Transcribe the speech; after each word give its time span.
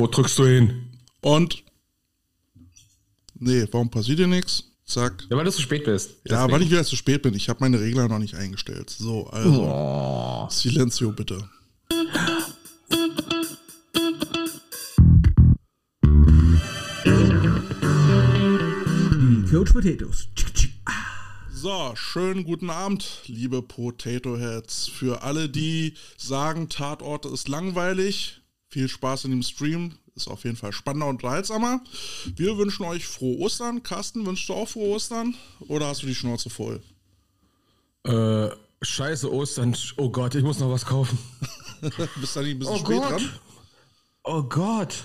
Wo 0.00 0.06
drückst 0.06 0.38
du 0.38 0.46
hin? 0.46 0.88
Und. 1.20 1.62
Nee, 3.38 3.66
warum 3.70 3.90
passiert 3.90 4.16
hier 4.16 4.26
nichts? 4.26 4.64
Zack. 4.86 5.26
Ja, 5.28 5.36
weil 5.36 5.44
du 5.44 5.52
zu 5.52 5.60
spät 5.60 5.84
bist. 5.84 6.10
Ja, 6.10 6.16
Deswegen. 6.24 6.52
weil 6.52 6.62
ich 6.62 6.70
wieder 6.70 6.84
zu 6.84 6.96
spät 6.96 7.20
bin. 7.20 7.34
Ich 7.34 7.50
habe 7.50 7.60
meine 7.60 7.78
Regler 7.78 8.08
noch 8.08 8.18
nicht 8.18 8.34
eingestellt. 8.34 8.88
So, 8.88 9.26
also. 9.26 9.62
Oh. 9.62 10.48
Silencio 10.48 11.12
bitte. 11.12 11.46
Coach 19.50 19.72
Potatoes. 19.74 20.28
So, 21.52 21.92
schönen 21.94 22.44
guten 22.44 22.70
Abend, 22.70 23.20
liebe 23.26 23.60
Potato 23.60 24.38
Heads. 24.38 24.88
Für 24.88 25.22
alle, 25.22 25.50
die 25.50 25.92
sagen, 26.16 26.70
Tatort 26.70 27.26
ist 27.26 27.48
langweilig, 27.48 28.39
viel 28.70 28.88
Spaß 28.88 29.24
in 29.24 29.32
dem 29.32 29.42
Stream. 29.42 29.94
Ist 30.14 30.28
auf 30.28 30.44
jeden 30.44 30.56
Fall 30.56 30.72
spannender 30.72 31.06
und 31.06 31.16
unterhaltsamer. 31.16 31.80
Wir 32.36 32.56
wünschen 32.58 32.84
euch 32.84 33.06
frohe 33.06 33.38
Ostern. 33.38 33.82
Carsten, 33.82 34.26
wünschst 34.26 34.48
du 34.48 34.54
auch 34.54 34.68
frohe 34.68 34.94
Ostern? 34.96 35.34
Oder 35.68 35.86
hast 35.86 36.02
du 36.02 36.06
die 36.06 36.14
Schnauze 36.14 36.50
voll? 36.50 36.82
Äh, 38.04 38.48
scheiße 38.82 39.32
Ostern. 39.32 39.76
Oh 39.96 40.10
Gott, 40.10 40.34
ich 40.34 40.42
muss 40.42 40.58
noch 40.58 40.70
was 40.70 40.84
kaufen. 40.86 41.18
Bist 42.20 42.36
du 42.36 42.40
nicht 42.40 42.50
ein 42.56 42.58
bisschen 42.58 42.74
Oh 42.74 42.78
spät 42.78 42.98
Gott. 42.98 43.10
dran? 43.10 43.30
Oh 44.24 44.42
Gott. 44.42 45.04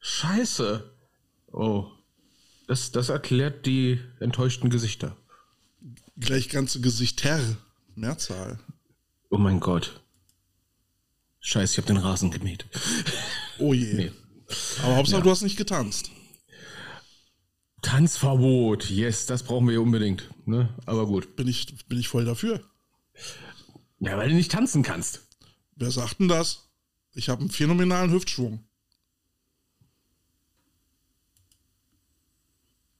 Scheiße. 0.00 0.90
Oh. 1.52 1.86
Das, 2.66 2.90
das 2.90 3.08
erklärt 3.08 3.66
die 3.66 4.00
enttäuschten 4.20 4.70
Gesichter. 4.70 5.16
Gleich 6.18 6.48
ganze 6.48 6.80
Gesichter. 6.80 7.38
Mehrzahl. 7.94 8.58
Oh 9.30 9.38
mein 9.38 9.60
Gott. 9.60 10.00
Scheiße, 11.46 11.74
ich 11.74 11.78
habe 11.78 11.86
den 11.86 11.98
Rasen 11.98 12.32
gemäht. 12.32 12.66
Oh 13.60 13.72
je. 13.72 13.94
Nee. 13.94 14.12
Aber 14.82 14.96
Hauptsache, 14.96 15.22
du 15.22 15.30
hast 15.30 15.42
nicht 15.42 15.56
getanzt. 15.56 16.10
Tanzverbot. 17.82 18.90
Yes, 18.90 19.26
das 19.26 19.44
brauchen 19.44 19.68
wir 19.68 19.74
ja 19.74 19.80
unbedingt. 19.80 20.28
Ne? 20.44 20.74
Aber 20.86 21.06
gut. 21.06 21.36
Bin 21.36 21.46
ich, 21.46 21.86
bin 21.86 22.00
ich 22.00 22.08
voll 22.08 22.24
dafür. 22.24 22.68
Ja, 24.00 24.18
weil 24.18 24.28
du 24.28 24.34
nicht 24.34 24.50
tanzen 24.50 24.82
kannst. 24.82 25.28
Wer 25.76 25.92
sagt 25.92 26.18
denn 26.18 26.26
das? 26.26 26.68
Ich 27.12 27.28
habe 27.28 27.42
einen 27.42 27.50
phänomenalen 27.50 28.10
Hüftschwung. 28.10 28.64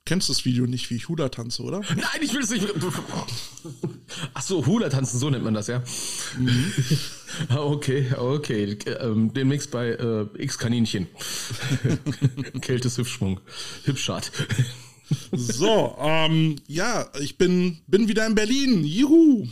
Kennst 0.05 0.29
das 0.29 0.45
Video 0.45 0.67
nicht, 0.67 0.89
wie 0.91 0.95
ich 0.95 1.09
Huda 1.09 1.31
tanze, 1.31 1.65
oder? 1.65 1.81
Nein, 1.81 2.21
ich 2.21 2.33
will 2.33 2.43
es 2.43 2.51
nicht. 2.51 2.65
Ach 4.35 4.43
so, 4.43 4.65
Hula 4.65 4.89
tanzen, 4.89 5.19
so 5.19 5.31
nennt 5.31 5.43
man 5.43 5.55
das, 5.55 5.67
ja. 5.67 5.83
Ah, 5.83 5.83
okay, 7.57 8.07
okay. 8.17 8.79
Ähm, 9.01 9.33
demnächst 9.33 9.71
bei 9.71 9.89
äh, 9.91 10.27
X 10.39 10.59
Kaninchen. 10.59 11.07
Kältes 12.61 12.99
Hüftschwung. 12.99 13.41
Hübschart. 13.85 14.31
So, 15.33 15.97
ähm, 16.01 16.57
ja, 16.67 17.09
ich 17.21 17.39
bin, 17.39 17.79
bin 17.87 18.09
wieder 18.09 18.27
in 18.27 18.35
Berlin. 18.35 18.85
Juhu! 18.85 19.47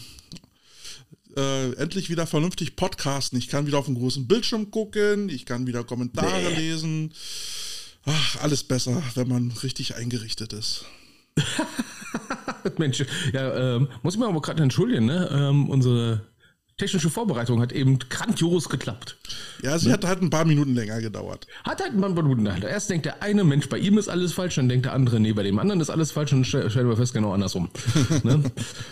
Äh, 1.36 1.72
endlich 1.74 2.10
wieder 2.10 2.27
vernünftig 2.27 2.77
podcasten. 2.77 3.38
Ich 3.38 3.48
kann 3.48 3.66
wieder 3.66 3.78
auf 3.78 3.86
den 3.86 3.96
großen 3.96 4.27
Bildschirm 4.28 4.70
gucken, 4.70 5.28
ich 5.28 5.46
kann 5.46 5.66
wieder 5.66 5.82
Kommentare 5.84 6.50
Nee. 6.50 6.56
lesen. 6.70 7.12
Ach, 8.05 8.42
alles 8.42 8.62
besser, 8.64 9.02
wenn 9.14 9.28
man 9.28 9.50
richtig 9.62 9.96
eingerichtet 9.96 10.52
ist. 10.52 10.84
Mensch, 12.78 13.05
ja, 13.32 13.77
ähm, 13.77 13.88
muss 14.02 14.14
ich 14.14 14.20
mir 14.20 14.27
aber 14.28 14.40
gerade 14.40 14.62
entschuldigen, 14.62 15.06
ne? 15.06 15.28
Ähm, 15.32 15.68
unsere 15.68 16.24
technische 16.77 17.11
Vorbereitung 17.11 17.61
hat 17.61 17.72
eben 17.72 17.98
grandios 17.98 18.69
geklappt. 18.69 19.17
Ja, 19.62 19.78
sie 19.78 19.92
hat 19.92 20.05
halt 20.05 20.22
ein 20.22 20.30
paar 20.30 20.44
Minuten 20.44 20.75
länger 20.75 21.00
gedauert. 21.00 21.47
Hat 21.62 21.80
halt 21.80 21.94
mal 21.97 22.11
Minuten 22.11 22.42
nach. 22.42 22.61
Erst 22.62 22.91
denkt 22.91 23.06
der 23.06 23.22
eine, 23.22 23.44
Mensch, 23.44 23.69
bei 23.69 23.78
ihm 23.78 23.98
ist 23.98 24.08
alles 24.08 24.33
falsch, 24.33 24.56
dann 24.56 24.69
denkt 24.69 24.86
der 24.86 24.92
andere, 24.92 25.20
nee, 25.20 25.33
bei 25.33 25.42
dem 25.42 25.58
anderen 25.58 25.80
ist 25.80 25.91
alles 25.91 26.12
falsch 26.12 26.33
und 26.33 26.45
stellen 26.45 26.89
wir 26.89 26.97
fest, 26.97 27.12
genau 27.12 27.33
andersrum. 27.33 27.70
ne? 28.25 28.42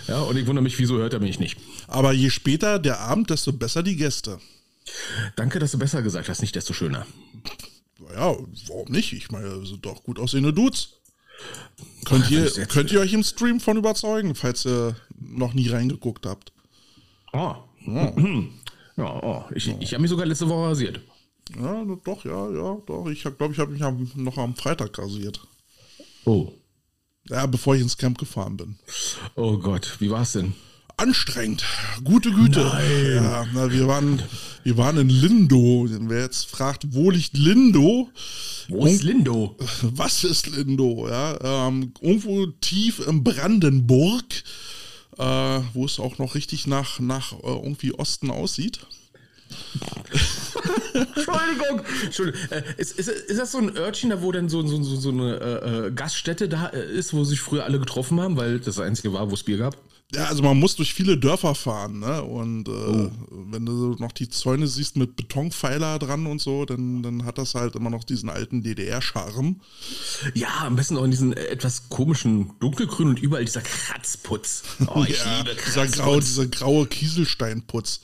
Ja, 0.07 0.21
und 0.21 0.37
ich 0.37 0.47
wundere 0.47 0.63
mich, 0.63 0.79
wieso 0.79 0.97
hört 0.98 1.13
er 1.13 1.21
mich 1.21 1.41
nicht? 1.41 1.59
Aber 1.89 2.13
je 2.13 2.31
später 2.31 2.79
der 2.79 3.01
Abend, 3.01 3.31
desto 3.31 3.53
besser 3.53 3.83
die 3.83 3.97
Gäste. 3.97 4.39
Danke, 5.37 5.59
dass 5.59 5.73
du 5.73 5.79
besser 5.79 6.03
gesagt 6.03 6.29
hast, 6.29 6.41
nicht 6.41 6.55
desto 6.55 6.73
schöner. 6.73 7.07
Naja, 7.98 8.37
warum 8.69 8.89
nicht? 8.89 9.13
Ich 9.13 9.31
meine, 9.31 9.65
sind 9.67 9.85
doch 9.85 10.03
gut 10.05 10.19
aussehende 10.19 10.53
Dudes. 10.53 11.01
Könnt 12.05 12.31
ihr, 12.31 12.51
könnt 12.67 12.92
ihr 12.92 13.01
euch 13.01 13.13
im 13.13 13.23
Stream 13.23 13.61
von 13.61 13.77
überzeugen, 13.77 14.35
falls 14.35 14.67
ihr 14.67 14.97
noch 15.19 15.55
nie 15.55 15.69
reingeguckt 15.69 16.27
habt? 16.27 16.53
Oh. 17.33 17.57
Ja, 18.95 19.23
oh. 19.23 19.45
Ich, 19.55 19.69
ich 19.81 19.95
habe 19.95 20.03
mich 20.03 20.11
sogar 20.11 20.27
letzte 20.27 20.48
Woche 20.48 20.69
rasiert. 20.69 21.01
Ja, 21.59 21.83
doch, 22.05 22.25
ja, 22.25 22.51
ja, 22.51 22.77
doch. 22.87 23.09
Ich 23.09 23.23
glaube, 23.23 23.53
ich 23.53 23.59
habe 23.59 23.73
mich 23.73 23.83
am, 23.83 24.11
noch 24.17 24.37
am 24.37 24.55
Freitag 24.55 24.98
rasiert. 24.98 25.41
Oh. 26.27 26.53
Ja, 27.29 27.47
bevor 27.47 27.75
ich 27.75 27.83
ins 27.83 27.97
Camp 27.97 28.19
gefahren 28.19 28.57
bin. 28.57 28.77
Oh 29.35 29.57
Gott, 29.59 29.97
wie 30.01 30.11
war's 30.11 30.33
denn? 30.33 30.55
Anstrengend. 30.97 31.65
Gute 32.05 32.31
Güte. 32.31 32.61
Ja, 33.15 33.47
na, 33.55 33.73
wir 33.73 33.89
waren, 33.89 34.23
wir 34.63 34.77
waren 34.77 34.98
in 34.98 35.09
Lindo. 35.09 35.87
Wer 35.89 36.23
jetzt 36.23 36.47
fragt, 36.47 36.92
wo 36.95 37.11
liegt 37.11 37.37
Lindo? 37.37 38.09
Wo 38.69 38.87
ist 38.87 39.03
Lindo? 39.03 39.57
Was 39.83 40.23
ist 40.25 40.48
Lindo? 40.48 41.09
Ja, 41.09 41.69
ähm, 41.69 41.92
irgendwo 42.01 42.47
tief 42.47 43.01
im 43.07 43.25
Brandenburg, 43.25 44.25
äh, 45.18 45.61
wo 45.73 45.84
es 45.84 46.00
auch 46.00 46.18
noch 46.18 46.34
richtig 46.34 46.67
nach, 46.67 47.00
nach 47.00 47.33
äh, 47.33 47.36
irgendwie 47.42 47.92
Osten 47.95 48.30
aussieht. 48.30 48.80
Entschuldigung. 50.95 51.83
Entschuldigung. 52.05 52.40
Äh, 52.50 52.62
ist, 52.77 52.98
ist, 52.98 53.08
ist 53.08 53.39
das 53.39 53.52
so 53.52 53.58
ein 53.58 53.77
Örtchen, 53.77 54.11
da 54.11 54.23
wo 54.23 54.33
dann 54.33 54.48
so, 54.48 54.67
so, 54.67 54.83
so, 54.83 54.96
so 54.96 55.11
eine 55.11 55.36
äh, 55.36 55.86
äh, 55.86 55.90
Gaststätte 55.92 56.48
da 56.48 56.68
äh, 56.68 56.84
ist, 56.92 57.12
wo 57.12 57.24
sich 57.24 57.40
früher 57.40 57.64
alle 57.64 57.78
getroffen 57.78 58.20
haben, 58.20 58.36
weil 58.36 58.58
das 58.58 58.77
das 58.77 58.78
einzige 58.80 59.12
war, 59.12 59.30
wo 59.30 59.34
es 59.34 59.42
Bier 59.42 59.58
gab? 59.58 59.77
Ja, 60.14 60.27
also 60.27 60.42
man 60.42 60.58
muss 60.58 60.77
durch 60.77 60.92
viele 60.92 61.17
Dörfer 61.17 61.55
fahren, 61.55 62.00
ne? 62.00 62.23
Und 62.23 62.68
äh, 62.68 63.11
wenn 63.30 63.64
du 63.64 63.96
noch 63.98 64.12
die 64.12 64.28
Zäune 64.28 64.67
siehst 64.67 64.96
mit 64.96 65.17
Betonpfeiler 65.17 65.98
dran 65.98 66.27
und 66.27 66.40
so, 66.40 66.67
dann, 66.67 67.02
dann 67.02 67.24
hat 67.24 67.39
das 67.39 67.55
halt 67.55 67.77
immer 67.77 67.89
noch 67.89 68.05
diesen 68.05 68.28
alten 68.28 68.62
DDR-Charme. 68.62 69.61
Ja, 70.34 70.67
am 70.67 70.77
besten 70.77 70.98
auch 70.98 71.05
in 71.05 71.11
diesen 71.11 71.33
etwas 71.33 71.89
komischen 71.89 72.52
dunkelgrün 72.61 73.08
und 73.08 73.20
überall 73.20 73.45
dieser 73.46 73.62
Kratzputz. 73.62 74.64
Oh, 74.86 75.05
ich 75.08 75.18
ja, 75.24 75.39
liebe 75.39 75.55
dieser, 75.55 75.86
Kratzputz. 75.86 75.96
grau, 75.98 76.20
dieser 76.20 76.46
graue 76.46 76.86
Kieselsteinputz. 76.86 78.00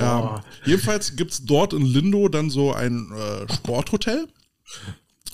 Ja, 0.00 0.20
Boah. 0.20 0.44
jedenfalls 0.64 1.14
gibt 1.16 1.32
es 1.32 1.44
dort 1.44 1.74
in 1.74 1.82
Lindo 1.84 2.28
dann 2.28 2.48
so 2.48 2.72
ein 2.72 3.12
äh, 3.12 3.52
Sporthotel 3.52 4.28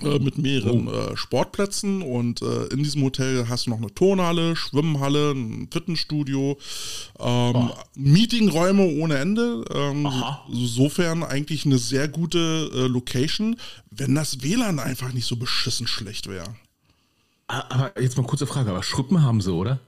äh, 0.03 0.19
mit 0.19 0.39
mehreren 0.39 0.89
äh, 0.89 1.17
Sportplätzen 1.17 2.03
und 2.03 2.43
äh, 2.43 2.67
in 2.67 2.83
diesem 2.83 3.03
Hotel 3.03 3.49
hast 3.49 3.67
du 3.67 3.71
noch 3.71 3.79
eine 3.79 3.93
Turnhalle, 3.93 4.57
Schwimmhalle, 4.57 5.33
ein 5.33 5.69
Fitnessstudio, 5.71 6.59
ähm, 7.19 7.71
Meetingräume 7.97 8.85
ohne 8.85 9.19
Ende. 9.19 9.65
Ähm, 9.75 10.09
insofern 10.49 11.23
eigentlich 11.23 11.67
eine 11.67 11.79
sehr 11.79 12.09
gute 12.09 12.71
äh, 12.73 12.87
Location, 12.87 13.57
wenn 13.91 14.15
das 14.15 14.43
WLAN 14.43 14.79
einfach 14.79 15.13
nicht 15.13 15.27
so 15.27 15.37
beschissen 15.37 15.87
schlecht 15.87 16.29
wäre. 16.29 16.55
Ah, 17.49 17.65
Aber 17.69 18.01
jetzt 18.01 18.17
mal 18.17 18.27
kurze 18.27 18.47
Frage, 18.47 18.71
aber 18.71 18.83
Schrippen 18.83 19.23
haben 19.23 19.41
sie, 19.41 19.53
oder? 19.53 19.81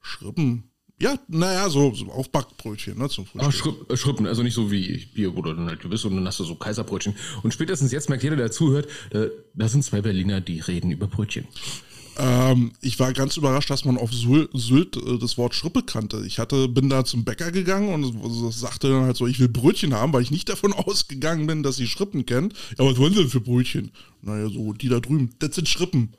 Schrippen. 0.00 0.69
Ja, 1.00 1.18
naja, 1.28 1.68
so, 1.70 1.94
so 1.94 2.06
Aufbackbrötchen, 2.06 2.98
ne, 2.98 3.08
zum 3.08 3.24
Frühstück. 3.24 3.54
Schripp, 3.54 3.90
äh, 3.90 3.96
Schrippen, 3.96 4.26
also 4.26 4.42
nicht 4.42 4.54
so 4.54 4.70
wie 4.70 5.06
Bier, 5.14 5.34
wo 5.34 5.40
du 5.40 5.54
dann 5.54 5.66
halt 5.66 5.88
bist 5.88 6.04
und 6.04 6.14
dann 6.14 6.26
hast 6.26 6.40
du 6.40 6.44
so 6.44 6.54
Kaiserbrötchen. 6.54 7.14
Und 7.42 7.54
spätestens 7.54 7.90
jetzt 7.90 8.10
merkt 8.10 8.22
jeder, 8.22 8.36
der 8.36 8.50
zuhört, 8.50 8.86
da, 9.10 9.26
da 9.54 9.68
sind 9.68 9.82
zwei 9.82 10.02
Berliner, 10.02 10.42
die 10.42 10.60
reden 10.60 10.90
über 10.90 11.06
Brötchen. 11.06 11.46
Ähm, 12.18 12.72
ich 12.82 12.98
war 12.98 13.14
ganz 13.14 13.38
überrascht, 13.38 13.70
dass 13.70 13.86
man 13.86 13.96
auf 13.96 14.12
Sylt, 14.12 14.96
äh, 14.96 15.18
das 15.18 15.38
Wort 15.38 15.54
Schrippe 15.54 15.82
kannte. 15.82 16.22
Ich 16.26 16.38
hatte, 16.38 16.68
bin 16.68 16.90
da 16.90 17.04
zum 17.04 17.24
Bäcker 17.24 17.50
gegangen 17.50 17.94
und 17.94 18.52
sagte 18.52 18.90
dann 18.90 19.04
halt 19.04 19.16
so, 19.16 19.26
ich 19.26 19.40
will 19.40 19.48
Brötchen 19.48 19.94
haben, 19.94 20.12
weil 20.12 20.22
ich 20.22 20.30
nicht 20.30 20.50
davon 20.50 20.72
ausgegangen 20.74 21.46
bin, 21.46 21.62
dass 21.62 21.76
sie 21.76 21.86
Schrippen 21.86 22.26
kennt. 22.26 22.52
Ja, 22.78 22.84
was 22.84 22.98
wollen 22.98 23.14
sie 23.14 23.20
denn 23.20 23.30
für 23.30 23.40
Brötchen? 23.40 23.90
Naja, 24.20 24.50
so, 24.50 24.74
die 24.74 24.88
da 24.88 25.00
drüben, 25.00 25.30
das 25.38 25.54
sind 25.54 25.66
Schrippen. 25.66 26.12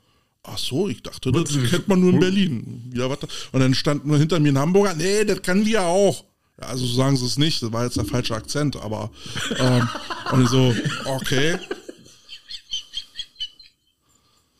Ach 0.44 0.58
so, 0.58 0.88
ich 0.88 1.02
dachte, 1.02 1.30
das 1.30 1.50
kennt 1.70 1.86
man 1.86 2.00
nur 2.00 2.12
in 2.12 2.18
Berlin. 2.20 2.92
Ja, 2.94 3.08
was 3.08 3.18
Und 3.52 3.60
dann 3.60 3.74
stand 3.74 4.04
nur 4.04 4.18
hinter 4.18 4.40
mir 4.40 4.52
ein 4.52 4.58
Hamburger, 4.58 4.94
nee, 4.94 5.24
das 5.24 5.40
kann 5.42 5.64
wir 5.64 5.82
auch. 5.82 6.24
Ja, 6.60 6.66
also 6.66 6.84
so 6.84 6.96
sagen 6.96 7.16
sie 7.16 7.26
es 7.26 7.38
nicht, 7.38 7.62
das 7.62 7.72
war 7.72 7.84
jetzt 7.84 7.96
der 7.96 8.04
falsche 8.04 8.34
Akzent, 8.34 8.76
aber 8.76 9.10
ähm, 9.58 9.88
und 10.32 10.42
ich 10.42 10.48
so, 10.48 10.74
okay. 11.04 11.58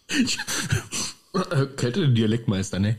Kälte 1.77 2.01
den 2.01 2.15
Dialektmeister, 2.15 2.79
ne? 2.79 2.99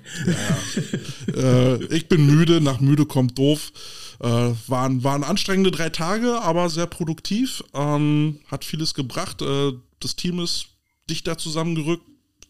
äh, 1.36 1.84
ich 1.86 2.10
bin 2.10 2.26
müde, 2.26 2.60
nach 2.62 2.80
müde 2.80 3.06
kommt 3.06 3.38
doof. 3.38 3.72
Äh, 4.20 4.54
waren, 4.68 5.04
waren 5.04 5.24
anstrengende 5.24 5.70
drei 5.70 5.90
Tage, 5.90 6.42
aber 6.42 6.70
sehr 6.70 6.88
produktiv. 6.88 7.64
Ähm, 7.74 8.40
hat 8.48 8.66
vieles 8.66 8.94
gebracht. 8.94 9.42
Äh, 9.42 9.74
das 10.00 10.16
Team 10.16 10.40
ist 10.40 10.68
dichter 11.10 11.38
zusammengerückt. 11.38 12.04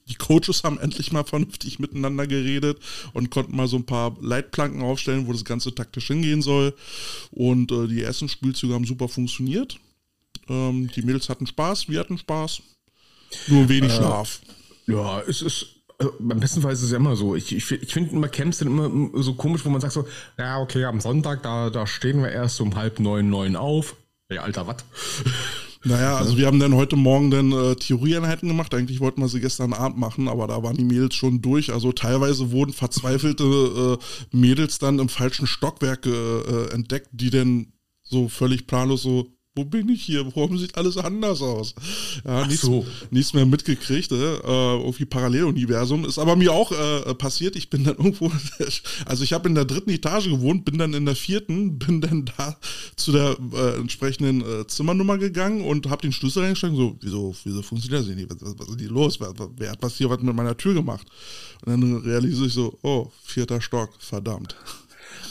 Die 0.08 0.16
Coaches 0.16 0.64
haben 0.64 0.80
endlich 0.80 1.12
mal 1.12 1.24
vernünftig 1.24 1.80
miteinander 1.80 2.28
geredet 2.28 2.80
und 3.14 3.30
konnten 3.30 3.56
mal 3.56 3.68
so 3.68 3.78
ein 3.78 3.86
paar 3.86 4.16
Leitplanken 4.22 4.82
aufstellen, 4.82 5.28
wo 5.28 5.32
das 5.32 5.46
Ganze 5.46 5.74
taktisch 5.74 6.08
hingehen 6.08 6.42
soll. 6.42 6.74
Und 7.32 7.72
äh, 7.72 7.88
die 7.88 8.02
ersten 8.02 8.28
Spielzüge 8.28 8.74
haben 8.74 8.86
super 8.86 9.08
funktioniert. 9.08 9.80
Ähm, 10.50 10.90
die 10.94 11.02
Mädels 11.04 11.30
hatten 11.30 11.48
Spaß, 11.48 11.88
wir 11.90 12.00
hatten 12.00 12.18
Spaß. 12.18 12.62
Nur 13.48 13.70
wenig 13.70 13.92
äh, 13.92 13.96
Schlaf. 13.96 14.42
Ja, 14.88 15.22
es 15.22 15.42
ist. 15.42 15.68
Also, 15.98 16.14
am 16.20 16.40
besten 16.40 16.62
Fall 16.62 16.74
ist 16.74 16.82
es 16.82 16.92
ja 16.92 16.98
immer 16.98 17.16
so. 17.16 17.36
Ich, 17.36 17.56
ich, 17.56 17.72
ich 17.72 17.94
finde 17.94 18.12
immer 18.12 18.28
Camps 18.28 18.58
sind 18.58 18.68
immer 18.68 18.90
so 19.22 19.36
komisch, 19.36 19.64
wo 19.64 19.70
man 19.70 19.80
sagt 19.80 19.94
so, 19.94 20.08
ja, 20.38 20.60
okay, 20.60 20.84
am 20.86 21.00
Sonntag, 21.00 21.44
da, 21.44 21.70
da 21.70 21.86
stehen 21.86 22.22
wir 22.22 22.32
erst 22.32 22.60
um 22.62 22.76
halb 22.76 23.00
neun, 23.00 23.30
neun 23.30 23.56
auf. 23.56 23.96
Ja, 24.34 24.42
alter, 24.44 24.68
was? 24.68 24.78
Naja, 25.86 26.16
also 26.16 26.38
wir 26.38 26.46
haben 26.46 26.62
dann 26.62 26.76
heute 26.76 26.96
Morgen 26.96 27.30
dann 27.30 27.52
äh, 27.52 27.76
Theorieeinheiten 27.76 28.48
gemacht. 28.48 28.74
Eigentlich 28.74 29.02
wollten 29.02 29.20
wir 29.20 29.28
sie 29.28 29.42
gestern 29.42 29.74
Abend 29.74 29.98
machen, 29.98 30.30
aber 30.30 30.48
da 30.48 30.64
waren 30.64 30.78
die 30.78 30.86
Mädels 30.86 31.14
schon 31.14 31.42
durch. 31.42 31.74
Also 31.74 31.92
teilweise 31.92 32.52
wurden 32.52 32.72
verzweifelte 32.72 33.98
äh, 34.00 34.36
Mädels 34.36 34.80
dann 34.80 35.00
im 35.00 35.10
falschen 35.10 35.46
Stockwerk 35.46 36.06
äh, 36.06 36.70
entdeckt, 36.72 37.10
die 37.12 37.30
dann 37.32 37.74
so 38.02 38.30
völlig 38.30 38.66
planlos 38.66 39.02
so 39.02 39.28
wo 39.56 39.64
bin 39.66 39.88
ich 39.90 40.04
hier? 40.04 40.26
Warum 40.36 40.58
sieht 40.58 40.76
alles 40.76 40.98
anders 40.98 41.42
aus? 41.42 41.76
Ja, 42.26 42.48
nichts, 42.48 42.64
so. 42.64 42.86
nichts 43.12 43.34
mehr 43.34 43.46
mitgekriegt, 43.46 44.12
äh, 44.12 44.16
irgendwie 44.16 45.06
Paralleluniversum. 45.06 46.06
Ist 46.06 46.18
aber 46.18 46.36
mir 46.36 46.52
auch 46.52 46.72
äh, 46.72 47.14
passiert. 47.14 47.56
Ich 47.56 47.70
bin 47.70 47.84
dann 47.84 47.96
irgendwo, 47.98 48.32
also 49.06 49.24
ich 49.24 49.32
habe 49.32 49.48
in 49.48 49.56
der 49.56 49.66
dritten 49.66 49.92
Etage 49.92 50.30
gewohnt, 50.30 50.66
bin 50.66 50.80
dann 50.80 50.94
in 50.94 51.06
der 51.06 51.16
vierten, 51.16 51.78
bin 51.78 52.02
dann 52.02 52.26
da 52.26 52.58
zu 52.96 53.12
der 53.12 53.38
äh, 53.54 53.76
entsprechenden 53.80 54.42
äh, 54.42 54.66
Zimmernummer 54.66 55.20
gegangen 55.20 55.62
und 55.62 55.88
habe 55.88 56.02
den 56.02 56.14
Schlüssel 56.14 56.44
reingesteckt. 56.44 56.76
So, 56.76 56.98
wieso, 57.02 57.36
wieso 57.44 57.62
funktioniert 57.62 58.08
das 58.08 58.16
nicht? 58.16 58.30
Was, 58.30 58.58
was 58.58 58.70
ist 58.70 58.80
hier 58.80 58.90
los? 58.90 59.20
Wer, 59.20 59.34
wer 59.58 59.72
hat 59.72 59.84
was 59.84 59.98
hier 59.98 60.10
was 60.10 60.20
mit 60.22 60.36
meiner 60.36 60.58
Tür 60.58 60.74
gemacht? 60.74 61.06
Und 61.66 61.80
dann 61.80 61.98
realisiere 61.98 62.48
ich 62.48 62.54
so, 62.54 62.78
oh, 62.82 63.12
vierter 63.24 63.62
Stock, 63.62 63.92
verdammt. 64.00 64.56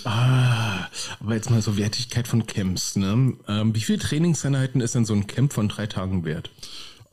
Ah, 0.04 0.88
aber 1.20 1.34
jetzt 1.34 1.50
mal 1.50 1.62
so 1.62 1.76
Wertigkeit 1.76 2.26
von 2.26 2.46
Camps, 2.46 2.96
ne? 2.96 3.34
Ähm, 3.48 3.74
wie 3.74 3.80
viele 3.80 3.98
Trainingseinheiten 3.98 4.80
ist 4.80 4.94
denn 4.94 5.04
so 5.04 5.14
ein 5.14 5.26
Camp 5.26 5.52
von 5.52 5.68
drei 5.68 5.86
Tagen 5.86 6.24
wert? 6.24 6.50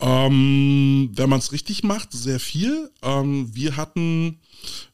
Ähm, 0.02 1.10
wenn 1.14 1.30
man 1.30 1.40
es 1.40 1.52
richtig 1.52 1.84
macht, 1.84 2.14
sehr 2.14 2.40
viel. 2.40 2.90
Ähm, 3.02 3.54
wir 3.54 3.76
hatten, 3.76 4.40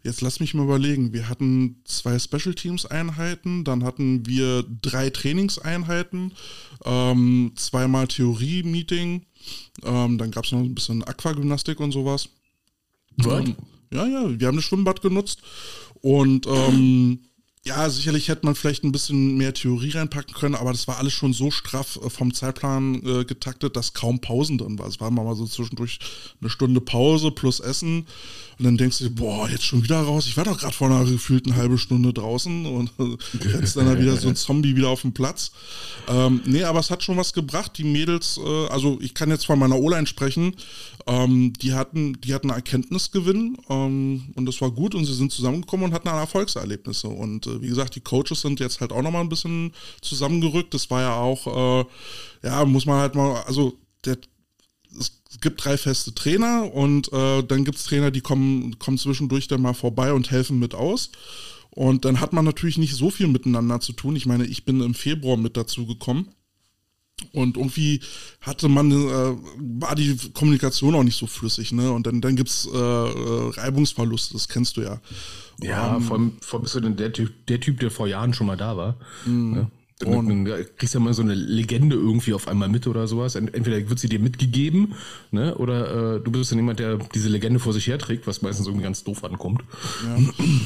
jetzt 0.04 0.22
lass 0.22 0.40
mich 0.40 0.56
mal 0.56 0.64
überlegen, 0.64 1.14
wir 1.14 1.30
hatten 1.30 1.82
zwei 1.86 2.18
Special 2.18 2.56
Teams 2.56 2.88
Einheiten, 2.88 3.64
dann 3.64 3.84
hatten 3.84 4.26
wir 4.26 4.66
drei 4.82 5.12
Trainingseinheiten, 5.12 6.34
ähm, 6.86 7.52
zweimal 7.56 8.08
Theorie-Meeting, 8.08 9.26
ähm, 9.84 10.18
dann 10.18 10.32
gab 10.32 10.46
es 10.46 10.52
noch 10.52 10.60
ein 10.60 10.74
bisschen 10.74 11.04
Aquagymnastik 11.04 11.80
und 11.80 11.92
sowas. 11.92 12.30
Was? 13.18 13.46
Ähm, 13.46 13.56
ja, 13.94 14.08
ja, 14.08 14.40
wir 14.40 14.48
haben 14.48 14.58
das 14.58 14.66
Schwimmbad 14.66 15.02
genutzt 15.02 15.42
und 16.02 16.48
ähm, 16.48 17.20
ja, 17.68 17.90
sicherlich 17.90 18.28
hätte 18.28 18.46
man 18.46 18.54
vielleicht 18.54 18.84
ein 18.84 18.92
bisschen 18.92 19.38
mehr 19.38 19.52
Theorie 19.54 19.90
reinpacken 19.90 20.36
können, 20.36 20.54
aber 20.54 20.72
das 20.72 20.88
war 20.88 21.00
alles 21.00 21.14
schon 21.14 21.34
so 21.34 21.50
straff 21.50 21.98
äh, 22.04 22.12
vom 22.12 22.32
Zeitplan 22.32 23.02
äh, 23.04 23.26
getaktet, 23.26 23.76
dass 23.76 23.94
kaum 23.94 24.20
Pausen 24.20 24.60
drin 24.60 24.78
war. 24.78 24.88
Es 24.88 25.00
war 25.00 25.10
mal 25.10 25.36
so 25.36 25.48
zwischendurch 25.48 25.98
eine 26.40 26.52
Stunde 26.52 26.80
Pause 26.80 27.32
plus 27.32 27.60
Essen. 27.60 28.06
Und 28.58 28.66
dann 28.66 28.78
denkst 28.78 29.00
du 29.00 29.10
boah, 29.10 29.50
jetzt 29.50 29.66
schon 29.66 29.84
wieder 29.84 30.00
raus. 30.00 30.28
Ich 30.28 30.38
war 30.38 30.46
doch 30.46 30.60
gerade 30.60 30.74
vor 30.74 30.90
einer 30.90 31.04
gefühlten 31.04 31.56
halben 31.56 31.78
Stunde 31.78 32.14
draußen 32.14 32.66
und 32.68 32.92
rennst 33.42 33.76
dann 33.76 33.88
da 33.88 34.00
wieder 34.00 34.16
so 34.16 34.30
ein 34.30 34.36
Zombie 34.36 34.76
wieder 34.76 34.90
auf 34.90 35.02
dem 35.02 35.14
Platz. 35.14 35.52
Ähm, 36.08 36.42
nee, 36.46 36.64
aber 36.64 36.80
es 36.80 36.92
hat 36.92 37.04
schon 37.04 37.18
was 37.18 37.34
gebracht. 37.34 37.78
Die 37.78 37.84
Mädels, 37.84 38.38
äh, 38.38 38.68
also 38.68 39.00
ich 39.02 39.14
kann 39.14 39.30
jetzt 39.30 39.48
von 39.48 39.60
meiner 39.60 39.78
O-Line 39.78 40.08
sprechen, 40.08 40.56
ähm, 41.08 41.54
die 41.54 41.74
hatten, 41.74 42.20
die 42.22 42.34
hatten 42.34 42.50
Erkenntnisgewinn 42.50 43.58
ähm, 43.70 44.34
und 44.36 44.46
das 44.46 44.60
war 44.62 44.72
gut 44.72 44.96
und 44.96 45.06
sie 45.06 45.14
sind 45.14 45.32
zusammengekommen 45.32 45.88
und 45.88 45.94
hatten 45.94 46.08
Erfolgserlebnisse. 46.08 47.08
Und 47.08 47.46
äh, 47.46 47.62
wie 47.62 47.68
gesagt, 47.68 47.96
die 47.96 48.02
Coaches 48.02 48.42
sind 48.42 48.60
jetzt 48.60 48.82
halt 48.82 48.92
auch 48.92 49.02
nochmal 49.02 49.22
ein 49.22 49.30
bisschen 49.30 49.74
zusammengerückt. 50.02 50.74
Das 50.74 50.90
war 50.90 51.02
ja 51.02 51.16
auch, 51.16 51.84
äh, 51.84 51.86
ja, 52.44 52.66
muss 52.66 52.86
man 52.86 53.00
halt 53.00 53.16
mal, 53.16 53.42
also 53.44 53.78
der 54.06 54.18
es 54.98 55.42
gibt 55.42 55.66
drei 55.66 55.78
feste 55.78 56.16
Trainer 56.16 56.74
und 56.74 57.12
äh, 57.12 57.44
dann 57.44 57.66
gibt 57.66 57.78
es 57.78 57.84
Trainer, 57.84 58.10
die 58.12 58.22
kommen, 58.22 58.80
kommen 58.80 58.98
zwischendurch 58.98 59.50
dann 59.50 59.62
mal 59.62 59.74
vorbei 59.74 60.14
und 60.14 60.32
helfen 60.32 60.60
mit 60.60 60.74
aus. 60.74 61.12
Und 61.72 62.06
dann 62.06 62.22
hat 62.22 62.32
man 62.32 62.46
natürlich 62.46 62.78
nicht 62.78 62.96
so 62.96 63.10
viel 63.10 63.28
miteinander 63.28 63.82
zu 63.82 63.92
tun. 63.92 64.16
Ich 64.16 64.26
meine, 64.26 64.46
ich 64.46 64.64
bin 64.64 64.80
im 64.80 64.94
Februar 64.94 65.36
mit 65.36 65.58
dazu 65.58 65.86
gekommen. 65.86 66.30
Und 67.32 67.56
irgendwie 67.58 68.02
hatte 68.42 68.68
man, 68.68 68.92
äh, 68.92 69.36
war 69.80 69.96
die 69.96 70.18
Kommunikation 70.34 70.96
auch 70.96 71.04
nicht 71.04 71.18
so 71.18 71.28
flüssig, 71.28 71.72
ne? 71.72 71.92
Und 71.92 72.08
dann, 72.08 72.20
dann 72.20 72.36
gibt 72.36 72.50
es 72.50 72.68
äh, 72.68 72.78
äh, 72.78 73.50
Reibungsverluste, 73.52 74.34
das 74.34 74.50
kennst 74.50 74.76
du 74.78 74.82
ja. 74.82 75.00
Ja, 75.62 75.96
um, 75.96 76.04
vor 76.04 76.18
allem, 76.18 76.34
vor 76.42 76.60
allem 76.60 76.64
bist 76.64 76.76
du 76.76 76.80
denn 76.82 76.98
der 76.98 77.14
Typ, 77.14 77.46
der 77.48 77.60
Typ, 77.62 77.80
der 77.80 77.90
vor 77.90 78.08
Jahren 78.08 78.34
schon 78.34 78.48
mal 78.48 78.58
da 78.58 78.76
war. 78.76 78.98
Mhm. 79.26 79.52
Ne? 79.52 79.72
Und 80.04 80.28
dann 80.28 80.66
kriegst 80.76 80.94
du 80.94 81.00
ja 81.00 81.04
mal 81.06 81.14
so 81.14 81.22
eine 81.22 81.36
Legende 81.36 81.96
irgendwie 81.96 82.34
auf 82.34 82.50
einmal 82.50 82.68
mit 82.68 82.86
oder 82.86 83.08
sowas. 83.08 83.36
Entweder 83.36 83.90
wird 83.90 83.98
sie 83.98 84.10
dir 84.10 84.20
mitgegeben, 84.20 84.94
ne? 85.32 85.56
oder 85.56 86.16
äh, 86.16 86.20
du 86.22 86.32
bist 86.32 86.52
dann 86.52 86.60
jemand, 86.60 86.80
der 86.80 86.98
diese 86.98 87.30
Legende 87.30 87.60
vor 87.60 87.72
sich 87.72 87.88
herträgt, 87.88 88.28
was 88.28 88.42
meistens 88.42 88.68
irgendwie 88.68 88.84
ganz 88.84 89.06
doof 89.06 89.24
ankommt. 89.24 89.64
Ja. 90.04 90.18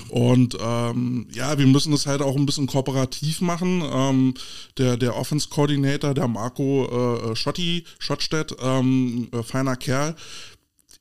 Und 0.09 0.57
ähm, 0.59 1.27
ja, 1.31 1.59
wir 1.59 1.67
müssen 1.67 1.91
das 1.91 2.07
halt 2.07 2.23
auch 2.23 2.35
ein 2.35 2.47
bisschen 2.47 2.65
kooperativ 2.65 3.41
machen. 3.41 3.83
Ähm, 3.85 4.33
der 4.79 4.97
der 4.97 5.15
Offense 5.15 5.49
Coordinator, 5.49 6.15
der 6.15 6.27
Marco 6.27 7.31
äh, 7.31 7.35
Schotti, 7.35 7.85
Schottstedt, 7.99 8.55
ähm, 8.59 9.27
äh, 9.31 9.43
feiner 9.43 9.75
Kerl, 9.75 10.15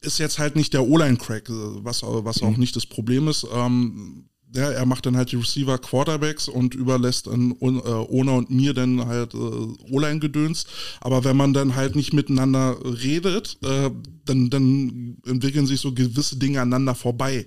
ist 0.01 0.19
jetzt 0.19 0.39
halt 0.39 0.55
nicht 0.55 0.75
der 0.75 0.87
O-Line-Crack, 0.87 1.45
was, 1.49 2.03
was 2.03 2.43
auch 2.43 2.51
mhm. 2.51 2.59
nicht 2.59 2.77
das 2.77 2.87
Problem 2.87 3.27
ist. 3.27 3.47
Ähm, 3.53 4.29
ja, 4.55 4.71
er 4.71 4.87
macht 4.87 5.05
dann 5.05 5.17
halt 5.17 5.31
die 5.33 5.37
Receiver 5.37 5.79
Quarterbacks 5.79 6.49
und 6.49 6.75
überlässt 6.75 7.29
an 7.29 7.53
äh, 7.61 7.65
Ona 7.65 8.33
und 8.33 8.51
mir 8.51 8.73
dann 8.73 9.07
halt 9.07 9.35
äh, 9.35 9.37
O-Line-Gedöns. 9.37 10.67
Aber 11.01 11.25
wenn 11.25 11.37
man 11.37 11.53
dann 11.53 11.77
halt 11.77 11.97
nicht 11.97 12.13
miteinander 12.13 12.77
redet, 12.83 13.59
äh, 13.63 13.91
dann, 14.25 14.51
dann 14.51 15.19
entwickeln 15.27 15.67
sich 15.67 15.81
so 15.81 15.93
gewisse 15.93 16.37
Dinge 16.37 16.61
aneinander 16.61 16.95
vorbei. 16.95 17.47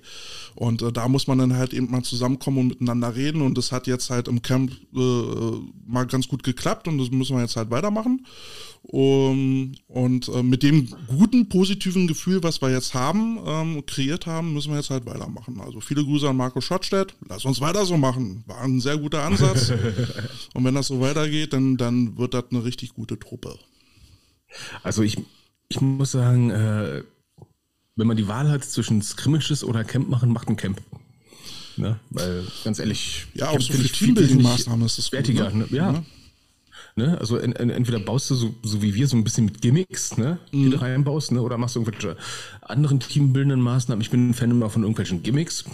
Und 0.55 0.81
äh, 0.83 0.91
da 0.91 1.07
muss 1.07 1.27
man 1.27 1.39
dann 1.39 1.55
halt 1.55 1.73
eben 1.73 1.89
mal 1.89 2.03
zusammenkommen 2.03 2.59
und 2.59 2.67
miteinander 2.67 3.15
reden. 3.15 3.41
Und 3.41 3.57
das 3.57 3.71
hat 3.71 3.87
jetzt 3.87 4.09
halt 4.09 4.27
im 4.27 4.41
Camp 4.41 4.71
äh, 4.95 5.51
mal 5.87 6.05
ganz 6.05 6.27
gut 6.27 6.43
geklappt 6.43 6.87
und 6.87 6.99
das 6.99 7.09
müssen 7.09 7.35
wir 7.35 7.41
jetzt 7.41 7.55
halt 7.55 7.71
weitermachen. 7.71 8.25
Um, 8.83 9.73
und 9.87 10.27
äh, 10.29 10.41
mit 10.41 10.63
dem 10.63 10.89
guten, 11.07 11.47
positiven 11.47 12.07
Gefühl, 12.07 12.41
was 12.43 12.61
wir 12.61 12.71
jetzt 12.71 12.93
haben, 12.95 13.39
ähm, 13.45 13.85
kreiert 13.85 14.25
haben, 14.25 14.53
müssen 14.53 14.71
wir 14.71 14.77
jetzt 14.77 14.89
halt 14.89 15.05
weitermachen. 15.05 15.61
Also 15.61 15.81
viele 15.81 16.03
Grüße 16.03 16.27
an 16.27 16.35
Marco 16.35 16.61
Schottstedt. 16.61 17.15
Lass 17.29 17.45
uns 17.45 17.61
weiter 17.61 17.85
so 17.85 17.95
machen. 17.95 18.43
War 18.47 18.61
ein 18.61 18.81
sehr 18.81 18.97
guter 18.97 19.23
Ansatz. 19.23 19.69
und 20.53 20.65
wenn 20.65 20.73
das 20.73 20.87
so 20.87 20.99
weitergeht, 20.99 21.53
dann, 21.53 21.77
dann 21.77 22.17
wird 22.17 22.33
das 22.33 22.45
eine 22.49 22.63
richtig 22.63 22.93
gute 22.93 23.19
Truppe. 23.19 23.59
Also 24.83 25.03
ich, 25.03 25.17
ich 25.69 25.79
muss 25.79 26.11
sagen, 26.11 26.49
äh, 26.49 27.03
wenn 27.95 28.07
man 28.07 28.17
die 28.17 28.27
Wahl 28.27 28.49
hat 28.49 28.63
zwischen 28.63 29.01
Scrimmages 29.01 29.63
oder 29.63 29.83
Camp 29.83 30.09
machen, 30.09 30.33
macht 30.33 30.49
ein 30.49 30.55
Camp. 30.55 30.81
Ne? 31.77 31.99
Weil, 32.09 32.45
ganz 32.63 32.79
ehrlich, 32.79 33.27
ja, 33.35 33.49
auch 33.49 33.61
so 33.61 33.73
für 33.73 33.83
Teambuilding-Maßnahmen 33.83 34.85
ist 34.85 34.97
das 34.97 35.11
wertiger. 35.11 35.45
Gut, 35.45 35.55
ne? 35.55 35.67
ne? 35.69 35.77
Ja. 35.77 35.93
ja. 35.93 36.03
Ne? 36.95 37.17
Also 37.19 37.37
en, 37.37 37.53
en, 37.53 37.69
entweder 37.69 37.99
baust 37.99 38.29
du 38.29 38.35
so, 38.35 38.53
so 38.63 38.81
wie 38.81 38.93
wir 38.95 39.07
so 39.07 39.15
ein 39.15 39.23
bisschen 39.23 39.45
mit 39.45 39.61
Gimmicks, 39.61 40.17
ne, 40.17 40.39
die 40.51 40.57
mhm. 40.57 40.71
du 40.71 40.81
reinbaust, 40.81 41.31
ne, 41.31 41.41
oder 41.41 41.57
machst 41.57 41.75
du 41.75 41.79
irgendwelche 41.81 42.17
anderen 42.61 42.99
teambildenden 42.99 43.61
Maßnahmen. 43.61 44.01
Ich 44.01 44.09
bin 44.09 44.29
ein 44.29 44.33
Fan 44.33 44.51
immer 44.51 44.69
von 44.69 44.83
irgendwelchen 44.83 45.23
Gimmicks, 45.23 45.65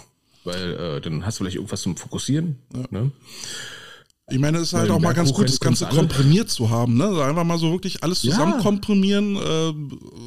weil 0.44 0.74
äh, 0.74 1.00
dann 1.00 1.26
hast 1.26 1.38
du 1.38 1.44
vielleicht 1.44 1.56
irgendwas 1.56 1.82
zum 1.82 1.96
Fokussieren. 1.96 2.58
Ja. 2.74 2.84
Ne? 2.90 3.10
Ich 4.30 4.38
meine, 4.38 4.58
es 4.58 4.68
ist 4.68 4.72
halt 4.74 4.90
auch 4.90 5.00
mal 5.00 5.14
ganz 5.14 5.32
gut, 5.32 5.48
das 5.48 5.58
Ganze 5.58 5.86
komprimiert 5.86 6.50
zu 6.50 6.68
haben, 6.68 6.96
ne? 6.96 7.04
Also 7.04 7.22
einfach 7.22 7.44
mal 7.44 7.58
so 7.58 7.72
wirklich 7.72 8.02
alles 8.02 8.20
zusammen 8.20 8.54
ja. 8.56 8.62
komprimieren. 8.62 9.36
Äh, 9.36 9.72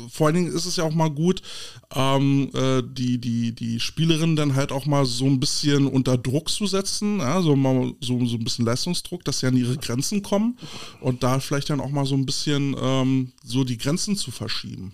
vor 0.09 0.27
allen 0.27 0.35
Dingen 0.35 0.51
ist 0.51 0.65
es 0.65 0.75
ja 0.75 0.83
auch 0.83 0.93
mal 0.93 1.09
gut, 1.09 1.41
ähm, 1.95 2.49
äh, 2.53 2.81
die, 2.83 3.19
die, 3.19 3.53
die 3.53 3.79
Spielerin 3.79 4.35
dann 4.35 4.55
halt 4.55 4.71
auch 4.71 4.85
mal 4.87 5.05
so 5.05 5.25
ein 5.25 5.39
bisschen 5.39 5.85
unter 5.85 6.17
Druck 6.17 6.49
zu 6.49 6.65
setzen, 6.65 7.19
ja? 7.19 7.41
so, 7.41 7.55
mal, 7.55 7.93
so, 7.99 8.25
so 8.25 8.37
ein 8.37 8.43
bisschen 8.43 8.65
Leistungsdruck, 8.65 9.23
dass 9.23 9.39
sie 9.39 9.47
an 9.47 9.57
ihre 9.57 9.77
Grenzen 9.77 10.23
kommen 10.23 10.57
und 10.99 11.21
da 11.21 11.39
vielleicht 11.39 11.69
dann 11.69 11.79
auch 11.79 11.91
mal 11.91 12.05
so 12.05 12.15
ein 12.15 12.25
bisschen 12.25 12.75
ähm, 12.81 13.31
so 13.43 13.63
die 13.63 13.77
Grenzen 13.77 14.15
zu 14.15 14.31
verschieben. 14.31 14.93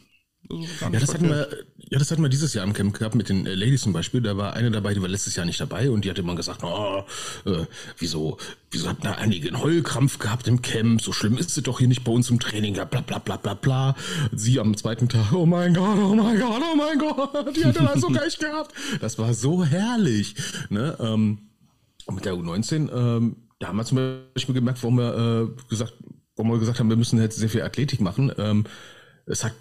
Ja 0.50 0.90
das, 0.90 1.14
hatten 1.14 1.30
wir, 1.30 1.50
ja, 1.90 2.00
das 2.00 2.10
hatten 2.12 2.22
wir 2.22 2.30
dieses 2.30 2.54
Jahr 2.54 2.66
im 2.66 2.74
Camp 2.74 2.98
gehabt 2.98 3.16
mit 3.16 3.30
den 3.30 3.46
äh, 3.46 3.54
Ladies 3.54 3.82
zum 3.82 3.94
Beispiel. 3.94 4.22
Da 4.22 4.38
war 4.38 4.54
eine 4.54 4.72
dabei, 4.72 4.94
die 4.94 5.02
war 5.02 5.10
letztes 5.10 5.36
Jahr 5.36 5.46
nicht 5.46 5.60
dabei 5.60 5.90
und 5.90 6.06
die 6.06 6.10
hat 6.10 6.18
immer 6.18 6.36
gesagt, 6.36 6.64
oh, 6.64 7.04
äh, 7.46 7.66
wieso, 7.98 8.38
wieso 8.72 8.90
hatten 8.90 9.04
da 9.04 9.14
einige 9.14 9.48
einen 9.48 9.62
Heulkrampf 9.62 10.20
gehabt 10.20 10.48
im 10.48 10.62
Camp? 10.62 11.02
So 11.02 11.12
schlimm 11.12 11.38
ist 11.38 11.58
es 11.58 11.64
doch 11.64 11.80
hier 11.80 11.88
nicht 11.88 12.04
bei 12.04 12.12
uns 12.12 12.30
im 12.30 12.40
Training, 12.40 12.74
bla 12.74 12.86
bla 12.86 13.20
bla 13.20 13.38
bla 13.38 13.54
bla. 13.54 13.96
Sie 14.34 14.60
am 14.60 14.76
zweiten 14.78 15.10
Tag, 15.10 15.34
oh 15.34 15.46
mein 15.46 15.74
Gott, 15.74 15.98
oh 15.98 16.16
mein 16.16 16.40
Gott, 16.40 16.62
oh 16.62 16.76
mein 16.76 16.98
Gott, 16.98 17.56
die 17.56 17.66
hatte 17.66 17.80
da 17.80 17.98
so 17.98 18.08
recht 18.08 18.40
gehabt. 18.40 18.74
Das 19.02 19.18
war 19.20 19.34
so 19.34 19.66
herrlich. 19.66 20.36
Ne? 20.70 20.96
Ähm, 21.00 21.40
mit 22.10 22.26
der 22.26 22.34
U19, 22.34 22.90
ähm, 22.94 23.36
da 23.60 23.68
haben 23.68 23.78
wir 23.78 23.86
zum 23.86 24.00
Beispiel 24.34 24.56
gemerkt, 24.56 24.82
warum 24.82 24.98
wir 24.98 25.50
äh, 25.58 25.70
gesagt, 25.70 25.94
warum 26.36 26.52
wir 26.52 26.60
gesagt 26.60 26.80
haben, 26.80 26.90
wir 26.90 26.96
müssen 26.96 27.20
jetzt 27.20 27.38
sehr 27.38 27.50
viel 27.50 27.64
Athletik 27.64 28.00
machen. 28.00 28.32
Ähm, 28.38 28.66
es 29.26 29.44
hat 29.44 29.54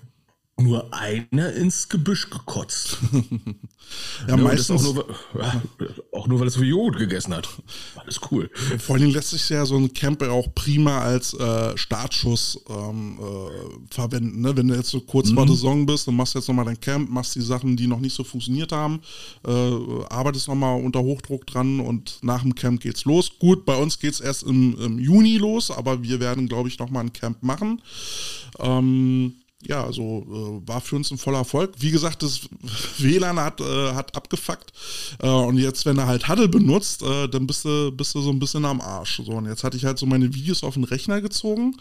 nur 0.59 0.93
einer 0.95 1.53
ins 1.53 1.89
Gebüsch 1.91 2.31
gekotzt. 2.31 2.97
ja, 4.29 4.37
meistens. 4.39 4.87
Auch 4.87 4.95
nur, 4.95 5.07
ja, 5.39 5.63
auch 6.13 6.27
nur, 6.29 6.41
weil 6.41 6.47
es 6.47 6.55
so 6.55 6.63
Joghurt 6.63 6.97
gegessen 6.97 7.35
hat. 7.35 7.47
Alles 7.97 8.19
cool. 8.31 8.51
Vor 8.79 8.95
allen 8.95 9.03
Dingen 9.03 9.15
lässt 9.15 9.31
sich 9.31 9.47
ja 9.51 9.67
so 9.67 9.77
ein 9.77 9.93
Camper 9.93 10.33
auch 10.33 10.55
prima 10.55 11.01
als 11.01 11.35
äh, 11.35 11.77
Startschuss 11.77 12.59
ähm, 12.71 13.19
äh, 13.21 13.95
verwenden. 13.95 14.41
Ne? 14.41 14.57
Wenn 14.57 14.69
du 14.69 14.75
jetzt 14.75 14.89
so 14.89 15.01
kurz 15.01 15.31
mhm. 15.31 15.35
vor 15.35 15.47
der 15.47 15.55
Saison 15.57 15.85
bist, 15.85 16.09
dann 16.09 16.17
machst 16.17 16.35
du 16.35 16.39
jetzt 16.39 16.49
nochmal 16.49 16.65
dein 16.65 16.81
Camp, 16.81 17.11
machst 17.11 17.35
die 17.35 17.43
Sachen, 17.43 17.77
die 17.77 17.87
noch 17.87 18.01
nicht 18.01 18.15
so 18.15 18.25
funktioniert 18.25 18.73
haben, 18.73 19.03
äh, 19.47 19.51
arbeitest 20.09 20.49
nochmal 20.49 20.81
unter 20.81 21.01
Hochdruck 21.01 21.47
dran 21.47 21.81
und 21.81 22.19
nach 22.23 22.41
dem 22.41 22.55
Camp 22.55 22.81
geht's 22.81 23.05
los. 23.05 23.31
Gut, 23.39 23.67
bei 23.67 23.77
uns 23.77 23.99
geht's 23.99 24.21
erst 24.21 24.45
im, 24.45 24.75
im 24.81 24.99
Juni 24.99 25.37
los, 25.37 25.71
aber 25.71 26.03
wir 26.03 26.19
werden, 26.19 26.49
glaube 26.49 26.71
ich, 26.71 26.79
nochmal 26.79 27.05
ein 27.05 27.13
Camp 27.13 27.43
machen. 27.43 27.83
Ähm, 28.59 29.35
ja, 29.69 29.85
also 29.85 30.63
äh, 30.63 30.69
war 30.69 30.81
für 30.81 30.97
uns 30.97 31.11
ein 31.11 31.19
voller 31.19 31.39
Erfolg. 31.39 31.73
Wie 31.79 31.91
gesagt, 31.91 32.23
das 32.23 32.49
WLAN 32.99 33.39
hat, 33.39 33.61
äh, 33.61 33.93
hat 33.93 34.17
abgefuckt. 34.17 34.73
Äh, 35.21 35.29
und 35.29 35.59
jetzt, 35.59 35.87
wenn 35.87 35.99
er 35.99 36.07
halt 36.07 36.29
Huddle 36.29 36.49
benutzt, 36.49 37.03
äh, 37.03 37.29
dann 37.29 37.47
bist 37.47 37.65
du, 37.65 37.91
bist 37.93 38.15
du 38.15 38.21
so 38.21 38.31
ein 38.31 38.39
bisschen 38.39 38.65
am 38.65 38.81
Arsch. 38.81 39.21
So, 39.25 39.33
und 39.33 39.47
jetzt 39.47 39.65
hatte 39.65 39.77
ich 39.77 39.85
halt 39.85 39.99
so 39.99 40.07
meine 40.07 40.33
Videos 40.35 40.63
auf 40.63 40.75
den 40.75 40.85
Rechner 40.85 41.21
gezogen 41.21 41.77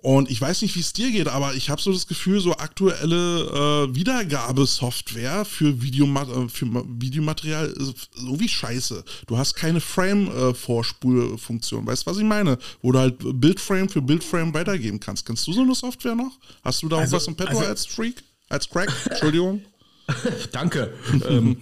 und 0.00 0.30
ich 0.30 0.40
weiß 0.40 0.62
nicht, 0.62 0.76
wie 0.76 0.80
es 0.80 0.92
dir 0.92 1.10
geht, 1.10 1.26
aber 1.26 1.54
ich 1.54 1.70
habe 1.70 1.82
so 1.82 1.92
das 1.92 2.06
Gefühl, 2.06 2.38
so 2.38 2.52
aktuelle 2.52 3.88
äh, 3.88 3.94
Wiedergabesoftware 3.94 5.44
für, 5.44 5.82
Videoma 5.82 6.22
äh, 6.22 6.48
für 6.48 6.66
Videomaterial 6.86 7.66
ist 7.66 8.08
irgendwie 8.16 8.48
scheiße. 8.48 9.02
Du 9.26 9.36
hast 9.36 9.54
keine 9.54 9.80
Frame-Vorspulfunktion. 9.80 11.82
Äh, 11.82 11.86
weißt 11.88 12.06
du, 12.06 12.10
was 12.10 12.18
ich 12.18 12.24
meine? 12.24 12.58
Wo 12.80 12.92
du 12.92 13.00
halt 13.00 13.16
Bildframe 13.18 13.88
für 13.88 14.00
Bildframe 14.00 14.54
weitergeben 14.54 15.00
kannst. 15.00 15.26
Kennst 15.26 15.44
du 15.48 15.52
so 15.52 15.62
eine 15.62 15.74
Software 15.74 16.14
noch? 16.14 16.38
Hast 16.62 16.84
du 16.84 16.88
da 16.88 16.98
also, 16.98 17.16
auch 17.16 17.20
was 17.20 17.26
im 17.26 17.34
Petto 17.34 17.58
also, 17.58 17.64
als 17.64 17.86
Freak? 17.86 18.22
Als 18.48 18.70
Crack? 18.70 18.92
Entschuldigung. 19.10 19.62
Danke. 20.52 20.94
ähm, 21.28 21.56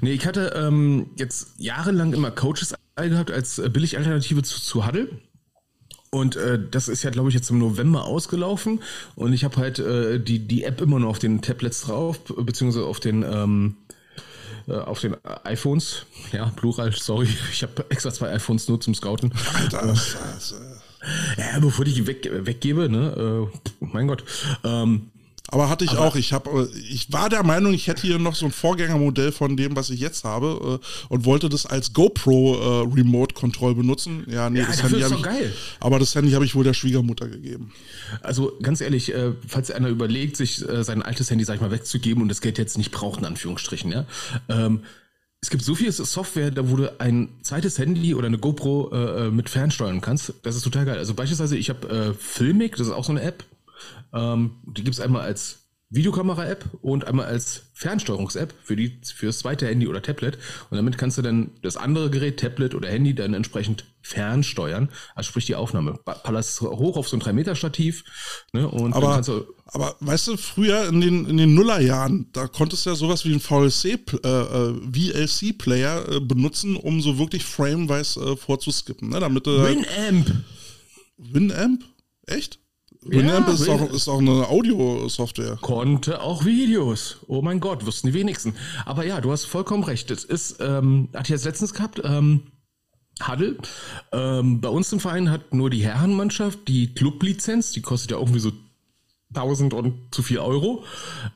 nee, 0.00 0.12
ich 0.12 0.24
hatte 0.26 0.54
ähm, 0.56 1.10
jetzt 1.16 1.48
jahrelang 1.58 2.14
immer 2.14 2.30
Coaches 2.30 2.74
gehabt 2.96 3.30
als 3.30 3.58
äh, 3.58 3.68
Billig-Alternative 3.68 4.42
zu, 4.42 4.58
zu 4.58 4.86
Huddle. 4.86 5.10
Und 6.10 6.36
äh, 6.36 6.58
das 6.70 6.88
ist 6.88 7.02
ja, 7.02 7.10
glaube 7.10 7.28
ich, 7.28 7.34
jetzt 7.34 7.50
im 7.50 7.58
November 7.58 8.04
ausgelaufen. 8.04 8.80
Und 9.14 9.32
ich 9.32 9.44
habe 9.44 9.56
halt 9.56 9.78
äh, 9.78 10.18
die, 10.18 10.38
die 10.38 10.64
App 10.64 10.80
immer 10.80 10.98
noch 10.98 11.08
auf 11.10 11.18
den 11.18 11.42
Tablets 11.42 11.82
drauf, 11.82 12.18
beziehungsweise 12.20 12.86
auf 12.86 13.00
den, 13.00 13.22
ähm, 13.22 13.76
äh, 14.66 14.72
auf 14.72 15.00
den 15.00 15.16
iPhones. 15.44 16.06
Ja, 16.32 16.46
Plural, 16.56 16.92
sorry. 16.92 17.28
Ich 17.52 17.62
habe 17.62 17.84
extra 17.90 18.12
zwei 18.12 18.32
iPhones 18.32 18.68
nur 18.68 18.80
zum 18.80 18.94
Scouten. 18.94 19.32
Alter, 19.54 19.94
Scheiße. 19.94 20.80
Ja, 21.36 21.58
bevor 21.60 21.86
ich 21.86 21.94
die 21.94 22.06
weg, 22.06 22.28
weggebe, 22.32 22.88
ne? 22.88 23.48
Äh, 23.50 23.84
mein 23.84 24.08
Gott. 24.08 24.24
Ähm, 24.64 25.10
aber 25.50 25.70
hatte 25.70 25.84
ich 25.84 25.92
aber 25.92 26.02
auch. 26.02 26.16
Ich, 26.16 26.32
hab, 26.32 26.46
äh, 26.46 26.66
ich 26.90 27.10
war 27.12 27.30
der 27.30 27.42
Meinung, 27.42 27.72
ich 27.72 27.86
hätte 27.86 28.02
hier 28.02 28.18
noch 28.18 28.34
so 28.34 28.46
ein 28.46 28.52
Vorgängermodell 28.52 29.32
von 29.32 29.56
dem, 29.56 29.76
was 29.76 29.88
ich 29.88 29.98
jetzt 29.98 30.24
habe 30.24 30.80
äh, 30.82 30.86
und 31.08 31.24
wollte 31.24 31.48
das 31.48 31.64
als 31.64 31.94
GoPro 31.94 32.84
äh, 32.84 32.94
Remote 32.94 33.34
Control 33.34 33.74
benutzen. 33.74 34.24
Ja, 34.28 34.50
nee, 34.50 34.60
ja, 34.60 34.66
das 34.66 34.82
Handy 34.82 35.00
habe 35.00 35.14
ich. 35.14 35.22
Geil. 35.22 35.52
Aber 35.80 35.98
das 35.98 36.14
Handy 36.14 36.32
habe 36.32 36.44
ich 36.44 36.54
wohl 36.54 36.64
der 36.64 36.74
Schwiegermutter 36.74 37.28
gegeben. 37.28 37.72
Also 38.22 38.52
ganz 38.62 38.82
ehrlich, 38.82 39.14
äh, 39.14 39.32
falls 39.46 39.70
einer 39.70 39.88
überlegt, 39.88 40.36
sich 40.36 40.68
äh, 40.68 40.84
sein 40.84 41.02
altes 41.02 41.30
Handy, 41.30 41.44
sag 41.44 41.54
ich 41.54 41.60
mal, 41.62 41.70
wegzugeben 41.70 42.22
und 42.22 42.28
das 42.28 42.42
Geld 42.42 42.58
jetzt 42.58 42.76
nicht 42.76 42.90
braucht, 42.90 43.20
in 43.20 43.24
Anführungsstrichen, 43.24 43.90
ja. 43.90 44.04
Ähm, 44.50 44.82
es 45.40 45.50
gibt 45.50 45.62
so 45.62 45.76
viel 45.76 45.92
Software, 45.92 46.50
da 46.50 46.68
wo 46.68 46.74
du 46.74 47.00
ein 47.00 47.28
zweites 47.42 47.78
Handy 47.78 48.12
oder 48.12 48.26
eine 48.26 48.38
GoPro 48.38 49.30
mit 49.30 49.48
fernsteuern 49.48 50.00
kannst. 50.00 50.34
Das 50.42 50.56
ist 50.56 50.62
total 50.62 50.84
geil. 50.84 50.98
Also 50.98 51.14
beispielsweise, 51.14 51.56
ich 51.56 51.70
habe 51.70 52.16
Filmic, 52.18 52.74
das 52.74 52.88
ist 52.88 52.92
auch 52.92 53.04
so 53.04 53.12
eine 53.12 53.22
App 53.22 53.44
ähm, 54.12 54.62
die 54.64 54.84
gibt 54.84 54.94
es 54.94 55.00
einmal 55.00 55.22
als 55.22 55.68
Videokamera-App 55.90 56.66
und 56.82 57.06
einmal 57.06 57.26
als 57.26 57.70
Fernsteuerungs-App 57.72 58.52
für, 58.62 58.76
für 58.76 59.26
das 59.26 59.38
zweite 59.38 59.66
Handy 59.66 59.88
oder 59.88 60.02
Tablet. 60.02 60.36
Und 60.68 60.76
damit 60.76 60.98
kannst 60.98 61.16
du 61.16 61.22
dann 61.22 61.52
das 61.62 61.78
andere 61.78 62.10
Gerät, 62.10 62.38
Tablet 62.38 62.74
oder 62.74 62.90
Handy, 62.90 63.14
dann 63.14 63.32
entsprechend 63.32 63.86
fernsteuern. 64.02 64.90
Also 65.14 65.28
sprich 65.28 65.46
die 65.46 65.54
Aufnahme. 65.54 65.98
Palast 66.04 66.60
hoch 66.60 66.98
auf 66.98 67.08
so 67.08 67.16
ein 67.16 67.22
3-Meter-Stativ. 67.22 68.04
Ne, 68.52 68.68
und 68.68 68.92
aber, 68.92 69.14
kannst 69.14 69.30
du 69.30 69.46
aber 69.64 69.96
weißt 70.00 70.28
du, 70.28 70.36
früher 70.36 70.88
in 70.88 71.00
den, 71.00 71.24
in 71.24 71.38
den 71.38 71.54
Nullerjahren, 71.54 72.28
da 72.32 72.48
konntest 72.48 72.84
du 72.84 72.90
ja 72.90 72.96
sowas 72.96 73.24
wie 73.24 73.32
ein 73.32 73.40
VLC, 73.40 73.98
äh, 74.24 74.28
äh 74.28 74.74
VLC-Player 74.92 76.16
äh, 76.16 76.20
benutzen, 76.20 76.76
um 76.76 77.00
so 77.00 77.18
wirklich 77.18 77.46
frameweise 77.46 78.20
äh, 78.20 78.36
vorzuskippen. 78.36 79.08
Ne, 79.08 79.20
damit 79.20 79.46
Winamp! 79.46 80.44
Winamp? 81.16 81.84
Echt? 82.26 82.60
Winamp 83.02 83.46
ja, 83.46 83.54
ist, 83.54 83.68
auch, 83.68 83.90
ist 83.90 84.08
auch 84.08 84.18
eine 84.18 84.48
Audio-Software. 84.48 85.58
Konnte 85.60 86.20
auch 86.20 86.44
Videos. 86.44 87.18
Oh 87.26 87.42
mein 87.42 87.60
Gott, 87.60 87.86
wussten 87.86 88.08
die 88.08 88.14
wenigsten. 88.14 88.54
Aber 88.84 89.06
ja, 89.06 89.20
du 89.20 89.30
hast 89.30 89.44
vollkommen 89.44 89.84
recht. 89.84 90.10
Das 90.10 90.24
ist, 90.24 90.56
ähm, 90.60 91.08
hatte 91.12 91.24
ich 91.24 91.30
jetzt 91.30 91.44
letztens 91.44 91.74
gehabt, 91.74 92.00
ähm, 92.04 92.42
Huddle. 93.26 93.56
Ähm, 94.12 94.60
bei 94.60 94.68
uns 94.68 94.92
im 94.92 95.00
Verein 95.00 95.30
hat 95.30 95.54
nur 95.54 95.70
die 95.70 95.84
Herrenmannschaft 95.84 96.60
die 96.68 96.94
Clublizenz, 96.94 97.72
die 97.72 97.82
kostet 97.82 98.12
ja 98.12 98.18
irgendwie 98.18 98.40
so 98.40 98.52
1000 99.34 99.74
und 99.74 100.14
zu 100.14 100.22
viel 100.22 100.38
Euro. 100.38 100.84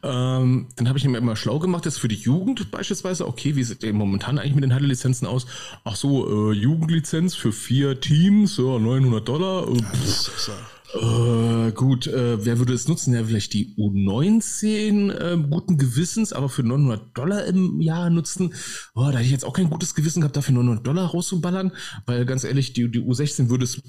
Ähm, 0.03 0.69
dann 0.77 0.89
habe 0.89 0.99
ich 0.99 1.05
mir 1.05 1.19
immer 1.19 1.37
schlau 1.37 1.59
gemacht, 1.59 1.85
das 1.85 1.99
für 1.99 2.09
die 2.09 2.17
Jugend 2.17 2.71
beispielsweise. 2.71 3.27
Okay, 3.29 3.55
wie 3.55 3.65
sieht 3.65 3.83
denn 3.83 3.97
momentan 3.97 4.39
eigentlich 4.39 4.55
mit 4.55 4.65
den 4.65 4.75
Huddle-Lizenzen 4.75 5.27
aus? 5.27 5.47
Ach 5.85 5.97
so, 5.97 6.53
äh, 6.53 6.55
Jugendlizenz 6.55 7.35
für 7.35 7.53
vier 7.53 8.01
Teams, 8.01 8.57
ja, 8.57 8.79
900 8.79 9.29
Dollar. 9.29 9.69
Äh, 9.69 9.77
ja, 9.77 10.55
äh, 10.95 11.73
gut, 11.73 12.07
äh, 12.07 12.45
wer 12.45 12.59
würde 12.59 12.75
es 12.75 12.89
nutzen? 12.89 13.15
Ja, 13.15 13.25
vielleicht 13.25 13.53
die 13.55 13.75
U19 13.77 15.11
äh, 15.11 15.37
guten 15.49 15.79
Gewissens, 15.79 16.33
aber 16.33 16.49
für 16.49 16.63
900 16.63 17.17
Dollar 17.17 17.45
im 17.47 17.81
Jahr 17.81 18.11
nutzen. 18.11 18.55
Oh, 18.95 19.05
da 19.05 19.13
hätte 19.13 19.25
ich 19.25 19.31
jetzt 19.31 19.45
auch 19.45 19.55
kein 19.55 19.71
gutes 19.71 19.95
Gewissen 19.95 20.21
gehabt, 20.21 20.37
dafür 20.37 20.55
900 20.55 20.87
Dollar 20.87 21.07
rauszuballern, 21.07 21.73
weil 22.07 22.27
ganz 22.27 22.45
ehrlich, 22.45 22.73
die, 22.73 22.91
die 22.91 23.01
U16 23.01 23.49
würde 23.49 23.65
es 23.65 23.83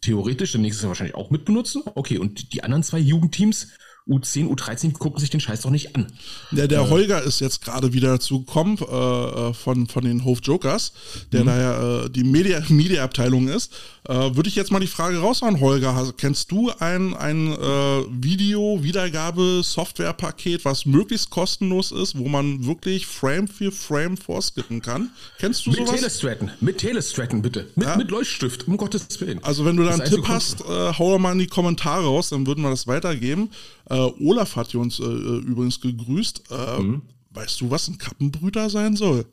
theoretisch 0.00 0.52
dann 0.52 0.62
nächstes 0.62 0.82
Jahr 0.82 0.90
wahrscheinlich 0.90 1.16
auch 1.16 1.30
mitbenutzen. 1.30 1.82
Okay, 1.94 2.18
und 2.18 2.52
die 2.52 2.62
anderen 2.62 2.82
zwei 2.82 2.98
Jugendteams, 2.98 3.68
U10, 4.08 4.48
U13 4.48 4.94
gucken 4.94 5.20
sich 5.20 5.30
den 5.30 5.40
Scheiß 5.40 5.60
doch 5.60 5.70
nicht 5.70 5.94
an. 5.94 6.06
Der, 6.50 6.66
der 6.66 6.80
äh, 6.80 6.88
Holger 6.88 7.22
ist 7.22 7.40
jetzt 7.40 7.62
gerade 7.62 7.92
wieder 7.92 8.08
dazu 8.08 8.40
gekommen 8.40 8.78
äh, 8.78 8.84
äh, 8.84 9.52
von, 9.52 9.86
von 9.86 10.04
den 10.04 10.24
Hof 10.24 10.38
Jokers, 10.42 10.92
der 11.32 11.42
mhm. 11.42 11.46
da 11.46 11.60
ja 11.60 12.04
äh, 12.04 12.10
die 12.10 12.24
Media, 12.24 12.62
Media-Abteilung 12.68 13.48
ist. 13.48 13.72
Äh, 14.08 14.34
Würde 14.34 14.48
ich 14.48 14.56
jetzt 14.56 14.72
mal 14.72 14.80
die 14.80 14.86
Frage 14.86 15.18
raushauen, 15.18 15.60
Holger. 15.60 16.14
Kennst 16.16 16.50
du 16.50 16.72
ein, 16.78 17.12
ein 17.14 17.52
äh, 17.52 18.04
Video-Wiedergabe-Software-Paket, 18.10 20.64
was 20.64 20.86
möglichst 20.86 21.28
kostenlos 21.28 21.92
ist, 21.92 22.16
wo 22.16 22.26
man 22.28 22.64
wirklich 22.64 23.06
Frame 23.06 23.46
für 23.46 23.70
Frame 23.70 24.16
vorskippen 24.16 24.80
kann? 24.80 25.10
Kennst 25.38 25.66
du 25.66 25.70
mit 25.70 25.80
sowas? 25.80 25.90
Mit 25.90 26.00
Telestraten, 26.00 26.50
mit 26.60 26.78
Telestraten 26.78 27.42
bitte. 27.42 27.68
Mit, 27.76 27.86
ja? 27.86 27.96
mit 27.96 28.10
Leuchtstift, 28.10 28.66
um 28.68 28.78
Gottes 28.78 29.20
Willen. 29.20 29.44
Also 29.44 29.66
wenn 29.66 29.76
du 29.76 29.84
da 29.84 29.90
einen 29.90 30.06
Tipp 30.06 30.26
hast, 30.26 30.64
hau 30.64 31.12
doch 31.12 31.18
mal 31.18 31.32
in 31.32 31.40
die 31.40 31.46
Kommentare 31.46 32.04
raus, 32.04 32.30
dann 32.30 32.46
würden 32.46 32.62
wir 32.62 32.70
das 32.70 32.86
weitergeben. 32.86 33.50
Äh, 33.90 34.10
Olaf 34.20 34.56
hat 34.56 34.68
hier 34.68 34.80
uns 34.80 35.00
äh, 35.00 35.04
äh, 35.04 35.38
übrigens 35.38 35.80
gegrüßt. 35.80 36.44
Äh, 36.50 36.80
mhm. 36.80 37.02
Weißt 37.30 37.60
du, 37.60 37.70
was 37.70 37.88
ein 37.88 37.98
Kappenbrüter 37.98 38.70
sein 38.70 38.96
soll? 38.96 39.26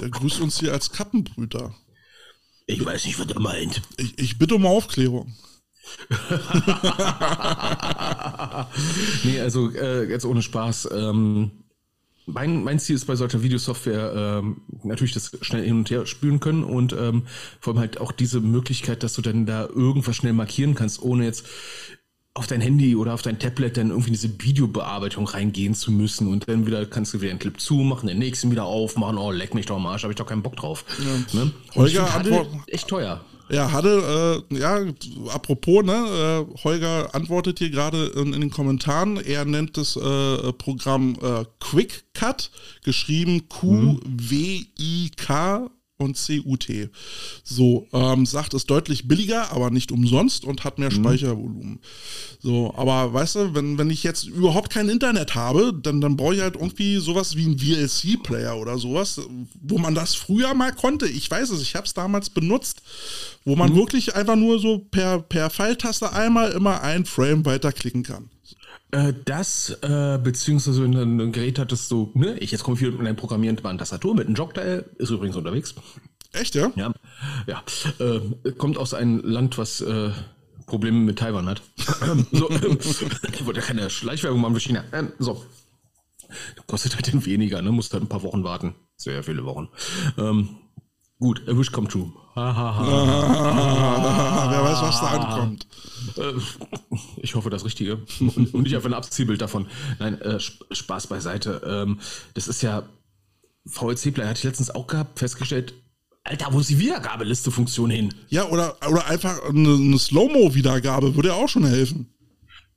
Der 0.00 0.10
grüßt 0.10 0.40
uns 0.40 0.60
hier 0.60 0.72
als 0.72 0.92
Kappenbrüter. 0.92 1.74
Ich 2.66 2.84
weiß 2.84 3.06
nicht, 3.06 3.18
was 3.18 3.28
er 3.28 3.40
meint. 3.40 3.80
Ich, 3.96 4.18
ich 4.18 4.38
bitte 4.38 4.56
um 4.56 4.66
Aufklärung. 4.66 5.34
nee, 9.24 9.40
also 9.40 9.70
äh, 9.70 10.08
jetzt 10.08 10.24
ohne 10.24 10.42
Spaß. 10.42 10.88
Ähm, 10.92 11.50
mein, 12.26 12.64
mein 12.64 12.80
Ziel 12.80 12.96
ist 12.96 13.06
bei 13.06 13.14
solcher 13.14 13.42
Videosoftware 13.42 14.40
ähm, 14.40 14.62
natürlich 14.82 15.14
das 15.14 15.36
schnell 15.42 15.64
hin 15.64 15.78
und 15.78 15.90
her 15.90 16.06
spülen 16.06 16.40
können 16.40 16.64
und 16.64 16.92
ähm, 16.92 17.22
vor 17.60 17.72
allem 17.72 17.80
halt 17.80 18.00
auch 18.00 18.10
diese 18.10 18.40
Möglichkeit, 18.40 19.04
dass 19.04 19.14
du 19.14 19.22
dann 19.22 19.46
da 19.46 19.66
irgendwas 19.66 20.16
schnell 20.16 20.32
markieren 20.32 20.74
kannst, 20.74 21.00
ohne 21.00 21.24
jetzt 21.24 21.46
auf 22.36 22.46
dein 22.46 22.60
Handy 22.60 22.94
oder 22.96 23.14
auf 23.14 23.22
dein 23.22 23.38
Tablet 23.38 23.76
dann 23.78 23.88
irgendwie 23.88 24.08
in 24.08 24.14
diese 24.14 24.28
Videobearbeitung 24.40 25.26
reingehen 25.26 25.74
zu 25.74 25.90
müssen 25.90 26.28
und 26.28 26.48
dann 26.48 26.66
wieder 26.66 26.84
kannst 26.84 27.14
du 27.14 27.20
wieder 27.20 27.30
einen 27.30 27.38
Clip 27.38 27.58
zumachen, 27.58 28.08
den 28.08 28.18
nächsten 28.18 28.50
wieder 28.50 28.64
aufmachen, 28.64 29.16
oh, 29.16 29.30
leck 29.30 29.54
mich 29.54 29.66
doch 29.66 29.76
am 29.76 29.86
Arsch, 29.86 30.02
habe 30.02 30.12
ich 30.12 30.18
doch 30.18 30.26
keinen 30.26 30.42
Bock 30.42 30.56
drauf. 30.56 30.84
Ja. 30.98 31.40
Ne? 31.40 31.50
Holger 31.74 32.14
antwortet 32.14 32.52
echt 32.66 32.88
teuer. 32.88 33.24
Ja, 33.48 33.70
hatte, 33.70 34.42
äh, 34.50 34.58
ja, 34.58 34.80
apropos, 35.32 35.84
ne, 35.84 35.92
äh, 35.92 36.44
Holger 36.64 37.14
antwortet 37.14 37.60
hier 37.60 37.70
gerade 37.70 38.06
in, 38.16 38.32
in, 38.34 38.40
den 38.40 38.50
Kommentaren, 38.50 39.18
er 39.18 39.44
nennt 39.44 39.76
das 39.76 39.94
äh, 39.94 40.52
Programm 40.52 41.16
äh, 41.22 41.44
Quick 41.60 42.06
Cut, 42.12 42.50
geschrieben 42.82 43.48
Q-W-I-K 43.48 44.80
und 45.98 46.16
CUT. 46.16 46.90
So, 47.42 47.86
ähm, 47.92 48.26
sagt 48.26 48.54
es 48.54 48.66
deutlich 48.66 49.08
billiger, 49.08 49.52
aber 49.52 49.70
nicht 49.70 49.92
umsonst 49.92 50.44
und 50.44 50.64
hat 50.64 50.78
mehr 50.78 50.90
mhm. 50.90 50.96
Speichervolumen. 50.96 51.80
So, 52.40 52.74
aber 52.76 53.12
weißt 53.12 53.34
du, 53.36 53.54
wenn, 53.54 53.78
wenn 53.78 53.90
ich 53.90 54.02
jetzt 54.02 54.24
überhaupt 54.24 54.70
kein 54.70 54.88
Internet 54.88 55.34
habe, 55.34 55.72
dann, 55.72 56.00
dann 56.00 56.16
brauche 56.16 56.34
ich 56.34 56.40
halt 56.40 56.56
irgendwie 56.56 56.96
sowas 56.96 57.36
wie 57.36 57.46
ein 57.46 57.58
VLC-Player 57.58 58.56
oder 58.56 58.78
sowas, 58.78 59.20
wo 59.62 59.78
man 59.78 59.94
das 59.94 60.14
früher 60.14 60.54
mal 60.54 60.72
konnte. 60.72 61.06
Ich 61.06 61.30
weiß 61.30 61.50
es, 61.50 61.62
ich 61.62 61.74
habe 61.74 61.86
es 61.86 61.94
damals 61.94 62.30
benutzt, 62.30 62.82
wo 63.44 63.56
man 63.56 63.72
mhm. 63.72 63.76
wirklich 63.76 64.14
einfach 64.14 64.36
nur 64.36 64.58
so 64.58 64.78
per, 64.78 65.20
per 65.20 65.50
Pfeiltaste 65.50 66.12
einmal 66.12 66.52
immer 66.52 66.82
ein 66.82 67.04
Frame 67.04 67.44
weiterklicken 67.46 68.02
kann. 68.02 68.30
Äh, 68.96 69.12
das, 69.26 69.70
äh, 69.82 70.18
beziehungsweise 70.22 70.82
wenn 70.82 70.92
du 70.92 71.00
ein 71.02 71.32
Gerät 71.32 71.58
hattest, 71.58 71.88
so, 71.88 72.10
ne, 72.14 72.38
ich 72.38 72.50
jetzt 72.50 72.64
komme 72.64 72.78
viel 72.78 72.90
mit 72.92 73.00
einem 73.00 73.18
eine 73.62 73.78
Tastatur, 73.78 74.14
mit 74.14 74.26
einem 74.26 74.34
Jogteil, 74.34 74.88
ist 74.96 75.10
übrigens 75.10 75.36
unterwegs. 75.36 75.74
Echt, 76.32 76.54
ja? 76.54 76.72
Ja, 76.76 76.94
ja. 77.46 77.62
Äh, 77.98 78.52
kommt 78.52 78.78
aus 78.78 78.94
einem 78.94 79.20
Land, 79.22 79.58
was 79.58 79.82
äh, 79.82 80.12
Probleme 80.64 80.98
mit 80.98 81.18
Taiwan 81.18 81.46
hat. 81.46 81.60
so, 82.32 82.48
ähm, 82.50 82.78
ich 82.80 83.44
wollte 83.44 83.60
ja 83.60 83.66
keine 83.66 83.90
Schleichwerbung 83.90 84.40
machen 84.40 84.54
für 84.54 84.60
China. 84.60 84.82
Ähm, 84.92 85.12
so. 85.18 85.44
Kostet 86.66 86.96
halt 86.96 87.26
weniger, 87.26 87.60
ne? 87.60 87.72
Musst 87.72 87.92
halt 87.92 88.02
ein 88.02 88.08
paar 88.08 88.22
Wochen 88.22 88.44
warten. 88.44 88.74
Sehr 88.96 89.22
viele 89.22 89.44
Wochen. 89.44 89.68
Ähm, 90.16 90.56
gut, 91.20 91.42
a 91.46 91.56
wish 91.56 91.70
come 91.70 91.86
true. 91.86 92.10
Wer 92.34 92.44
weiß, 94.64 94.82
was 94.82 95.00
da 95.00 95.06
ankommt. 95.08 95.66
Äh, 96.18 96.34
ich 97.16 97.34
hoffe 97.34 97.50
das 97.50 97.64
Richtige. 97.64 98.02
Und, 98.20 98.54
und 98.54 98.62
nicht 98.62 98.74
einfach 98.74 98.88
ein 98.88 98.94
Abziehbild 98.94 99.40
davon. 99.40 99.66
Nein, 99.98 100.20
äh, 100.20 100.38
Spaß 100.40 101.06
beiseite. 101.06 101.62
Ähm, 101.66 102.00
das 102.34 102.48
ist 102.48 102.62
ja 102.62 102.88
VLC-Player 103.66 104.28
hatte 104.28 104.38
ich 104.38 104.44
letztens 104.44 104.70
auch 104.70 104.86
gehabt, 104.86 105.18
festgestellt, 105.18 105.74
Alter, 106.26 106.52
wo 106.52 106.58
ist 106.58 106.70
die 106.70 106.78
Wiedergabeliste-Funktion 106.78 107.90
hin? 107.90 108.14
Ja, 108.28 108.48
oder, 108.48 108.76
oder 108.88 109.06
einfach 109.06 109.44
eine, 109.48 109.74
eine 109.74 109.98
Slow-Mo-Wiedergabe 109.98 111.14
würde 111.14 111.28
ja 111.28 111.34
auch 111.34 111.48
schon 111.48 111.64
helfen. 111.64 112.12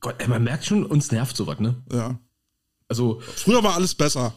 Gott, 0.01 0.15
ey, 0.19 0.27
man 0.27 0.43
merkt 0.43 0.65
schon, 0.65 0.85
uns 0.85 1.11
nervt 1.11 1.35
sowas, 1.35 1.59
ne? 1.59 1.75
Ja. 1.91 2.19
Also. 2.87 3.21
Früher 3.21 3.63
war 3.63 3.73
alles 3.73 3.95
besser. 3.95 4.35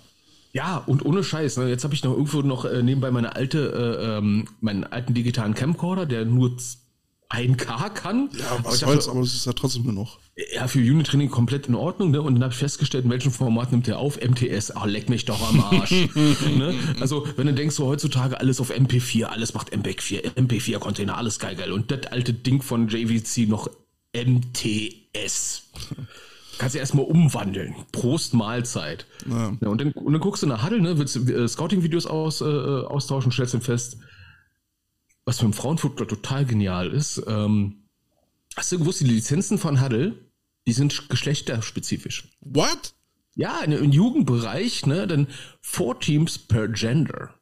Ja, 0.53 0.79
und 0.79 1.05
ohne 1.05 1.25
Scheiß. 1.25 1.59
Ne? 1.59 1.69
Jetzt 1.69 1.85
habe 1.85 1.95
ich 1.95 2.03
noch 2.05 2.13
irgendwo 2.13 2.41
noch 2.41 2.65
äh, 2.65 2.83
nebenbei 2.83 3.11
meine 3.11 3.37
alte, 3.37 3.73
äh, 3.73 4.19
ähm, 4.19 4.49
meinen 4.61 4.85
alten 4.85 5.15
digitalen 5.15 5.55
Camcorder, 5.55 6.07
der 6.07 6.25
nur 6.25 6.57
1K 7.33 7.91
kann. 7.91 8.29
Ja, 8.39 8.59
was 8.63 8.81
soll's, 8.81 9.09
aber 9.09 9.21
es 9.21 9.35
ist 9.35 9.47
ja 9.47 9.53
trotzdem 9.53 9.85
nur 9.85 9.93
noch. 9.93 10.19
Ja, 10.55 10.69
für 10.69 10.79
Unit-Training 10.79 11.31
komplett 11.31 11.67
in 11.67 11.75
Ordnung, 11.75 12.11
ne? 12.11 12.21
Und 12.21 12.35
dann 12.35 12.43
habe 12.43 12.53
ich 12.53 12.59
festgestellt, 12.59 13.05
in 13.05 13.11
welchem 13.11 13.33
Format 13.33 13.73
nimmt 13.73 13.87
der 13.87 13.99
auf? 13.99 14.19
MTS, 14.21 14.77
ach, 14.77 14.87
leck 14.87 15.09
mich 15.09 15.25
doch 15.25 15.49
am 15.49 15.61
Arsch. 15.61 15.91
ne? 16.15 16.75
Also, 17.01 17.27
wenn 17.37 17.47
du 17.47 17.55
denkst, 17.55 17.75
so 17.75 17.87
heutzutage 17.87 18.39
alles 18.39 18.61
auf 18.61 18.71
MP4, 18.71 19.25
alles 19.25 19.55
macht 19.55 19.75
MPEG 19.75 20.03
4, 20.03 20.35
MP4-Container, 20.37 21.17
alles 21.17 21.39
geil, 21.39 21.57
geil. 21.57 21.73
Und 21.73 21.91
das 21.91 22.07
alte 22.13 22.35
Ding 22.35 22.61
von 22.61 22.89
JVC 22.89 23.49
noch 23.49 23.69
MTS. 24.15 25.71
Kannst 26.59 26.75
du 26.75 26.79
erstmal 26.79 27.07
umwandeln. 27.07 27.75
Prost 27.93 28.35
Mahlzeit. 28.35 29.07
Ja. 29.29 29.53
ja 29.61 29.69
und, 29.69 29.81
dann, 29.81 29.93
und, 29.93 30.13
dann, 30.13 30.21
guckst 30.21 30.43
du 30.43 30.47
nach 30.47 30.65
Huddle, 30.65 30.81
ne, 30.81 30.99
willst 30.99 31.17
äh, 31.17 31.49
Scouting-Videos 31.49 32.07
aus, 32.07 32.41
äh, 32.41 32.45
austauschen, 32.45 33.33
stellst 33.33 33.55
dann 33.55 33.63
fest, 33.63 33.97
was 35.25 35.41
für 35.41 35.47
ein 35.47 35.53
Frauenfußball 35.53 36.07
total 36.07 36.45
genial 36.45 36.91
ist. 36.91 37.23
Ähm, 37.27 37.85
hast 38.57 38.73
du 38.73 38.79
gewusst, 38.79 39.01
die 39.01 39.05
Lizenzen 39.05 39.59
von 39.59 39.81
Huddle, 39.81 40.31
die 40.67 40.73
sind 40.73 41.09
geschlechterspezifisch. 41.09 42.29
What? 42.41 42.95
Ja, 43.35 43.61
im 43.61 43.93
Jugendbereich, 43.93 44.85
ne, 44.87 45.07
dann 45.07 45.29
four 45.61 45.99
Teams 46.01 46.39
per 46.39 46.69
Gender. 46.69 47.35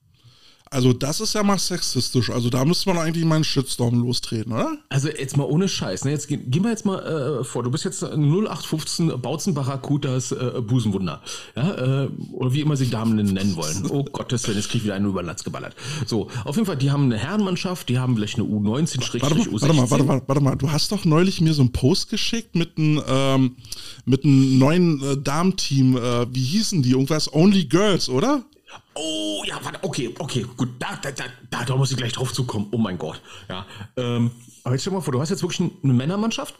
Also 0.73 0.93
das 0.93 1.19
ist 1.19 1.35
ja 1.35 1.43
mal 1.43 1.59
sexistisch. 1.59 2.31
Also 2.31 2.49
da 2.49 2.65
müsste 2.65 2.89
man 2.89 2.99
eigentlich 2.99 3.25
mal 3.25 3.35
einen 3.35 3.45
Shitstorm 3.45 4.05
lostreten, 4.05 4.53
oder? 4.53 4.79
Also 4.89 5.09
jetzt 5.09 5.37
mal 5.37 5.43
ohne 5.43 5.69
Scheiß. 5.69 6.05
Ne? 6.05 6.13
Jetzt 6.13 6.29
gehen 6.29 6.45
geh 6.47 6.63
wir 6.63 6.71
jetzt 6.71 6.87
mal 6.87 7.41
äh, 7.41 7.45
vor. 7.45 7.65
Du 7.65 7.73
bist 7.73 7.85
jetzt 7.85 8.05
0815 8.05 9.21
Bautzenbacher 9.21 9.79
Kutas 9.79 10.31
äh, 10.31 10.63
Busenwunder. 10.65 11.23
Ja? 11.57 12.05
Äh, 12.05 12.09
oder 12.33 12.55
wie 12.55 12.61
immer 12.61 12.77
sie 12.77 12.89
Damen 12.89 13.17
nennen 13.17 13.57
wollen. 13.57 13.85
Oh 13.89 14.05
Gottes 14.05 14.47
Willen, 14.47 14.59
jetzt 14.59 14.69
krieg 14.69 14.79
ich 14.79 14.85
wieder 14.85 14.95
einen 14.95 15.07
über 15.07 15.23
den 15.23 15.27
Latz 15.27 15.43
geballert. 15.43 15.75
So, 16.07 16.29
auf 16.45 16.55
jeden 16.55 16.67
Fall, 16.67 16.77
die 16.77 16.93
haben 16.93 17.07
eine 17.07 17.19
Herrenmannschaft, 17.19 17.89
die 17.89 17.99
haben 17.99 18.15
vielleicht 18.15 18.39
eine 18.39 18.47
U19 18.47 19.23
warte, 19.23 19.35
mal, 19.35 19.45
U16. 19.49 19.63
Warte 19.63 19.75
mal, 19.75 19.91
warte 19.91 20.05
mal, 20.05 20.23
warte 20.29 20.41
mal. 20.41 20.55
Du 20.55 20.71
hast 20.71 20.93
doch 20.93 21.05
neulich 21.05 21.41
mir 21.41 21.53
so 21.53 21.63
einen 21.63 21.73
Post 21.73 22.11
geschickt 22.11 22.55
mit 22.55 22.79
einem 22.79 23.03
ähm, 23.09 23.57
mit 24.05 24.25
einem 24.25 24.59
neuen 24.61 25.03
äh, 25.03 25.17
Damenteam. 25.17 25.97
Äh, 25.97 26.33
wie 26.33 26.45
hießen 26.45 26.81
die? 26.83 26.93
Irgendwas 26.93 27.33
Only 27.33 27.65
Girls, 27.65 28.09
oder? 28.09 28.45
Oh, 28.95 29.43
ja, 29.47 29.59
warte, 29.63 29.79
okay, 29.83 30.15
okay, 30.19 30.47
gut, 30.57 30.71
da, 30.79 30.99
da, 31.01 31.11
da, 31.51 31.65
da 31.65 31.77
muss 31.77 31.91
ich 31.91 31.97
gleich 31.97 32.13
drauf 32.13 32.33
zukommen. 32.33 32.69
Oh 32.73 32.79
mein 32.79 32.99
Gott, 32.99 33.21
ja. 33.49 33.67
Ähm, 33.97 34.31
aber 34.65 34.75
jetzt 34.75 34.83
stell 34.83 34.93
dir 34.93 34.99
mal 34.99 35.03
vor, 35.03 35.13
du 35.13 35.21
hast 35.21 35.31
jetzt 35.31 35.43
wirklich 35.43 35.71
eine 35.83 35.93
Männermannschaft, 35.93 36.55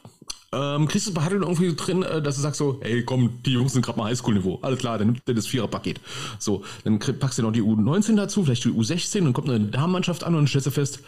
ähm, 0.53 0.87
kriegst 0.87 1.07
du 1.07 1.23
Huddle 1.23 1.39
irgendwie 1.39 1.75
drin, 1.75 2.03
äh, 2.03 2.21
dass 2.21 2.35
du 2.35 2.41
sagst 2.41 2.57
so, 2.57 2.79
hey, 2.81 3.03
komm, 3.03 3.41
die 3.45 3.53
Jungs 3.53 3.73
sind 3.73 3.85
gerade 3.85 3.97
mal 3.97 4.05
Highschool-Niveau. 4.09 4.59
Alles 4.61 4.79
klar, 4.79 4.97
dann 4.97 5.07
nimmt 5.07 5.27
der 5.27 5.35
das 5.35 5.47
Vierer-Paket. 5.47 6.01
So, 6.39 6.63
dann 6.83 6.99
packst 6.99 7.37
du 7.37 7.43
noch 7.43 7.51
die 7.51 7.61
U19 7.61 8.15
dazu, 8.15 8.43
vielleicht 8.43 8.65
die 8.65 8.69
U16, 8.69 9.23
dann 9.23 9.33
kommt 9.33 9.49
eine 9.49 9.59
Damenmannschaft 9.59 10.23
an 10.23 10.35
und 10.35 10.47
stellst 10.47 10.67
du 10.67 10.71
fest, 10.71 10.99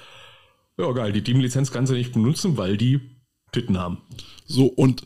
ja 0.78 0.92
geil, 0.92 1.12
die 1.12 1.24
Teamlizenz 1.24 1.72
kannst 1.72 1.92
du 1.92 1.96
nicht 1.96 2.14
benutzen, 2.14 2.58
weil 2.58 2.78
die 2.78 3.02
Titten 3.52 3.78
haben. 3.78 3.98
So, 4.46 4.66
und 4.66 5.04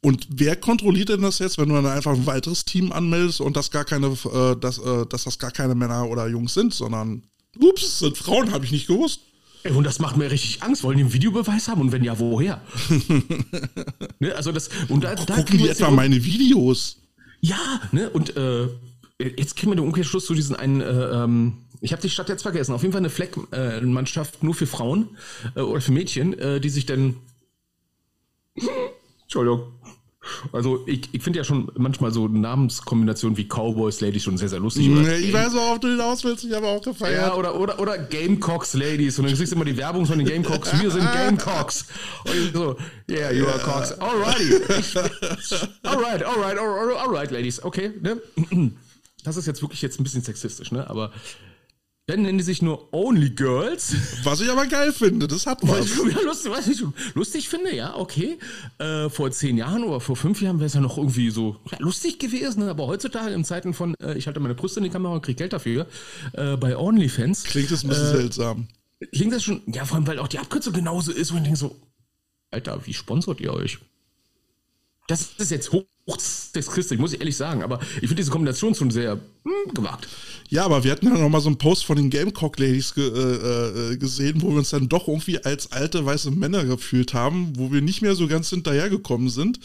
und 0.00 0.28
wer 0.30 0.54
kontrolliert 0.54 1.08
denn 1.08 1.22
das 1.22 1.40
jetzt, 1.40 1.58
wenn 1.58 1.68
du 1.68 1.74
dann 1.74 1.86
einfach 1.86 2.12
ein 2.12 2.26
weiteres 2.26 2.64
Team 2.64 2.92
anmeldest 2.92 3.40
und 3.40 3.56
das 3.56 3.70
gar 3.70 3.84
keine, 3.84 4.06
äh, 4.06 4.56
dass, 4.56 4.78
äh, 4.78 5.06
dass 5.06 5.24
das 5.24 5.38
gar 5.38 5.50
keine 5.50 5.74
Männer 5.74 6.08
oder 6.08 6.28
Jungs 6.28 6.54
sind, 6.54 6.72
sondern 6.72 7.22
ups, 7.58 7.98
sind 7.98 8.16
Frauen, 8.16 8.52
habe 8.52 8.64
ich 8.64 8.70
nicht 8.70 8.86
gewusst. 8.86 9.20
Ey, 9.64 9.72
und 9.72 9.82
das 9.82 9.98
macht 9.98 10.16
mir 10.16 10.30
richtig 10.30 10.62
Angst. 10.62 10.84
Wollen 10.84 10.98
die 10.98 11.02
einen 11.02 11.12
Videobeweis 11.12 11.66
haben? 11.66 11.80
Und 11.80 11.90
wenn 11.90 12.04
ja, 12.04 12.16
woher? 12.20 12.62
ne, 14.20 14.32
also 14.36 14.52
das, 14.52 14.70
und 14.88 15.02
da, 15.02 15.16
da 15.16 15.34
Gucken 15.34 15.58
die 15.58 15.68
etwa 15.68 15.90
meine 15.90 16.24
Videos? 16.24 16.98
Ja, 17.40 17.80
ne, 17.90 18.08
und 18.10 18.36
äh, 18.36 18.68
jetzt 19.18 19.56
kriegen 19.56 19.72
wir 19.72 19.76
den 19.76 19.84
Umkehrschluss 19.84 20.26
zu 20.26 20.34
diesen 20.34 20.54
einen, 20.54 20.80
äh, 20.80 21.24
ähm, 21.24 21.58
ich 21.80 21.90
habe 21.90 22.02
die 22.02 22.10
Stadt 22.10 22.28
jetzt 22.28 22.42
vergessen, 22.42 22.72
auf 22.72 22.82
jeden 22.82 22.92
Fall 22.92 23.00
eine 23.00 23.10
Fleckmannschaft 23.10 24.36
äh, 24.36 24.44
nur 24.44 24.54
für 24.54 24.68
Frauen 24.68 25.16
äh, 25.56 25.60
oder 25.60 25.80
für 25.80 25.92
Mädchen, 25.92 26.60
die 26.60 26.68
sich 26.70 26.86
dann 26.86 27.16
Entschuldigung. 29.28 29.77
Also 30.52 30.84
ich, 30.86 31.08
ich 31.12 31.22
finde 31.22 31.38
ja 31.38 31.44
schon 31.44 31.70
manchmal 31.76 32.12
so 32.12 32.28
Namenskombinationen 32.28 33.36
wie 33.36 33.44
Cowboys 33.44 34.00
Ladies 34.00 34.24
schon 34.24 34.38
sehr, 34.38 34.48
sehr 34.48 34.60
lustig. 34.60 34.88
Nee, 34.88 35.16
ich 35.16 35.32
weiß, 35.32 35.54
worauf 35.54 35.80
du 35.80 35.88
hinaus 35.88 36.24
willst, 36.24 36.44
ich 36.44 36.52
habe 36.52 36.66
auch 36.66 36.82
gefeiert. 36.82 37.14
Ja, 37.14 37.34
oder, 37.34 37.58
oder, 37.58 37.78
oder 37.80 37.98
Gamecocks 37.98 38.74
Ladies. 38.74 39.18
Und 39.18 39.26
dann 39.26 39.36
siehst 39.36 39.52
du 39.52 39.56
immer 39.56 39.64
die 39.64 39.76
Werbung 39.76 40.06
von 40.06 40.18
den 40.18 40.26
Gamecocks. 40.26 40.80
Wir 40.80 40.90
sind 40.90 41.10
Gamecocks. 41.12 41.86
Und 42.24 42.34
ich 42.34 42.52
so, 42.52 42.76
yeah, 43.10 43.30
you 43.30 43.46
are 43.46 43.58
Cocks. 43.58 43.92
Alrighty. 43.92 44.54
alright, 45.82 46.24
alright, 46.24 46.58
alright, 46.58 46.96
alright, 46.96 47.30
Ladies. 47.30 47.62
Okay, 47.62 47.92
ne? 48.00 48.20
Das 49.24 49.36
ist 49.36 49.46
jetzt 49.46 49.62
wirklich 49.62 49.82
jetzt 49.82 50.00
ein 50.00 50.04
bisschen 50.04 50.22
sexistisch, 50.22 50.72
ne? 50.72 50.88
Aber 50.88 51.12
dann 52.08 52.22
nennen 52.22 52.38
die 52.38 52.44
sich 52.44 52.62
nur 52.62 52.90
Only 52.94 53.30
Girls. 53.30 53.94
Was 54.24 54.40
ich 54.40 54.50
aber 54.50 54.66
geil 54.66 54.92
finde, 54.94 55.28
das 55.28 55.46
hat 55.46 55.58
was. 55.60 55.94
Ja, 55.94 56.20
lustig, 56.22 56.50
was 56.50 56.66
ich 56.66 56.82
lustig 57.14 57.50
finde, 57.50 57.76
ja, 57.76 57.94
okay. 57.96 58.38
Äh, 58.78 59.10
vor 59.10 59.30
zehn 59.30 59.58
Jahren 59.58 59.84
oder 59.84 60.00
vor 60.00 60.16
fünf 60.16 60.40
Jahren 60.40 60.58
wäre 60.58 60.68
es 60.68 60.74
ja 60.74 60.80
noch 60.80 60.96
irgendwie 60.96 61.28
so 61.28 61.56
ja, 61.70 61.76
lustig 61.80 62.18
gewesen, 62.18 62.64
ne? 62.64 62.70
aber 62.70 62.86
heutzutage 62.86 63.34
in 63.34 63.44
Zeiten 63.44 63.74
von, 63.74 63.94
äh, 64.00 64.16
ich 64.16 64.26
halte 64.26 64.40
meine 64.40 64.54
Brüste 64.54 64.80
in 64.80 64.84
die 64.84 64.90
Kamera 64.90 65.12
und 65.12 65.22
kriege 65.22 65.36
Geld 65.36 65.52
dafür, 65.52 65.86
äh, 66.32 66.56
bei 66.56 66.78
OnlyFans. 66.78 67.44
Klingt 67.44 67.70
das 67.70 67.84
ein 67.84 67.88
bisschen 67.88 68.06
äh, 68.06 68.16
seltsam. 68.16 68.68
Klingt 69.12 69.34
das 69.34 69.44
schon, 69.44 69.60
ja, 69.66 69.84
vor 69.84 69.96
allem, 69.96 70.06
weil 70.06 70.18
auch 70.18 70.28
die 70.28 70.38
Abkürzung 70.38 70.72
genauso 70.72 71.12
ist, 71.12 71.30
wo 71.30 71.36
ich 71.36 71.42
denke 71.42 71.58
so, 71.58 71.76
Alter, 72.50 72.86
wie 72.86 72.94
sponsort 72.94 73.42
ihr 73.42 73.52
euch? 73.52 73.80
Das 75.08 75.34
ist 75.36 75.50
jetzt 75.50 75.72
hochsexistisch, 76.08 76.98
muss 76.98 77.12
ich 77.12 77.20
ehrlich 77.20 77.36
sagen, 77.36 77.62
aber 77.62 77.80
ich 77.96 78.08
finde 78.08 78.16
diese 78.16 78.30
Kombination 78.30 78.74
schon 78.74 78.90
sehr 78.90 79.20
hm, 79.44 79.74
gewagt. 79.74 80.08
Ja, 80.50 80.64
aber 80.64 80.82
wir 80.82 80.92
hatten 80.92 81.06
ja 81.06 81.18
noch 81.18 81.28
mal 81.28 81.40
so 81.40 81.48
einen 81.48 81.58
Post 81.58 81.84
von 81.84 81.96
den 81.96 82.08
Gamecock 82.08 82.58
Ladies 82.58 82.94
ge 82.94 83.06
äh, 83.06 83.92
äh, 83.92 83.96
gesehen, 83.98 84.40
wo 84.40 84.48
wir 84.48 84.58
uns 84.58 84.70
dann 84.70 84.88
doch 84.88 85.06
irgendwie 85.06 85.44
als 85.44 85.70
alte 85.72 86.04
weiße 86.04 86.30
Männer 86.30 86.64
gefühlt 86.64 87.12
haben, 87.12 87.52
wo 87.56 87.70
wir 87.70 87.82
nicht 87.82 88.00
mehr 88.00 88.14
so 88.14 88.26
ganz 88.26 88.48
hinterhergekommen 88.48 89.28
sind, 89.28 89.60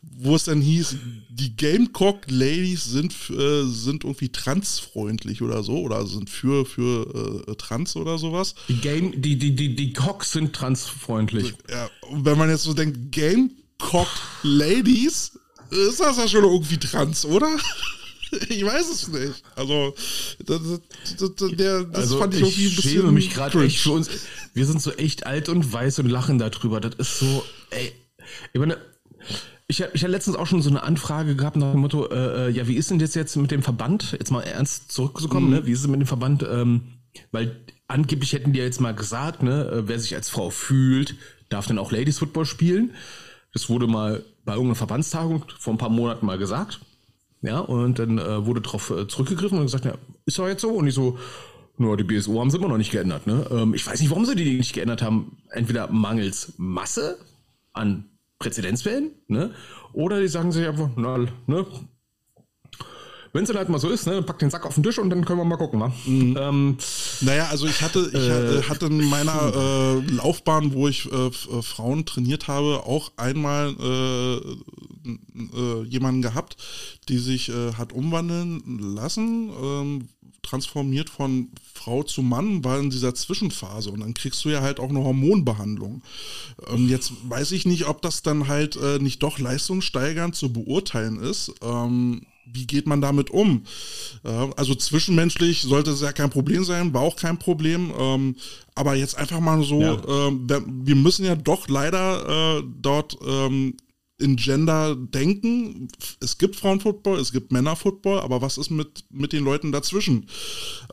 wo 0.00 0.34
es 0.34 0.44
dann 0.44 0.62
hieß, 0.62 0.96
die 1.28 1.54
Gamecock 1.54 2.30
Ladies 2.30 2.84
sind, 2.84 3.12
äh, 3.30 3.64
sind 3.66 4.04
irgendwie 4.04 4.30
transfreundlich 4.30 5.42
oder 5.42 5.62
so 5.62 5.78
oder 5.80 6.06
sind 6.06 6.30
für, 6.30 6.64
für 6.64 7.44
äh, 7.46 7.54
Trans 7.56 7.96
oder 7.96 8.16
sowas. 8.16 8.54
Die 8.68 8.76
Game, 8.76 9.20
die, 9.20 9.38
die, 9.38 9.54
die, 9.54 9.76
die 9.76 9.92
Cocks 9.92 10.32
sind 10.32 10.54
transfreundlich. 10.54 11.52
Ja, 11.70 11.90
wenn 12.10 12.38
man 12.38 12.48
jetzt 12.48 12.62
so 12.62 12.72
denkt, 12.72 13.12
Game 13.12 13.50
Cocked 13.78 14.22
Ladies, 14.42 15.38
ist 15.72 16.00
das 16.00 16.16
ja 16.16 16.28
schon 16.28 16.44
irgendwie 16.44 16.78
trans, 16.78 17.24
oder? 17.24 17.48
Ich 18.48 18.64
weiß 18.64 18.88
es 18.88 19.08
nicht. 19.08 19.42
Also, 19.56 19.94
das, 20.46 20.60
das, 21.18 21.34
das, 21.36 21.50
der, 21.50 21.84
das 21.84 22.00
also 22.04 22.18
fand 22.18 22.32
ich, 22.32 22.40
irgendwie 22.40 22.64
ein 22.64 22.76
bisschen. 22.76 22.90
Ich 22.90 22.96
schäme 22.96 23.12
mich 23.12 23.28
gerade 23.28 23.62
echt 23.62 23.80
für 23.80 23.90
uns. 23.90 24.08
Wir 24.54 24.64
sind 24.64 24.80
so 24.80 24.90
echt 24.92 25.26
alt 25.26 25.50
und 25.50 25.70
weiß 25.70 25.98
und 25.98 26.08
lachen 26.08 26.38
darüber. 26.38 26.80
Das 26.80 26.94
ist 26.94 27.18
so, 27.18 27.44
ey. 27.68 27.92
Ich 28.54 28.58
meine, 28.58 28.78
ich, 29.66 29.80
ich 29.80 30.02
hatte 30.02 30.12
letztens 30.12 30.36
auch 30.36 30.46
schon 30.46 30.62
so 30.62 30.70
eine 30.70 30.82
Anfrage 30.82 31.36
gehabt 31.36 31.56
nach 31.56 31.72
dem 31.72 31.80
Motto, 31.80 32.08
äh, 32.08 32.46
äh 32.46 32.50
ja, 32.50 32.66
wie 32.68 32.76
ist 32.76 32.90
denn 32.90 32.98
das 32.98 33.14
jetzt 33.14 33.36
mit 33.36 33.50
dem 33.50 33.62
Verband? 33.62 34.12
Jetzt 34.12 34.30
mal 34.30 34.42
ernst 34.42 34.92
zurückzukommen, 34.92 35.48
mhm. 35.48 35.52
ne? 35.52 35.66
Wie 35.66 35.72
ist 35.72 35.80
es 35.80 35.86
mit 35.86 36.00
dem 36.00 36.06
Verband? 36.06 36.42
Ähm, 36.42 36.94
weil 37.30 37.60
angeblich 37.86 38.32
hätten 38.32 38.52
die 38.52 38.60
ja 38.60 38.64
jetzt 38.64 38.80
mal 38.80 38.94
gesagt, 38.94 39.42
ne, 39.42 39.66
äh, 39.66 39.88
wer 39.88 39.98
sich 39.98 40.14
als 40.14 40.30
Frau 40.30 40.50
fühlt, 40.50 41.16
darf 41.50 41.66
dann 41.66 41.78
auch 41.78 41.92
Ladies 41.92 42.18
Football 42.18 42.46
spielen. 42.46 42.94
Das 43.52 43.68
wurde 43.68 43.86
mal 43.86 44.24
bei 44.44 44.52
irgendeiner 44.52 44.76
Verbandstagung 44.76 45.44
vor 45.58 45.74
ein 45.74 45.78
paar 45.78 45.88
Monaten 45.88 46.26
mal 46.26 46.38
gesagt. 46.38 46.80
Ja, 47.42 47.58
und 47.58 47.98
dann 47.98 48.18
äh, 48.18 48.46
wurde 48.46 48.60
darauf 48.60 48.90
äh, 48.90 49.08
zurückgegriffen 49.08 49.58
und 49.58 49.64
gesagt, 49.64 49.84
ja, 49.84 49.94
ist 50.26 50.38
doch 50.38 50.46
jetzt 50.46 50.62
so. 50.62 50.70
Und 50.70 50.86
ich 50.86 50.94
so, 50.94 51.18
nur 51.76 51.96
die 51.96 52.04
BSO 52.04 52.38
haben 52.38 52.50
sie 52.50 52.58
immer 52.58 52.68
noch 52.68 52.78
nicht 52.78 52.92
geändert. 52.92 53.26
Ne? 53.26 53.46
Ähm, 53.50 53.74
ich 53.74 53.86
weiß 53.86 54.00
nicht, 54.00 54.10
warum 54.10 54.24
sie 54.24 54.36
die 54.36 54.58
nicht 54.58 54.72
geändert 54.72 55.02
haben. 55.02 55.38
Entweder 55.50 55.88
mangels 55.90 56.54
Masse 56.56 57.18
an 57.72 58.04
Präzedenzfällen, 58.38 59.12
ne? 59.28 59.52
Oder 59.92 60.20
die 60.20 60.28
sagen 60.28 60.52
sich 60.52 60.66
einfach, 60.66 60.90
na, 60.96 61.18
ne? 61.46 61.66
Wenn 63.34 63.44
es 63.44 63.48
dann 63.48 63.56
halt 63.56 63.70
mal 63.70 63.78
so 63.78 63.88
ist, 63.88 64.06
ne, 64.06 64.20
pack 64.20 64.38
den 64.40 64.50
Sack 64.50 64.66
auf 64.66 64.74
den 64.74 64.82
Tisch 64.82 64.98
und 64.98 65.08
dann 65.08 65.24
können 65.24 65.38
wir 65.38 65.44
mal 65.44 65.56
gucken, 65.56 65.78
ne? 65.78 65.92
Mhm. 66.04 66.36
Ähm, 66.38 66.76
naja, 67.22 67.48
also 67.50 67.66
ich 67.66 67.80
hatte, 67.80 68.10
ich 68.12 68.18
äh, 68.18 68.68
hatte 68.68 68.86
in 68.86 69.08
meiner 69.08 69.52
äh, 69.54 70.00
Laufbahn, 70.12 70.74
wo 70.74 70.86
ich 70.86 71.10
äh, 71.10 71.26
äh, 71.26 71.62
Frauen 71.62 72.04
trainiert 72.04 72.46
habe, 72.48 72.82
auch 72.84 73.12
einmal 73.16 73.74
äh, 73.80 74.36
äh, 74.36 75.82
jemanden 75.84 76.20
gehabt, 76.20 76.58
die 77.08 77.18
sich 77.18 77.50
hat 77.76 77.92
umwandeln 77.92 78.78
lassen, 78.94 79.50
ähm, 79.60 80.08
transformiert 80.42 81.10
von 81.10 81.48
Frau 81.74 82.02
zu 82.02 82.22
Mann, 82.22 82.62
war 82.64 82.78
in 82.78 82.90
dieser 82.90 83.14
Zwischenphase 83.14 83.90
und 83.90 84.00
dann 84.00 84.14
kriegst 84.14 84.44
du 84.44 84.50
ja 84.50 84.60
halt 84.60 84.78
auch 84.78 84.90
eine 84.90 85.02
Hormonbehandlung. 85.02 86.02
Ähm, 86.70 86.88
jetzt 86.88 87.12
weiß 87.28 87.52
ich 87.52 87.66
nicht, 87.66 87.86
ob 87.88 88.02
das 88.02 88.22
dann 88.22 88.48
halt 88.48 88.78
nicht 89.00 89.22
doch 89.22 89.38
leistungssteigernd 89.38 90.36
zu 90.36 90.52
beurteilen 90.52 91.18
ist. 91.20 91.52
Ähm, 91.62 92.26
wie 92.44 92.66
geht 92.66 92.86
man 92.86 93.00
damit 93.00 93.30
um? 93.30 93.64
Äh, 94.24 94.28
also 94.56 94.74
zwischenmenschlich 94.74 95.62
sollte 95.62 95.90
es 95.90 96.00
ja 96.00 96.12
kein 96.12 96.30
Problem 96.30 96.64
sein, 96.64 96.94
war 96.94 97.02
auch 97.02 97.16
kein 97.16 97.38
Problem. 97.38 97.92
Ähm, 97.98 98.36
aber 98.74 98.94
jetzt 98.94 99.16
einfach 99.16 99.40
mal 99.40 99.62
so, 99.62 99.80
ja. 99.80 99.94
äh, 99.94 100.62
wir 100.66 100.96
müssen 100.96 101.24
ja 101.24 101.34
doch 101.34 101.68
leider 101.68 102.58
äh, 102.58 102.62
dort 102.80 103.16
ähm, 103.26 103.76
in 104.22 104.36
Gender 104.36 104.94
denken. 104.96 105.88
Es 106.20 106.38
gibt 106.38 106.56
Frauenfootball, 106.56 107.18
es 107.18 107.32
gibt 107.32 107.52
Männerfootball, 107.52 108.20
aber 108.20 108.40
was 108.40 108.56
ist 108.56 108.70
mit, 108.70 109.04
mit 109.10 109.32
den 109.32 109.44
Leuten 109.44 109.72
dazwischen? 109.72 110.28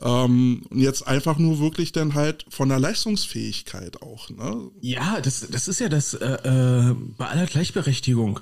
Ähm, 0.02 0.62
und 0.68 0.80
jetzt 0.80 1.06
einfach 1.06 1.38
nur 1.38 1.60
wirklich 1.60 1.92
dann 1.92 2.14
halt 2.14 2.44
von 2.48 2.68
der 2.68 2.80
Leistungsfähigkeit 2.80 4.02
auch. 4.02 4.28
Ne? 4.30 4.70
Ja, 4.80 5.20
das, 5.20 5.46
das 5.48 5.68
ist 5.68 5.80
ja 5.80 5.88
das 5.88 6.14
äh, 6.14 6.26
äh, 6.26 6.94
bei 7.16 7.26
aller 7.26 7.46
Gleichberechtigung. 7.46 8.40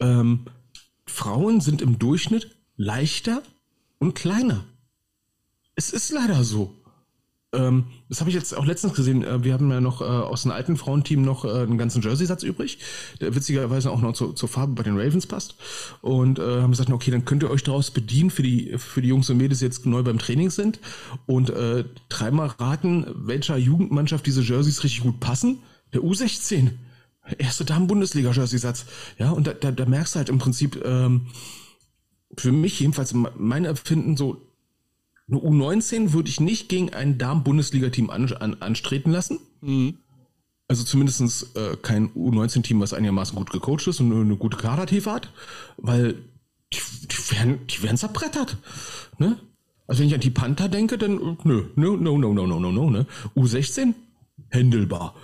Ähm, 0.00 0.46
Frauen 1.10 1.60
sind 1.60 1.82
im 1.82 1.98
Durchschnitt 1.98 2.56
leichter 2.76 3.42
und 3.98 4.14
kleiner. 4.14 4.64
Es 5.74 5.92
ist 5.92 6.10
leider 6.10 6.44
so. 6.44 6.74
Ähm, 7.52 7.86
das 8.08 8.20
habe 8.20 8.30
ich 8.30 8.36
jetzt 8.36 8.56
auch 8.56 8.64
letztens 8.64 8.94
gesehen. 8.94 9.24
Äh, 9.24 9.42
wir 9.42 9.52
haben 9.52 9.70
ja 9.70 9.80
noch 9.80 10.00
äh, 10.00 10.04
aus 10.04 10.44
einem 10.44 10.54
alten 10.54 10.76
Frauenteam 10.76 11.22
noch 11.22 11.44
äh, 11.44 11.48
einen 11.48 11.78
ganzen 11.78 12.00
Jersey-Satz 12.00 12.44
übrig, 12.44 12.78
der 13.20 13.34
witzigerweise 13.34 13.90
auch 13.90 14.00
noch 14.00 14.12
zu, 14.12 14.32
zur 14.32 14.48
Farbe 14.48 14.74
bei 14.74 14.82
den 14.84 14.96
Ravens 14.96 15.26
passt. 15.26 15.56
Und 16.00 16.38
äh, 16.38 16.60
haben 16.60 16.70
gesagt, 16.70 16.90
okay, 16.90 17.10
dann 17.10 17.24
könnt 17.24 17.42
ihr 17.42 17.50
euch 17.50 17.64
daraus 17.64 17.90
bedienen 17.90 18.30
für 18.30 18.42
die, 18.42 18.78
für 18.78 19.02
die 19.02 19.08
Jungs 19.08 19.28
und 19.30 19.38
Mädels, 19.38 19.58
die 19.58 19.64
jetzt 19.64 19.84
neu 19.84 20.02
beim 20.02 20.18
Training 20.18 20.50
sind. 20.50 20.78
Und 21.26 21.50
äh, 21.50 21.84
dreimal 22.08 22.48
raten, 22.58 23.06
welcher 23.14 23.56
Jugendmannschaft 23.56 24.26
diese 24.26 24.42
Jerseys 24.42 24.84
richtig 24.84 25.02
gut 25.02 25.18
passen. 25.18 25.58
Der 25.92 26.02
U16. 26.02 26.70
Erste 27.38 27.64
Damen-Bundesliga-Jersey-Satz. 27.64 28.86
Ja, 29.18 29.30
und 29.30 29.46
da, 29.46 29.52
da, 29.52 29.70
da, 29.70 29.86
merkst 29.86 30.14
du 30.14 30.18
halt 30.18 30.28
im 30.28 30.38
Prinzip, 30.38 30.82
ähm, 30.84 31.26
für 32.36 32.52
mich 32.52 32.80
jedenfalls 32.80 33.14
mein 33.14 33.64
Empfinden 33.64 34.16
so, 34.16 34.40
eine 35.28 35.40
U19 35.40 36.12
würde 36.12 36.28
ich 36.28 36.40
nicht 36.40 36.68
gegen 36.68 36.92
ein 36.92 37.18
Damen-Bundesliga-Team 37.18 38.10
an, 38.10 38.32
an, 38.32 38.56
anstreten 38.60 39.12
lassen. 39.12 39.38
Mhm. 39.60 39.98
Also 40.66 40.84
zumindest 40.84 41.56
äh, 41.56 41.76
kein 41.82 42.10
U19-Team, 42.10 42.80
was 42.80 42.92
einigermaßen 42.92 43.36
gut 43.36 43.50
gecoacht 43.50 43.86
ist 43.86 44.00
und 44.00 44.12
eine 44.12 44.36
gute 44.36 44.56
Kadertiefe 44.56 45.10
hat, 45.10 45.32
weil 45.76 46.14
die, 46.72 46.78
die, 47.08 47.36
werden, 47.36 47.66
die 47.66 47.82
werden 47.82 47.96
zerbrettert. 47.96 48.56
Ne? 49.18 49.36
Also 49.86 50.00
wenn 50.00 50.08
ich 50.08 50.14
an 50.14 50.20
die 50.20 50.30
Panther 50.30 50.68
denke, 50.68 50.96
dann 50.98 51.38
nö, 51.42 51.64
no, 51.74 51.96
no, 51.96 52.16
no, 52.16 52.32
no, 52.32 52.46
no, 52.46 52.60
no, 52.60 52.70
no, 52.70 52.90
ne? 52.90 53.06
U16, 53.34 53.94
händelbar. 54.48 55.16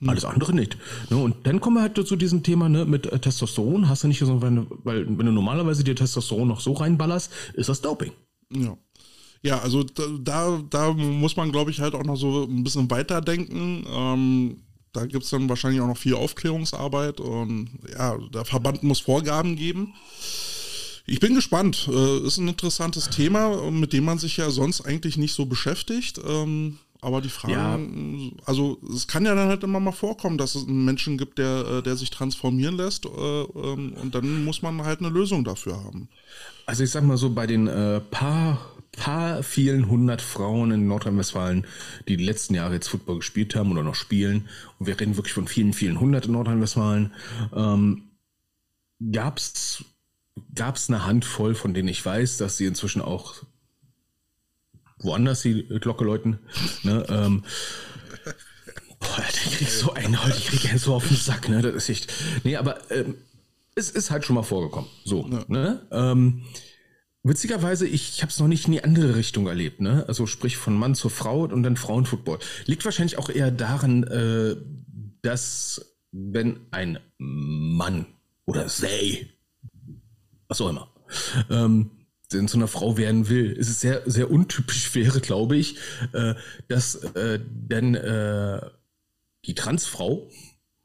Hm. 0.00 0.08
Alles 0.08 0.24
andere 0.24 0.54
nicht. 0.54 0.76
Ne? 1.10 1.16
Und 1.16 1.46
dann 1.46 1.60
kommen 1.60 1.76
wir 1.76 1.82
halt 1.82 2.06
zu 2.06 2.16
diesem 2.16 2.42
Thema 2.42 2.68
ne, 2.68 2.84
mit 2.84 3.06
äh, 3.06 3.18
Testosteron. 3.18 3.88
Hast 3.88 4.04
du 4.04 4.08
nicht 4.08 4.20
so, 4.20 4.40
wenn, 4.42 4.66
weil 4.84 5.06
wenn 5.06 5.26
du 5.26 5.32
normalerweise 5.32 5.82
dir 5.82 5.96
Testosteron 5.96 6.48
noch 6.48 6.60
so 6.60 6.72
reinballerst, 6.72 7.32
ist 7.54 7.68
das 7.68 7.80
Doping. 7.80 8.12
Ja. 8.50 8.76
Ja, 9.42 9.60
also 9.60 9.84
da, 9.84 10.60
da 10.68 10.92
muss 10.92 11.36
man, 11.36 11.52
glaube 11.52 11.70
ich, 11.70 11.80
halt 11.80 11.94
auch 11.94 12.02
noch 12.02 12.16
so 12.16 12.44
ein 12.44 12.64
bisschen 12.64 12.90
weiterdenken. 12.90 13.86
Ähm, 13.88 14.56
da 14.92 15.06
gibt 15.06 15.24
es 15.24 15.30
dann 15.30 15.48
wahrscheinlich 15.48 15.80
auch 15.80 15.86
noch 15.86 15.96
viel 15.96 16.14
Aufklärungsarbeit 16.14 17.20
und 17.20 17.68
ja, 17.92 18.18
der 18.34 18.44
Verband 18.44 18.82
muss 18.82 19.00
Vorgaben 19.00 19.54
geben. 19.54 19.94
Ich 21.06 21.20
bin 21.20 21.34
gespannt. 21.34 21.88
Äh, 21.90 22.26
ist 22.26 22.38
ein 22.38 22.48
interessantes 22.48 23.08
Thema, 23.08 23.70
mit 23.70 23.92
dem 23.92 24.04
man 24.04 24.18
sich 24.18 24.36
ja 24.36 24.50
sonst 24.50 24.82
eigentlich 24.82 25.16
nicht 25.16 25.34
so 25.34 25.46
beschäftigt. 25.46 26.20
Ähm, 26.26 26.78
aber 27.00 27.20
die 27.20 27.28
Frage, 27.28 27.54
ja. 27.54 27.78
also 28.44 28.78
es 28.92 29.06
kann 29.06 29.24
ja 29.24 29.34
dann 29.34 29.48
halt 29.48 29.62
immer 29.62 29.78
mal 29.78 29.92
vorkommen, 29.92 30.36
dass 30.36 30.54
es 30.56 30.66
einen 30.66 30.84
Menschen 30.84 31.16
gibt, 31.16 31.38
der, 31.38 31.66
äh, 31.66 31.82
der 31.82 31.96
sich 31.96 32.10
transformieren 32.10 32.76
lässt 32.76 33.06
äh, 33.06 33.08
ähm, 33.10 33.94
und 34.02 34.14
dann 34.14 34.44
muss 34.44 34.62
man 34.62 34.82
halt 34.82 34.98
eine 35.00 35.08
Lösung 35.08 35.44
dafür 35.44 35.82
haben. 35.84 36.08
Also 36.66 36.82
ich 36.82 36.90
sag 36.90 37.04
mal 37.04 37.16
so, 37.16 37.30
bei 37.30 37.46
den 37.46 37.68
äh, 37.68 38.00
paar, 38.00 38.58
paar 38.92 39.42
vielen 39.44 39.88
hundert 39.88 40.20
Frauen 40.20 40.72
in 40.72 40.88
Nordrhein-Westfalen, 40.88 41.66
die 42.08 42.16
die 42.16 42.24
letzten 42.24 42.54
Jahre 42.54 42.74
jetzt 42.74 42.88
Football 42.88 43.18
gespielt 43.18 43.54
haben 43.54 43.70
oder 43.70 43.84
noch 43.84 43.94
spielen, 43.94 44.48
und 44.78 44.86
wir 44.86 44.98
reden 44.98 45.16
wirklich 45.16 45.34
von 45.34 45.46
vielen, 45.46 45.72
vielen 45.72 46.00
hundert 46.00 46.26
in 46.26 46.32
Nordrhein-Westfalen, 46.32 47.12
ähm, 47.54 48.10
gab 49.12 49.38
es 49.38 49.84
eine 50.88 51.06
Handvoll, 51.06 51.54
von 51.54 51.74
denen 51.74 51.88
ich 51.88 52.04
weiß, 52.04 52.38
dass 52.38 52.56
sie 52.56 52.66
inzwischen 52.66 53.02
auch 53.02 53.44
woanders 55.00 55.42
die 55.42 55.64
Glocke 55.80 56.04
läuten. 56.04 56.38
Ne, 56.82 57.04
ähm, 57.08 57.44
boah, 59.00 59.16
der 59.16 59.52
kriegt 59.52 59.70
so 59.70 59.92
einen 59.92 60.24
heute, 60.24 60.38
ich 60.38 60.46
krieg 60.46 60.70
einen 60.70 60.78
so 60.78 60.94
auf 60.94 61.08
den 61.08 61.16
Sack, 61.16 61.48
ne? 61.48 61.62
Das 61.62 61.74
ist 61.74 61.88
echt. 61.88 62.12
Nee, 62.44 62.56
aber 62.56 62.90
ähm, 62.90 63.16
es 63.74 63.90
ist 63.90 64.10
halt 64.10 64.24
schon 64.24 64.34
mal 64.34 64.42
vorgekommen. 64.42 64.90
So, 65.04 65.28
ja. 65.30 65.44
ne? 65.48 65.86
Ähm, 65.90 66.42
Witzigerweise, 67.24 67.86
ich, 67.86 68.14
ich 68.14 68.22
habe 68.22 68.30
es 68.30 68.38
noch 68.38 68.48
nicht 68.48 68.66
in 68.66 68.72
die 68.72 68.84
andere 68.84 69.16
Richtung 69.16 69.48
erlebt, 69.48 69.80
ne? 69.80 70.04
Also 70.08 70.26
sprich 70.26 70.56
von 70.56 70.74
Mann 70.74 70.94
zur 70.94 71.10
Frau 71.10 71.42
und 71.42 71.62
dann 71.62 71.76
Frauenfootball. 71.76 72.38
Liegt 72.64 72.84
wahrscheinlich 72.84 73.18
auch 73.18 73.28
eher 73.28 73.50
daran, 73.50 74.04
äh, 74.04 74.56
dass 75.20 75.96
wenn 76.12 76.60
ein 76.70 76.98
Mann 77.18 78.06
oder 78.46 78.68
sei, 78.68 79.28
was 80.46 80.60
auch 80.60 80.70
immer, 80.70 80.88
ähm, 81.50 81.90
in 82.32 82.48
so 82.48 82.58
einer 82.58 82.68
Frau 82.68 82.96
werden 82.96 83.28
will, 83.28 83.52
ist 83.52 83.68
es 83.68 83.80
sehr, 83.80 84.02
sehr 84.06 84.30
untypisch 84.30 84.94
wäre, 84.94 85.20
glaube 85.20 85.56
ich, 85.56 85.76
äh, 86.12 86.34
dass 86.68 86.96
äh, 86.96 87.40
denn 87.42 87.94
äh, 87.94 88.60
die 89.44 89.54
Transfrau 89.54 90.28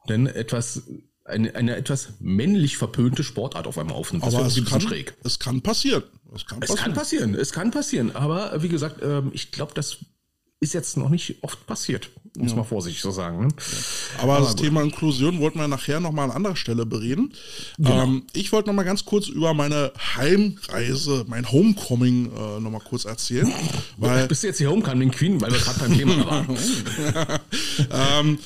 dann 0.06 0.26
etwas 0.26 0.82
eine, 1.24 1.54
eine 1.54 1.76
etwas 1.76 2.14
männlich 2.20 2.76
verpönte 2.76 3.24
Sportart 3.24 3.66
auf 3.66 3.78
einmal 3.78 3.96
aufnimmt. 3.96 4.24
Aber 4.24 4.44
es 4.46 4.62
kann, 4.64 4.80
schräg. 4.80 5.14
es 5.24 5.38
kann 5.38 5.62
passieren. 5.62 6.04
Es 6.34 6.46
kann 6.46 6.60
passieren. 6.60 6.80
Es 6.80 6.82
kann 6.82 6.92
passieren. 6.92 7.34
Es 7.34 7.52
kann 7.52 7.70
passieren. 7.70 8.16
Aber 8.16 8.62
wie 8.62 8.68
gesagt, 8.68 9.02
ähm, 9.02 9.30
ich 9.32 9.50
glaube, 9.50 9.72
das 9.74 9.98
ist 10.60 10.74
jetzt 10.74 10.96
noch 10.96 11.08
nicht 11.08 11.42
oft 11.42 11.66
passiert, 11.66 12.10
es 12.40 12.50
ja. 12.50 12.56
mal 12.56 12.64
vorsichtig 12.64 13.00
zu 13.00 13.12
sagen. 13.12 13.46
Ne? 13.46 13.48
Aber, 14.18 14.34
Aber, 14.34 14.44
das 14.44 14.56
gut. 14.56 14.64
Thema 14.64 14.82
Inklusion 14.82 15.38
wollten 15.38 15.60
wir 15.60 15.68
nachher 15.68 16.00
nochmal 16.00 16.30
an 16.30 16.36
anderer 16.36 16.56
Stelle 16.56 16.84
bereden. 16.84 17.32
Genau. 17.78 18.02
Ähm, 18.02 18.24
ich 18.32 18.50
wollte 18.52 18.68
nochmal 18.68 18.84
ganz 18.84 19.04
kurz 19.04 19.28
über 19.28 19.54
meine 19.54 19.92
Heimreise, 20.16 21.24
mein 21.28 21.50
Homecoming 21.50 22.26
äh, 22.26 22.60
nochmal 22.60 22.80
kurz 22.80 23.04
erzählen. 23.04 23.52
weil, 23.98 24.26
Bist 24.26 24.42
du 24.42 24.48
jetzt 24.48 24.58
die 24.58 24.66
Homecoming 24.66 25.12
Queen, 25.12 25.40
weil 25.40 25.52
wir 25.52 25.58
gerade 25.58 25.78
beim 25.78 25.96
Thema 25.96 26.26
waren? 26.26 26.58
ähm, 27.90 28.38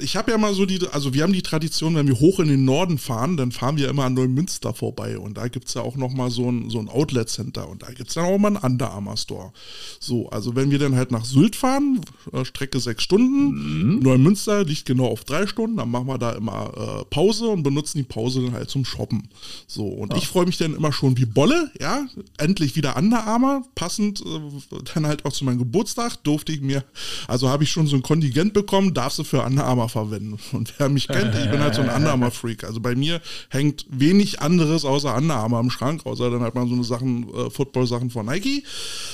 ich 0.00 0.16
habe 0.16 0.30
ja 0.30 0.38
mal 0.38 0.54
so 0.54 0.66
die, 0.66 0.80
also 0.92 1.14
wir 1.14 1.22
haben 1.22 1.32
die 1.32 1.42
Tradition, 1.42 1.94
wenn 1.94 2.08
wir 2.08 2.18
hoch 2.18 2.40
in 2.40 2.48
den 2.48 2.64
Norden 2.64 2.98
fahren, 2.98 3.36
dann 3.36 3.52
fahren 3.52 3.76
wir 3.76 3.88
immer 3.88 4.04
an 4.04 4.14
Neumünster 4.14 4.74
vorbei 4.74 5.18
und 5.18 5.36
da 5.36 5.48
gibt 5.48 5.68
es 5.68 5.74
ja 5.74 5.82
auch 5.82 5.96
nochmal 5.96 6.30
so 6.30 6.50
ein, 6.50 6.70
so 6.70 6.78
ein 6.78 6.88
Outlet-Center 6.88 7.68
und 7.68 7.82
da 7.82 7.88
gibt 7.92 8.08
es 8.08 8.14
dann 8.14 8.24
auch 8.24 8.38
mal 8.38 8.48
einen 8.48 8.56
Under 8.56 8.90
Armour 8.90 9.16
Store. 9.16 9.52
So, 10.00 10.28
also 10.30 10.54
wenn 10.56 10.70
wir 10.70 10.78
dann 10.78 10.96
halt 10.96 11.10
nach 11.10 11.24
Sylt 11.24 11.56
fahren, 11.56 12.00
äh, 12.32 12.44
Strecke 12.44 12.80
sechs 12.96 13.04
Stunden, 13.04 13.96
mhm. 13.96 13.98
Neumünster 14.00 14.64
liegt 14.64 14.86
genau 14.86 15.06
auf 15.06 15.24
drei 15.24 15.46
Stunden, 15.46 15.76
dann 15.76 15.90
machen 15.90 16.06
wir 16.06 16.18
da 16.18 16.32
immer 16.32 16.72
äh, 16.76 17.04
Pause 17.04 17.48
und 17.48 17.62
benutzen 17.62 17.98
die 17.98 18.04
Pause 18.04 18.42
dann 18.42 18.52
halt 18.52 18.70
zum 18.70 18.84
Shoppen. 18.84 19.28
So, 19.66 19.86
und 19.86 20.12
ja. 20.12 20.18
ich 20.18 20.26
freue 20.26 20.46
mich 20.46 20.56
dann 20.56 20.74
immer 20.74 20.92
schon 20.92 21.16
wie 21.18 21.26
Bolle, 21.26 21.70
ja, 21.78 22.06
endlich 22.38 22.74
wieder 22.74 22.96
Under 22.96 23.24
Armour, 23.24 23.62
passend 23.74 24.20
äh, 24.22 24.78
dann 24.94 25.06
halt 25.06 25.24
auch 25.24 25.32
zu 25.32 25.44
meinem 25.44 25.58
Geburtstag, 25.58 26.16
durfte 26.24 26.52
ich 26.52 26.60
mir, 26.60 26.84
also 27.28 27.48
habe 27.48 27.64
ich 27.64 27.70
schon 27.70 27.86
so 27.86 27.96
ein 27.96 28.02
Kontingent 28.02 28.54
bekommen, 28.54 28.94
darfst 28.94 29.18
du 29.18 29.24
für 29.24 29.42
Under 29.42 29.64
Armour 29.64 29.88
verwenden. 29.88 30.38
Und 30.52 30.72
wer 30.78 30.88
mich 30.88 31.08
kennt, 31.08 31.34
ich 31.34 31.50
bin 31.50 31.60
halt 31.60 31.74
so 31.74 31.82
ein 31.82 31.90
Under 31.90 32.12
Armour 32.12 32.30
Freak. 32.30 32.64
Also 32.64 32.80
bei 32.80 32.94
mir 32.94 33.20
hängt 33.50 33.86
wenig 33.90 34.40
anderes 34.40 34.84
außer 34.84 35.14
Under 35.14 35.36
Armour 35.36 35.60
im 35.60 35.70
Schrank, 35.70 36.06
außer 36.06 36.30
dann 36.30 36.40
halt 36.40 36.54
mal 36.54 36.66
so 36.66 36.74
eine 36.74 36.84
Sachen, 36.84 37.28
äh, 37.34 37.50
Football-Sachen 37.50 38.10
von 38.10 38.26
Nike. 38.26 38.64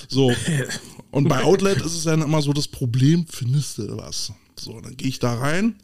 So. 0.09 0.33
Und 1.11 1.29
bei 1.29 1.45
Outlet 1.45 1.77
ist 1.77 1.95
es 1.95 2.05
dann 2.05 2.23
immer 2.23 2.41
so 2.41 2.55
das 2.55 2.69
Problem, 2.69 3.27
findest 3.29 3.72
du 3.79 3.97
was? 3.97 4.33
So, 4.59 4.81
dann 4.81 4.97
gehe 4.97 5.09
ich 5.09 5.19
da 5.19 5.35
rein, 5.35 5.77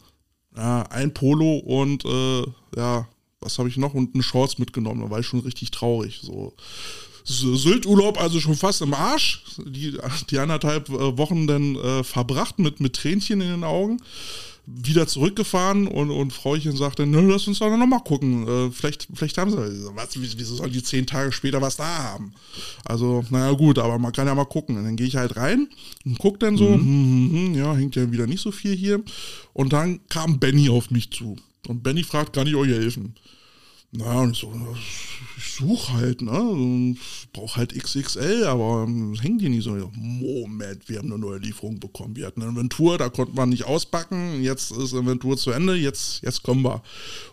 ja, 0.56 0.82
ein 0.90 1.14
Polo 1.14 1.58
und 1.58 2.04
äh, 2.04 2.44
ja, 2.76 3.08
was 3.40 3.58
habe 3.58 3.68
ich 3.68 3.76
noch? 3.76 3.94
Und 3.94 4.14
eine 4.14 4.22
Shorts 4.22 4.58
mitgenommen. 4.58 5.02
Da 5.02 5.10
war 5.10 5.20
ich 5.20 5.26
schon 5.26 5.40
richtig 5.40 5.70
traurig. 5.70 6.20
So. 6.22 6.54
Sylt-Urlaub 7.24 8.20
also 8.20 8.40
schon 8.40 8.56
fast 8.56 8.80
im 8.82 8.94
Arsch. 8.94 9.44
Die, 9.58 9.96
die 10.30 10.38
anderthalb 10.38 10.88
äh, 10.88 11.18
Wochen 11.18 11.46
dann 11.46 11.76
äh, 11.76 12.02
verbracht 12.02 12.58
mit, 12.58 12.80
mit 12.80 12.96
Tränchen 12.96 13.40
in 13.40 13.48
den 13.48 13.64
Augen 13.64 14.00
wieder 14.70 15.06
zurückgefahren 15.06 15.86
und, 15.86 16.10
und 16.10 16.32
Frauchen 16.32 16.76
sagte, 16.76 17.06
na, 17.06 17.20
lass 17.20 17.48
uns 17.48 17.58
doch 17.58 17.74
nochmal 17.74 18.02
gucken. 18.04 18.46
Äh, 18.46 18.70
vielleicht, 18.70 19.08
vielleicht 19.14 19.38
haben 19.38 19.50
sie, 19.50 19.56
was, 19.94 20.10
wieso 20.14 20.56
sollen 20.56 20.72
die 20.72 20.82
zehn 20.82 21.06
Tage 21.06 21.32
später 21.32 21.62
was 21.62 21.76
da 21.76 21.86
haben? 21.86 22.34
Also, 22.84 23.24
naja, 23.30 23.52
gut, 23.52 23.78
aber 23.78 23.98
man 23.98 24.12
kann 24.12 24.26
ja 24.26 24.34
mal 24.34 24.44
gucken. 24.44 24.76
Und 24.76 24.84
dann 24.84 24.96
gehe 24.96 25.06
ich 25.06 25.16
halt 25.16 25.36
rein 25.36 25.68
und 26.04 26.18
guck 26.18 26.38
dann 26.40 26.56
so, 26.56 26.68
mhm. 26.68 26.80
hm, 26.80 27.30
hm, 27.32 27.32
hm, 27.32 27.54
ja, 27.54 27.74
hängt 27.74 27.96
ja 27.96 28.12
wieder 28.12 28.26
nicht 28.26 28.42
so 28.42 28.52
viel 28.52 28.76
hier. 28.76 29.02
Und 29.54 29.72
dann 29.72 30.00
kam 30.08 30.38
Benny 30.38 30.68
auf 30.68 30.90
mich 30.90 31.10
zu. 31.10 31.36
Und 31.66 31.82
Benny 31.82 32.02
fragt, 32.02 32.34
kann 32.34 32.46
ich 32.46 32.54
euch 32.54 32.70
helfen? 32.70 33.14
Na, 33.90 34.20
und 34.20 34.36
so, 34.36 34.52
ich 35.38 35.54
suche 35.54 35.94
halt, 35.94 36.20
ne? 36.20 36.94
Ich 36.94 37.32
brauche 37.32 37.56
halt 37.56 37.74
XXL, 37.74 38.44
aber 38.44 38.86
das 39.12 39.22
hängt 39.22 39.40
hier 39.40 39.48
nicht 39.48 39.64
so. 39.64 39.70
Moment, 39.94 40.88
wir 40.90 40.98
haben 40.98 41.10
eine 41.10 41.18
neue 41.18 41.38
Lieferung 41.38 41.80
bekommen. 41.80 42.14
Wir 42.14 42.26
hatten 42.26 42.42
eine 42.42 42.50
Inventur, 42.50 42.98
da 42.98 43.08
konnten 43.08 43.36
wir 43.36 43.46
nicht 43.46 43.64
auspacken. 43.64 44.42
Jetzt 44.42 44.72
ist 44.72 44.92
Inventur 44.92 45.38
zu 45.38 45.52
Ende, 45.52 45.74
jetzt, 45.74 46.22
jetzt 46.22 46.42
kommen 46.42 46.64
wir. 46.64 46.82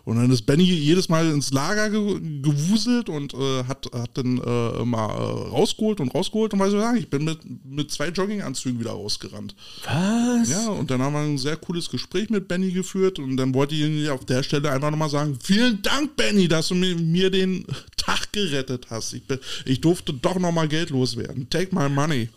Und 0.04 0.16
dann 0.16 0.30
ist 0.30 0.46
Benny 0.46 0.62
jedes 0.62 1.10
Mal 1.10 1.30
ins 1.30 1.52
Lager 1.52 1.90
ge 1.90 2.20
gewuselt 2.40 3.10
und 3.10 3.34
äh, 3.34 3.64
hat, 3.64 3.90
hat 3.92 4.10
dann 4.14 4.38
äh, 4.38 4.84
mal 4.84 5.10
äh, 5.10 5.48
rausgeholt 5.50 6.00
und 6.00 6.14
rausgeholt. 6.14 6.54
Und 6.54 6.60
weiß 6.60 6.72
ich 6.72 6.80
sagen, 6.80 6.96
ich 6.96 7.10
bin 7.10 7.24
mit, 7.24 7.40
mit 7.66 7.90
zwei 7.90 8.08
Jogginganzügen 8.08 8.80
wieder 8.80 8.92
rausgerannt. 8.92 9.54
Was? 9.84 10.48
Ja, 10.48 10.68
und 10.68 10.90
dann 10.90 11.02
haben 11.02 11.12
wir 11.12 11.20
ein 11.20 11.38
sehr 11.38 11.56
cooles 11.56 11.90
Gespräch 11.90 12.30
mit 12.30 12.48
Benny 12.48 12.70
geführt 12.70 13.18
und 13.18 13.36
dann 13.36 13.52
wollte 13.52 13.74
ich 13.74 13.82
ihn 13.82 14.08
auf 14.08 14.24
der 14.24 14.42
Stelle 14.42 14.70
einfach 14.70 14.90
nochmal 14.90 15.10
sagen, 15.10 15.38
vielen 15.42 15.82
Dank, 15.82 16.16
Benny, 16.16 16.45
dass 16.48 16.68
du 16.68 16.74
mir 16.74 17.30
den 17.30 17.66
Tag 17.96 18.32
gerettet 18.32 18.86
hast. 18.90 19.12
Ich, 19.12 19.22
ich 19.64 19.80
durfte 19.80 20.12
doch 20.12 20.38
nochmal 20.38 20.68
Geld 20.68 20.90
loswerden. 20.90 21.48
Take 21.50 21.74
my 21.74 21.88
money. 21.88 22.28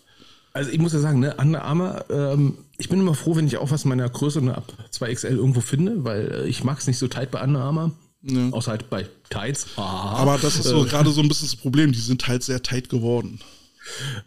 Also 0.53 0.71
ich 0.71 0.79
muss 0.79 0.93
ja 0.93 0.99
sagen, 0.99 1.19
ne, 1.19 1.35
Under 1.37 1.63
Armour, 1.63 2.05
ähm, 2.09 2.57
ich 2.77 2.89
bin 2.89 2.99
immer 2.99 3.13
froh, 3.13 3.35
wenn 3.35 3.47
ich 3.47 3.57
auch 3.57 3.71
was 3.71 3.85
meiner 3.85 4.09
Größe 4.09 4.41
ne, 4.41 4.57
ab 4.57 4.73
2XL 4.93 5.29
irgendwo 5.29 5.61
finde, 5.61 6.03
weil 6.03 6.31
äh, 6.31 6.47
ich 6.47 6.63
mag 6.63 6.79
es 6.79 6.87
nicht 6.87 6.97
so 6.97 7.07
tight 7.07 7.31
bei 7.31 7.43
Under 7.43 7.61
Armour. 7.61 7.91
Ja. 8.23 8.49
Außer 8.49 8.71
halt 8.71 8.89
bei 8.89 9.07
Tights. 9.29 9.67
Ah, 9.77 10.15
Aber 10.17 10.37
das 10.37 10.55
ist 10.57 10.65
so 10.65 10.85
äh, 10.85 10.89
gerade 10.89 11.09
so 11.11 11.21
ein 11.21 11.27
bisschen 11.27 11.47
das 11.47 11.55
Problem, 11.55 11.91
die 11.91 11.99
sind 11.99 12.27
halt 12.27 12.43
sehr 12.43 12.61
tight 12.61 12.89
geworden. 12.89 13.39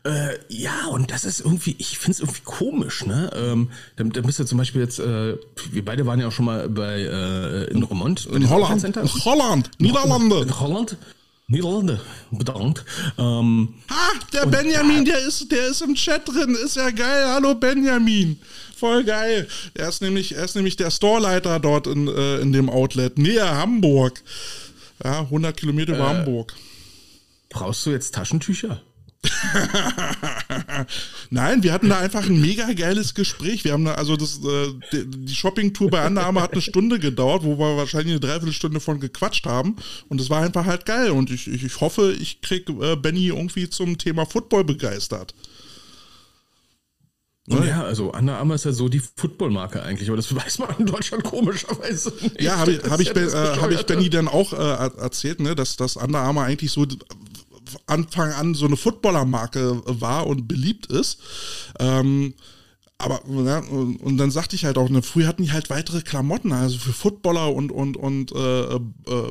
Äh, 0.05 0.39
ja, 0.49 0.87
und 0.87 1.11
das 1.11 1.25
ist 1.25 1.41
irgendwie, 1.41 1.75
ich 1.79 1.99
finde 1.99 2.13
es 2.13 2.21
irgendwie 2.21 2.43
komisch, 2.45 3.05
ne? 3.05 3.31
Ähm, 3.35 3.71
da, 3.97 4.05
da 4.05 4.21
bist 4.21 4.39
du 4.39 4.45
zum 4.45 4.59
Beispiel 4.59 4.83
jetzt, 4.83 4.99
äh, 4.99 5.37
wir 5.71 5.85
beide 5.85 6.07
waren 6.07 6.21
ja 6.21 6.29
auch 6.29 6.33
schon 6.33 6.47
mal 6.47 6.69
bei 6.69 7.01
äh, 7.01 7.65
in 7.71 7.83
Romont. 7.83 8.27
In 8.27 8.49
Holland. 8.49 8.85
In 8.85 9.25
Holland, 9.25 9.71
Niederlande. 9.81 10.41
In 10.43 10.61
Holland. 10.61 10.97
Niederlande, 11.49 12.01
bedankt. 12.31 12.85
Ähm, 13.19 13.75
ha, 13.91 14.13
der 14.33 14.47
Benjamin, 14.47 15.05
der 15.05 15.19
ist, 15.19 15.51
der 15.51 15.69
ist 15.69 15.83
im 15.83 15.95
Chat 15.95 16.27
drin, 16.27 16.57
ist 16.65 16.77
ja 16.77 16.91
geil. 16.91 17.27
Hallo 17.29 17.55
Benjamin, 17.55 18.39
voll 18.75 19.05
geil. 19.05 19.47
Er 19.75 19.89
ist 19.89 20.01
nämlich, 20.01 20.35
er 20.35 20.45
ist 20.45 20.57
nämlich 20.57 20.77
der 20.77 20.91
Storeleiter 20.91 21.61
dort 21.61 21.87
in, 21.87 22.09
äh, 22.09 22.39
in 22.39 22.53
dem 22.53 22.71
Outlet, 22.71 23.19
näher 23.19 23.55
Hamburg. 23.57 24.23
Ja, 25.05 25.21
100 25.21 25.57
Kilometer 25.57 25.95
über 25.95 26.05
äh, 26.05 26.15
Hamburg. 26.15 26.55
Brauchst 27.51 27.85
du 27.85 27.91
jetzt 27.91 28.15
Taschentücher? 28.15 28.81
Nein, 31.31 31.63
wir 31.63 31.73
hatten 31.73 31.89
da 31.89 31.99
einfach 31.99 32.27
ein 32.27 32.41
mega 32.41 32.73
geiles 32.73 33.15
Gespräch. 33.15 33.63
Wir 33.65 33.73
haben 33.73 33.85
da, 33.85 33.95
also 33.95 34.17
das, 34.17 34.41
äh, 34.45 34.75
die 34.93 35.35
Shopping-Tour 35.35 35.91
bei 35.91 36.01
Armour 36.01 36.43
hat 36.43 36.53
eine 36.53 36.63
Stunde 36.63 36.99
gedauert, 36.99 37.45
wo 37.45 37.59
wir 37.59 37.77
wahrscheinlich 37.77 38.13
eine 38.13 38.21
Dreiviertelstunde 38.21 38.81
von 38.81 39.01
gequatscht 39.01 39.47
haben. 39.47 39.77
Und 40.09 40.21
es 40.21 40.29
war 40.31 40.43
einfach 40.43 40.67
halt 40.67 40.87
geil. 40.87 41.11
Und 41.11 41.31
ich, 41.31 41.47
ich, 41.49 41.65
ich 41.65 41.81
hoffe, 41.81 42.13
ich 42.13 42.41
krieg 42.41 42.69
äh, 42.69 42.97
Benny 42.97 43.29
irgendwie 43.29 43.71
zum 43.71 43.99
Thema 43.99 44.27
Football 44.27 44.65
begeistert. 44.65 45.35
Ne? 47.47 47.67
Ja, 47.67 47.83
also 47.83 48.13
Under 48.13 48.39
Armour 48.39 48.55
ist 48.55 48.65
ja 48.65 48.73
so 48.73 48.89
die 48.89 49.03
Footballmarke 49.17 49.83
eigentlich, 49.83 50.09
aber 50.09 50.17
das 50.17 50.33
weiß 50.35 50.61
man 50.61 50.77
in 50.79 50.87
Deutschland 50.87 51.25
komischerweise 51.25 52.13
nicht. 52.21 52.41
Ja, 52.41 52.59
habe 52.59 52.73
ich, 52.73 52.85
hab 52.85 53.01
ich, 53.01 53.17
äh, 53.17 53.31
hab 53.31 53.71
ich 53.73 53.85
Benny 53.85 54.11
dann 54.11 54.29
auch 54.29 54.53
äh, 54.53 54.57
erzählt, 54.57 55.41
ne, 55.41 55.57
dass 55.57 55.77
das 55.77 55.97
Under 55.97 56.21
Armour 56.21 56.45
eigentlich 56.45 56.71
so 56.71 56.87
Anfang 57.87 58.33
an 58.33 58.55
so 58.55 58.67
eine 58.67 58.77
Footballermarke 58.77 59.83
war 59.87 60.27
und 60.27 60.49
beliebt 60.49 60.87
ist. 60.87 61.19
Ähm, 61.79 62.35
aber 63.03 63.21
ja, 63.45 63.59
und 63.59 64.17
dann 64.17 64.31
sagte 64.31 64.55
ich 64.55 64.65
halt 64.65 64.79
auch, 64.79 64.89
ne, 64.89 65.03
früher 65.03 65.27
hatten 65.27 65.43
die 65.43 65.51
halt 65.51 65.71
weitere 65.71 66.03
Klamotten, 66.03 66.53
also 66.53 66.79
für 66.79 66.93
Footballer 66.93 67.53
und 67.53 67.73
und 67.73 67.97
und 67.97 68.31
äh, 68.31 68.75
äh, 68.77 68.79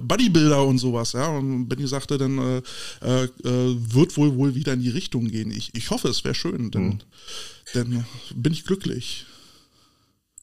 Bodybuilder 0.02 0.66
und 0.66 0.78
sowas, 0.78 1.14
ja. 1.14 1.28
Und 1.28 1.70
Benny 1.70 1.88
sagte 1.88 2.18
dann, 2.18 2.38
äh, 2.38 3.24
äh, 3.24 3.30
wird 3.44 4.18
wohl 4.18 4.36
wohl 4.36 4.56
wieder 4.56 4.74
in 4.74 4.82
die 4.82 4.90
Richtung 4.90 5.30
gehen. 5.30 5.52
Ich, 5.52 5.74
ich 5.74 5.90
hoffe, 5.90 6.10
es 6.10 6.26
wäre 6.26 6.36
schön, 6.36 6.70
denn, 6.72 6.86
mhm. 6.86 7.00
denn 7.74 8.06
bin 8.36 8.52
ich 8.52 8.66
glücklich. 8.66 9.26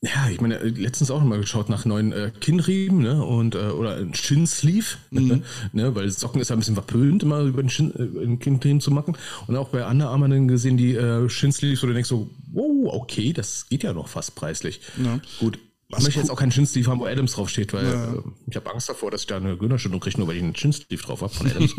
Ja, 0.00 0.28
ich 0.30 0.40
meine, 0.40 0.58
letztens 0.58 1.10
auch 1.10 1.18
nochmal 1.18 1.40
geschaut 1.40 1.68
nach 1.68 1.84
neuen 1.84 2.12
äh, 2.12 2.30
Kinnriemen, 2.40 3.02
ne? 3.02 3.24
Und, 3.24 3.56
äh, 3.56 3.70
oder 3.70 3.96
ein 3.96 4.14
Shin-Sleeve, 4.14 4.86
mhm. 5.10 5.42
ne? 5.72 5.94
Weil 5.94 6.08
Socken 6.08 6.40
ist 6.40 6.50
ja 6.50 6.56
ein 6.56 6.60
bisschen 6.60 6.74
verpönt, 6.76 7.24
immer 7.24 7.40
über 7.40 7.62
den, 7.62 7.68
Shin, 7.68 7.92
äh, 7.94 8.24
den 8.24 8.38
Kinnriemen 8.38 8.80
zu 8.80 8.92
machen. 8.92 9.16
Und 9.48 9.56
auch 9.56 9.70
bei 9.70 9.84
Under 9.88 10.10
Armour 10.10 10.28
dann 10.28 10.46
gesehen, 10.46 10.76
die 10.76 10.94
äh, 10.94 11.28
Shin-Sleeves, 11.28 11.82
wo 11.82 11.88
du 11.88 11.94
denkst 11.94 12.08
so, 12.08 12.30
wow, 12.52 12.94
okay, 12.94 13.32
das 13.32 13.68
geht 13.68 13.82
ja 13.82 13.92
noch 13.92 14.06
fast 14.06 14.36
preislich. 14.36 14.80
Ja. 15.02 15.18
Gut, 15.40 15.58
was 15.88 16.00
ich 16.00 16.04
möchte 16.06 16.20
jetzt 16.20 16.30
auch 16.30 16.38
keinen 16.38 16.52
Shin-Sleeve 16.52 16.90
haben, 16.90 17.00
wo 17.00 17.06
Adams 17.06 17.32
draufsteht, 17.32 17.72
weil 17.72 17.86
ja. 17.86 18.12
äh, 18.12 18.22
ich 18.46 18.56
habe 18.56 18.70
Angst 18.70 18.90
davor, 18.90 19.10
dass 19.10 19.22
ich 19.22 19.26
da 19.26 19.38
eine 19.38 19.56
Gönnerstellung 19.56 20.00
kriege, 20.00 20.18
nur 20.18 20.28
weil 20.28 20.36
ich 20.36 20.42
einen 20.42 20.54
Shin-Sleeve 20.54 21.02
drauf 21.02 21.22
habe 21.22 21.32
von 21.32 21.50
Adams. 21.50 21.74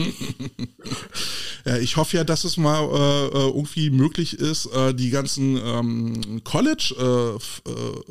ja, 1.65 1.77
ich 1.77 1.95
hoffe 1.95 2.17
ja, 2.17 2.23
dass 2.23 2.43
es 2.43 2.57
mal 2.57 2.81
äh, 2.81 3.27
äh 3.27 3.47
irgendwie 3.49 3.91
möglich 3.91 4.39
ist, 4.39 4.65
äh, 4.67 4.95
die 4.95 5.11
ganzen 5.11 5.59
ähm, 5.63 6.43
College 6.43 6.95
äh, 6.97 7.69
äh, 7.69 8.01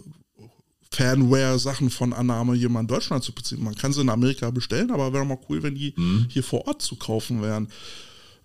Fanware-Sachen 0.92 1.90
von 1.90 2.12
Annahme 2.12 2.54
hier 2.54 2.68
mal 2.68 2.80
in 2.80 2.86
Deutschland 2.86 3.24
zu 3.24 3.32
beziehen. 3.32 3.62
Man 3.62 3.74
kann 3.74 3.92
sie 3.92 4.00
in 4.00 4.08
Amerika 4.08 4.50
bestellen, 4.50 4.92
aber 4.92 5.12
wäre 5.12 5.26
mal 5.26 5.38
cool, 5.48 5.64
wenn 5.64 5.74
die 5.74 5.94
mhm. 5.96 6.26
hier 6.28 6.44
vor 6.44 6.66
Ort 6.68 6.80
zu 6.80 6.94
kaufen 6.94 7.42
wären. 7.42 7.68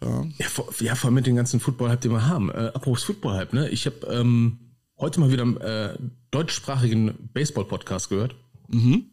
Ja, 0.01 0.25
ja, 0.37 0.47
vor, 0.47 0.67
ja, 0.79 0.95
vor 0.95 1.09
allem 1.09 1.15
mit 1.15 1.27
dem 1.27 1.35
ganzen 1.35 1.59
Football-Hype, 1.59 2.01
den 2.01 2.11
wir 2.11 2.25
haben. 2.25 2.49
Äh, 2.49 2.71
apropos 2.73 3.03
Football-Hype, 3.03 3.53
ne? 3.53 3.69
Ich 3.69 3.85
habe 3.85 4.05
ähm, 4.07 4.57
heute 4.97 5.19
mal 5.19 5.31
wieder 5.31 5.43
einen 5.43 5.57
äh, 5.57 5.97
deutschsprachigen 6.31 7.29
Baseball-Podcast 7.33 8.09
gehört. 8.09 8.35
Mhm. 8.67 9.11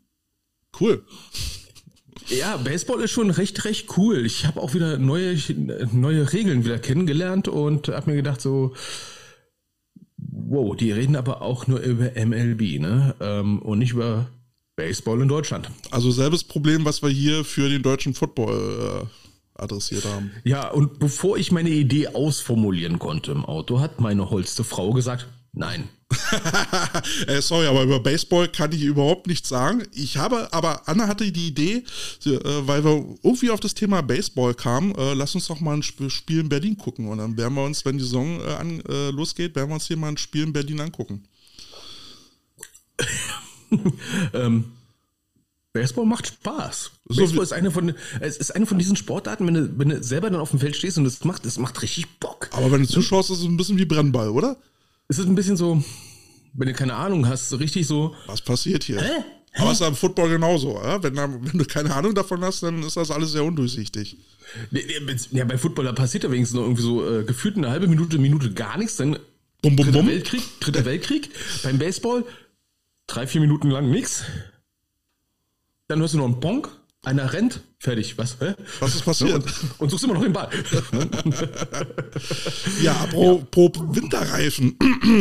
Cool. 0.78 1.04
Ja, 2.28 2.56
Baseball 2.56 3.00
ist 3.00 3.10
schon 3.10 3.30
recht, 3.30 3.64
recht 3.64 3.96
cool. 3.96 4.24
Ich 4.24 4.46
habe 4.46 4.60
auch 4.60 4.74
wieder 4.74 4.98
neue, 4.98 5.36
neue 5.92 6.32
Regeln 6.32 6.64
wieder 6.64 6.78
kennengelernt 6.78 7.48
und 7.48 7.88
habe 7.88 8.10
mir 8.10 8.16
gedacht, 8.16 8.40
so, 8.40 8.74
wow, 10.16 10.76
die 10.76 10.92
reden 10.92 11.16
aber 11.16 11.42
auch 11.42 11.66
nur 11.66 11.80
über 11.80 12.12
MLB, 12.14 12.80
ne? 12.80 13.14
Ähm, 13.20 13.60
und 13.60 13.78
nicht 13.78 13.92
über 13.92 14.28
Baseball 14.76 15.20
in 15.20 15.28
Deutschland. 15.28 15.70
Also 15.90 16.10
selbes 16.10 16.44
Problem, 16.44 16.84
was 16.84 17.02
wir 17.02 17.10
hier 17.10 17.44
für 17.44 17.68
den 17.68 17.82
deutschen 17.82 18.14
Football 18.14 19.06
äh, 19.58 19.62
adressiert 19.62 20.04
haben. 20.04 20.30
Ja, 20.44 20.70
und 20.70 20.98
bevor 20.98 21.36
ich 21.36 21.52
meine 21.52 21.70
Idee 21.70 22.08
ausformulieren 22.08 22.98
konnte 22.98 23.32
im 23.32 23.44
Auto, 23.44 23.80
hat 23.80 24.00
meine 24.00 24.30
holste 24.30 24.64
Frau 24.64 24.92
gesagt, 24.92 25.28
Nein. 25.52 25.88
äh, 27.26 27.40
sorry, 27.40 27.66
aber 27.66 27.82
über 27.82 28.00
Baseball 28.00 28.48
kann 28.48 28.72
ich 28.72 28.82
überhaupt 28.82 29.26
nichts 29.26 29.48
sagen. 29.48 29.82
Ich 29.92 30.16
habe, 30.16 30.52
aber 30.52 30.88
Anna 30.88 31.06
hatte 31.08 31.30
die 31.30 31.48
Idee, 31.48 31.84
äh, 32.24 32.38
weil 32.66 32.84
wir 32.84 33.16
irgendwie 33.22 33.50
auf 33.50 33.60
das 33.60 33.74
Thema 33.74 34.00
Baseball 34.00 34.54
kamen, 34.54 34.94
äh, 34.94 35.14
lass 35.14 35.34
uns 35.34 35.48
doch 35.48 35.60
mal 35.60 35.76
ein 35.76 35.82
Spiel 35.82 36.40
in 36.40 36.48
Berlin 36.48 36.76
gucken. 36.76 37.08
Und 37.08 37.18
dann 37.18 37.36
werden 37.36 37.54
wir 37.54 37.64
uns, 37.64 37.84
wenn 37.84 37.98
die 37.98 38.04
Saison 38.04 38.40
an, 38.42 38.80
losgeht, 39.12 39.54
werden 39.56 39.70
wir 39.70 39.74
uns 39.74 39.86
hier 39.86 39.96
mal 39.96 40.08
ein 40.08 40.16
Spiel 40.16 40.44
in 40.44 40.52
Berlin 40.52 40.80
angucken. 40.80 41.24
ähm, 44.34 44.64
Baseball 45.72 46.04
macht 46.04 46.26
Spaß. 46.26 46.90
So 47.06 47.22
Baseball 47.22 47.44
ist 47.44 47.52
eine 47.52 47.70
von 47.70 47.94
es 48.20 48.36
ist 48.36 48.54
eine 48.54 48.66
von 48.66 48.78
diesen 48.78 48.96
Sportarten, 48.96 49.46
wenn 49.46 49.54
du, 49.54 49.78
wenn 49.78 49.88
du 49.90 50.02
selber 50.02 50.30
dann 50.30 50.40
auf 50.40 50.50
dem 50.50 50.58
Feld 50.58 50.76
stehst 50.76 50.98
und 50.98 51.06
es 51.06 51.24
macht, 51.24 51.46
es 51.46 51.58
macht 51.58 51.80
richtig 51.82 52.18
Bock. 52.18 52.48
Aber 52.52 52.72
wenn 52.72 52.82
du 52.82 52.88
zuschaust, 52.88 53.30
ist 53.30 53.38
es 53.38 53.44
ein 53.44 53.56
bisschen 53.56 53.78
wie 53.78 53.84
Brennball, 53.84 54.30
oder? 54.30 54.56
Es 55.10 55.18
ist 55.18 55.26
ein 55.26 55.34
bisschen 55.34 55.56
so, 55.56 55.82
wenn 56.54 56.68
du 56.68 56.72
keine 56.74 56.94
Ahnung 56.94 57.26
hast, 57.26 57.50
so 57.50 57.56
richtig 57.56 57.86
so. 57.86 58.14
Was 58.26 58.40
passiert 58.40 58.84
hier? 58.84 59.00
Hä? 59.00 59.08
Hä? 59.52 59.62
Aber 59.62 59.72
es 59.72 59.80
ist 59.80 59.86
am 59.86 59.96
Football 59.96 60.30
genauso. 60.30 60.80
Ja? 60.80 61.02
Wenn, 61.02 61.16
wenn, 61.16 61.58
du 61.58 61.64
keine 61.64 61.92
Ahnung 61.92 62.14
davon 62.14 62.42
hast, 62.44 62.62
dann 62.62 62.80
ist 62.84 62.96
das 62.96 63.10
alles 63.10 63.32
sehr 63.32 63.42
undurchsichtig. 63.42 64.16
Ja, 65.32 65.44
bei 65.44 65.58
Football 65.58 65.86
da 65.86 65.92
passiert 65.92 66.22
ja 66.22 66.30
wenigstens 66.30 66.56
noch 66.56 66.62
irgendwie 66.62 66.82
so 66.82 67.08
äh, 67.08 67.24
gefühlt 67.24 67.56
eine 67.56 67.70
halbe 67.70 67.88
Minute, 67.88 68.18
Minute 68.18 68.52
gar 68.52 68.78
nichts. 68.78 68.96
Dann 68.96 69.18
bum, 69.62 69.74
bum, 69.74 69.86
dritter 69.86 69.98
bum. 69.98 70.06
Weltkrieg, 70.06 70.42
dritter 70.60 70.84
Weltkrieg. 70.84 71.30
Beim 71.64 71.78
Baseball 71.78 72.24
drei, 73.08 73.26
vier 73.26 73.40
Minuten 73.40 73.68
lang 73.70 73.90
nichts. 73.90 74.22
Dann 75.88 75.98
hörst 75.98 76.14
du 76.14 76.18
noch 76.18 76.26
einen 76.26 76.38
Bonk. 76.38 76.68
Einer 77.02 77.32
rennt, 77.32 77.60
fertig. 77.78 78.18
Was? 78.18 78.36
Hä? 78.40 78.54
Was 78.80 78.94
ist 78.94 79.04
passiert? 79.04 79.32
Und, 79.32 79.44
und 79.78 79.90
suchst 79.90 80.04
immer 80.04 80.14
noch 80.14 80.22
den 80.22 80.34
Ball. 80.34 80.50
ja, 82.82 82.94
apropos 82.94 83.70
ja. 83.74 83.94
Winterreifen. 83.94 84.76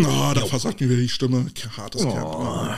oh, 0.05 0.31
da 0.35 0.45
versagt 0.45 0.81
mir 0.81 0.89
wieder 0.89 1.01
die 1.01 1.07
Stimme. 1.07 1.45
Hartes 1.77 2.03
oh. 2.03 2.11
Kern. 2.11 2.77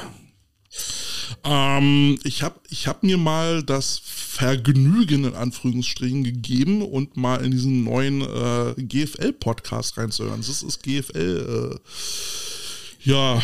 Ähm, 1.44 2.20
ich 2.24 2.44
habe 2.44 2.60
ich 2.70 2.88
hab 2.88 3.02
mir 3.02 3.18
mal 3.18 3.64
das 3.64 4.00
Vergnügen 4.04 5.26
in 5.26 5.34
Anführungsstrichen 5.34 6.24
gegeben 6.24 6.84
und 6.84 7.18
mal 7.18 7.44
in 7.44 7.52
diesen 7.52 7.84
neuen 7.84 8.22
äh, 8.22 8.76
GFL-Podcast 8.78 9.98
reinzuhören. 9.98 10.42
Das 10.42 10.62
ist 10.62 10.84
GFL, 10.84 11.74
äh, 11.74 13.10
ja, 13.10 13.42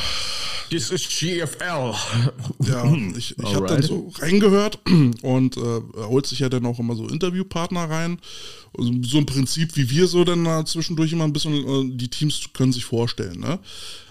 this 0.69 0.91
is 0.91 1.07
GFL. 1.07 1.93
Ja, 2.59 2.95
ich, 3.17 3.37
ich 3.37 3.55
habe 3.55 3.67
dann 3.67 3.81
so 3.81 4.11
reingehört 4.19 4.79
und 5.21 5.57
äh, 5.57 5.81
er 5.97 6.09
holt 6.09 6.27
sich 6.27 6.39
ja 6.39 6.49
dann 6.49 6.65
auch 6.65 6.79
immer 6.79 6.95
so 6.95 7.07
Interviewpartner 7.07 7.89
rein. 7.89 8.19
Also 8.77 8.91
so 9.01 9.17
im 9.17 9.25
Prinzip 9.25 9.75
wie 9.75 9.89
wir 9.89 10.07
so 10.07 10.23
dann 10.23 10.65
zwischendurch 10.65 11.11
immer 11.11 11.23
ein 11.23 11.33
bisschen, 11.33 11.53
äh, 11.53 11.97
die 11.97 12.09
Teams 12.09 12.49
können 12.53 12.73
sich 12.73 12.85
vorstellen, 12.85 13.39
ne? 13.39 13.59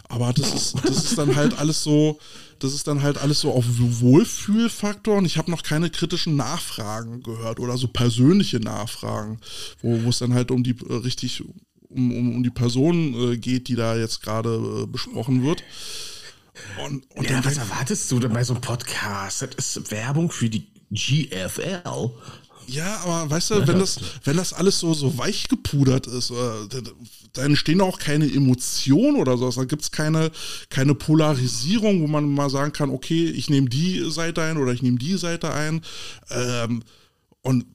Aber 0.08 0.32
das 0.32 0.54
ist, 0.54 0.76
das 0.84 1.04
ist 1.04 1.18
dann 1.18 1.34
halt 1.34 1.58
alles 1.58 1.82
so, 1.82 2.18
das 2.60 2.74
ist 2.74 2.86
dann 2.86 3.02
halt 3.02 3.18
alles 3.18 3.40
so 3.40 3.52
auf 3.52 3.64
Wohlfühlfaktor 3.68 5.16
und 5.16 5.24
ich 5.24 5.36
habe 5.36 5.50
noch 5.50 5.64
keine 5.64 5.90
kritischen 5.90 6.36
Nachfragen 6.36 7.22
gehört 7.22 7.58
oder 7.58 7.76
so 7.76 7.88
persönliche 7.88 8.60
Nachfragen, 8.60 9.40
wo 9.82 10.04
wo 10.04 10.08
es 10.08 10.18
dann 10.18 10.32
halt 10.32 10.50
um 10.52 10.62
die 10.62 10.76
äh, 10.88 10.94
richtig 10.94 11.42
um, 11.88 12.12
um, 12.12 12.36
um 12.36 12.42
die 12.42 12.50
Person 12.50 13.32
äh, 13.32 13.36
geht, 13.36 13.68
die 13.68 13.74
da 13.74 13.96
jetzt 13.96 14.22
gerade 14.22 14.82
äh, 14.82 14.86
besprochen 14.86 15.42
wird. 15.42 15.62
Und, 16.84 17.10
und 17.16 17.28
ja, 17.28 17.44
was 17.44 17.56
erwartest 17.56 18.10
du 18.10 18.20
denn 18.20 18.32
bei 18.32 18.44
so 18.44 18.54
einem 18.54 18.62
Podcast? 18.62 19.42
Das 19.42 19.76
ist 19.76 19.90
Werbung 19.90 20.30
für 20.30 20.48
die 20.48 20.66
GFL. 20.90 21.82
Ja, 22.68 23.00
aber 23.04 23.30
weißt 23.30 23.50
du, 23.50 23.68
wenn 23.68 23.78
das, 23.78 24.00
wenn 24.24 24.36
das 24.36 24.52
alles 24.52 24.80
so, 24.80 24.92
so 24.92 25.16
weich 25.18 25.48
gepudert 25.48 26.06
ist, 26.06 26.30
äh, 26.30 26.82
da 27.32 27.44
entstehen 27.44 27.80
auch 27.80 27.98
keine 27.98 28.26
Emotionen 28.26 29.20
oder 29.20 29.36
so. 29.36 29.50
Da 29.50 29.64
gibt 29.64 29.82
es 29.82 29.90
keine, 29.92 30.30
keine 30.68 30.94
Polarisierung, 30.94 32.02
wo 32.02 32.06
man 32.06 32.28
mal 32.28 32.50
sagen 32.50 32.72
kann, 32.72 32.90
okay, 32.90 33.28
ich 33.28 33.50
nehme 33.50 33.68
die 33.68 34.10
Seite 34.10 34.42
ein 34.42 34.56
oder 34.56 34.72
ich 34.72 34.82
nehme 34.82 34.98
die 34.98 35.16
Seite 35.16 35.52
ein. 35.52 35.82
Ähm, 36.30 36.82
und 37.42 37.66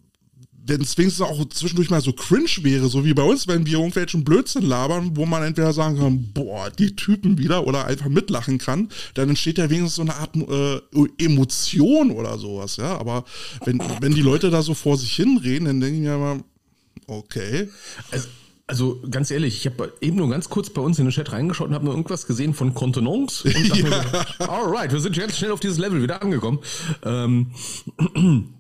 wenn 0.72 0.82
es 0.82 0.98
wenigstens 0.98 1.26
auch 1.26 1.44
zwischendurch 1.50 1.90
mal 1.90 2.00
so 2.00 2.14
cringe 2.14 2.50
wäre, 2.62 2.88
so 2.88 3.04
wie 3.04 3.14
bei 3.14 3.24
uns, 3.24 3.46
wenn 3.46 3.66
wir 3.66 3.74
irgendwelchen 3.74 4.24
Blödsinn 4.24 4.64
labern, 4.64 5.12
wo 5.16 5.26
man 5.26 5.44
entweder 5.44 5.74
sagen 5.74 5.98
kann, 5.98 6.32
boah, 6.34 6.70
die 6.70 6.96
Typen 6.96 7.38
wieder 7.38 7.68
oder 7.68 7.86
einfach 7.86 8.08
mitlachen 8.08 8.58
kann, 8.58 8.88
dann 9.14 9.28
entsteht 9.28 9.58
ja 9.58 9.70
wenigstens 9.70 9.96
so 9.96 10.02
eine 10.02 10.16
Art 10.16 10.34
äh, 10.38 11.24
Emotion 11.26 12.12
oder 12.12 12.38
sowas, 12.38 12.78
ja. 12.78 12.98
Aber 12.98 13.26
wenn, 13.66 13.80
wenn 14.00 14.16
die 14.16 14.22
Leute 14.22 14.50
da 14.50 14.62
so 14.62 14.74
vor 14.74 14.98
sich 14.98 15.14
hinreden, 15.14 15.66
dann 15.66 15.82
denke 15.82 15.98
ich 15.98 16.04
mir 16.04 16.16
immer, 16.16 16.40
okay. 17.08 17.68
Also, 18.12 18.30
also 18.66 19.02
ganz 19.12 19.30
ehrlich, 19.30 19.58
ich 19.58 19.66
habe 19.66 19.92
eben 20.00 20.16
nur 20.16 20.30
ganz 20.30 20.48
kurz 20.48 20.70
bei 20.70 20.82
uns 20.82 20.98
in 21.00 21.06
den 21.06 21.12
Chat 21.12 21.34
reingeschaut 21.34 21.68
und 21.68 21.74
habe 21.74 21.84
nur 21.84 21.94
irgendwas 21.94 22.28
gesehen 22.28 22.54
von 22.54 22.74
Contenance 22.74 23.44
und 23.44 23.54
dachte 23.54 23.78
ja. 23.78 23.90
mir 23.90 24.26
so, 24.40 24.46
alright, 24.50 24.94
wir 24.94 25.02
sind 25.02 25.18
jetzt 25.18 25.38
schnell 25.38 25.52
auf 25.52 25.60
dieses 25.60 25.80
Level 25.80 26.02
wieder 26.02 26.22
angekommen. 26.22 26.60
Ähm, 27.04 27.52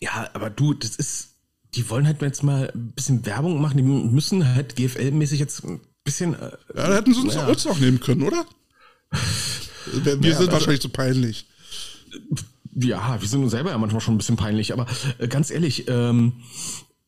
ja, 0.00 0.30
aber 0.32 0.48
du, 0.48 0.72
das 0.72 0.96
ist, 0.96 1.33
die 1.74 1.88
wollen 1.90 2.06
halt 2.06 2.22
jetzt 2.22 2.42
mal 2.42 2.70
ein 2.74 2.92
bisschen 2.92 3.26
Werbung 3.26 3.60
machen, 3.60 3.76
die 3.76 3.82
müssen 3.82 4.54
halt 4.54 4.76
GFL-mäßig 4.76 5.38
jetzt 5.38 5.64
ein 5.64 5.80
bisschen. 6.04 6.34
Äh, 6.34 6.52
ja, 6.76 6.88
da 6.88 6.94
hätten 6.94 7.14
sie 7.14 7.20
uns, 7.20 7.34
ja. 7.34 7.46
uns 7.46 7.64
noch 7.64 7.78
nehmen 7.78 8.00
können, 8.00 8.22
oder? 8.22 8.44
Wir 9.92 10.30
ja, 10.30 10.38
sind 10.38 10.50
wahrscheinlich 10.50 10.80
zu 10.80 10.88
peinlich. 10.88 11.46
Ja, 12.74 13.20
wir 13.20 13.28
sind 13.28 13.42
uns 13.42 13.52
selber 13.52 13.70
ja 13.70 13.78
manchmal 13.78 14.00
schon 14.00 14.14
ein 14.14 14.18
bisschen 14.18 14.36
peinlich, 14.36 14.72
aber 14.72 14.86
äh, 15.18 15.28
ganz 15.28 15.50
ehrlich, 15.50 15.88
ähm, 15.88 16.32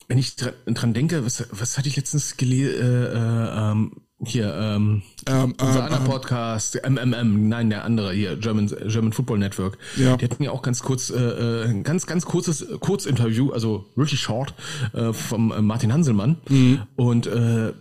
wenn 0.09 0.19
ich 0.19 0.37
dran, 0.37 0.53
dran 0.67 0.95
denke, 0.95 1.25
was, 1.25 1.47
was 1.51 1.79
hatte 1.79 1.89
ich 1.89 1.97
letztens 1.97 2.37
gelesen, 2.37 2.75
äh, 2.75 3.07
äh, 3.15 3.71
ähm, 3.73 3.93
hier, 4.25 4.55
ähm, 4.55 5.03
um, 5.29 5.55
unser 5.61 5.79
um, 5.79 5.85
anderer 5.85 6.05
Podcast, 6.05 6.81
MMM, 6.89 7.49
nein, 7.49 7.69
der 7.69 7.85
andere 7.85 8.13
hier, 8.13 8.37
German, 8.37 8.69
German 8.87 9.13
Football 9.13 9.39
Network. 9.39 9.77
Ja. 9.97 10.17
Die 10.17 10.25
hatten 10.25 10.43
ja 10.43 10.53
auch 10.53 10.63
ganz 10.63 10.83
kurz, 10.83 11.11
äh, 11.11 11.17
äh 11.17 11.65
ein 11.69 11.83
ganz, 11.83 12.07
ganz 12.07 12.25
kurzes 12.25 12.67
Kurzinterview, 12.81 13.53
also 13.53 13.87
really 13.97 14.17
short, 14.17 14.55
äh, 14.95 15.13
vom 15.13 15.53
äh, 15.53 15.61
Martin 15.61 15.93
Hanselmann. 15.93 16.39
Mhm. 16.49 16.83
Und 16.97 17.27
äh, 17.27 17.75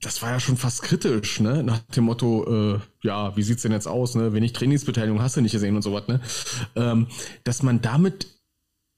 das 0.00 0.22
war 0.22 0.30
ja 0.30 0.40
schon 0.40 0.56
fast 0.56 0.82
kritisch, 0.82 1.40
ne? 1.40 1.62
Nach 1.62 1.78
dem 1.80 2.04
Motto, 2.04 2.74
äh, 2.74 2.78
ja, 3.02 3.36
wie 3.36 3.42
sieht's 3.42 3.62
denn 3.62 3.72
jetzt 3.72 3.86
aus, 3.86 4.14
ne? 4.14 4.32
Wenig 4.32 4.52
Trainingsbeteiligung 4.52 5.20
hast 5.20 5.36
du 5.36 5.42
nicht 5.42 5.52
gesehen 5.52 5.76
und 5.76 5.82
so 5.82 5.92
was, 5.92 6.08
ne? 6.08 6.20
Ähm, 6.74 7.08
dass 7.44 7.62
man 7.62 7.82
damit 7.82 8.26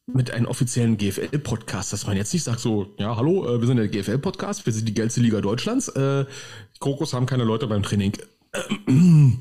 mit 0.07 0.31
einem 0.31 0.47
offiziellen 0.47 0.97
GFL-Podcast, 0.97 1.93
dass 1.93 2.07
man 2.07 2.17
jetzt 2.17 2.33
nicht 2.33 2.43
sagt 2.43 2.61
so, 2.61 2.95
ja, 2.99 3.17
hallo, 3.17 3.47
äh, 3.47 3.61
wir 3.61 3.67
sind 3.67 3.77
der 3.77 3.89
GFL-Podcast, 3.89 4.67
wir 4.67 4.73
sind 4.73 4.89
die 4.89 4.95
geilste 4.95 5.21
Liga 5.21 5.41
Deutschlands, 5.41 5.89
äh, 5.89 6.25
Krokos 6.81 7.13
haben 7.13 7.27
keine 7.27 7.45
Leute 7.45 7.67
beim 7.67 7.83
Training. 7.83 8.13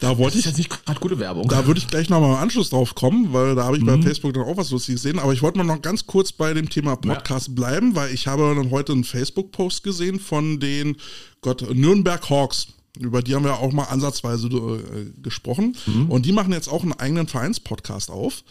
Da 0.00 0.18
wollte 0.18 0.38
ich 0.38 0.44
jetzt 0.44 0.58
nicht 0.58 0.68
gerade 0.68 1.00
gute 1.00 1.18
Werbung. 1.18 1.48
Da 1.48 1.66
würde 1.66 1.78
ich 1.78 1.86
gleich 1.86 2.10
nochmal 2.10 2.30
im 2.30 2.36
Anschluss 2.36 2.70
drauf 2.70 2.94
kommen, 2.94 3.32
weil 3.32 3.54
da 3.54 3.64
habe 3.64 3.76
ich 3.76 3.82
mhm. 3.82 3.86
bei 3.86 4.02
Facebook 4.02 4.34
dann 4.34 4.42
auch 4.42 4.56
was 4.56 4.70
Lustiges 4.70 5.02
gesehen. 5.02 5.18
Aber 5.18 5.32
ich 5.32 5.40
wollte 5.40 5.56
mal 5.58 5.64
noch 5.64 5.80
ganz 5.80 6.06
kurz 6.06 6.32
bei 6.32 6.52
dem 6.52 6.68
Thema 6.68 6.96
Podcast 6.96 7.48
ja. 7.48 7.54
bleiben, 7.54 7.94
weil 7.94 8.12
ich 8.12 8.26
habe 8.26 8.54
dann 8.54 8.70
heute 8.70 8.92
einen 8.92 9.04
Facebook-Post 9.04 9.82
gesehen 9.82 10.18
von 10.18 10.60
den 10.60 10.96
Gott 11.40 11.62
Nürnberg 11.74 12.28
Hawks 12.28 12.73
über 12.98 13.22
die 13.22 13.34
haben 13.34 13.44
wir 13.44 13.58
auch 13.58 13.72
mal 13.72 13.84
ansatzweise 13.84 14.48
äh, 14.48 15.20
gesprochen. 15.20 15.76
Mhm. 15.86 16.10
Und 16.10 16.26
die 16.26 16.32
machen 16.32 16.52
jetzt 16.52 16.68
auch 16.68 16.82
einen 16.82 16.92
eigenen 16.92 17.26
Vereinspodcast 17.26 18.10
auf, 18.10 18.44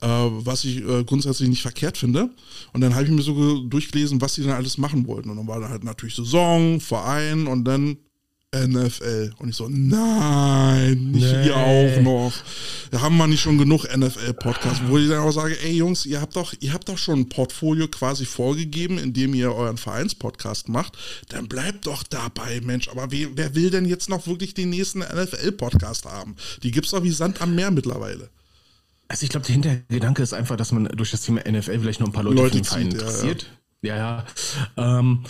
äh, 0.00 0.06
was 0.06 0.64
ich 0.64 0.78
äh, 0.78 1.04
grundsätzlich 1.04 1.48
nicht 1.48 1.62
verkehrt 1.62 1.98
finde. 1.98 2.30
Und 2.72 2.80
dann 2.80 2.94
habe 2.94 3.04
ich 3.04 3.10
mir 3.10 3.22
so 3.22 3.62
durchgelesen, 3.62 4.20
was 4.20 4.34
sie 4.34 4.42
dann 4.42 4.52
alles 4.52 4.78
machen 4.78 5.06
wollten. 5.06 5.30
Und 5.30 5.36
dann 5.36 5.48
war 5.48 5.60
da 5.60 5.68
halt 5.68 5.84
natürlich 5.84 6.14
Saison, 6.14 6.80
Verein 6.80 7.46
und 7.46 7.64
dann 7.64 7.96
NFL. 8.56 9.34
Und 9.38 9.50
ich 9.50 9.56
so, 9.56 9.68
nein, 9.68 11.10
nicht 11.10 11.30
nee. 11.30 11.48
ihr 11.48 11.56
auch 11.56 12.00
noch. 12.00 12.32
Da 12.90 13.02
haben 13.02 13.18
wir 13.18 13.26
nicht 13.26 13.42
schon 13.42 13.58
genug 13.58 13.84
NFL-Podcasts, 13.94 14.80
wo 14.86 14.96
ich 14.96 15.08
dann 15.08 15.18
auch 15.18 15.32
sage, 15.32 15.60
ey 15.62 15.72
Jungs, 15.72 16.06
ihr 16.06 16.20
habt 16.20 16.34
doch, 16.34 16.54
ihr 16.60 16.72
habt 16.72 16.88
doch 16.88 16.96
schon 16.96 17.20
ein 17.20 17.28
Portfolio 17.28 17.88
quasi 17.88 18.24
vorgegeben, 18.24 18.96
indem 18.96 19.34
ihr 19.34 19.54
euren 19.54 19.76
Vereinspodcast 19.76 20.70
macht. 20.70 20.96
Dann 21.28 21.46
bleibt 21.46 21.86
doch 21.86 22.02
dabei, 22.02 22.62
Mensch. 22.62 22.88
Aber 22.88 23.10
wer, 23.10 23.28
wer 23.34 23.54
will 23.54 23.68
denn 23.68 23.84
jetzt 23.84 24.08
noch 24.08 24.26
wirklich 24.26 24.54
den 24.54 24.70
nächsten 24.70 25.00
NFL-Podcast 25.00 26.06
haben? 26.06 26.34
Die 26.62 26.70
gibt's 26.70 26.92
doch 26.92 27.02
wie 27.02 27.10
Sand 27.10 27.42
am 27.42 27.54
Meer 27.54 27.70
mittlerweile. 27.70 28.30
Also 29.08 29.24
ich 29.24 29.30
glaube, 29.30 29.44
der 29.44 29.54
Hintergedanke 29.54 30.22
ist 30.22 30.32
einfach, 30.32 30.56
dass 30.56 30.72
man 30.72 30.84
durch 30.84 31.10
das 31.10 31.20
Thema 31.20 31.40
NFL 31.40 31.80
vielleicht 31.80 32.00
noch 32.00 32.08
ein 32.08 32.12
paar 32.12 32.24
Leute, 32.24 32.42
Leute 32.42 32.64
Verein 32.64 32.90
interessiert. 32.90 33.46
Ja, 33.82 33.96
ja. 33.96 34.26
ja. 34.76 34.98
Ähm, 35.00 35.24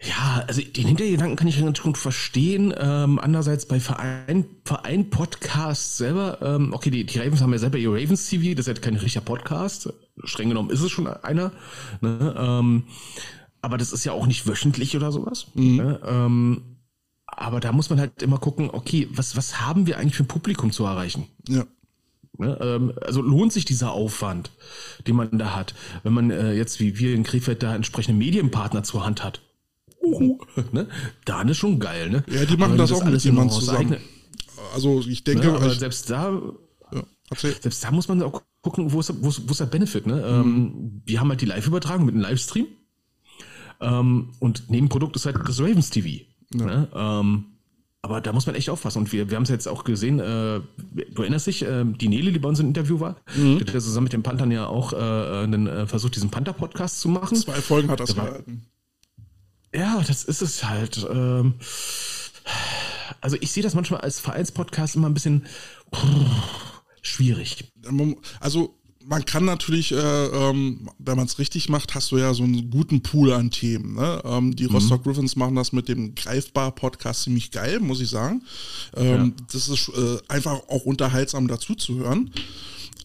ja, 0.00 0.44
also 0.46 0.60
den 0.60 0.86
Hintergedanken 0.86 1.36
kann 1.36 1.48
ich 1.48 1.58
ganz 1.58 1.80
gut 1.80 1.96
verstehen. 1.96 2.74
Ähm, 2.76 3.18
andererseits 3.18 3.66
bei 3.66 3.80
Verein, 3.80 4.44
Verein 4.64 5.08
Podcast 5.08 5.96
selber, 5.96 6.38
ähm, 6.42 6.72
okay, 6.72 6.90
die, 6.90 7.04
die 7.04 7.18
Ravens 7.18 7.40
haben 7.40 7.52
ja 7.52 7.58
selber 7.58 7.78
ihr 7.78 7.90
Ravens 7.90 8.28
TV, 8.28 8.54
das 8.54 8.66
ist 8.66 8.76
ja 8.76 8.82
kein 8.82 8.96
richtiger 8.96 9.24
Podcast. 9.24 9.92
Streng 10.24 10.48
genommen 10.48 10.70
ist 10.70 10.80
es 10.80 10.90
schon 10.90 11.06
einer. 11.06 11.52
Ne? 12.00 12.34
Ähm, 12.36 12.84
aber 13.62 13.78
das 13.78 13.92
ist 13.92 14.04
ja 14.04 14.12
auch 14.12 14.26
nicht 14.26 14.46
wöchentlich 14.46 14.94
oder 14.96 15.10
sowas. 15.10 15.46
Mhm. 15.54 15.76
Ne? 15.76 16.00
Ähm, 16.06 16.62
aber 17.26 17.60
da 17.60 17.72
muss 17.72 17.90
man 17.90 17.98
halt 17.98 18.22
immer 18.22 18.38
gucken, 18.38 18.70
okay, 18.70 19.08
was, 19.10 19.36
was 19.36 19.60
haben 19.60 19.86
wir 19.86 19.98
eigentlich 19.98 20.16
für 20.16 20.24
ein 20.24 20.28
Publikum 20.28 20.70
zu 20.70 20.84
erreichen? 20.84 21.26
Ja. 21.48 21.64
Ne, 22.36 22.58
ähm, 22.60 22.92
also 23.00 23.22
lohnt 23.22 23.52
sich 23.52 23.64
dieser 23.64 23.92
Aufwand, 23.92 24.50
den 25.06 25.14
man 25.14 25.38
da 25.38 25.54
hat, 25.54 25.74
wenn 26.02 26.12
man 26.12 26.30
äh, 26.32 26.52
jetzt 26.52 26.80
wie 26.80 26.98
wir 26.98 27.14
in 27.14 27.22
Krefeld 27.22 27.62
da 27.62 27.74
entsprechende 27.74 28.18
Medienpartner 28.18 28.82
zur 28.82 29.06
Hand 29.06 29.22
hat. 29.22 29.40
Uhu. 30.04 30.38
Ne? 30.72 30.88
Dan 31.24 31.48
ist 31.48 31.58
schon 31.58 31.78
geil, 31.78 32.10
ne? 32.10 32.24
Ja, 32.28 32.44
die 32.44 32.56
machen 32.56 32.76
das, 32.76 32.90
das 32.90 33.00
auch 33.00 33.04
mit 33.04 33.22
jemandem 33.22 33.56
zusammen. 33.58 33.96
Also 34.74 35.00
ich 35.00 35.24
denke. 35.24 35.46
Ne, 35.46 35.54
aber 35.54 35.72
ich, 35.72 35.78
selbst 35.78 36.10
da. 36.10 36.40
Ja, 36.92 37.02
selbst 37.36 37.82
da 37.82 37.90
muss 37.90 38.08
man 38.08 38.22
auch 38.22 38.42
gucken, 38.60 38.92
wo 38.92 39.00
ist, 39.00 39.12
wo 39.22 39.28
ist, 39.28 39.48
wo 39.48 39.52
ist 39.52 39.60
der 39.60 39.66
Benefit, 39.66 40.06
ne? 40.06 40.22
Ähm, 40.26 40.38
mhm. 40.38 40.46
Ähm, 40.46 41.02
wir 41.04 41.20
haben 41.20 41.28
halt 41.30 41.40
die 41.40 41.46
Live-Übertragung 41.46 42.04
mit 42.06 42.14
einem 42.14 42.22
Livestream. 42.22 42.66
Ähm, 43.80 44.32
und 44.40 44.70
Nebenprodukt 44.70 45.16
ist 45.16 45.26
halt 45.26 45.36
das 45.46 45.60
Ravens 45.60 45.90
TV. 45.90 46.24
Ja. 46.54 46.66
Ne? 46.66 46.88
Ähm, 46.94 47.44
aber 48.02 48.20
da 48.20 48.34
muss 48.34 48.46
man 48.46 48.54
echt 48.54 48.68
aufpassen. 48.68 48.98
Und 48.98 49.12
wir, 49.12 49.30
wir 49.30 49.36
haben 49.36 49.44
es 49.44 49.48
jetzt 49.48 49.66
auch 49.66 49.82
gesehen, 49.82 50.20
äh, 50.20 50.60
du 50.60 51.22
erinnerst 51.22 51.46
dich, 51.46 51.62
äh, 51.62 51.84
die 51.86 52.08
Nele, 52.08 52.32
die 52.32 52.38
bei 52.38 52.48
uns 52.48 52.60
im 52.60 52.68
Interview 52.68 53.00
war, 53.00 53.16
mhm. 53.34 53.56
die 53.56 53.60
hat 53.60 53.72
ja 53.72 53.80
zusammen 53.80 54.04
mit 54.04 54.12
den 54.12 54.22
Panthern 54.22 54.50
ja 54.50 54.66
auch 54.66 54.92
äh, 54.92 54.96
einen, 54.96 55.66
äh, 55.66 55.86
versucht, 55.86 56.14
diesen 56.14 56.30
Panther-Podcast 56.30 57.00
zu 57.00 57.08
machen. 57.08 57.36
Zwei 57.36 57.54
Folgen 57.54 57.88
hat 57.88 58.00
das 58.00 58.14
gehalten. 58.14 58.66
Ja, 59.74 60.02
das 60.06 60.24
ist 60.24 60.42
es 60.42 60.64
halt. 60.64 61.04
Ähm, 61.10 61.54
also 63.20 63.36
ich 63.40 63.50
sehe 63.50 63.62
das 63.62 63.74
manchmal 63.74 64.00
als 64.00 64.20
Vereinspodcast 64.20 64.96
immer 64.96 65.08
ein 65.08 65.14
bisschen 65.14 65.46
schwierig. 67.02 67.72
Also 68.40 68.76
man 69.06 69.24
kann 69.24 69.44
natürlich, 69.44 69.92
äh, 69.92 69.96
ähm, 69.96 70.88
wenn 70.98 71.16
man 71.16 71.26
es 71.26 71.38
richtig 71.38 71.68
macht, 71.68 71.94
hast 71.94 72.10
du 72.10 72.18
ja 72.18 72.32
so 72.32 72.44
einen 72.44 72.70
guten 72.70 73.02
Pool 73.02 73.32
an 73.32 73.50
Themen. 73.50 73.94
Ne? 73.94 74.22
Ähm, 74.24 74.56
die 74.56 74.64
mhm. 74.64 74.76
Rostock 74.76 75.04
Griffins 75.04 75.36
machen 75.36 75.56
das 75.56 75.72
mit 75.72 75.88
dem 75.88 76.14
Greifbar-Podcast 76.14 77.24
ziemlich 77.24 77.50
geil, 77.50 77.80
muss 77.80 78.00
ich 78.00 78.08
sagen. 78.08 78.42
Ähm, 78.96 79.34
ja. 79.36 79.44
Das 79.52 79.68
ist 79.68 79.88
äh, 79.88 80.18
einfach 80.28 80.60
auch 80.68 80.84
unterhaltsam 80.84 81.48
dazu 81.48 81.74
zu 81.74 81.96
hören 81.96 82.30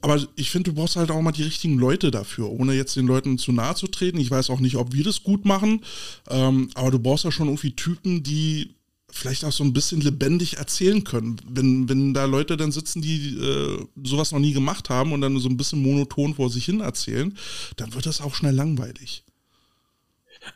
aber 0.01 0.21
ich 0.35 0.49
finde, 0.49 0.71
du 0.71 0.75
brauchst 0.75 0.95
halt 0.95 1.11
auch 1.11 1.21
mal 1.21 1.31
die 1.31 1.43
richtigen 1.43 1.77
Leute 1.77 2.11
dafür, 2.11 2.49
ohne 2.49 2.73
jetzt 2.73 2.95
den 2.95 3.07
Leuten 3.07 3.37
zu 3.37 3.51
nahe 3.51 3.75
zu 3.75 3.87
treten. 3.87 4.19
Ich 4.19 4.31
weiß 4.31 4.49
auch 4.49 4.59
nicht, 4.59 4.77
ob 4.77 4.93
wir 4.93 5.03
das 5.03 5.23
gut 5.23 5.45
machen, 5.45 5.81
ähm, 6.29 6.69
aber 6.75 6.91
du 6.91 6.99
brauchst 6.99 7.25
ja 7.25 7.31
schon 7.31 7.47
irgendwie 7.47 7.75
Typen, 7.75 8.23
die 8.23 8.75
vielleicht 9.11 9.43
auch 9.43 9.51
so 9.51 9.63
ein 9.63 9.73
bisschen 9.73 10.01
lebendig 10.01 10.57
erzählen 10.57 11.03
können. 11.03 11.37
Wenn, 11.47 11.89
wenn 11.89 12.13
da 12.13 12.25
Leute 12.25 12.57
dann 12.57 12.71
sitzen, 12.71 13.01
die 13.01 13.37
äh, 13.37 13.85
sowas 14.03 14.31
noch 14.31 14.39
nie 14.39 14.53
gemacht 14.53 14.89
haben 14.89 15.11
und 15.13 15.21
dann 15.21 15.37
so 15.39 15.49
ein 15.49 15.57
bisschen 15.57 15.81
monoton 15.81 16.35
vor 16.35 16.49
sich 16.49 16.65
hin 16.65 16.81
erzählen, 16.81 17.35
dann 17.75 17.93
wird 17.93 18.05
das 18.05 18.21
auch 18.21 18.35
schnell 18.35 18.53
langweilig. 18.53 19.23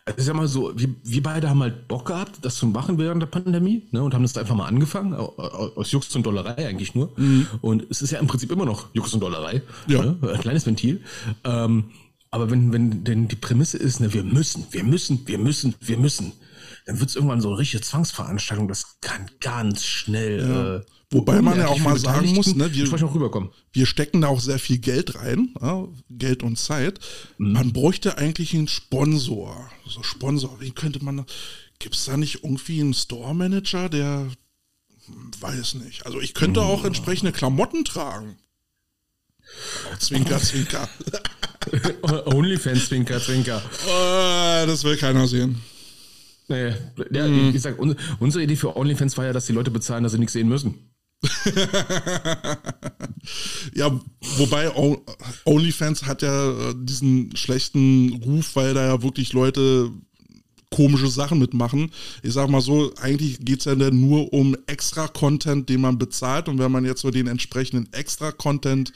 Also 0.06 0.18
ich 0.18 0.26
sag 0.26 0.36
mal 0.36 0.48
so, 0.48 0.72
wir, 0.76 0.90
wir 1.04 1.24
beide 1.24 1.50
haben 1.50 1.62
halt 1.62 1.88
Bock 1.88 2.06
gehabt, 2.06 2.40
das 2.42 2.56
zu 2.56 2.68
machen 2.68 2.98
während 2.98 3.22
der 3.22 3.28
Pandemie, 3.28 3.84
ne, 3.92 4.04
und 4.04 4.14
haben 4.14 4.24
das 4.24 4.38
einfach 4.38 4.56
mal 4.56 4.68
angefangen, 4.68 5.14
aus 5.14 5.92
Jux 5.92 6.16
und 6.16 6.26
Dollerei 6.26 6.68
eigentlich 6.68 6.96
nur. 6.96 7.12
Mhm. 7.18 7.48
Und 7.62 7.86
es 7.90 8.02
ist 8.02 8.12
ja 8.12 8.20
im 8.20 8.28
Prinzip 8.28 8.52
immer 8.52 8.66
noch 8.66 8.88
Jux 8.94 9.14
und 9.14 9.20
Dollerei, 9.20 9.62
ja. 9.88 10.04
ne, 10.04 10.18
ein 10.22 10.40
kleines 10.40 10.66
Ventil. 10.66 11.02
Ähm, 11.44 11.86
aber 12.32 12.50
wenn, 12.50 12.74
wenn 12.74 13.04
denn 13.04 13.28
die 13.28 13.36
Prämisse 13.36 13.78
ist, 13.78 14.00
ne, 14.00 14.14
wir 14.14 14.24
müssen, 14.24 14.66
wir 14.72 14.84
müssen, 14.84 15.28
wir 15.28 15.38
müssen, 15.38 15.76
wir 15.80 15.98
müssen, 15.98 16.34
dann 16.86 17.00
wird 17.00 17.10
es 17.10 17.16
irgendwann 17.16 17.42
so 17.42 17.50
eine 17.50 17.58
richtige 17.58 17.82
Zwangsveranstaltung. 17.82 18.68
Das 18.68 19.00
kann 19.02 19.30
ganz 19.40 19.84
schnell. 19.84 20.40
Ja. 20.40 20.76
Äh, 20.78 20.82
Wobei 21.12 21.42
man 21.44 21.60
ja 21.60 21.68
auch 21.68 21.80
mal 21.80 21.98
sagen 21.98 22.34
muss, 22.34 22.56
ne, 22.56 22.74
wir, 22.74 22.92
rüberkommen. 22.92 23.52
wir 23.72 23.86
stecken 23.86 24.22
da 24.22 24.30
auch 24.30 24.40
sehr 24.40 24.58
viel 24.58 24.80
Geld 24.80 25.14
rein, 25.14 25.54
ja, 25.62 25.88
Geld 26.10 26.42
und 26.42 26.58
Zeit. 26.58 27.00
Mhm. 27.38 27.52
Man 27.54 27.74
bräuchte 27.74 28.18
eigentlich 28.18 28.56
einen 28.56 28.68
Sponsor. 28.68 29.70
So 29.86 30.02
Sponsor, 30.02 30.60
wie 30.60 30.72
könnte 30.72 31.04
man, 31.04 31.24
gibt 31.78 31.96
es 31.96 32.06
da 32.06 32.18
nicht 32.18 32.44
irgendwie 32.44 32.82
einen 32.82 32.96
Store-Manager, 32.96 33.90
der, 33.90 34.28
weiß 35.40 35.76
nicht. 35.76 36.08
Also 36.08 36.20
ich 36.20 36.34
könnte 36.34 36.62
mhm. 36.62 36.66
auch 36.66 36.84
entsprechende 36.84 37.32
Klamotten 37.32 37.86
tragen. 37.86 38.38
Oh, 39.92 39.96
zwinker, 40.00 40.40
zwinker. 40.42 40.90
Onlyfans, 42.26 42.88
zwinker, 42.88 43.22
zwinker. 43.22 43.62
Oh, 43.88 44.66
das 44.66 44.84
will 44.84 44.98
keiner 44.98 45.28
sehen. 45.28 45.62
Nee, 46.48 46.74
ja, 47.12 47.28
mhm. 47.28 47.52
ich 47.56 47.62
sag, 47.62 47.78
unsere 48.20 48.44
Idee 48.44 48.56
für 48.56 48.76
OnlyFans 48.76 49.18
war 49.18 49.26
ja, 49.26 49.34
dass 49.34 49.46
die 49.46 49.54
Leute 49.54 49.72
bezahlen, 49.72 50.04
dass 50.04 50.12
sie 50.14 50.20
nichts 50.20 50.34
sehen 50.34 50.50
müssen. 50.50 50.89
ja, 53.74 53.98
wobei 54.38 54.72
OnlyFans 55.46 56.04
hat 56.06 56.22
ja 56.22 56.52
äh, 56.52 56.76
diesen 56.78 57.34
schlechten 57.36 58.22
Ruf, 58.24 58.56
weil 58.56 58.74
da 58.74 58.86
ja 58.86 59.02
wirklich 59.04 59.32
Leute 59.32 59.89
komische 60.70 61.08
Sachen 61.08 61.39
mitmachen. 61.39 61.91
Ich 62.24 62.34
sag 62.34 62.50
mal 62.50 62.62
so, 62.62 62.94
eigentlich 63.00 63.39
geht 63.39 63.60
es 63.60 63.66
ja 63.66 63.76
nur 63.76 64.34
um 64.34 64.58
extra 64.68 65.08
Content, 65.08 65.70
den 65.70 65.82
man 65.82 65.98
bezahlt. 65.98 66.50
Und 66.50 66.58
wenn 66.58 66.72
man 66.72 66.84
jetzt 66.84 67.02
so 67.02 67.12
den 67.12 67.28
entsprechenden 67.28 67.91
extra 67.94 68.32
Content 68.32 68.91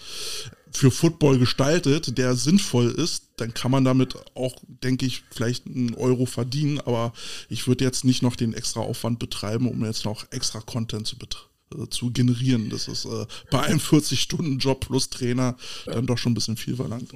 für 0.77 0.91
Football 0.91 1.39
gestaltet, 1.39 2.17
der 2.17 2.35
sinnvoll 2.35 2.91
ist, 2.91 3.29
dann 3.37 3.53
kann 3.53 3.71
man 3.71 3.83
damit 3.83 4.15
auch, 4.35 4.55
denke 4.83 5.05
ich, 5.05 5.23
vielleicht 5.31 5.65
einen 5.65 5.95
Euro 5.95 6.25
verdienen. 6.25 6.79
Aber 6.79 7.13
ich 7.49 7.67
würde 7.67 7.83
jetzt 7.83 8.05
nicht 8.05 8.21
noch 8.21 8.35
den 8.35 8.53
extra 8.53 8.81
Aufwand 8.81 9.19
betreiben, 9.19 9.67
um 9.67 9.83
jetzt 9.83 10.05
noch 10.05 10.31
extra 10.31 10.59
Content 10.59 11.07
zu 11.07 11.15
äh, 11.15 11.89
zu 11.89 12.11
generieren. 12.11 12.69
Das 12.69 12.87
ist 12.87 13.05
äh, 13.05 13.25
bei 13.49 13.61
einem 13.61 13.79
40-Stunden-Job 13.79 14.85
plus 14.87 15.09
Trainer 15.09 15.57
dann 15.85 16.05
doch 16.05 16.17
schon 16.17 16.31
ein 16.33 16.35
bisschen 16.35 16.57
viel 16.57 16.75
verlangt. 16.75 17.11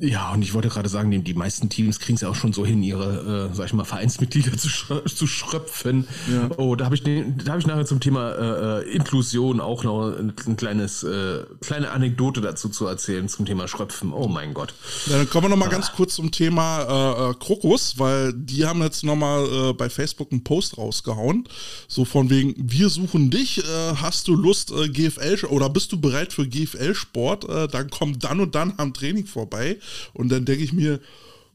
Ja, 0.00 0.32
und 0.32 0.40
ich 0.40 0.54
wollte 0.54 0.68
gerade 0.68 0.88
sagen, 0.88 1.22
die, 1.22 1.34
meisten 1.34 1.68
Teams 1.68 2.00
kriegen 2.00 2.14
es 2.14 2.22
ja 2.22 2.28
auch 2.30 2.34
schon 2.34 2.54
so 2.54 2.64
hin, 2.64 2.82
ihre, 2.82 3.50
äh, 3.50 3.54
sag 3.54 3.66
ich 3.66 3.72
mal, 3.74 3.84
Vereinsmitglieder 3.84 4.52
zu, 4.56 4.68
sch 4.68 4.86
zu 5.14 5.26
schröpfen. 5.26 6.08
Ja. 6.30 6.48
Oh, 6.56 6.74
da 6.74 6.86
habe 6.86 6.94
ich, 6.94 7.02
da 7.02 7.52
hab 7.52 7.58
ich 7.58 7.66
nachher 7.66 7.84
zum 7.84 8.00
Thema 8.00 8.32
äh, 8.32 8.80
äh, 8.80 8.96
Inklusion 8.96 9.60
auch 9.60 9.84
noch 9.84 10.10
ein, 10.16 10.32
ein 10.46 10.56
kleines, 10.56 11.02
äh, 11.02 11.44
kleine 11.60 11.90
Anekdote 11.90 12.40
dazu 12.40 12.70
zu 12.70 12.86
erzählen 12.86 13.28
zum 13.28 13.44
Thema 13.44 13.68
Schröpfen. 13.68 14.12
Oh 14.12 14.26
mein 14.26 14.54
Gott. 14.54 14.72
Ja, 15.06 15.18
dann 15.18 15.28
kommen 15.28 15.44
wir 15.44 15.48
noch 15.50 15.58
mal 15.58 15.66
ah. 15.66 15.72
ganz 15.72 15.92
kurz 15.92 16.14
zum 16.14 16.30
Thema 16.30 16.80
äh, 16.80 17.30
äh, 17.30 17.34
Krokus, 17.34 17.98
weil 17.98 18.32
die 18.32 18.64
haben 18.64 18.82
jetzt 18.82 19.04
noch 19.04 19.16
mal 19.16 19.70
äh, 19.70 19.72
bei 19.74 19.90
Facebook 19.90 20.32
einen 20.32 20.44
Post 20.44 20.78
rausgehauen, 20.78 21.46
so 21.88 22.06
von 22.06 22.30
wegen, 22.30 22.54
wir 22.56 22.88
suchen 22.88 23.30
dich, 23.30 23.58
äh, 23.58 23.94
hast 23.96 24.28
du 24.28 24.34
Lust, 24.34 24.70
äh, 24.70 24.88
GFL 24.88 25.46
oder 25.50 25.68
bist 25.68 25.92
du 25.92 26.00
bereit 26.00 26.32
für 26.32 26.48
GFL-Sport? 26.48 27.48
Äh, 27.48 27.68
dann 27.68 27.90
komm 27.90 28.18
dann 28.18 28.40
und 28.40 28.54
dann 28.54 28.72
am 28.78 28.94
Training 28.94 29.26
vorbei. 29.26 29.78
Und 30.12 30.30
dann 30.30 30.44
denke 30.44 30.62
ich 30.62 30.72
mir, 30.72 31.00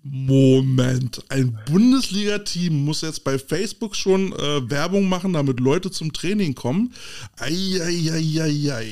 Moment, 0.07 1.23
ein 1.29 1.57
Bundesliga-Team 1.65 2.85
muss 2.85 3.01
jetzt 3.01 3.23
bei 3.23 3.39
Facebook 3.39 3.95
schon 3.95 4.33
äh, 4.33 4.69
Werbung 4.69 5.09
machen, 5.09 5.33
damit 5.33 5.59
Leute 5.59 5.89
zum 5.89 6.13
Training 6.13 6.53
kommen. 6.53 6.93
Eieieiei. 7.39 8.87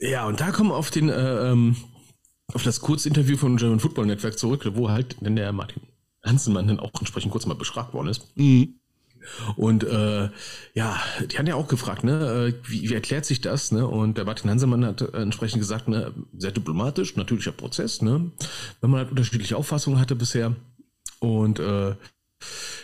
Ja, 0.00 0.26
und 0.28 0.40
da 0.40 0.52
kommen 0.52 0.70
wir 0.70 0.76
auf 0.76 0.92
den 0.92 1.08
äh, 1.08 1.50
ähm, 1.50 1.76
auf 2.52 2.62
das 2.62 2.80
Kurzinterview 2.80 3.36
von 3.36 3.56
German 3.56 3.80
Football 3.80 4.06
Network 4.06 4.38
zurück, 4.38 4.70
wo 4.74 4.90
halt 4.90 5.16
denn 5.20 5.34
der 5.34 5.52
Martin 5.52 5.82
Hansenmann 6.24 6.68
dann 6.68 6.78
auch 6.78 6.92
entsprechend 6.98 7.32
kurz 7.32 7.46
mal 7.46 7.54
beschragt 7.54 7.92
worden 7.92 8.08
ist. 8.08 8.26
Mhm. 8.36 8.78
Und 9.56 9.84
äh, 9.84 10.28
ja, 10.74 11.00
die 11.30 11.38
haben 11.38 11.46
ja 11.46 11.54
auch 11.54 11.68
gefragt, 11.68 12.04
ne, 12.04 12.52
äh, 12.54 12.68
wie, 12.68 12.88
wie 12.88 12.94
erklärt 12.94 13.24
sich 13.24 13.40
das? 13.40 13.72
Ne? 13.72 13.86
Und 13.86 14.18
der 14.18 14.24
Martin 14.24 14.50
Hansemann 14.50 14.84
hat 14.84 15.00
äh, 15.00 15.16
entsprechend 15.16 15.60
gesagt, 15.60 15.88
ne, 15.88 16.12
sehr 16.36 16.52
diplomatisch, 16.52 17.16
natürlicher 17.16 17.52
Prozess, 17.52 18.02
ne? 18.02 18.30
Wenn 18.80 18.90
man 18.90 19.00
halt 19.00 19.10
unterschiedliche 19.10 19.56
Auffassungen 19.56 20.00
hatte 20.00 20.16
bisher. 20.16 20.54
Und 21.20 21.58
äh, 21.58 21.94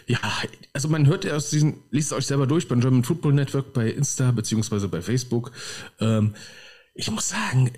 ja, 0.07 0.19
also 0.73 0.89
man 0.89 1.07
hört 1.07 1.25
ja 1.25 1.35
aus 1.35 1.51
diesen, 1.51 1.83
liest 1.91 2.13
es 2.13 2.19
euch 2.19 2.27
selber 2.27 2.47
durch 2.47 2.69
beim 2.69 2.81
German 2.81 3.05
Football 3.05 3.35
Network, 3.35 3.73
bei 3.73 3.91
Insta 3.91 4.31
beziehungsweise 4.33 4.89
bei 4.89 5.03
Facebook. 5.03 5.53
Ähm, 6.01 6.35
ich 6.95 7.11
muss 7.11 7.29
sagen, 7.29 7.73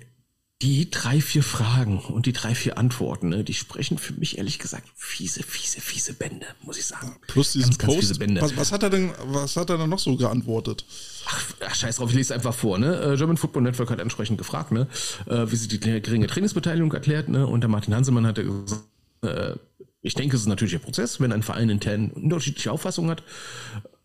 die 0.65 0.89
drei, 0.89 1.21
vier 1.21 1.43
Fragen 1.43 1.99
und 1.99 2.25
die 2.25 2.33
drei, 2.33 2.55
vier 2.55 2.79
Antworten, 2.79 3.29
ne, 3.29 3.43
die 3.43 3.53
sprechen 3.53 3.99
für 3.99 4.13
mich 4.13 4.39
ehrlich 4.39 4.57
gesagt 4.57 4.87
fiese, 4.95 5.43
fiese, 5.43 5.79
fiese 5.79 6.13
Bände, 6.13 6.47
muss 6.63 6.79
ich 6.79 6.87
sagen. 6.87 7.15
Plus 7.27 7.51
diesen 7.51 7.77
ganz, 7.77 7.93
Post. 7.93 8.19
Ganz 8.19 8.41
was, 8.41 8.57
was, 8.57 8.71
hat 8.71 8.81
er 8.81 8.89
denn, 8.89 9.11
was 9.25 9.55
hat 9.57 9.69
er 9.69 9.77
denn 9.77 9.89
noch 9.89 9.99
so 9.99 10.15
geantwortet? 10.15 10.83
Ach, 11.27 11.43
ach 11.67 11.75
scheiß 11.75 11.97
drauf, 11.97 12.09
ich 12.09 12.15
lese 12.15 12.33
einfach 12.33 12.55
vor, 12.55 12.79
ne? 12.79 13.13
Äh, 13.13 13.15
German 13.15 13.37
Football 13.37 13.61
Network 13.61 13.91
hat 13.91 13.99
entsprechend 13.99 14.39
gefragt, 14.39 14.71
ne, 14.71 14.87
äh, 15.27 15.51
wie 15.51 15.55
sie 15.55 15.67
die 15.67 15.79
geringe 15.79 16.25
Trainingsbeteiligung 16.25 16.91
erklärt, 16.93 17.29
ne? 17.29 17.45
Und 17.45 17.61
der 17.61 17.69
Martin 17.69 17.93
Hansemann 17.93 18.25
hat 18.25 18.37
gesagt, 18.37 18.81
äh, 19.21 19.55
ich 20.01 20.15
denke, 20.15 20.35
es 20.35 20.41
ist 20.41 20.47
ein 20.47 20.49
natürlicher 20.49 20.79
Prozess, 20.79 21.21
wenn 21.21 21.31
ein 21.31 21.43
Verein 21.43 21.69
intern 21.69 22.09
unterschiedliche 22.09 22.71
Auffassungen 22.71 23.11
hat. 23.11 23.21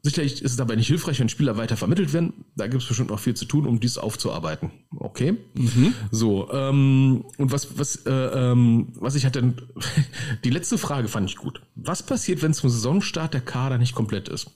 Sicherlich 0.02 0.42
ist 0.42 0.52
es 0.52 0.56
dabei 0.56 0.76
nicht 0.76 0.86
hilfreich, 0.86 1.20
wenn 1.20 1.28
Spieler 1.28 1.58
weiter 1.58 1.76
vermittelt 1.76 2.12
werden. 2.14 2.44
Da 2.56 2.66
gibt 2.66 2.82
es 2.82 2.88
bestimmt 2.88 3.10
noch 3.10 3.20
viel 3.20 3.34
zu 3.34 3.44
tun, 3.44 3.66
um 3.66 3.80
dies 3.80 3.98
aufzuarbeiten. 3.98 4.70
Okay. 4.96 5.36
Mhm. 5.54 5.94
So, 6.10 6.50
ähm, 6.52 7.24
und 7.36 7.52
was, 7.52 7.78
was, 7.78 7.96
äh, 8.06 8.10
ähm, 8.10 8.88
was 8.94 9.14
ich 9.14 9.26
hatte, 9.26 9.54
die 10.44 10.50
letzte 10.50 10.78
Frage 10.78 11.08
fand 11.08 11.28
ich 11.28 11.36
gut. 11.36 11.60
Was 11.74 12.02
passiert, 12.02 12.40
wenn 12.40 12.54
zum 12.54 12.70
Saisonstart 12.70 13.34
der 13.34 13.42
Kader 13.42 13.76
nicht 13.76 13.94
komplett 13.94 14.28
ist? 14.28 14.50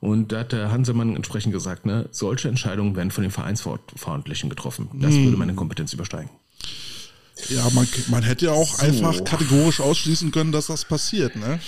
Und 0.00 0.32
da 0.32 0.40
hat 0.40 0.52
der 0.52 0.70
Hansemann 0.70 1.16
entsprechend 1.16 1.52
gesagt, 1.52 1.86
ne, 1.86 2.08
solche 2.12 2.48
Entscheidungen 2.48 2.94
werden 2.94 3.10
von 3.10 3.22
den 3.22 3.30
Vereinsverantwortlichen 3.30 4.50
getroffen. 4.50 4.88
Das 4.94 5.14
mhm. 5.14 5.24
würde 5.24 5.36
meine 5.38 5.54
Kompetenz 5.54 5.92
übersteigen. 5.94 6.30
Ja, 7.48 7.68
man, 7.70 7.86
man 8.08 8.22
hätte 8.22 8.46
ja 8.46 8.52
auch 8.52 8.76
so. 8.76 8.82
einfach 8.84 9.24
kategorisch 9.24 9.80
ausschließen 9.80 10.30
können, 10.30 10.52
dass 10.52 10.66
das 10.66 10.84
passiert, 10.84 11.36
ne? 11.36 11.60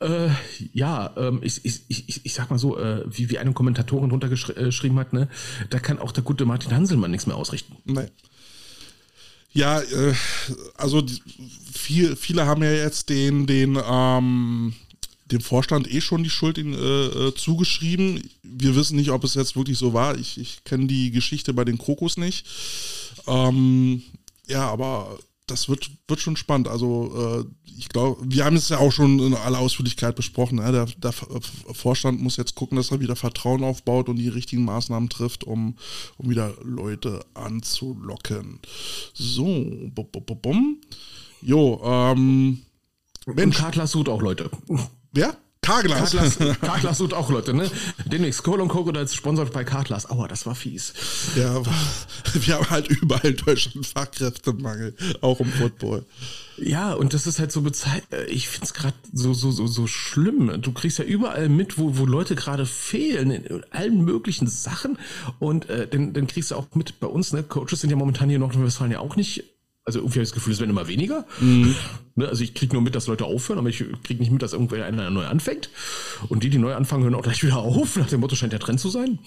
Äh, 0.00 0.28
ja, 0.72 1.12
ähm, 1.16 1.40
ich, 1.42 1.64
ich, 1.64 1.82
ich, 1.88 2.20
ich 2.24 2.34
sag 2.34 2.50
mal 2.50 2.58
so, 2.58 2.78
äh, 2.78 3.04
wie, 3.06 3.30
wie 3.30 3.38
eine 3.38 3.52
Kommentatorin 3.52 4.10
drunter 4.10 4.28
geschrieben 4.28 4.98
hat, 4.98 5.12
ne, 5.12 5.28
da 5.70 5.78
kann 5.78 5.98
auch 5.98 6.12
der 6.12 6.24
gute 6.24 6.44
Martin 6.44 6.72
Hanselmann 6.72 7.10
nichts 7.10 7.26
mehr 7.26 7.36
ausrichten. 7.36 7.76
Nee. 7.84 8.08
Ja, 9.52 9.80
äh, 9.80 10.14
also 10.76 11.02
viel, 11.72 12.16
viele 12.16 12.46
haben 12.46 12.62
ja 12.62 12.72
jetzt 12.72 13.08
den, 13.08 13.46
den, 13.46 13.78
ähm, 13.82 14.74
dem 15.30 15.40
Vorstand 15.40 15.92
eh 15.92 16.00
schon 16.00 16.22
die 16.22 16.30
Schuld 16.30 16.58
in, 16.58 16.74
äh, 16.74 17.06
äh, 17.06 17.34
zugeschrieben. 17.34 18.22
Wir 18.42 18.76
wissen 18.76 18.96
nicht, 18.96 19.10
ob 19.10 19.24
es 19.24 19.34
jetzt 19.34 19.56
wirklich 19.56 19.78
so 19.78 19.92
war. 19.92 20.16
Ich, 20.18 20.38
ich 20.38 20.62
kenne 20.64 20.86
die 20.86 21.10
Geschichte 21.10 21.54
bei 21.54 21.64
den 21.64 21.78
Krokus 21.78 22.16
nicht. 22.16 22.46
Ähm, 23.26 24.02
ja, 24.46 24.68
aber 24.68 25.18
das 25.46 25.68
wird, 25.68 25.90
wird 26.08 26.20
schon 26.20 26.36
spannend. 26.36 26.68
Also 26.68 27.44
äh, 27.44 27.68
ich 27.78 27.88
glaube, 27.88 28.20
wir 28.24 28.44
haben 28.44 28.56
es 28.56 28.68
ja 28.68 28.78
auch 28.78 28.90
schon 28.90 29.18
in 29.20 29.34
aller 29.34 29.58
Ausführlichkeit 29.58 30.16
besprochen. 30.16 30.58
Ne? 30.58 30.72
Der, 30.72 30.86
der, 30.86 31.12
Vorstand 31.12 32.20
muss 32.20 32.36
jetzt 32.36 32.54
gucken, 32.54 32.76
dass 32.76 32.90
er 32.90 33.00
wieder 33.00 33.16
Vertrauen 33.16 33.62
aufbaut 33.62 34.08
und 34.08 34.16
die 34.16 34.28
richtigen 34.28 34.64
Maßnahmen 34.64 35.08
trifft, 35.08 35.44
um, 35.44 35.76
um 36.16 36.30
wieder 36.30 36.54
Leute 36.62 37.24
anzulocken. 37.34 38.60
So, 39.14 39.44
bum, 39.44 40.08
bum, 40.10 40.40
bum. 40.40 40.80
Jo, 41.42 41.80
ähm. 41.84 42.62
Mensch. 43.26 43.56
Und 43.56 43.62
Kartler 43.62 43.86
sucht 43.86 44.08
auch 44.08 44.22
Leute. 44.22 44.50
Wer? 45.12 45.36
Carglass, 45.66 46.38
Carglass 46.60 47.00
und 47.02 47.12
auch 47.12 47.28
Leute, 47.28 47.52
ne? 47.52 47.68
Demnächst 48.04 48.44
Cola 48.44 48.62
und 48.62 48.68
Crocodiles 48.68 49.14
sponsert 49.14 49.52
bei 49.52 49.64
Carglass. 49.64 50.08
Aua, 50.08 50.28
das 50.28 50.46
war 50.46 50.54
fies. 50.54 50.92
Ja, 51.34 51.60
wir 52.34 52.54
haben 52.54 52.70
halt 52.70 52.88
überall 52.88 53.26
in 53.26 53.36
Deutschland 53.36 53.84
Fachkräftemangel, 53.86 54.94
auch 55.20 55.40
im 55.40 55.50
Football. 55.50 56.04
Ja, 56.58 56.94
und 56.94 57.14
das 57.14 57.26
ist 57.26 57.38
halt 57.38 57.52
so 57.52 57.62
bezeichnet, 57.62 58.12
äh, 58.12 58.24
ich 58.26 58.48
find's 58.48 58.70
es 58.70 58.74
gerade 58.74 58.96
so, 59.12 59.34
so, 59.34 59.50
so, 59.50 59.66
so 59.66 59.86
schlimm. 59.86 60.62
Du 60.62 60.72
kriegst 60.72 60.98
ja 60.98 61.04
überall 61.04 61.48
mit, 61.48 61.78
wo, 61.78 61.98
wo 61.98 62.06
Leute 62.06 62.34
gerade 62.34 62.64
fehlen, 62.64 63.30
in 63.30 63.64
allen 63.70 64.04
möglichen 64.04 64.46
Sachen. 64.46 64.98
Und 65.38 65.68
äh, 65.68 65.86
dann, 65.86 66.12
dann 66.12 66.26
kriegst 66.26 66.52
du 66.52 66.54
auch 66.54 66.66
mit 66.74 67.00
bei 67.00 67.08
uns, 67.08 67.32
ne? 67.32 67.42
Coaches 67.42 67.80
sind 67.80 67.90
ja 67.90 67.96
momentan 67.96 68.28
hier 68.28 68.36
in 68.36 68.40
Nordrhein-Westfalen 68.40 68.92
ja 68.92 69.00
auch 69.00 69.16
nicht, 69.16 69.44
also 69.84 69.98
irgendwie 69.98 70.18
habe 70.18 70.22
ich 70.22 70.30
das 70.30 70.34
Gefühl, 70.34 70.52
es 70.52 70.60
werden 70.60 70.70
immer 70.70 70.88
weniger. 70.88 71.26
Mhm. 71.40 71.74
Ne? 72.16 72.28
Also 72.28 72.42
ich 72.42 72.54
kriege 72.54 72.72
nur 72.74 72.82
mit, 72.82 72.94
dass 72.94 73.06
Leute 73.06 73.24
aufhören, 73.24 73.58
aber 73.58 73.68
ich 73.68 73.84
kriege 74.02 74.20
nicht 74.20 74.32
mit, 74.32 74.42
dass 74.42 74.54
irgendwer 74.54 74.84
einer 74.84 75.10
neu 75.10 75.26
anfängt. 75.26 75.70
Und 76.28 76.42
die, 76.42 76.50
die 76.50 76.58
neu 76.58 76.74
anfangen, 76.74 77.04
hören 77.04 77.14
auch 77.14 77.22
gleich 77.22 77.42
wieder 77.42 77.58
auf. 77.58 77.96
Nach 77.96 78.08
dem 78.08 78.20
Motto 78.20 78.34
scheint 78.34 78.52
der 78.52 78.60
Trend 78.60 78.80
zu 78.80 78.88
sein. 78.88 79.18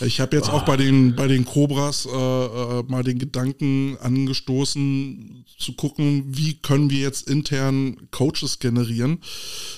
Ich 0.00 0.20
habe 0.20 0.36
jetzt 0.36 0.50
oh. 0.50 0.52
auch 0.52 0.64
bei 0.64 0.76
den, 0.76 1.16
bei 1.16 1.26
den 1.26 1.44
Cobras 1.44 2.06
äh, 2.06 2.10
äh, 2.10 2.82
mal 2.86 3.02
den 3.02 3.18
Gedanken 3.18 3.96
angestoßen, 4.00 5.44
zu 5.58 5.74
gucken, 5.74 6.24
wie 6.26 6.54
können 6.54 6.90
wir 6.90 7.00
jetzt 7.00 7.28
intern 7.28 7.96
Coaches 8.10 8.58
generieren. 8.58 9.18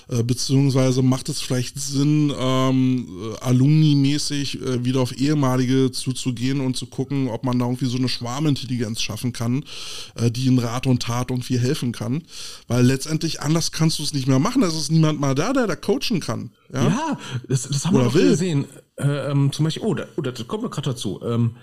Äh, 0.08 0.22
beziehungsweise 0.22 1.02
macht 1.02 1.28
es 1.28 1.40
vielleicht 1.40 1.78
Sinn, 1.78 2.32
ähm, 2.38 3.36
alumni-mäßig 3.40 4.62
äh, 4.62 4.84
wieder 4.84 5.00
auf 5.00 5.12
ehemalige 5.12 5.90
zuzugehen 5.90 6.60
und 6.60 6.76
zu 6.76 6.86
gucken, 6.86 7.28
ob 7.28 7.44
man 7.44 7.58
da 7.58 7.66
irgendwie 7.66 7.86
so 7.86 7.98
eine 7.98 8.08
Schwarmintelligenz 8.08 9.00
schaffen 9.00 9.32
kann, 9.32 9.64
äh, 10.14 10.30
die 10.30 10.46
in 10.46 10.58
Rat 10.58 10.86
und 10.86 11.02
Tat 11.02 11.30
irgendwie 11.30 11.58
helfen 11.58 11.92
kann. 11.92 12.22
Weil 12.68 12.84
letztendlich 12.84 13.40
anders 13.40 13.72
kannst 13.72 13.98
du 13.98 14.02
es 14.02 14.12
nicht 14.12 14.28
mehr 14.28 14.38
machen. 14.38 14.62
Es 14.62 14.74
ist 14.74 14.90
niemand 14.90 15.20
mal 15.20 15.34
da, 15.34 15.52
der 15.52 15.66
da 15.66 15.76
coachen 15.76 16.20
kann. 16.20 16.52
Ja, 16.72 16.88
ja 16.88 17.18
das, 17.48 17.68
das 17.68 17.86
haben 17.86 17.96
Oder 17.96 18.06
wir 18.06 18.14
will. 18.14 18.30
gesehen. 18.30 18.66
Äh, 18.96 19.30
ähm, 19.30 19.52
zum 19.52 19.64
Beispiel, 19.64 19.82
oh, 19.82 19.94
da, 19.94 20.04
oh, 20.16 20.22
das 20.22 20.46
kommt 20.46 20.62
mir 20.62 20.70
gerade 20.70 20.90
dazu. 20.90 21.20
Ähm, 21.24 21.56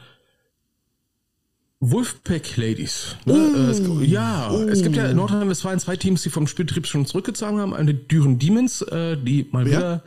Wolfpack 1.81 2.57
Ladies. 2.57 3.15
Ne? 3.25 3.33
Oh, 3.33 3.71
es, 3.71 3.81
ja, 4.09 4.51
oh. 4.51 4.63
es 4.63 4.83
gibt 4.83 4.97
ja 4.97 5.07
in 5.07 5.15
Nordrhein-Westfalen 5.15 5.79
zwei 5.79 5.95
Teams, 5.95 6.21
die 6.23 6.29
vom 6.29 6.45
Spielbetrieb 6.45 6.85
schon 6.85 7.05
zurückgezogen 7.05 7.59
haben. 7.59 7.73
Eine 7.73 7.93
Düren 7.93 8.37
Demons, 8.37 8.81
äh, 8.81 9.15
die 9.15 9.47
mal 9.51 9.65
Wer? 9.65 9.71
wieder, 9.71 10.03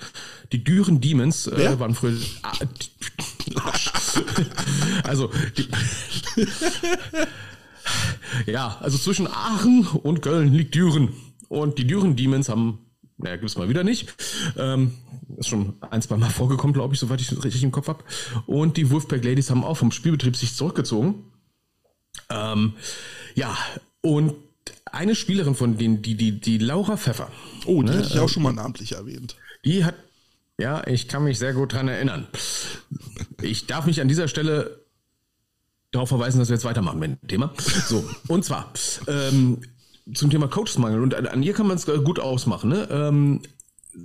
die 0.52 0.62
Düren 0.62 1.00
Demons 1.00 1.46
äh, 1.46 1.78
waren 1.80 1.94
früher. 1.94 2.18
Ah, 2.42 2.52
also, 5.04 5.30
die, 5.56 5.68
ja, 8.46 8.78
also 8.80 8.98
zwischen 8.98 9.26
Aachen 9.26 9.86
und 9.86 10.22
Köln 10.22 10.52
liegt 10.52 10.74
Düren. 10.74 11.12
Und 11.48 11.78
die 11.78 11.86
Düren 11.86 12.16
Demons 12.16 12.48
haben, 12.48 12.78
naja, 13.18 13.36
gibt 13.36 13.50
es 13.50 13.58
mal 13.58 13.68
wieder 13.68 13.84
nicht. 13.84 14.14
Ähm, 14.56 14.94
ist 15.36 15.48
schon 15.48 15.74
ein, 15.80 16.02
zwei 16.02 16.16
Mal 16.16 16.30
vorgekommen, 16.30 16.74
glaube 16.74 16.94
ich, 16.94 17.00
soweit 17.00 17.20
ich 17.20 17.30
es 17.30 17.44
richtig 17.44 17.62
im 17.62 17.72
Kopf 17.72 17.88
habe. 17.88 18.04
Und 18.46 18.76
die 18.76 18.90
Wolfpack 18.90 19.24
Ladies 19.24 19.50
haben 19.50 19.64
auch 19.64 19.76
vom 19.76 19.92
Spielbetrieb 19.92 20.36
sich 20.36 20.54
zurückgezogen. 20.54 21.24
Ähm, 22.30 22.74
ja, 23.34 23.56
und 24.00 24.34
eine 24.84 25.14
Spielerin 25.14 25.54
von 25.54 25.78
denen, 25.78 26.02
die, 26.02 26.16
die, 26.16 26.40
die 26.40 26.58
Laura 26.58 26.96
Pfeffer. 26.96 27.30
Oh, 27.66 27.82
die 27.82 27.90
ne, 27.90 27.98
hatte 27.98 28.08
ich 28.08 28.18
auch 28.18 28.28
schon 28.28 28.42
mal 28.42 28.52
namentlich 28.52 28.92
erwähnt. 28.92 29.36
Die 29.64 29.84
hat, 29.84 29.94
ja, 30.58 30.86
ich 30.86 31.08
kann 31.08 31.24
mich 31.24 31.38
sehr 31.38 31.54
gut 31.54 31.72
dran 31.72 31.88
erinnern. 31.88 32.26
Ich 33.40 33.66
darf 33.66 33.86
mich 33.86 34.00
an 34.00 34.08
dieser 34.08 34.28
Stelle 34.28 34.81
darauf 35.92 36.08
verweisen, 36.08 36.38
dass 36.38 36.48
wir 36.48 36.56
jetzt 36.56 36.64
weitermachen 36.64 36.98
mit 36.98 37.22
dem 37.22 37.28
Thema. 37.28 37.52
So, 37.86 38.04
und 38.28 38.44
zwar 38.44 38.72
ähm, 39.06 39.60
zum 40.12 40.30
Thema 40.30 40.48
Coachsmangel. 40.48 41.00
Und 41.00 41.14
an, 41.14 41.26
an 41.26 41.42
ihr 41.42 41.52
kann 41.52 41.68
man 41.68 41.76
es 41.76 41.86
gut 41.86 42.18
ausmachen. 42.18 42.70
Ne? 42.70 42.88
Ähm, 42.90 43.40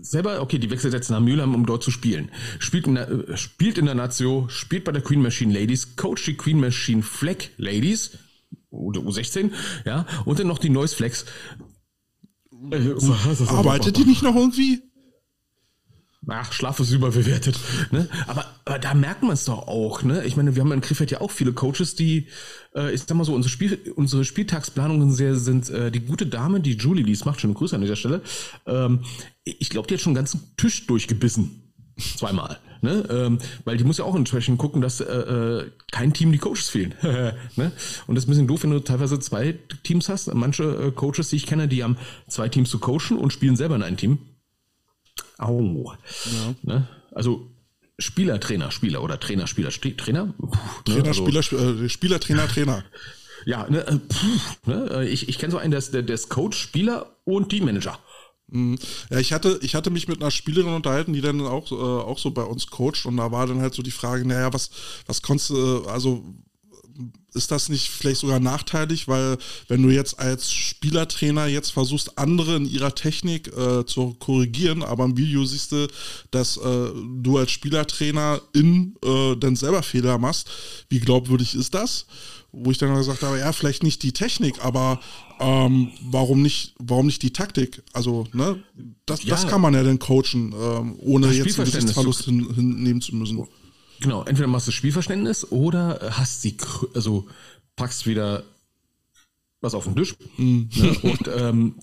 selber, 0.02 0.42
okay, 0.42 0.60
die 0.60 0.70
wechselt 0.70 0.94
jetzt 0.94 1.10
nach 1.10 1.20
Mülheim, 1.20 1.56
um 1.56 1.66
dort 1.66 1.84
zu 1.84 1.92
spielen. 1.92 2.30
Spielt 2.60 2.88
in, 2.88 2.96
der, 2.96 3.10
äh, 3.10 3.38
spielt 3.38 3.78
in 3.78 3.86
der 3.86 3.96
Nazio, 3.96 4.48
spielt 4.50 4.84
bei 4.84 4.92
der 4.92 5.02
Queen 5.02 5.22
Machine 5.22 5.54
Ladies, 5.54 5.96
coacht 5.96 6.28
die 6.28 6.36
Queen 6.36 6.60
Machine 6.60 7.02
Flag 7.02 7.50
Ladies, 7.58 8.18
oder 8.70 9.02
U16, 9.02 9.52
ja, 9.86 10.06
und 10.26 10.40
dann 10.40 10.48
noch 10.48 10.60
die 10.60 10.70
Noise 10.70 10.96
Flex. 10.96 11.26
Arbeitet 13.50 13.98
die 13.98 14.04
nicht 14.04 14.24
noch 14.24 14.36
irgendwie? 14.36 14.82
Ach, 16.28 16.52
Schlaf 16.52 16.80
ist 16.80 16.92
überbewertet. 16.92 17.60
Ne? 17.92 18.08
Aber, 18.28 18.46
aber 18.66 18.80
da 18.80 18.94
merkt 18.94 19.24
man 19.24 19.32
es 19.32 19.46
doch 19.46 19.68
auch. 19.68 20.04
Ne? 20.04 20.26
Ich 20.26 20.36
meine, 20.36 20.56
wir 20.56 20.62
haben 20.62 20.72
in 20.72 20.82
Krefeld 20.82 21.12
ja 21.12 21.22
auch 21.22 21.32
viele 21.32 21.54
Coaches, 21.54 21.96
die, 21.96 22.28
äh, 22.76 22.94
ich 22.94 23.02
sag 23.02 23.16
mal 23.16 23.24
so, 23.24 23.34
unsere, 23.34 23.50
Spiel, 23.50 23.80
unsere 23.96 24.26
Spieltagsplanungen 24.26 25.12
sehr, 25.12 25.36
sind 25.36 25.70
äh, 25.70 25.92
die 25.92 26.02
gute 26.02 26.26
Dame, 26.26 26.60
die 26.60 26.74
Julie, 26.74 27.04
die 27.04 27.14
es 27.14 27.26
macht, 27.26 27.42
schöne 27.42 27.54
Grüße 27.54 27.76
an 27.76 27.82
dieser 27.82 27.96
Stelle. 27.96 28.22
Ähm, 28.66 29.04
ich 29.44 29.70
glaube, 29.70 29.88
die 29.88 29.94
hat 29.94 30.02
schon 30.02 30.12
einen 30.12 30.16
ganzen 30.16 30.56
Tisch 30.58 30.86
durchgebissen. 30.88 31.64
Zweimal. 31.98 32.60
Ne? 32.82 33.04
Ähm, 33.10 33.40
weil 33.66 33.78
die 33.78 33.84
muss 33.84 33.98
ja 33.98 34.06
auch 34.06 34.16
entsprechend 34.16 34.60
gucken, 34.60 34.82
dass 34.82 35.02
äh, 35.02 35.06
äh 35.06 35.72
kein 35.92 36.14
Team 36.14 36.32
die 36.32 36.38
Coaches 36.38 36.70
fehlen. 36.70 36.94
ne? 37.02 37.72
Und 38.06 38.16
das 38.16 38.24
ist 38.24 38.28
ein 38.28 38.32
bisschen 38.32 38.48
doof, 38.48 38.64
wenn 38.64 38.72
du 38.72 38.80
teilweise 38.82 39.20
zwei 39.20 39.58
Teams 39.84 40.10
hast. 40.10 40.32
Manche 40.34 40.64
äh, 40.64 40.92
Coaches, 40.92 41.30
die 41.30 41.38
ich 41.38 41.48
kenne, 41.48 41.68
die 41.68 41.84
haben 41.84 41.98
zwei 42.28 42.50
Teams 42.50 42.70
zu 42.70 42.78
coachen 42.78 43.18
und 43.18 43.34
spielen 43.34 43.56
selber 43.56 43.76
in 43.76 43.84
einem 43.84 43.98
Team. 43.98 44.20
Au. 45.38 45.94
Ja. 46.26 46.56
Ne? 46.64 46.88
Also 47.12 47.52
Spieler, 48.00 48.40
Trainer, 48.40 48.72
Spieler 48.72 49.02
oder 49.02 49.20
Trainer, 49.20 49.48
Spieler, 49.48 49.72
Trainer? 49.72 50.34
Puh, 50.38 50.46
ne? 50.48 50.52
Trainer, 50.86 51.08
also, 51.08 51.26
Spieler, 51.26 51.84
äh, 51.84 51.90
Spieler, 51.90 52.20
Trainer, 52.20 52.48
Trainer. 52.54 52.84
Ja, 53.46 53.68
ne, 53.70 53.86
äh, 53.88 53.98
puh, 53.98 54.72
ne? 54.72 54.90
Äh, 54.92 55.10
ich, 55.10 55.30
ich 55.30 55.40
kenne 55.40 55.52
so 55.52 55.58
einen, 55.58 55.72
der 55.72 55.80
ist, 55.80 55.94
der, 55.94 56.04
der 56.04 56.16
ist 56.16 56.30
Coach, 56.30 56.58
Spieler 56.58 57.18
und 57.24 57.50
Teammanager. 57.50 57.98
Mhm. 58.50 58.78
Ja, 59.10 59.20
ich 59.20 59.34
hatte, 59.34 59.60
ich 59.62 59.76
hatte 59.76 59.90
mich 59.90 60.08
mit 60.08 60.22
einer 60.22 60.32
Spielerin 60.32 60.74
unterhalten, 60.74 61.14
die 61.14 61.22
dann 61.22 61.42
auch, 61.42 61.72
äh, 61.72 61.76
auch 61.76 62.20
so 62.20 62.32
bei 62.32 62.44
uns 62.44 62.68
coacht 62.68 63.06
und 63.06 63.18
da 63.18 63.32
war 63.32 63.48
dann 63.48 63.62
halt 63.62 63.74
so 63.74 63.82
die 63.82 63.92
Frage, 63.92 64.26
naja, 64.26 64.54
was, 64.54 64.70
was 65.06 65.22
konntest 65.22 65.50
du, 65.50 65.86
also 65.86 66.24
ist 67.34 67.52
das 67.52 67.70
nicht 67.70 67.90
vielleicht 67.90 68.22
sogar 68.22 68.40
nachteilig, 68.40 69.08
weil 69.08 69.38
wenn 69.68 69.84
du 69.84 69.90
jetzt 69.90 70.20
als 70.20 70.52
Spielertrainer 70.52 71.46
jetzt 71.46 71.72
versuchst, 71.72 72.18
andere 72.18 72.56
in 72.56 72.66
ihrer 72.66 72.96
Technik 72.96 73.56
äh, 73.56 73.86
zu 73.86 74.16
korrigieren, 74.16 74.84
aber 74.84 75.06
im 75.06 75.18
Video 75.18 75.46
siehst 75.46 75.72
du, 75.72 75.88
dass 76.32 76.58
äh, 76.58 76.90
du 77.22 77.38
als 77.38 77.52
Spielertrainer 77.52 78.42
in 78.54 78.96
äh, 79.04 79.36
dann 79.36 79.56
selber 79.56 79.84
Fehler 79.84 80.18
machst, 80.18 80.50
wie 80.90 81.00
glaubwürdig 81.00 81.56
ist 81.56 81.74
das? 81.74 82.08
Wo 82.52 82.72
ich 82.72 82.78
dann 82.78 82.96
gesagt 82.96 83.22
habe, 83.22 83.40
ja, 83.40 83.52
vielleicht 83.52 83.84
nicht 83.84 84.02
die 84.04 84.14
Technik, 84.14 84.64
aber 84.64 85.00
ähm, 85.40 85.92
warum 86.02 86.42
nicht, 86.42 86.74
warum 86.80 87.06
nicht 87.06 87.22
die 87.22 87.34
Taktik? 87.34 87.84
Also, 87.94 88.26
ne, 88.34 88.64
das, 89.06 89.24
ja. 89.24 89.30
das 89.32 89.48
kann 89.48 89.62
man 89.62 89.74
ja 89.74 89.84
dann 89.84 90.00
coachen, 90.00 90.56
ähm, 90.60 90.96
ohne 90.98 91.32
jetzt 91.32 91.60
einen 91.60 91.66
Gesichtsverlust 91.66 92.24
hin, 92.24 92.52
hinnehmen 92.56 93.02
zu 93.02 93.16
müssen. 93.16 93.46
Genau, 94.02 94.24
entweder 94.24 94.48
machst 94.48 94.68
du 94.68 94.72
Spielverständnis 94.72 95.52
oder 95.52 96.12
hast 96.12 96.42
sie, 96.42 96.58
also 96.94 97.28
packst 97.76 98.06
wieder 98.06 98.44
was 99.62 99.74
auf 99.74 99.86
den 99.86 99.96
Tisch 99.96 100.16
mhm. 100.38 100.70
ne, 100.76 100.98
und 101.02 101.30
ähm, 101.36 101.76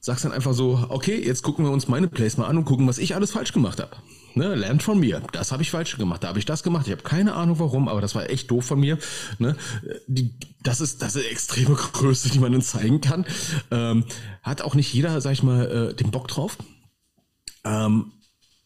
sagst 0.00 0.24
dann 0.24 0.32
einfach 0.32 0.54
so, 0.54 0.86
okay, 0.88 1.22
jetzt 1.22 1.42
gucken 1.42 1.64
wir 1.64 1.72
uns 1.72 1.86
meine 1.86 2.08
Plays 2.08 2.38
mal 2.38 2.46
an 2.46 2.56
und 2.56 2.64
gucken, 2.64 2.88
was 2.88 2.98
ich 2.98 3.14
alles 3.14 3.32
falsch 3.32 3.52
gemacht 3.52 3.80
habe. 3.80 3.96
Ne, 4.34 4.54
lernt 4.54 4.82
von 4.82 4.98
mir. 4.98 5.22
Das 5.32 5.52
habe 5.52 5.62
ich 5.62 5.70
falsch 5.70 5.98
gemacht. 5.98 6.22
Da 6.22 6.28
habe 6.28 6.38
ich 6.38 6.44
das 6.44 6.62
gemacht. 6.62 6.86
Ich 6.86 6.92
habe 6.92 7.02
keine 7.02 7.34
Ahnung 7.34 7.58
warum, 7.58 7.88
aber 7.88 8.00
das 8.00 8.14
war 8.14 8.30
echt 8.30 8.50
doof 8.50 8.64
von 8.64 8.80
mir. 8.80 8.96
Ne, 9.38 9.56
die, 10.06 10.34
das 10.62 10.80
ist 10.80 11.02
das 11.02 11.16
ist 11.16 11.30
extreme 11.30 11.74
Größe, 11.74 12.30
die 12.30 12.38
man 12.38 12.52
dann 12.52 12.62
zeigen 12.62 13.00
kann. 13.00 13.26
Ähm, 13.70 14.04
hat 14.42 14.62
auch 14.62 14.74
nicht 14.74 14.92
jeder, 14.94 15.20
sag 15.20 15.32
ich 15.32 15.42
mal, 15.42 15.90
äh, 15.90 15.94
den 15.94 16.12
Bock 16.12 16.28
drauf. 16.28 16.56
Ähm, 17.64 18.12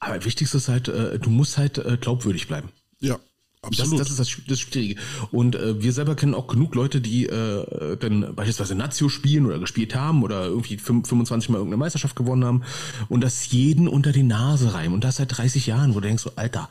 aber 0.05 0.25
wichtigste 0.25 0.57
ist 0.59 0.69
halt, 0.69 0.89
äh, 0.89 1.19
du 1.19 1.31
musst 1.31 1.59
halt 1.59 1.79
äh, 1.79 1.97
glaubwürdig 2.01 2.49
bleiben. 2.49 2.71
Ja. 3.01 3.19
Absolut. 3.67 3.99
Das, 3.99 4.09
das 4.09 4.11
ist 4.11 4.19
das, 4.37 4.45
das 4.47 4.61
Schwierige. 4.61 5.01
Und 5.31 5.57
äh, 5.57 5.83
wir 5.83 5.93
selber 5.93 6.15
kennen 6.15 6.35
auch 6.35 6.47
genug 6.47 6.75
Leute, 6.75 7.01
die 7.01 7.27
äh, 7.27 7.97
dann 7.97 8.35
beispielsweise 8.35 8.75
Nazio 8.75 9.09
spielen 9.09 9.47
oder 9.47 9.59
gespielt 9.59 9.95
haben 9.95 10.23
oder 10.23 10.45
irgendwie 10.45 10.77
25 10.77 11.49
Mal 11.49 11.57
irgendeine 11.57 11.79
Meisterschaft 11.79 12.17
gewonnen 12.17 12.45
haben 12.45 12.63
und 13.09 13.23
das 13.23 13.51
jeden 13.51 13.89
unter 13.89 14.13
die 14.13 14.23
Nase 14.23 14.75
reimen. 14.75 14.95
Und 14.95 15.05
das 15.05 15.17
seit 15.17 15.37
30 15.37 15.67
Jahren, 15.67 15.95
wo 15.95 16.01
du 16.01 16.09
denkst, 16.09 16.23
so, 16.23 16.33
Alter, 16.37 16.69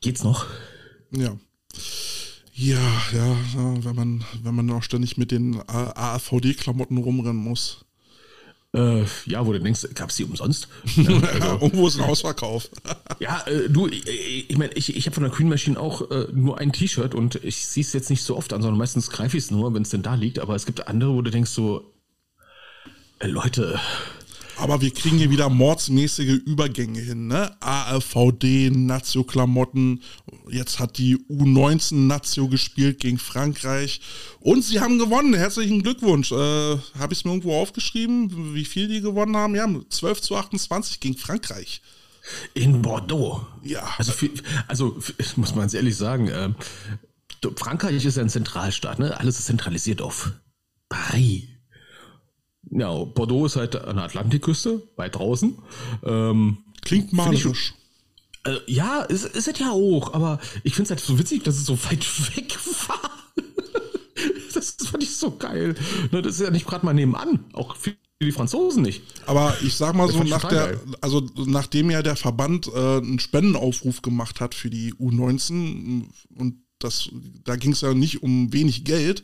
geht's 0.00 0.24
noch? 0.24 0.46
Ja. 1.10 1.36
Ja, 2.54 2.80
ja, 3.12 3.36
wenn 3.54 3.96
man, 3.96 4.24
wenn 4.42 4.54
man 4.54 4.70
auch 4.70 4.82
ständig 4.82 5.16
mit 5.16 5.30
den 5.30 5.60
AVD-Klamotten 5.66 6.98
rumrennen 6.98 7.36
muss. 7.36 7.84
Äh, 8.74 9.04
ja, 9.26 9.46
wo 9.46 9.52
du 9.52 9.60
denkst, 9.60 9.88
gab 9.94 10.08
es 10.08 10.16
die 10.16 10.24
umsonst? 10.24 10.68
Ja, 10.96 11.20
also, 11.20 11.46
Irgendwo 11.60 11.88
ist 11.88 11.98
ein 11.98 12.04
Ausverkauf. 12.04 12.70
ja, 13.18 13.42
äh, 13.46 13.68
du, 13.68 13.86
ich, 13.86 14.50
ich 14.50 14.56
meine, 14.56 14.72
ich, 14.72 14.96
ich 14.96 15.06
habe 15.06 15.14
von 15.14 15.24
der 15.24 15.32
Queen 15.32 15.48
Machine 15.48 15.78
auch 15.78 16.10
äh, 16.10 16.28
nur 16.32 16.58
ein 16.58 16.72
T-Shirt 16.72 17.14
und 17.14 17.36
ich 17.44 17.66
sehe 17.66 17.82
es 17.82 17.92
jetzt 17.92 18.08
nicht 18.08 18.22
so 18.22 18.36
oft 18.36 18.52
an, 18.52 18.62
sondern 18.62 18.78
meistens 18.78 19.10
greife 19.10 19.36
ich 19.36 19.44
es 19.44 19.50
nur, 19.50 19.74
wenn 19.74 19.82
es 19.82 19.90
denn 19.90 20.02
da 20.02 20.14
liegt. 20.14 20.38
Aber 20.38 20.54
es 20.54 20.64
gibt 20.64 20.88
andere, 20.88 21.14
wo 21.14 21.20
du 21.20 21.30
denkst 21.30 21.50
so, 21.50 21.92
äh, 23.18 23.26
Leute, 23.26 23.78
aber 24.56 24.80
wir 24.80 24.92
kriegen 24.92 25.18
hier 25.18 25.30
wieder 25.30 25.48
mordsmäßige 25.48 26.40
Übergänge 26.44 27.00
hin, 27.00 27.26
ne? 27.26 27.56
AFVD, 27.60 28.70
Nazio-Klamotten. 28.70 30.02
Jetzt 30.50 30.78
hat 30.78 30.98
die 30.98 31.16
U19 31.28 32.06
Nazio 32.06 32.48
gespielt 32.48 33.00
gegen 33.00 33.18
Frankreich. 33.18 34.00
Und 34.40 34.62
sie 34.62 34.80
haben 34.80 34.98
gewonnen. 34.98 35.34
Herzlichen 35.34 35.82
Glückwunsch. 35.82 36.32
Äh, 36.32 36.34
Habe 36.36 37.12
ich 37.12 37.20
es 37.20 37.24
mir 37.24 37.30
irgendwo 37.32 37.56
aufgeschrieben, 37.56 38.54
wie 38.54 38.64
viel 38.64 38.88
die 38.88 39.00
gewonnen 39.00 39.36
haben? 39.36 39.54
Ja, 39.54 39.68
12 39.88 40.20
zu 40.20 40.36
28 40.36 41.00
gegen 41.00 41.16
Frankreich. 41.16 41.82
In 42.54 42.82
Bordeaux. 42.82 43.46
Ja. 43.62 43.94
Also, 43.98 44.12
für, 44.12 44.30
also 44.68 44.96
muss 45.36 45.54
man 45.54 45.66
es 45.66 45.74
ehrlich 45.74 45.96
sagen, 45.96 46.28
äh, 46.28 46.50
Frankreich 47.56 48.04
ist 48.04 48.16
ja 48.16 48.22
ein 48.22 48.28
Zentralstaat, 48.28 48.98
ne? 48.98 49.18
Alles 49.18 49.38
ist 49.38 49.46
zentralisiert 49.46 50.00
auf 50.00 50.32
Paris. 50.88 51.44
Ja, 52.74 53.04
Bordeaux 53.04 53.46
ist 53.46 53.56
halt 53.56 53.76
an 53.76 53.96
der 53.96 54.06
Atlantikküste, 54.06 54.82
weit 54.96 55.14
draußen. 55.16 55.58
Ähm, 56.04 56.58
Klingt 56.80 57.12
malerisch. 57.12 57.74
Äh, 58.44 58.56
ja, 58.66 59.02
ist, 59.02 59.24
ist 59.24 59.46
es 59.46 59.58
ja 59.58 59.70
auch, 59.70 60.14
aber 60.14 60.40
ich 60.64 60.74
finde 60.74 60.84
es 60.84 60.90
halt 60.90 61.00
so 61.00 61.18
witzig, 61.18 61.44
dass 61.44 61.56
es 61.56 61.66
so 61.66 61.78
weit 61.84 62.04
weg 62.36 62.56
war. 62.88 63.10
das 64.54 64.76
fand 64.84 65.02
ich 65.02 65.14
so 65.14 65.36
geil. 65.36 65.74
Ne, 66.10 66.22
das 66.22 66.36
ist 66.36 66.40
ja 66.40 66.50
nicht 66.50 66.66
gerade 66.66 66.84
mal 66.84 66.94
nebenan. 66.94 67.44
Auch 67.52 67.76
für 67.76 67.94
die 68.20 68.32
Franzosen 68.32 68.82
nicht. 68.82 69.02
Aber 69.26 69.54
ich 69.62 69.76
sag 69.76 69.94
mal 69.94 70.08
so, 70.08 70.22
nach 70.22 70.48
der, 70.48 70.80
also 71.00 71.28
nachdem 71.36 71.90
ja 71.90 72.02
der 72.02 72.16
Verband 72.16 72.68
äh, 72.68 72.96
einen 72.96 73.18
Spendenaufruf 73.18 74.00
gemacht 74.00 74.40
hat 74.40 74.54
für 74.54 74.70
die 74.70 74.94
U19 74.94 76.04
und 76.36 76.62
das, 76.84 77.08
da 77.44 77.56
ging 77.56 77.72
es 77.72 77.80
ja 77.80 77.94
nicht 77.94 78.22
um 78.22 78.52
wenig 78.52 78.84
Geld, 78.84 79.22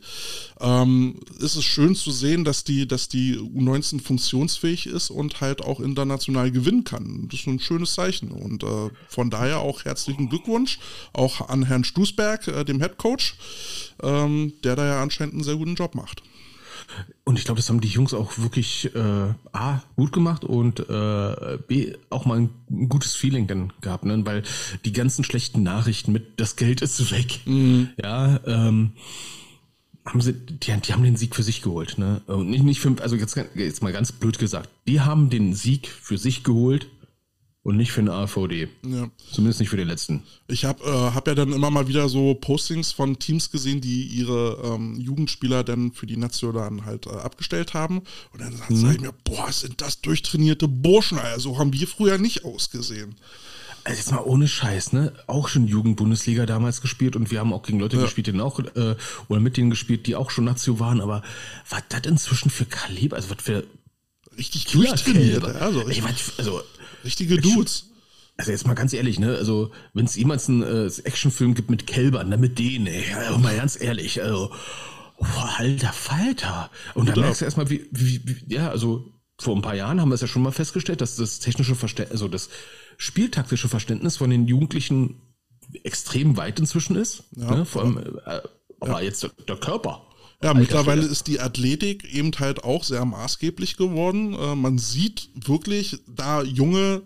ähm, 0.59 1.19
ist 1.39 1.55
es 1.55 1.63
schön 1.63 1.95
zu 1.95 2.11
sehen, 2.11 2.43
dass 2.43 2.63
die, 2.63 2.87
dass 2.87 3.07
die 3.07 3.37
U19 3.37 4.01
funktionsfähig 4.01 4.87
ist 4.87 5.09
und 5.09 5.41
halt 5.41 5.61
auch 5.61 5.79
international 5.79 6.51
gewinnen 6.51 6.83
kann. 6.83 7.27
Das 7.29 7.41
ist 7.41 7.47
ein 7.47 7.59
schönes 7.59 7.93
Zeichen. 7.93 8.31
Und 8.31 8.63
äh, 8.63 8.89
von 9.07 9.29
daher 9.29 9.59
auch 9.59 9.85
herzlichen 9.85 10.29
Glückwunsch 10.29 10.79
auch 11.13 11.49
an 11.49 11.63
Herrn 11.63 11.83
Stusberg, 11.83 12.47
äh, 12.47 12.63
dem 12.65 12.79
Head 12.79 12.97
Coach, 12.97 13.35
ähm, 14.01 14.53
der 14.63 14.75
da 14.75 14.85
ja 14.85 15.01
anscheinend 15.01 15.35
einen 15.35 15.43
sehr 15.43 15.55
guten 15.55 15.75
Job 15.75 15.95
macht. 15.95 16.23
Und 17.23 17.37
ich 17.37 17.45
glaube, 17.45 17.59
das 17.59 17.69
haben 17.69 17.81
die 17.81 17.87
Jungs 17.87 18.13
auch 18.13 18.37
wirklich 18.37 18.93
äh, 18.95 19.33
A, 19.51 19.81
gut 19.95 20.11
gemacht 20.11 20.43
und 20.43 20.79
äh, 20.89 21.57
B, 21.67 21.93
auch 22.09 22.25
mal 22.25 22.39
ein, 22.39 22.49
gutes 22.89 23.15
Feeling 23.15 23.47
dann 23.47 23.73
gehabt, 23.81 24.05
ne? 24.05 24.25
weil 24.25 24.43
die 24.85 24.93
ganzen 24.93 25.23
schlechten 25.23 25.63
Nachrichten 25.63 26.11
mit 26.11 26.39
das 26.39 26.55
Geld 26.55 26.81
ist 26.81 27.11
weg, 27.11 27.41
mhm. 27.45 27.89
ja, 28.01 28.39
ähm, 28.45 28.93
haben 30.05 30.21
sie, 30.21 30.33
die, 30.33 30.57
die 30.57 30.93
haben 30.93 31.03
den 31.03 31.17
Sieg 31.17 31.35
für 31.35 31.43
sich 31.43 31.61
geholt, 31.61 31.97
ne? 31.97 32.21
Und 32.25 32.49
nicht, 32.49 32.63
nicht 32.63 32.79
für, 32.79 32.95
also 33.01 33.15
jetzt, 33.15 33.39
jetzt 33.55 33.83
mal 33.83 33.93
ganz 33.93 34.11
blöd 34.11 34.39
gesagt, 34.39 34.69
die 34.87 35.01
haben 35.01 35.29
den 35.29 35.53
Sieg 35.53 35.87
für 35.87 36.17
sich 36.17 36.43
geholt 36.43 36.87
und 37.69 37.77
nicht 37.77 37.91
für 37.91 38.01
eine 38.01 38.13
AVD. 38.13 38.67
Ja. 38.83 39.11
Zumindest 39.31 39.59
nicht 39.59 39.69
für 39.69 39.77
den 39.77 39.87
letzten. 39.87 40.23
Ich 40.47 40.65
habe 40.65 40.83
äh, 40.83 41.13
hab 41.13 41.27
ja 41.27 41.35
dann 41.35 41.53
immer 41.53 41.69
mal 41.69 41.87
wieder 41.87 42.09
so 42.09 42.33
Postings 42.33 42.91
von 42.91 43.19
Teams 43.19 43.51
gesehen, 43.51 43.79
die 43.79 44.05
ihre 44.05 44.59
ähm, 44.63 44.99
Jugendspieler 44.99 45.63
dann 45.63 45.91
für 45.91 46.07
die 46.07 46.17
Nation 46.17 46.55
dann 46.55 46.85
halt 46.85 47.05
äh, 47.05 47.11
abgestellt 47.11 47.75
haben. 47.75 47.99
Und 48.33 48.41
dann 48.41 48.55
mhm. 48.69 48.75
sage 48.75 48.95
ich 48.95 49.01
mir, 49.01 49.13
boah, 49.23 49.51
sind 49.51 49.81
das 49.81 50.01
durchtrainierte 50.01 50.67
Burschen, 50.67 51.19
also 51.19 51.59
haben 51.59 51.71
wir 51.71 51.87
früher 51.87 52.17
nicht 52.17 52.43
ausgesehen. 52.43 53.17
Also 53.83 53.99
jetzt 53.99 54.11
mal 54.11 54.23
ohne 54.23 54.47
Scheiß, 54.47 54.91
ne? 54.93 55.13
Auch 55.27 55.47
schon 55.47 55.67
Jugendbundesliga 55.67 56.47
damals 56.47 56.81
gespielt 56.81 57.15
und 57.15 57.29
wir 57.29 57.39
haben 57.39 57.53
auch 57.53 57.61
gegen 57.61 57.79
Leute 57.79 57.97
ja. 57.97 58.01
gespielt, 58.01 58.25
die 58.25 58.39
auch, 58.39 58.59
äh, 58.59 58.95
oder 59.27 59.39
mit 59.39 59.57
denen 59.57 59.69
gespielt, 59.69 60.07
die 60.07 60.15
auch 60.15 60.31
schon 60.31 60.45
Nazio 60.45 60.79
waren, 60.79 61.01
aber 61.01 61.21
was 61.69 61.83
das 61.89 62.01
inzwischen 62.07 62.49
für 62.49 62.65
Kaliber, 62.65 63.17
also 63.17 63.29
was 63.29 63.43
für 63.43 63.63
richtig 64.39 64.65
durchtrainiert, 64.65 65.43
also, 65.43 65.87
ich, 65.87 66.01
also 66.37 66.63
Richtige 67.03 67.37
Dudes. 67.37 67.85
Also 68.37 68.51
jetzt 68.51 68.65
mal 68.65 68.73
ganz 68.73 68.93
ehrlich, 68.93 69.19
ne? 69.19 69.35
Also 69.35 69.71
wenn 69.93 70.05
es 70.05 70.15
jemals 70.15 70.47
einen 70.47 70.63
äh, 70.63 70.85
Actionfilm 71.03 71.55
gibt 71.55 71.69
mit 71.69 71.87
Kälbern, 71.87 72.31
dann 72.31 72.39
mit 72.39 72.57
denen, 72.57 72.87
ey. 72.87 73.13
Also 73.13 73.37
mal 73.37 73.55
ganz 73.55 73.79
ehrlich, 73.79 74.21
also 74.23 74.51
boah, 75.19 75.55
alter 75.57 75.91
Falter. 75.91 76.71
Und 76.93 77.09
dann 77.09 77.19
merkst 77.19 77.41
du 77.41 77.45
erstmal, 77.45 77.69
wie, 77.69 77.89
wie, 77.91 78.21
wie, 78.25 78.53
ja, 78.53 78.69
also 78.69 79.11
vor 79.37 79.55
ein 79.55 79.61
paar 79.61 79.75
Jahren 79.75 79.99
haben 79.99 80.09
wir 80.09 80.15
es 80.15 80.21
ja 80.21 80.27
schon 80.27 80.41
mal 80.41 80.51
festgestellt, 80.51 81.01
dass 81.01 81.17
das 81.17 81.39
technische 81.39 81.75
Verständnis, 81.75 82.13
also 82.13 82.27
das 82.27 82.49
spieltaktische 82.97 83.67
Verständnis 83.67 84.17
von 84.17 84.29
den 84.29 84.47
Jugendlichen 84.47 85.21
extrem 85.83 86.37
weit 86.37 86.59
inzwischen 86.59 86.95
ist. 86.95 87.23
Ja, 87.35 87.55
ne? 87.55 87.65
Vor 87.65 87.83
allem, 87.83 87.97
äh, 87.97 88.41
aber 88.79 88.99
ja. 88.99 89.01
jetzt 89.01 89.23
der, 89.23 89.31
der 89.47 89.57
Körper. 89.57 90.05
Ja, 90.41 90.53
mittlerweile 90.53 91.01
ist 91.01 91.27
die 91.27 91.41
Athletik 91.41 92.13
eben 92.13 92.31
halt 92.39 92.63
auch 92.63 92.83
sehr 92.85 93.03
maßgeblich 93.03 93.75
geworden. 93.75 94.33
Äh, 94.33 94.55
man 94.55 94.77
sieht 94.77 95.29
wirklich 95.35 95.99
da 96.07 96.43
junge 96.43 97.01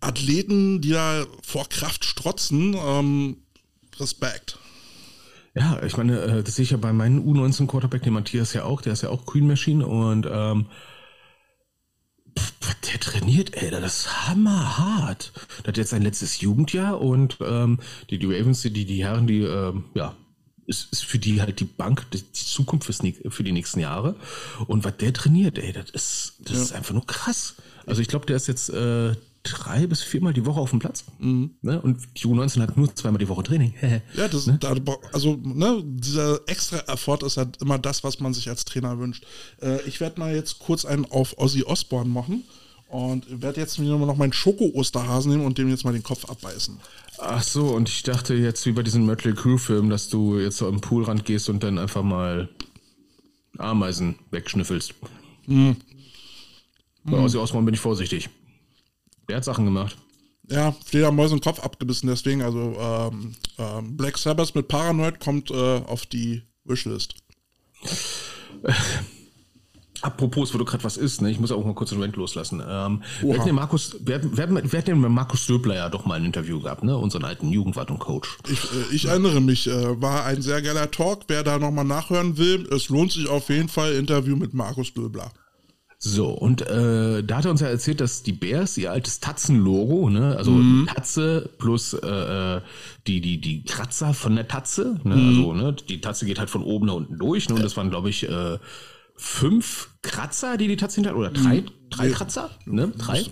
Athleten, 0.00 0.80
die 0.80 0.90
da 0.90 1.26
vor 1.42 1.68
Kraft 1.68 2.04
strotzen. 2.04 2.74
Ähm, 2.74 3.36
Respekt. 3.98 4.58
Ja, 5.54 5.82
ich 5.82 5.96
meine, 5.96 6.20
äh, 6.20 6.42
das 6.42 6.54
sehe 6.56 6.62
ich 6.62 6.70
ja 6.70 6.78
bei 6.78 6.92
meinem 6.92 7.20
U19 7.28 7.66
Quarterback, 7.66 8.02
den 8.02 8.14
Matthias 8.14 8.54
ja 8.54 8.64
auch, 8.64 8.80
der 8.80 8.94
ist 8.94 9.02
ja 9.02 9.10
auch 9.10 9.26
Queen 9.26 9.46
Machine 9.46 9.86
und 9.86 10.26
ähm, 10.30 10.66
der 12.90 13.00
trainiert, 13.00 13.54
ey, 13.54 13.70
das 13.70 14.00
ist 14.00 14.28
hammerhart. 14.28 15.32
Der 15.64 15.68
hat 15.68 15.76
jetzt 15.76 15.90
sein 15.90 16.02
letztes 16.02 16.40
Jugendjahr 16.40 17.00
und 17.00 17.38
ähm, 17.40 17.78
die, 18.08 18.18
die 18.18 18.26
Ravens, 18.26 18.62
die, 18.62 18.70
die 18.70 19.04
Herren, 19.04 19.26
die, 19.26 19.42
ähm, 19.42 19.84
ja, 19.94 20.14
ist, 20.70 20.88
ist 20.92 21.04
für 21.04 21.18
die 21.18 21.42
halt 21.42 21.60
die 21.60 21.64
Bank, 21.64 22.10
die 22.12 22.22
Zukunft 22.32 22.86
fürs, 22.86 23.00
für 23.28 23.44
die 23.44 23.52
nächsten 23.52 23.80
Jahre. 23.80 24.16
Und 24.66 24.84
was 24.84 24.96
der 24.96 25.12
trainiert, 25.12 25.58
ey, 25.58 25.72
das 25.72 25.90
ist, 25.90 26.34
das 26.38 26.56
ja. 26.56 26.62
ist 26.62 26.72
einfach 26.72 26.94
nur 26.94 27.06
krass. 27.06 27.56
Also 27.86 28.00
ich 28.00 28.08
glaube, 28.08 28.24
der 28.24 28.36
ist 28.36 28.46
jetzt 28.46 28.70
äh, 28.70 29.14
drei 29.42 29.86
bis 29.86 30.02
viermal 30.02 30.32
die 30.32 30.46
Woche 30.46 30.60
auf 30.60 30.70
dem 30.70 30.78
Platz. 30.78 31.04
Mhm. 31.18 31.50
Ne? 31.62 31.80
Und 31.80 31.98
die 32.16 32.26
U19 32.26 32.60
hat 32.62 32.76
nur 32.76 32.94
zweimal 32.94 33.18
die 33.18 33.28
Woche 33.28 33.42
Training. 33.42 33.74
ja, 34.14 34.28
das, 34.28 34.46
ne? 34.46 34.58
da, 34.60 34.74
also 35.12 35.38
ne, 35.42 35.82
dieser 35.84 36.40
extra 36.46 36.78
Effort 36.92 37.22
ist 37.24 37.36
halt 37.36 37.60
immer 37.60 37.78
das, 37.78 38.04
was 38.04 38.20
man 38.20 38.32
sich 38.32 38.48
als 38.48 38.64
Trainer 38.64 38.98
wünscht. 38.98 39.24
Äh, 39.60 39.82
ich 39.82 40.00
werde 40.00 40.20
mal 40.20 40.34
jetzt 40.34 40.60
kurz 40.60 40.84
einen 40.84 41.04
auf 41.06 41.36
Ozzy 41.38 41.64
Osbourne 41.64 42.08
machen. 42.08 42.44
Und 42.88 43.40
werde 43.40 43.60
jetzt 43.60 43.80
wieder 43.80 43.96
noch 43.98 44.16
meinen 44.16 44.32
Schoko-Osterhasen 44.32 45.30
nehmen 45.30 45.46
und 45.46 45.58
dem 45.58 45.68
jetzt 45.68 45.84
mal 45.84 45.92
den 45.92 46.02
Kopf 46.02 46.24
abbeißen. 46.24 46.80
Ach 47.22 47.42
so, 47.42 47.68
und 47.68 47.88
ich 47.88 48.02
dachte 48.02 48.34
jetzt 48.34 48.64
wie 48.64 48.72
bei 48.72 48.82
diesem 48.82 49.04
Mötley 49.04 49.34
Crew-Film, 49.34 49.90
dass 49.90 50.08
du 50.08 50.38
jetzt 50.38 50.56
so 50.56 50.66
am 50.66 50.80
Poolrand 50.80 51.24
gehst 51.26 51.50
und 51.50 51.62
dann 51.62 51.78
einfach 51.78 52.02
mal 52.02 52.48
Ameisen 53.58 54.18
wegschnüffelst. 54.30 54.94
Mhm. 55.46 55.76
Bei 57.04 57.18
hm. 57.18 57.24
Ozzy 57.24 57.36
Osbourne 57.36 57.66
bin 57.66 57.74
ich 57.74 57.80
vorsichtig. 57.80 58.30
Der 59.28 59.36
hat 59.36 59.44
Sachen 59.44 59.66
gemacht. 59.66 59.96
Ja, 60.48 60.72
Fledermäuse 60.84 61.36
den 61.36 61.42
Kopf 61.42 61.60
abgebissen, 61.60 62.08
deswegen, 62.08 62.42
also 62.42 62.76
ähm, 62.80 63.34
ähm, 63.58 63.96
Black 63.96 64.18
Sabbath 64.18 64.54
mit 64.54 64.68
Paranoid 64.68 65.20
kommt 65.20 65.50
äh, 65.50 65.54
auf 65.54 66.06
die 66.06 66.42
Wishlist. 66.64 67.14
Apropos, 70.02 70.54
wo 70.54 70.58
du 70.58 70.64
gerade 70.64 70.82
was 70.84 70.96
isst, 70.96 71.20
ne? 71.20 71.30
ich 71.30 71.38
muss 71.38 71.52
auch 71.52 71.64
mal 71.64 71.74
kurz 71.74 71.92
einen 71.92 72.02
Rent 72.02 72.16
loslassen. 72.16 72.62
Ähm, 72.66 73.02
wir, 73.20 73.34
hatten 73.34 73.46
den 73.46 73.54
Markus, 73.54 73.96
wir, 74.00 74.16
hatten, 74.16 74.36
wir, 74.36 74.42
hatten, 74.42 74.72
wir 74.72 74.78
hatten 74.78 75.02
den 75.02 75.12
Markus 75.12 75.46
Döbler 75.46 75.74
ja 75.74 75.88
doch 75.88 76.06
mal 76.06 76.14
ein 76.14 76.24
Interview 76.24 76.60
gehabt, 76.60 76.84
ne? 76.84 76.96
unseren 76.96 77.24
alten 77.24 77.50
Jugendwart 77.50 77.90
und 77.90 77.98
Coach. 77.98 78.38
Ich, 78.50 78.64
äh, 78.64 78.94
ich 78.94 79.04
erinnere 79.06 79.40
mich, 79.40 79.66
äh, 79.66 80.00
war 80.00 80.24
ein 80.24 80.42
sehr 80.42 80.62
geiler 80.62 80.90
Talk. 80.90 81.24
Wer 81.28 81.42
da 81.42 81.58
nochmal 81.58 81.84
nachhören 81.84 82.38
will, 82.38 82.66
es 82.72 82.88
lohnt 82.88 83.12
sich 83.12 83.28
auf 83.28 83.48
jeden 83.50 83.68
Fall, 83.68 83.92
Interview 83.92 84.36
mit 84.36 84.54
Markus 84.54 84.94
Döbler. 84.94 85.32
So, 86.02 86.28
und 86.28 86.62
äh, 86.62 87.22
da 87.22 87.36
hat 87.36 87.44
er 87.44 87.50
uns 87.50 87.60
ja 87.60 87.66
erzählt, 87.66 88.00
dass 88.00 88.22
die 88.22 88.32
Bears 88.32 88.78
ihr 88.78 88.90
altes 88.90 89.20
Tatzen-Logo, 89.20 90.08
ne, 90.08 90.34
also 90.34 90.50
mhm. 90.52 90.86
Tatze 90.86 91.50
plus 91.58 91.92
äh, 91.92 92.56
äh, 92.56 92.60
die, 93.06 93.20
die, 93.20 93.38
die 93.38 93.64
Kratzer 93.64 94.14
von 94.14 94.34
der 94.34 94.48
Tatze, 94.48 94.98
ne, 95.04 95.14
mhm. 95.14 95.28
also 95.28 95.52
ne, 95.52 95.72
die 95.74 96.00
Tatze 96.00 96.24
geht 96.24 96.38
halt 96.38 96.48
von 96.48 96.62
oben 96.62 96.86
nach 96.86 96.94
unten 96.94 97.18
durch, 97.18 97.50
ne, 97.50 97.56
und 97.56 97.62
das 97.62 97.76
waren, 97.76 97.90
glaube 97.90 98.08
ich, 98.08 98.26
äh, 98.26 98.58
fünf 99.20 99.90
Kratzer, 100.02 100.56
die 100.56 100.66
die 100.66 100.76
Tatze 100.76 100.96
hinter 100.96 101.14
oder 101.14 101.30
drei, 101.30 101.60
mhm. 101.60 101.70
drei 101.90 102.06
nee. 102.08 102.12
Kratzer, 102.12 102.50
ne? 102.64 102.88
Drei? 102.96 103.26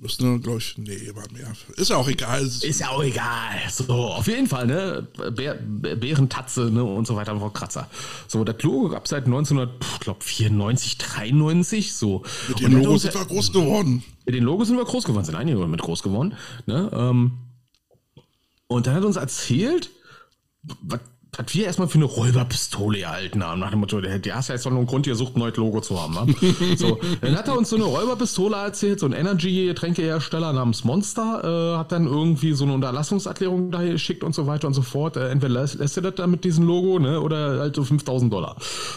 Müssen, 0.00 0.40
glaube 0.40 0.58
ich, 0.58 0.78
nee, 0.78 1.10
war 1.12 1.24
mehr. 1.32 1.52
Ist 1.74 1.90
ja 1.90 1.96
auch 1.96 2.06
egal. 2.06 2.42
Ist 2.42 2.78
ja 2.78 2.90
auch 2.90 3.02
egal. 3.02 3.58
So, 3.68 3.92
auf 3.92 4.28
jeden 4.28 4.46
Fall, 4.46 4.68
ne? 4.68 5.08
Bär, 5.34 5.54
Bärentatze, 5.54 6.70
ne? 6.70 6.84
Und 6.84 7.08
so 7.08 7.16
weiter, 7.16 7.32
einfach 7.32 7.52
Kratzer. 7.52 7.90
So, 8.28 8.44
das 8.44 8.62
Logo 8.62 8.90
gab 8.90 9.06
es 9.06 9.10
seit 9.10 9.26
1994, 9.26 10.98
93, 10.98 11.94
so. 11.94 12.22
Mit 12.46 12.60
dem 12.60 12.80
Logo 12.80 12.96
sind 12.96 13.12
wir 13.12 13.24
groß 13.24 13.52
geworden. 13.52 14.04
Mit 14.24 14.36
den 14.36 14.44
Logos 14.44 14.68
sind 14.68 14.76
wir 14.76 14.84
groß 14.84 15.02
geworden, 15.02 15.24
sind 15.24 15.34
einige 15.34 15.66
mit 15.66 15.82
groß 15.82 16.04
geworden, 16.04 16.34
ne? 16.66 16.90
Ähm, 16.92 17.32
und 18.68 18.86
dann 18.86 18.94
hat 18.94 19.02
uns 19.02 19.16
erzählt, 19.16 19.90
was 20.62 21.00
was 21.38 21.54
wir 21.54 21.66
erstmal 21.66 21.86
für 21.86 21.98
eine 21.98 22.04
Räuberpistole 22.04 23.00
erhalten 23.00 23.44
haben, 23.44 23.60
nach 23.60 23.70
dem 23.70 23.78
Motto, 23.78 24.00
der, 24.00 24.18
der 24.18 24.34
hast 24.34 24.48
ja 24.48 24.56
jetzt 24.56 24.64
noch 24.64 24.72
einen 24.72 24.86
Grund, 24.86 25.06
hier 25.06 25.14
sucht 25.14 25.36
ein 25.36 25.38
neues 25.38 25.56
Logo 25.56 25.80
zu 25.80 26.00
haben. 26.00 26.14
Ne? 26.14 26.34
so, 26.76 26.98
dann 27.20 27.36
hat 27.36 27.46
er 27.46 27.56
uns 27.56 27.70
so 27.70 27.76
eine 27.76 27.84
Räuberpistole 27.84 28.56
erzählt, 28.56 28.98
so 28.98 29.06
ein 29.06 29.12
Energy-Getränkehersteller 29.12 30.52
namens 30.52 30.82
Monster, 30.82 31.74
äh, 31.74 31.78
hat 31.78 31.92
dann 31.92 32.06
irgendwie 32.06 32.54
so 32.54 32.64
eine 32.64 32.74
Unterlassungserklärung 32.74 33.70
da 33.70 33.82
geschickt 33.84 34.24
und 34.24 34.34
so 34.34 34.48
weiter 34.48 34.66
und 34.66 34.74
so 34.74 34.82
fort. 34.82 35.16
Äh, 35.16 35.30
entweder 35.30 35.60
lässt, 35.60 35.76
lässt 35.76 35.96
er 35.96 36.02
das 36.02 36.16
dann 36.16 36.32
mit 36.32 36.42
diesem 36.42 36.66
Logo, 36.66 36.98
ne, 36.98 37.20
oder 37.20 37.60
halt 37.60 37.76
so 37.76 37.84
5000 37.84 38.32
Dollar. 38.32 38.56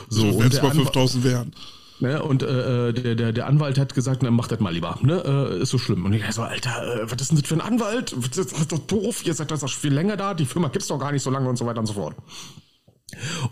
So, 0.09 0.31
so 0.31 0.39
wenn 0.39 0.47
es 0.47 0.61
mal 0.61 0.71
5000 0.71 1.23
wären. 1.23 1.53
Ne, 2.01 2.23
und 2.23 2.41
äh, 2.41 2.89
äh, 2.89 2.93
der, 2.93 3.13
der, 3.13 3.31
der 3.31 3.45
Anwalt 3.45 3.77
hat 3.77 3.93
gesagt, 3.93 4.23
na, 4.23 4.31
mach 4.31 4.47
das 4.47 4.59
mal 4.59 4.73
lieber. 4.73 4.97
Ne? 5.03 5.23
Äh, 5.23 5.61
ist 5.61 5.69
so 5.69 5.77
schlimm. 5.77 6.03
Und 6.03 6.13
ich 6.13 6.23
so, 6.31 6.41
Alter, 6.41 7.03
äh, 7.03 7.11
was 7.11 7.21
ist 7.21 7.29
denn 7.29 7.37
das 7.37 7.47
für 7.47 7.53
ein 7.53 7.61
Anwalt? 7.61 8.15
Das 8.35 8.39
ist 8.39 8.71
doch 8.71 8.79
doof. 8.79 9.23
Ihr 9.23 9.35
seid 9.35 9.51
das 9.51 9.59
doch 9.59 9.69
viel 9.69 9.93
länger 9.93 10.17
da. 10.17 10.33
Die 10.33 10.45
Firma 10.45 10.69
gibt's 10.69 10.87
doch 10.87 10.97
gar 10.97 11.11
nicht 11.11 11.21
so 11.21 11.29
lange 11.29 11.47
und 11.47 11.57
so 11.57 11.67
weiter 11.67 11.79
und 11.79 11.85
so 11.85 11.93
fort. 11.93 12.15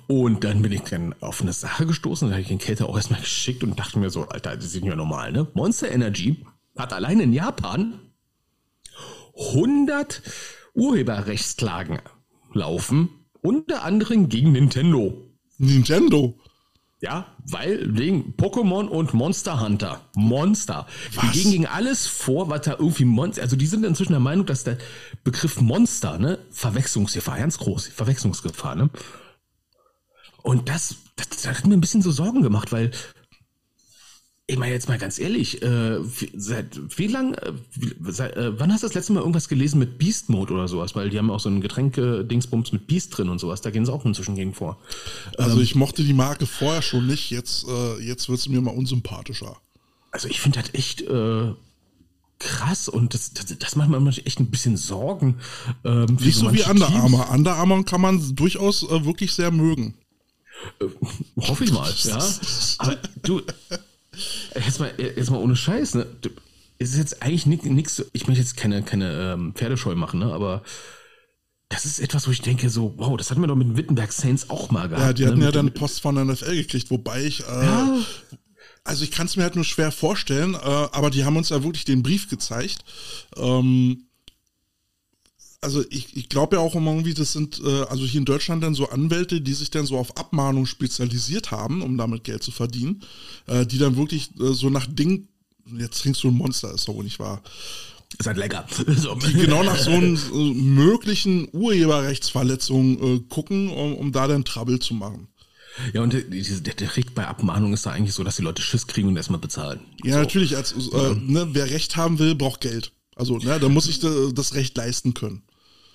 Und 0.08 0.43
dann 0.43 0.64
bin 0.64 0.72
ich 0.72 0.82
dann 0.82 1.14
auf 1.20 1.41
eine 1.41 1.54
Sache 1.54 1.86
gestoßen. 1.86 2.28
Da 2.28 2.34
habe 2.34 2.41
ich 2.41 2.47
den 2.47 2.58
Kälte 2.58 2.89
auch 2.89 2.95
erstmal 2.95 3.20
geschickt 3.20 3.64
und 3.64 3.78
dachte 3.78 4.00
mir 4.00 4.10
so, 4.10 4.28
Alter, 4.28 4.56
das 4.56 4.66
ist 4.66 4.84
ja 4.84 4.95
normal, 4.95 5.32
ne? 5.32 5.45
Monster 5.54 5.91
Energy 5.91 6.43
hat 6.76 6.91
allein 6.91 7.20
in 7.20 7.34
Japan 7.34 8.00
100 9.38 10.24
Urheberrechtsklagen 10.74 12.00
laufen. 12.54 13.10
Unter 13.41 13.84
anderem 13.84 14.28
gegen 14.28 14.54
Nintendo. 14.54 15.30
Nintendo? 15.60 16.39
Ja, 17.02 17.28
weil 17.45 17.97
wegen 17.97 18.34
Pokémon 18.36 18.88
und 18.88 19.14
Monster 19.14 19.62
Hunter. 19.62 20.02
Monster. 20.16 20.86
Was? 21.14 21.32
Die 21.32 21.39
gehen 21.39 21.52
gegen 21.52 21.66
alles 21.66 22.08
vor, 22.08 22.50
was 22.50 22.62
da 22.62 22.72
irgendwie 22.72 23.06
Monster. 23.06 23.41
Also 23.41 23.56
die 23.56 23.68
sind 23.68 23.86
inzwischen 23.86 24.12
der 24.12 24.20
Meinung, 24.20 24.45
dass 24.45 24.66
der 24.66 24.78
Begriff 25.24 25.62
Monster, 25.62 26.20
ne, 26.20 26.39
Verwechslungsgefahr, 26.52 27.38
ganz 27.38 27.58
groß, 27.58 27.88
Verwechslungsgefahr, 27.88 28.76
ne? 28.76 28.89
Und 30.41 30.68
das, 30.68 30.95
das, 31.16 31.30
das 31.30 31.47
hat 31.47 31.68
mir 31.68 31.76
ein 31.76 31.82
bisschen 31.82 32.02
so 32.02 32.12
Sorgen 32.12 32.41
gemacht, 32.41 32.72
weil 32.72 32.91
ich 34.50 34.58
meine 34.58 34.74
jetzt 34.74 34.88
mal 34.88 34.97
ganz 34.97 35.20
ehrlich, 35.20 35.62
äh, 35.62 36.00
seit 36.36 36.80
wie 36.97 37.06
lang, 37.06 37.36
äh, 37.36 37.54
seit, 38.08 38.36
äh, 38.36 38.60
wann 38.60 38.74
hast 38.74 38.82
du 38.82 38.88
das 38.88 38.95
letzte 38.95 39.14
Mal 39.14 39.20
irgendwas 39.20 39.47
gelesen 39.47 39.78
mit 39.78 40.00
Beast 40.00 40.30
Mode 40.30 40.54
oder 40.54 40.68
sowas? 40.68 40.95
Weil 40.95 41.12
die 41.12 41.20
haben 41.20 41.30
auch 41.30 41.39
so 41.39 41.50
ein 41.50 41.62
Getränke-Dingsbums 41.62 42.72
mit 42.72 42.88
Beast 42.88 43.16
drin 43.16 43.30
und 43.30 43.38
sowas, 43.38 43.62
da 43.62 43.70
gehen 43.70 43.86
sie 43.86 43.93
auch 43.93 44.06
inzwischen 44.06 44.34
gegen 44.34 44.56
vor. 44.56 44.80
Also 45.38 45.58
ähm, 45.58 45.64
ich 45.64 45.76
mochte 45.76 46.04
die 46.04 46.14
Marke 46.14 46.47
vorher 46.47 46.82
schon 46.82 47.06
nicht, 47.06 47.30
jetzt, 47.30 47.68
äh, 47.68 48.02
jetzt 48.02 48.28
wird 48.28 48.39
sie 48.39 48.50
mir 48.50 48.60
mal 48.60 48.72
unsympathischer. 48.72 49.56
Also 50.10 50.28
ich 50.28 50.39
finde 50.39 50.62
das 50.62 50.74
echt 50.74 51.02
äh, 51.04 51.54
krass 52.39 52.89
und 52.89 53.14
das, 53.14 53.34
das, 53.34 53.56
das 53.56 53.76
macht 53.76 53.89
mir 53.89 54.08
echt 54.26 54.39
ein 54.39 54.50
bisschen 54.50 54.78
Sorgen. 54.78 55.36
Ähm, 55.84 56.18
nicht 56.20 56.38
so, 56.38 56.47
so 56.47 56.54
wie 56.56 56.64
Under 56.64 56.89
Armour. 56.89 57.30
Under 57.30 57.56
Armour 57.56 57.86
kann 57.86 58.02
man 58.02 58.36
durchaus 58.36 58.82
äh, 58.82 59.06
wirklich 59.06 59.32
sehr 59.32 59.52
mögen. 59.52 59.93
Hoffe 61.39 61.66
ich 61.66 61.72
mal, 61.72 61.93
ja. 62.04 62.18
Aber 62.80 62.97
du, 63.22 63.41
Jetzt 64.55 64.80
mal, 64.80 64.91
jetzt 64.97 65.32
mal 65.32 65.38
ohne 65.38 65.55
Scheiß, 65.55 65.95
ne? 65.95 66.07
Es 66.78 66.91
ist 66.91 66.97
jetzt 66.97 67.24
eigentlich 67.24 67.45
nichts, 67.45 68.03
ich 68.13 68.28
möchte 68.28 68.41
jetzt 68.41 68.55
keine, 68.55 68.84
keine 68.84 69.34
ähm, 69.34 69.53
Pferdescheu 69.53 69.95
machen, 69.95 70.20
ne? 70.20 70.34
Aber 70.34 70.63
das 71.70 71.86
ist 71.86 71.99
etwas, 71.99 72.28
wo 72.28 72.32
ich 72.32 72.41
denke, 72.41 72.70
so, 72.70 72.93
wow, 72.97 73.15
das 73.15 73.30
hatten 73.30 73.41
wir 73.41 73.47
doch 73.47 73.55
mit 73.55 73.67
den 73.67 73.78
Wittenberg 73.78 74.11
Saints 74.11 74.49
auch 74.49 74.72
mal 74.72 74.89
gehabt. 74.89 75.05
Ja, 75.05 75.13
die 75.13 75.28
hatten 75.28 75.39
ne? 75.39 75.45
ja 75.45 75.51
dann 75.51 75.74
Post 75.74 76.01
von 76.01 76.15
der 76.15 76.26
NFL 76.26 76.55
gekriegt, 76.55 76.89
wobei 76.89 77.24
ich, 77.24 77.41
äh, 77.41 77.65
ja. 77.65 77.97
also 78.84 79.03
ich 79.03 79.11
kann 79.11 79.28
es 79.28 79.36
mir 79.36 79.43
halt 79.43 79.55
nur 79.55 79.63
schwer 79.63 79.91
vorstellen, 79.91 80.55
äh, 80.55 80.57
aber 80.57 81.11
die 81.11 81.26
haben 81.26 81.38
uns 81.38 81.49
ja 81.49 81.63
wirklich 81.63 81.86
den 81.86 82.01
Brief 82.01 82.28
gezeigt. 82.28 82.84
Ähm, 83.38 84.09
also 85.62 85.84
ich, 85.89 86.16
ich 86.16 86.30
glaube 86.30 86.55
ja 86.55 86.62
auch 86.62 86.76
immer 86.76 86.91
irgendwie, 86.91 87.14
das 87.14 87.34
sind 87.34 87.62
äh, 87.64 87.84
also 87.84 88.05
hier 88.05 88.20
in 88.20 88.26
Deutschland 88.26 88.64
dann 88.64 88.76
so 88.76 88.89
Anwälte, 88.89 89.41
die 89.41 89.53
sich 89.53 89.70
dann 89.70 89.86
so 89.86 89.97
auf 89.97 90.18
Abmahnung 90.18 90.66
spezialisiert 90.66 91.51
haben, 91.51 91.82
um 91.82 91.97
damit 91.97 92.24
Geld 92.24 92.43
zu 92.43 92.51
verdienen, 92.51 93.01
äh, 93.47 93.66
die 93.66 93.78
dann 93.78 93.97
wirklich 93.97 94.32
äh, 94.39 94.53
so 94.53 94.70
nach 94.70 94.88
Ding, 94.88 95.28
jetzt 95.78 96.01
trinkst 96.01 96.24
du 96.24 96.30
ein 96.30 96.36
Monster, 96.36 96.74
ist 96.74 96.88
doch 96.88 96.95
wohl 96.95 97.03
nicht 97.03 97.20
wahr. 97.20 97.41
Ist 98.18 98.26
halt 98.26 98.38
lecker. 98.38 98.66
So. 98.95 99.16
Die 99.16 99.34
genau 99.34 99.64
nach 99.64 99.78
so 99.78 99.91
einen 99.91 100.16
äh, 100.16 100.53
möglichen 100.53 101.47
Urheberrechtsverletzungen 101.51 103.18
äh, 103.18 103.20
gucken, 103.30 103.70
um, 103.70 103.95
um 103.95 104.12
da 104.12 104.28
dann 104.28 104.45
Trouble 104.45 104.80
zu 104.80 104.93
machen. 104.93 105.28
Ja, 105.93 106.01
und 106.01 106.14
der, 106.14 106.22
der, 106.22 106.74
der 106.74 106.89
Trick 106.89 107.14
bei 107.14 107.28
Abmahnung 107.28 107.74
ist 107.74 107.86
da 107.86 107.91
eigentlich 107.91 108.14
so, 108.14 108.24
dass 108.24 108.38
die 108.38 108.41
Leute 108.41 108.62
Schiss 108.62 108.88
kriegen 108.88 109.07
und 109.10 109.18
erstmal 109.18 109.39
bezahlen. 109.39 109.82
Ja, 110.03 110.14
so. 110.14 110.20
natürlich. 110.20 110.57
Als, 110.57 110.74
äh, 110.74 111.16
ne, 111.16 111.49
wer 111.51 111.70
Recht 111.70 111.95
haben 111.95 112.18
will, 112.20 112.36
braucht 112.36 112.62
Geld. 112.62 112.91
Also, 113.16 113.38
ne, 113.38 113.60
da 113.60 113.70
muss 113.70 113.88
ich 113.88 113.99
das 113.99 114.53
Recht 114.55 114.76
leisten 114.76 115.14
können. 115.14 115.43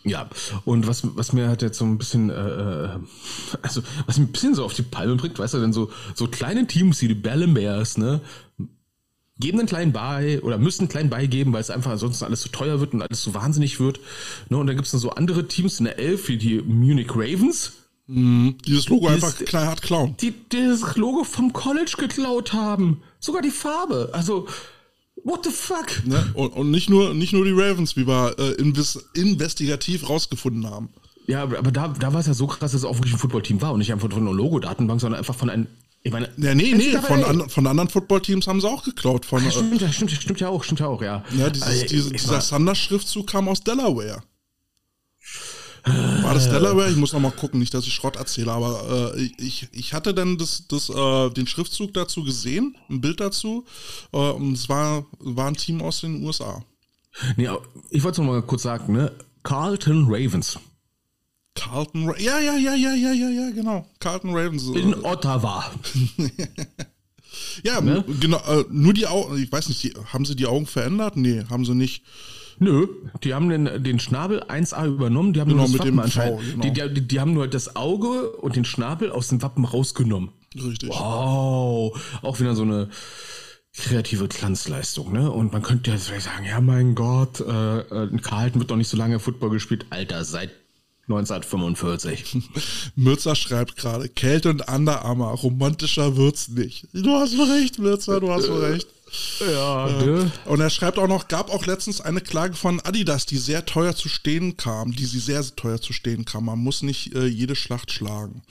Ja, 0.05 0.29
und 0.67 0.87
was, 0.87 1.03
was 1.17 1.33
mir 1.33 1.49
halt 1.49 1.63
jetzt 1.63 1.79
so 1.79 1.85
ein 1.87 1.97
bisschen, 1.97 2.29
äh, 2.29 2.35
äh, 2.35 2.89
also 3.63 3.83
was 4.07 4.19
mir 4.19 4.25
ein 4.25 4.33
bisschen 4.33 4.55
so 4.55 4.65
auf 4.65 4.75
die 4.75 4.83
Palme 4.83 5.17
bringt, 5.17 5.39
weißt 5.39 5.55
du, 5.55 5.61
denn 5.61 5.73
so, 5.73 5.91
so 6.15 6.29
kleine 6.29 6.67
Teams 6.67 7.01
wie 7.01 7.09
die 7.09 7.15
Bellem 7.15 7.55
Bears, 7.55 7.97
ne, 7.97 8.21
geben 9.39 9.59
einen 9.59 9.69
kleinen 9.69 9.93
bei 9.93 10.41
oder 10.43 10.59
müssen 10.59 10.83
einen 10.83 10.89
kleinen 10.91 11.11
beigeben, 11.11 11.53
weil 11.53 11.61
es 11.61 11.71
einfach 11.71 11.93
ansonsten 11.93 12.25
alles 12.25 12.43
zu 12.43 12.49
so 12.49 12.53
teuer 12.53 12.81
wird 12.81 12.93
und 12.93 13.03
alles 13.03 13.23
zu 13.23 13.31
so 13.31 13.35
wahnsinnig 13.35 13.81
wird. 13.81 13.99
Ne, 14.51 14.59
und 14.59 14.67
dann 14.67 14.77
gibt 14.77 14.87
es 14.87 14.93
dann 14.93 15.01
so 15.01 15.11
andere 15.11 15.49
Teams 15.49 15.79
in 15.79 15.87
der 15.87 15.99
Elf, 15.99 16.29
wie 16.29 16.37
die 16.37 16.61
Munich 16.61 17.11
Ravens. 17.11 17.73
Mhm, 18.07 18.59
dieses 18.67 18.89
Logo 18.91 19.09
die 19.09 19.15
einfach 19.15 19.35
knallhart 19.37 19.81
klauen. 19.81 20.17
Die, 20.21 20.33
die 20.33 20.67
das 20.67 20.97
Logo 20.97 21.25
vom 21.25 21.55
College 21.55 21.95
geklaut 21.99 22.53
haben. 22.53 23.03
Sogar 23.19 23.41
die 23.41 23.51
Farbe. 23.51 24.11
Also, 24.13 24.47
What 25.25 25.45
the 25.45 25.51
fuck? 25.51 26.05
Ne? 26.05 26.31
Und, 26.35 26.49
und, 26.51 26.71
nicht, 26.71 26.91
nur, 26.91 27.15
nicht 27.15 27.33
nur 27.33 27.45
die 27.45 27.53
Ravens, 27.53 27.97
wie 27.97 28.07
wir 28.07 28.39
äh, 28.39 28.53
inves 28.53 29.09
investigativ 29.15 30.09
rausgefunden 30.09 30.69
haben. 30.69 30.91
Ja, 31.27 31.43
aber 31.43 31.73
da, 31.73 31.89
da 31.89 32.13
war 32.13 32.21
es 32.21 32.27
ja 32.27 32.35
so 32.35 32.47
krass, 32.47 32.73
dass 32.73 32.75
es 32.75 32.85
auch 32.85 32.97
wirklich 32.97 33.15
ein 33.15 33.19
Footballteam 33.19 33.63
war 33.63 33.73
und 33.73 33.79
nicht 33.79 33.93
einfach 33.93 34.11
von 34.11 34.21
einer 34.21 34.35
Logo-Datenbank, 34.35 35.01
sondern 35.01 35.19
einfach 35.19 35.35
von 35.35 35.49
einem. 35.49 35.67
Ich 36.03 36.13
meine, 36.13 36.29
ja, 36.37 36.55
nee, 36.55 36.75
nee, 36.75 36.99
von, 36.99 37.25
an, 37.25 37.49
von 37.49 37.67
anderen 37.67 37.89
Footballteams 37.89 38.47
haben 38.47 38.61
sie 38.61 38.69
auch 38.69 38.85
geklaut. 38.85 39.25
Von, 39.25 39.43
Ach, 39.47 39.51
stimmt, 39.51 39.81
äh, 39.81 39.91
stimmt, 39.91 40.11
stimmt 40.11 40.41
ja 40.41 40.51
auch, 40.51 40.63
stimmt 40.63 40.81
ja 40.81 40.87
auch, 40.89 41.01
ja. 41.01 41.25
Ja, 41.35 41.49
dieses, 41.49 41.67
also, 41.67 41.87
diese, 41.87 42.13
dieser 42.13 42.41
Thunder-Schriftzug 42.41 43.27
kam 43.27 43.49
aus 43.49 43.63
Delaware. 43.63 44.23
War 45.85 46.33
das 46.35 46.49
Delaware? 46.49 46.91
Ich 46.91 46.97
muss 46.97 47.13
noch 47.13 47.21
mal 47.21 47.31
gucken, 47.31 47.61
nicht, 47.61 47.75
dass 47.75 47.87
ich 47.87 47.93
Schrott 47.93 48.17
erzähle, 48.17 48.53
aber 48.53 49.15
äh, 49.17 49.31
ich, 49.39 49.69
ich 49.73 49.93
hatte 49.93 50.15
dann 50.15 50.39
das, 50.39 50.67
das, 50.69 50.89
äh, 50.89 51.31
den 51.31 51.47
Schriftzug 51.47 51.93
dazu 51.93 52.25
gesehen, 52.25 52.77
ein 52.89 53.01
Bild 53.01 53.21
dazu, 53.21 53.65
äh, 54.13 54.17
und 54.17 54.55
es 54.55 54.69
war, 54.69 55.05
war 55.19 55.49
ein 55.49 55.57
Team 55.57 55.83
aus 55.83 56.01
den 56.01 56.25
USA. 56.25 56.65
Nee, 57.37 57.49
ich 57.91 58.03
wollte 58.03 58.23
noch 58.23 58.33
mal 58.33 58.43
kurz 58.43 58.63
sagen, 58.63 58.93
ne? 58.93 59.13
Carlton 59.43 60.07
Ravens. 60.09 60.59
Carlton, 61.55 62.09
Ra 62.09 62.19
ja, 62.19 62.41
ja, 62.41 62.57
ja, 62.57 62.75
ja, 62.75 62.95
ja, 62.95 63.13
ja, 63.13 63.29
ja, 63.29 63.51
genau. 63.51 63.87
Carlton 64.01 64.35
Ravens. 64.35 64.67
In 64.69 64.95
Ottawa. 65.05 65.65
ja, 67.63 67.81
ne? 67.81 68.05
genau. 68.21 68.39
Äh, 68.39 68.65
nur 68.71 68.93
die 68.93 69.07
Augen, 69.07 69.41
ich 69.41 69.53
weiß 69.53 69.69
nicht, 69.69 69.83
die, 69.83 69.95
haben 70.13 70.25
sie 70.25 70.35
die 70.35 70.47
Augen 70.47 70.67
verändert? 70.67 71.17
Nee, 71.17 71.45
haben 71.49 71.65
sie 71.65 71.75
nicht. 71.75 72.05
Nö, 72.59 72.87
die 73.23 73.35
haben 73.35 73.49
den, 73.49 73.83
den 73.83 73.99
Schnabel 73.99 74.43
1A 74.43 74.87
übernommen, 74.87 75.33
die 75.33 75.41
haben 75.41 75.51
genau, 75.51 75.67
nur 75.67 75.77
das 75.77 75.87
Wappen 75.87 76.01
anscheinend. 76.01 76.41
Genau. 76.41 76.63
Die, 76.63 76.95
die, 76.95 77.09
die, 77.09 77.21
haben 77.21 77.35
nur 77.35 77.49
das 77.49 77.77
Auge 77.77 78.31
und 78.31 78.57
den 78.57 78.65
Schnabel 78.65 79.11
aus 79.11 79.29
dem 79.29 79.43
Wappen 79.43 79.65
rausgenommen. 79.65 80.31
Richtig. 80.55 80.89
Wow, 80.91 81.99
auch 82.23 82.41
wieder 82.41 82.55
so 82.55 82.63
eine 82.63 82.89
kreative 83.77 84.29
Glanzleistung, 84.29 85.13
ne? 85.13 85.31
Und 85.31 85.53
man 85.53 85.63
könnte 85.63 85.91
ja 85.91 85.97
vielleicht 85.97 86.27
sagen, 86.27 86.45
ja 86.45 86.61
mein 86.61 86.95
Gott, 86.95 87.41
äh, 87.41 87.79
äh, 87.81 88.19
Carlton 88.19 88.61
wird 88.61 88.71
doch 88.71 88.77
nicht 88.77 88.89
so 88.89 88.97
lange 88.97 89.19
Football 89.19 89.51
gespielt. 89.51 89.87
Alter, 89.91 90.25
seit 90.25 90.51
1945. 91.09 92.51
Mürzer 92.97 93.35
schreibt 93.35 93.77
gerade, 93.77 94.09
Kälte 94.09 94.51
und 94.51 94.69
Underarmer, 94.69 95.31
romantischer 95.31 96.17
wird's 96.17 96.49
nicht. 96.49 96.89
Du 96.93 97.11
hast 97.11 97.35
recht, 97.35 97.79
Mürzer, 97.79 98.21
du 98.21 98.31
hast 98.31 98.49
recht. 98.49 98.89
Ja, 99.41 99.87
ne? 99.87 100.31
Und 100.45 100.61
er 100.61 100.71
schreibt 100.71 100.99
auch 100.99 101.09
noch, 101.09 101.29
gab 101.29 101.51
auch 101.51 101.67
letztens 101.67 102.01
eine 102.01 102.21
Klage 102.21 102.55
von 102.55 102.81
Adidas, 102.81 103.27
die 103.27 103.37
sehr 103.37 103.65
teuer 103.67 103.95
zu 103.95 104.09
stehen 104.09 104.57
kam, 104.57 104.93
die 104.93 105.05
sie 105.05 105.19
sehr, 105.19 105.43
sehr 105.43 105.57
teuer 105.57 105.81
zu 105.81 105.93
stehen 105.93 106.25
kam. 106.25 106.47
Man 106.47 106.59
muss 106.59 106.83
nicht 106.83 107.15
äh, 107.15 107.27
jede 107.27 107.57
Schlacht 107.57 107.91
schlagen. 107.91 108.43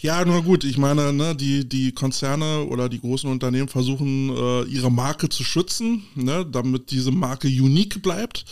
Ja, 0.00 0.24
nur 0.24 0.42
gut, 0.42 0.64
ich 0.64 0.78
meine, 0.78 1.12
ne, 1.12 1.34
die, 1.34 1.68
die 1.68 1.92
Konzerne 1.92 2.64
oder 2.64 2.88
die 2.88 3.00
großen 3.00 3.30
Unternehmen 3.30 3.68
versuchen, 3.68 4.30
äh, 4.30 4.62
ihre 4.64 4.90
Marke 4.90 5.28
zu 5.28 5.44
schützen, 5.44 6.04
ne, 6.14 6.46
damit 6.50 6.90
diese 6.90 7.10
Marke 7.10 7.48
unique 7.48 8.02
bleibt. 8.02 8.44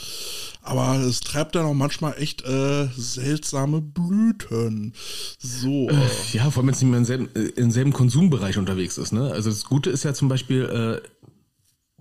Aber 0.67 0.97
es 0.97 1.21
treibt 1.21 1.55
dann 1.55 1.65
auch 1.65 1.75
manchmal 1.75 2.15
echt 2.19 2.45
äh, 2.45 2.89
seltsame 2.97 3.81
Blüten. 3.81 4.95
So. 5.39 5.89
Äh, 5.89 5.95
ja, 6.33 6.51
vor 6.51 6.63
allem, 6.63 6.69
wenn 6.69 6.75
es 6.75 6.83
nicht 6.83 6.91
mehr 6.91 6.99
im 6.99 7.05
selben, 7.05 7.29
äh, 7.37 7.51
im 7.55 7.71
selben 7.71 7.93
Konsumbereich 7.93 8.59
unterwegs 8.59 8.99
ist. 8.99 9.13
Ne? 9.13 9.31
Also 9.31 9.49
das 9.49 9.65
Gute 9.65 9.91
ist 9.91 10.03
ja 10.03 10.13
zum 10.13 10.29
Beispiel, 10.29 11.03
äh, 11.03 11.09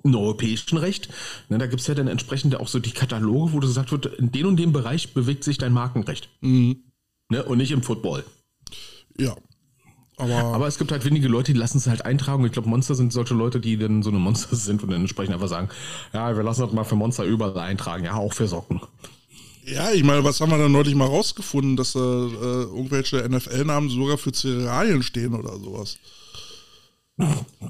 im 0.06 0.16
europäischen 0.16 0.78
Recht. 0.78 1.10
Ne, 1.49 1.58
da 1.58 1.68
gibt 1.68 1.82
es 1.82 1.88
ja 1.88 1.95
dann 1.95 2.08
entsprechend 2.08 2.56
auch 2.56 2.68
so 2.68 2.80
die 2.80 2.91
Kataloge, 2.91 3.53
wo 3.53 3.60
gesagt 3.60 3.91
wird, 3.91 4.06
in 4.06 4.32
dem 4.32 4.47
und 4.47 4.58
dem 4.58 4.72
Bereich 4.72 5.14
bewegt 5.14 5.43
sich 5.43 5.58
dein 5.58 5.74
Markenrecht. 5.74 6.30
Mhm. 6.41 6.84
Ne, 7.30 7.43
und 7.43 7.58
nicht 7.58 7.72
im 7.72 7.84
Football. 7.84 8.24
Ja. 9.18 9.36
Aber, 10.18 10.34
aber 10.34 10.68
es 10.68 10.78
gibt 10.78 10.93
halt 10.93 11.03
wenige 11.03 11.28
Leute, 11.28 11.51
die 11.51 11.60
lassen 11.60 11.80
es 11.80 11.88
halt 11.88 12.06
eintragen. 12.06 12.45
Ich 12.45 12.53
glaube, 12.53 12.70
Monster 12.70 12.95
sind 12.95 13.12
solche 13.12 13.34
Leute, 13.34 13.60
die 13.60 13.78
dann 13.78 14.01
so 14.01 14.12
eine 14.12 14.20
Monster 14.20 14.56
sind 14.56 14.82
und 14.84 14.91
dann 14.91 15.01
entsprechend 15.01 15.34
einfach 15.34 15.49
sagen, 15.49 15.70
ja, 16.14 16.36
wir 16.36 16.43
lassen 16.43 16.62
das 16.62 16.72
mal 16.72 16.86
für 16.86 16.95
Monster 16.95 17.26
überall 17.26 17.58
eintragen, 17.58 18.06
ja, 18.06 18.14
auch 18.14 18.34
für 18.34 18.47
Socken. 18.47 18.80
Ja, 19.66 19.91
ich 19.91 20.03
meine, 20.03 20.24
was 20.24 20.39
haben 20.39 20.51
wir 20.51 20.60
da 20.60 20.70
neulich 20.70 20.93
mal 20.93 21.08
rausgefunden, 21.08 21.76
dass 21.76 21.95
äh, 21.95 21.97
irgendwelche 21.97 23.28
NFL-Namen 23.28 23.89
sogar 23.89 24.20
für 24.20 24.32
Cerealien 24.32 25.01
stehen 25.01 25.34
oder 25.34 25.58
sowas? 25.58 25.97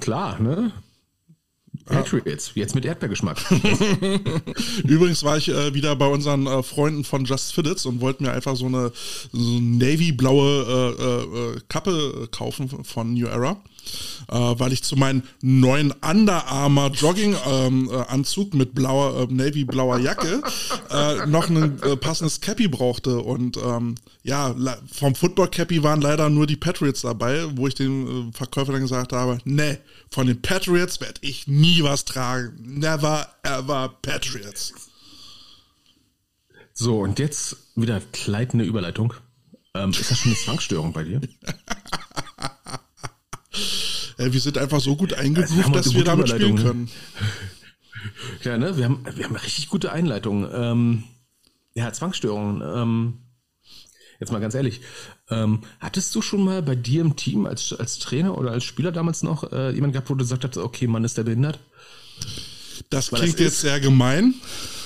Klar, 0.02 0.42
ne? 0.42 0.74
Patriots, 1.86 2.52
jetzt 2.56 2.76
mit 2.76 2.86
Erdbeergeschmack. 2.86 3.38
Übrigens 4.84 5.24
war 5.24 5.38
ich 5.38 5.50
äh, 5.50 5.74
wieder 5.74 5.96
bei 5.96 6.08
unseren 6.08 6.48
äh, 6.48 6.64
Freunden 6.64 7.04
von 7.04 7.26
Just 7.26 7.54
Fitteds 7.54 7.86
und 7.86 8.02
wollte 8.02 8.24
mir 8.24 8.32
einfach 8.32 8.56
so 8.56 8.66
eine, 8.66 8.92
so 9.32 9.60
navy-blaue 9.60 10.96
äh, 11.00 11.04
äh, 11.04 11.56
äh 11.56 11.62
Kappe 11.70 12.28
kaufen 12.32 12.84
von 12.84 13.14
New 13.14 13.28
Era 13.28 13.62
äh, 14.30 14.36
weil 14.36 14.74
ich 14.74 14.84
zu 14.84 14.96
meinem 14.96 15.24
neuen 15.42 15.92
Under 15.92 16.48
Armour 16.48 16.92
Jogging 16.92 17.36
ähm, 17.48 17.90
äh, 17.92 17.96
Anzug 18.08 18.54
mit 18.54 18.74
blauer 18.74 19.22
äh, 19.30 19.34
Navy 19.34 19.66
blauer 19.66 20.00
Jacke 20.00 20.42
äh, 20.90 21.26
noch 21.28 21.50
ein 21.50 21.82
äh, 21.82 21.96
passendes 21.98 22.42
Cappy 22.42 22.68
brauchte 22.68 23.20
und 23.20 23.58
ähm, 23.58 23.96
ja 24.24 24.56
vom 24.92 25.16
Football 25.16 25.50
Cappy 25.50 25.84
waren 25.84 26.02
leider 26.02 26.30
nur 26.30 26.48
die 26.48 26.56
Patriots 26.56 27.02
dabei, 27.02 27.46
wo 27.56 27.68
ich 27.68 27.76
dem 27.76 28.30
äh, 28.30 28.32
Verkäufer 28.34 28.72
dann 28.72 28.82
gesagt 28.82 29.14
habe, 29.14 29.38
nee, 29.46 29.78
von 30.12 30.28
den 30.28 30.42
Patriots 30.42 31.02
werde 31.02 31.20
ich 31.22 31.48
nie 31.48 31.84
was 31.84 32.06
tragen, 32.06 32.80
never 32.80 33.28
ever 33.44 33.90
Patriots. 34.02 34.74
So 36.74 37.00
und 37.00 37.20
jetzt 37.20 37.56
wieder 37.76 38.02
kleidende 38.12 38.66
Überleitung. 38.66 39.14
Ähm, 39.74 39.92
ist 39.92 40.12
das 40.12 40.20
schon 40.20 40.32
eine 40.32 40.40
Zwangsstörung 40.40 40.94
bei 40.94 41.04
dir? 41.04 41.22
Äh, 44.18 44.32
wir 44.32 44.40
sind 44.40 44.58
einfach 44.58 44.80
so 44.80 44.96
gut 44.96 45.14
eingegroovt, 45.14 45.76
dass 45.76 45.94
wir 45.94 46.04
damit 46.04 46.30
spielen 46.30 46.56
können. 46.56 46.90
Ja, 48.44 48.58
ne? 48.58 48.78
Wir 48.78 48.86
haben, 48.86 49.06
wir 49.16 49.26
haben 49.26 49.36
richtig 49.36 49.70
gute 49.70 49.92
Einleitungen. 49.92 50.50
Ähm, 50.54 51.04
ja, 51.74 51.92
Zwangsstörungen. 51.92 52.62
Ähm, 52.62 53.14
Jetzt 54.20 54.32
mal 54.32 54.40
ganz 54.40 54.56
ehrlich, 54.56 54.82
ähm, 55.30 55.62
hattest 55.80 56.16
du 56.16 56.22
schon 56.22 56.44
mal 56.44 56.62
bei 56.62 56.76
dir 56.76 57.02
im 57.02 57.16
Team 57.16 57.46
als, 57.46 57.74
als 57.74 58.00
Trainer 58.00 58.38
oder 58.38 58.52
als 58.52 58.64
Spieler 58.64 58.92
damals 58.92 59.24
noch 59.24 59.52
äh, 59.52 59.72
jemand 59.72 59.94
gehabt, 59.94 60.10
wo 60.10 60.14
du 60.14 60.24
gesagt 60.24 60.46
hast, 60.46 60.58
okay, 60.58 60.88
Mann, 60.88 61.04
ist 61.04 61.18
der 61.18 61.24
behindert? 61.24 61.60
Das 62.96 63.12
Weil 63.12 63.20
klingt 63.20 63.36
das 63.36 63.42
jetzt 63.42 63.60
sehr 63.60 63.82
gemein. 63.82 64.36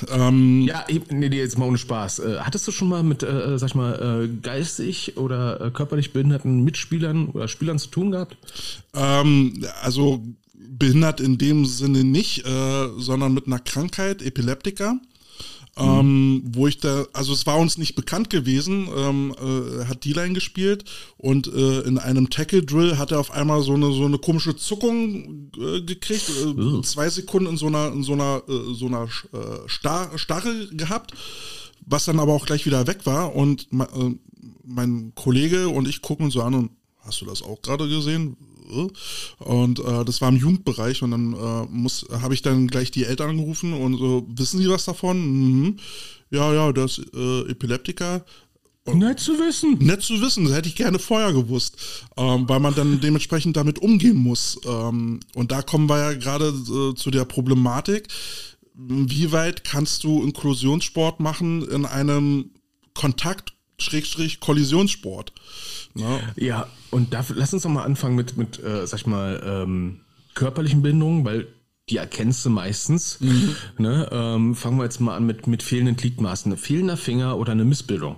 Ähm, 0.10 0.62
ja, 0.62 0.84
nee, 0.90 1.30
nee, 1.30 1.38
jetzt 1.38 1.60
mal 1.60 1.68
ohne 1.68 1.78
Spaß. 1.78 2.20
Äh, 2.20 2.38
hattest 2.40 2.68
du 2.68 2.72
schon 2.72 2.90
mal 2.90 3.04
mit, 3.04 3.22
äh, 3.22 3.60
sag 3.60 3.70
ich 3.70 3.76
mal, 3.76 4.24
äh, 4.24 4.28
geistig 4.42 5.16
oder 5.16 5.62
äh, 5.62 5.70
körperlich 5.70 6.12
behinderten 6.12 6.64
Mitspielern 6.64 7.28
oder 7.28 7.48
Spielern 7.48 7.78
zu 7.78 7.90
tun 7.90 8.10
gehabt? 8.10 8.36
Ähm, 8.96 9.64
also 9.84 10.24
behindert 10.56 11.20
in 11.20 11.38
dem 11.38 11.68
Sinne 11.68 12.04
nicht, 12.04 12.48
äh, 12.48 12.88
sondern 12.98 13.36
mit 13.36 13.46
einer 13.46 13.60
Krankheit, 13.60 14.24
Epileptiker. 14.24 15.00
Ähm, 15.78 16.44
wo 16.46 16.68
ich 16.68 16.80
da, 16.80 17.06
also 17.14 17.32
es 17.32 17.46
war 17.46 17.58
uns 17.58 17.78
nicht 17.78 17.96
bekannt 17.96 18.30
gewesen, 18.30 18.90
ähm, 18.94 19.34
äh, 19.40 19.86
hat 19.86 20.04
D-Line 20.04 20.34
gespielt 20.34 20.84
und 21.18 21.48
äh, 21.48 21.82
in 21.82 21.98
einem 21.98 22.30
Tackle-Drill 22.30 22.98
hat 22.98 23.12
er 23.12 23.20
auf 23.20 23.32
einmal 23.32 23.62
so 23.62 23.74
eine 23.76 23.94
so 23.94 24.04
eine 24.04 24.18
komische 24.18 24.58
Zuckung 24.58 25.52
äh, 25.58 25.82
gekriegt, 25.82 26.30
äh, 26.30 26.82
zwei 26.82 27.08
Sekunden 27.10 27.52
in 27.52 27.58
so 27.58 27.68
einer 27.68 27.94
in 27.94 28.04
so 28.04 28.12
einer 28.14 28.44
äh, 28.50 28.74
so 28.74 28.88
einer 28.88 29.04
äh, 29.04 29.70
Star 29.70 30.18
Starre 30.18 30.68
gehabt, 30.72 31.14
was 31.86 32.04
dann 32.04 32.20
aber 32.20 32.34
auch 32.34 32.46
gleich 32.46 32.66
wieder 32.66 32.86
weg 32.88 33.06
war 33.06 33.34
und 33.34 33.68
mein 33.72 35.14
Kollege 35.16 35.70
und 35.70 35.88
ich 35.88 36.02
gucken 36.02 36.30
so 36.30 36.42
an 36.42 36.56
und 36.56 36.72
hast 37.00 37.22
du 37.22 37.26
das 37.26 37.42
auch 37.42 37.62
gerade 37.62 37.88
gesehen? 37.88 38.36
Und 39.40 39.80
äh, 39.80 40.06
das 40.06 40.22
war 40.22 40.30
im 40.30 40.38
Jugendbereich 40.38 41.02
und 41.02 41.12
dann 41.12 41.34
äh, 41.34 41.66
muss 41.70 42.06
habe 42.12 42.34
ich 42.34 42.42
dann 42.42 42.68
gleich 42.68 42.92
die 42.92 43.06
Eltern 43.06 43.32
angerufen 43.32 43.74
und 43.74 43.98
so, 43.98 44.28
wissen 44.30 44.60
Sie 44.60 44.70
was 44.70 44.86
davon? 44.86 45.18
Mhm. 45.20 45.78
Ja, 46.30 46.54
ja, 46.54 46.72
das 46.72 47.02
äh, 47.14 47.50
Epileptiker. 47.50 48.24
Nett 48.94 49.20
zu 49.20 49.34
wissen. 49.34 49.78
Nett 49.80 50.02
zu 50.02 50.20
wissen, 50.22 50.46
das 50.46 50.54
hätte 50.54 50.70
ich 50.70 50.76
gerne 50.76 51.00
vorher 51.00 51.34
gewusst, 51.34 51.78
ähm, 52.18 52.48
weil 52.48 52.60
man 52.60 52.74
dann 52.74 53.00
dementsprechend 53.00 53.56
damit 53.58 53.80
umgehen 53.80 54.18
muss. 54.18 54.60
Ähm, 54.66 55.20
und 55.36 55.52
da 55.52 55.62
kommen 55.62 55.90
wir 55.90 55.98
ja 55.98 56.14
gerade 56.14 56.48
äh, 56.48 56.96
zu 56.96 57.12
der 57.12 57.26
Problematik, 57.26 58.08
wie 58.74 59.32
weit 59.32 59.64
kannst 59.64 60.04
du 60.04 60.24
Inklusionssport 60.24 61.20
machen 61.20 61.68
in 61.70 61.86
einem 61.86 62.52
Kontakt 62.94 63.54
Schrägstrich 63.80 64.40
Kollisionssport. 64.40 65.34
Ja. 65.96 66.20
ja, 66.36 66.68
und 66.92 67.14
dafür, 67.14 67.36
lass 67.38 67.54
uns 67.54 67.64
doch 67.64 67.70
mal 67.70 67.84
anfangen 67.84 68.16
mit, 68.16 68.38
mit 68.38 68.64
äh, 68.64 68.86
sag 68.86 69.02
ich 69.02 69.08
mal, 69.08 69.42
ähm, 69.46 70.02
körperlichen 70.36 70.82
Bindungen, 70.82 71.26
weil 71.26 71.48
die 71.90 71.98
erkennst 71.98 72.46
du 72.46 72.50
meistens. 72.50 73.20
Mhm. 73.20 73.56
Ne? 73.78 74.08
Ähm, 74.12 74.56
fangen 74.56 74.78
wir 74.78 74.84
jetzt 74.84 75.02
mal 75.02 75.16
an 75.16 75.26
mit, 75.26 75.48
mit 75.48 75.64
fehlenden 75.64 75.96
Gliedmaßen. 75.96 76.56
Fehlender 76.58 76.98
Finger 76.98 77.38
oder 77.38 77.54
eine 77.54 77.66
Missbildung. 77.66 78.18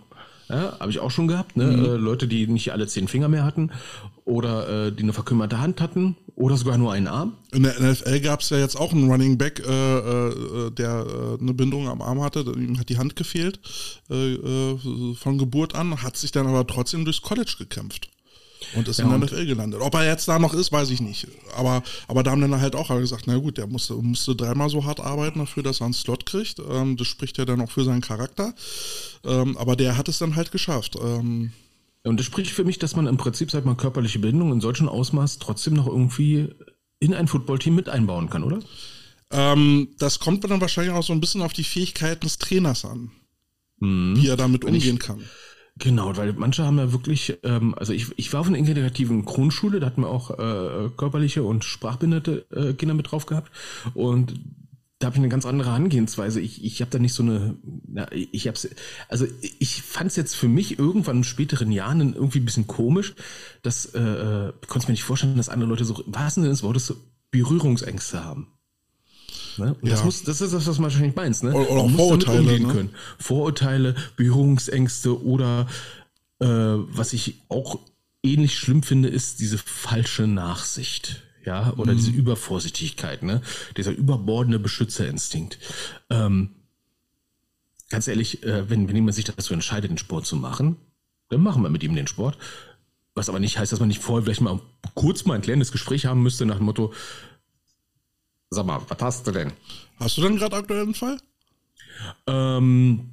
Ja, 0.50 0.78
habe 0.82 0.92
ich 0.92 1.00
auch 1.00 1.12
schon 1.12 1.30
gehabt. 1.30 1.56
Ne? 1.56 1.66
Mhm. 1.66 1.86
Äh, 1.86 1.96
Leute, 1.96 2.28
die 2.28 2.46
nicht 2.48 2.74
alle 2.74 2.88
zehn 2.88 3.08
Finger 3.08 3.30
mehr 3.30 3.46
hatten 3.46 3.72
oder 4.26 4.88
äh, 4.88 4.92
die 4.92 5.04
eine 5.04 5.14
verkümmerte 5.14 5.60
Hand 5.60 5.82
hatten 5.82 6.16
oder 6.36 6.58
sogar 6.58 6.78
nur 6.78 6.92
einen 6.92 7.08
Arm. 7.08 7.34
In 7.52 7.64
der 7.64 7.80
NFL 7.80 8.20
gab 8.22 8.42
es 8.42 8.50
ja 8.50 8.58
jetzt 8.58 8.76
auch 8.76 8.92
einen 8.92 9.10
Running 9.10 9.38
Back, 9.38 9.62
äh, 9.66 9.98
äh, 9.98 10.72
der 10.72 11.06
äh, 11.06 11.42
eine 11.42 11.54
Bindung 11.54 11.88
am 11.88 12.02
Arm 12.02 12.22
hatte. 12.22 12.42
Ihm 12.42 12.80
hat 12.80 12.90
die 12.90 12.98
Hand 12.98 13.16
gefehlt 13.16 13.60
äh, 14.10 14.38
von 15.16 15.38
Geburt 15.38 15.76
an, 15.76 16.02
hat 16.02 16.18
sich 16.18 16.32
dann 16.32 16.48
aber 16.48 16.66
trotzdem 16.66 17.06
durchs 17.06 17.22
College 17.22 17.56
gekämpft. 17.58 18.10
Und 18.76 18.88
ist 18.88 19.00
ja, 19.00 19.06
in 19.06 19.12
der 19.12 19.20
NFL 19.20 19.46
gelandet. 19.46 19.82
Ob 19.82 19.94
er 19.96 20.06
jetzt 20.06 20.28
da 20.28 20.40
noch 20.40 20.54
ist, 20.54 20.72
weiß 20.72 20.92
ich 20.92 21.02
nicht. 21.02 21.28
Aber, 21.56 21.84
aber 22.08 22.24
da 22.24 22.32
haben 22.32 22.42
dann 22.42 22.62
halt 22.62 22.76
auch 22.76 22.90
alle 22.90 23.02
gesagt, 23.02 23.24
na 23.26 23.38
gut, 23.38 23.58
der 23.58 23.68
musste, 23.68 23.96
musste 23.96 24.36
dreimal 24.36 24.70
so 24.70 24.86
hart 24.86 25.00
arbeiten 25.00 25.40
dafür, 25.40 25.64
dass 25.64 25.82
er 25.82 25.86
einen 25.86 25.94
Slot 25.94 26.26
kriegt. 26.26 26.60
Ähm, 26.60 26.96
das 26.96 27.08
spricht 27.08 27.38
ja 27.38 27.46
dann 27.46 27.62
auch 27.62 27.72
für 27.72 27.84
seinen 27.84 28.02
Charakter. 28.02 28.54
Ähm, 29.26 29.58
aber 29.58 29.76
der 29.76 29.98
hat 29.98 30.08
es 30.08 30.20
dann 30.20 30.36
halt 30.36 30.52
geschafft. 30.52 30.96
Ähm, 31.02 31.52
und 32.04 32.20
das 32.20 32.26
spricht 32.26 32.52
für 32.52 32.64
mich, 32.64 32.80
dass 32.80 32.96
man 32.96 33.08
im 33.08 33.18
Prinzip, 33.18 33.52
sag 33.52 33.66
mal, 33.66 33.76
körperliche 33.76 34.20
Bindung 34.20 34.52
in 34.52 34.62
solchem 34.62 34.90
Ausmaß 34.90 35.40
trotzdem 35.40 35.76
noch 35.76 35.88
irgendwie 35.88 36.50
in 37.00 37.14
ein 37.14 37.28
Footballteam 37.28 37.76
mit 37.76 37.90
einbauen 37.90 38.30
kann, 38.30 38.44
oder? 38.44 38.60
Ähm, 39.32 39.90
das 39.98 40.20
kommt 40.20 40.44
dann 40.44 40.62
wahrscheinlich 40.62 40.94
auch 40.94 41.04
so 41.04 41.14
ein 41.14 41.22
bisschen 41.22 41.42
auf 41.42 41.54
die 41.54 41.64
Fähigkeiten 41.64 42.22
des 42.22 42.38
Trainers 42.38 42.86
an. 42.86 43.12
Mhm. 43.80 44.16
Wie 44.18 44.28
er 44.28 44.38
damit 44.38 44.64
Wenn 44.64 44.74
umgehen 44.74 44.96
ich, 44.96 45.00
kann. 45.00 45.22
Genau, 45.78 46.16
weil 46.18 46.34
manche 46.34 46.64
haben 46.64 46.78
ja 46.78 46.92
wirklich, 46.92 47.38
ähm, 47.44 47.74
also 47.76 47.94
ich, 47.94 48.08
ich 48.18 48.32
war 48.34 48.42
auf 48.42 48.48
einer 48.48 48.58
integrativen 48.58 49.26
Grundschule, 49.26 49.80
da 49.80 49.88
hatten 49.88 50.02
wir 50.02 50.10
auch 50.10 50.32
äh, 50.32 50.90
körperliche 50.98 51.44
und 51.44 51.64
sprachbehinderte 51.64 52.46
äh, 52.52 52.74
Kinder 52.74 52.94
mit 52.94 53.12
drauf 53.12 53.26
gehabt 53.26 53.52
und 53.94 54.34
da 55.02 55.08
habe 55.08 55.16
ich 55.16 55.22
eine 55.22 55.30
ganz 55.30 55.46
andere 55.46 55.70
Herangehensweise. 55.70 56.40
Ich, 56.40 56.64
ich 56.64 56.82
habe 56.82 56.92
da 56.92 57.00
nicht 57.00 57.14
so 57.14 57.24
eine, 57.24 57.56
na, 57.88 58.08
ich 58.12 58.48
hab's, 58.48 58.70
also 59.10 59.26
ich 59.60 59.82
fand 59.82 60.12
es 60.12 60.16
jetzt 60.16 60.36
für 60.36 60.48
mich 60.48 60.78
irgendwann 60.78 61.18
in 61.18 61.24
späteren 61.24 61.72
Jahren 61.72 62.14
irgendwie 62.14 62.40
ein 62.40 62.46
bisschen 62.46 62.68
komisch, 62.68 63.16
dass, 63.64 63.86
äh, 63.88 64.00
äh 64.00 64.54
konnte 64.68 64.88
mir 64.88 64.94
nicht 64.94 65.04
vorstellen, 65.04 65.38
dass 65.38 65.50
andere 65.50 65.70
Leute 65.70 65.86
so, 65.86 66.04
was 66.06 66.36
denn 66.36 66.44
des 66.44 66.64
Wortes, 66.64 66.94
Berührungsängste 67.32 68.24
haben. 68.24 68.48
Ne? 69.58 69.76
Ja. 69.82 69.90
das, 69.90 70.04
muss, 70.04 70.24
das 70.24 70.42
ist 70.42 70.54
das, 70.54 70.68
was 70.68 70.78
man 70.78 70.92
wahrscheinlich 70.92 71.16
meinst. 71.16 71.44
Ne? 71.44 71.54
Oder, 71.54 71.70
oder 71.70 71.90
Vorurteile. 71.90 72.60
Ne? 72.60 72.90
Vorurteile, 73.18 73.96
Berührungsängste 74.18 75.24
oder 75.24 75.68
äh, 76.40 76.46
was 76.46 77.14
ich 77.14 77.42
auch 77.50 77.80
ähnlich 78.24 78.58
schlimm 78.58 78.84
finde, 78.84 79.10
ist 79.10 79.40
diese 79.40 79.58
falsche 79.58 80.28
Nachsicht. 80.28 81.24
Ja, 81.46 81.74
oder 81.78 81.94
mhm. 81.94 81.98
diese 81.98 82.12
Übervorsichtigkeit, 82.12 83.24
ne? 83.24 83.42
Dieser 83.78 83.92
überbordende 83.92 84.60
Beschützerinstinkt. 84.60 85.58
Ähm, 86.10 86.52
ganz 87.90 88.08
ehrlich, 88.08 88.44
äh, 88.44 88.70
wenn, 88.70 88.88
wenn 88.88 88.96
jemand 88.96 89.16
sich 89.16 89.26
dazu 89.26 89.54
entscheidet, 89.54 89.90
den 89.90 89.98
Sport 89.98 90.26
zu 90.26 90.36
machen, 90.36 90.78
dann 91.30 91.42
machen 91.42 91.64
wir 91.64 91.70
mit 91.70 91.84
ihm 91.84 91.96
den 91.96 92.08
Sport. 92.08 92.38
Was 93.16 93.28
aber 93.28 93.40
nicht 93.40 93.58
heißt, 93.58 93.72
dass 93.72 93.80
man 93.80 93.90
nicht 93.90 94.02
vorher 94.02 94.24
vielleicht 94.24 94.42
mal 94.42 94.62
kurz 94.94 95.26
mal 95.26 95.34
ein 95.34 95.42
klärendes 95.42 95.72
Gespräch 95.72 96.06
haben 96.06 96.24
müsste 96.24 96.46
nach 96.46 96.58
dem 96.58 96.66
Motto, 96.66 96.94
Sag 98.54 98.66
mal, 98.66 98.82
was 98.90 98.98
hast 99.00 99.28
du 99.28 99.32
denn? 99.32 99.54
Hast 99.98 100.18
du 100.18 100.22
denn 100.22 100.36
gerade 100.36 100.58
aktuell 100.58 100.82
einen 100.82 100.94
Fall? 100.94 101.18
Ähm, 102.28 103.12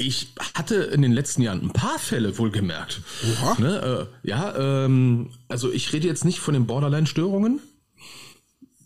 ich 0.00 0.32
hatte 0.54 0.76
in 0.76 1.02
den 1.02 1.12
letzten 1.12 1.42
Jahren 1.42 1.60
ein 1.60 1.72
paar 1.72 1.98
Fälle 1.98 2.38
wohlgemerkt. 2.38 3.02
Ne, 3.58 4.08
äh, 4.24 4.28
ja, 4.28 4.84
ähm, 4.84 5.30
also 5.48 5.70
ich 5.70 5.92
rede 5.92 6.08
jetzt 6.08 6.24
nicht 6.24 6.40
von 6.40 6.54
den 6.54 6.66
Borderline-Störungen, 6.66 7.60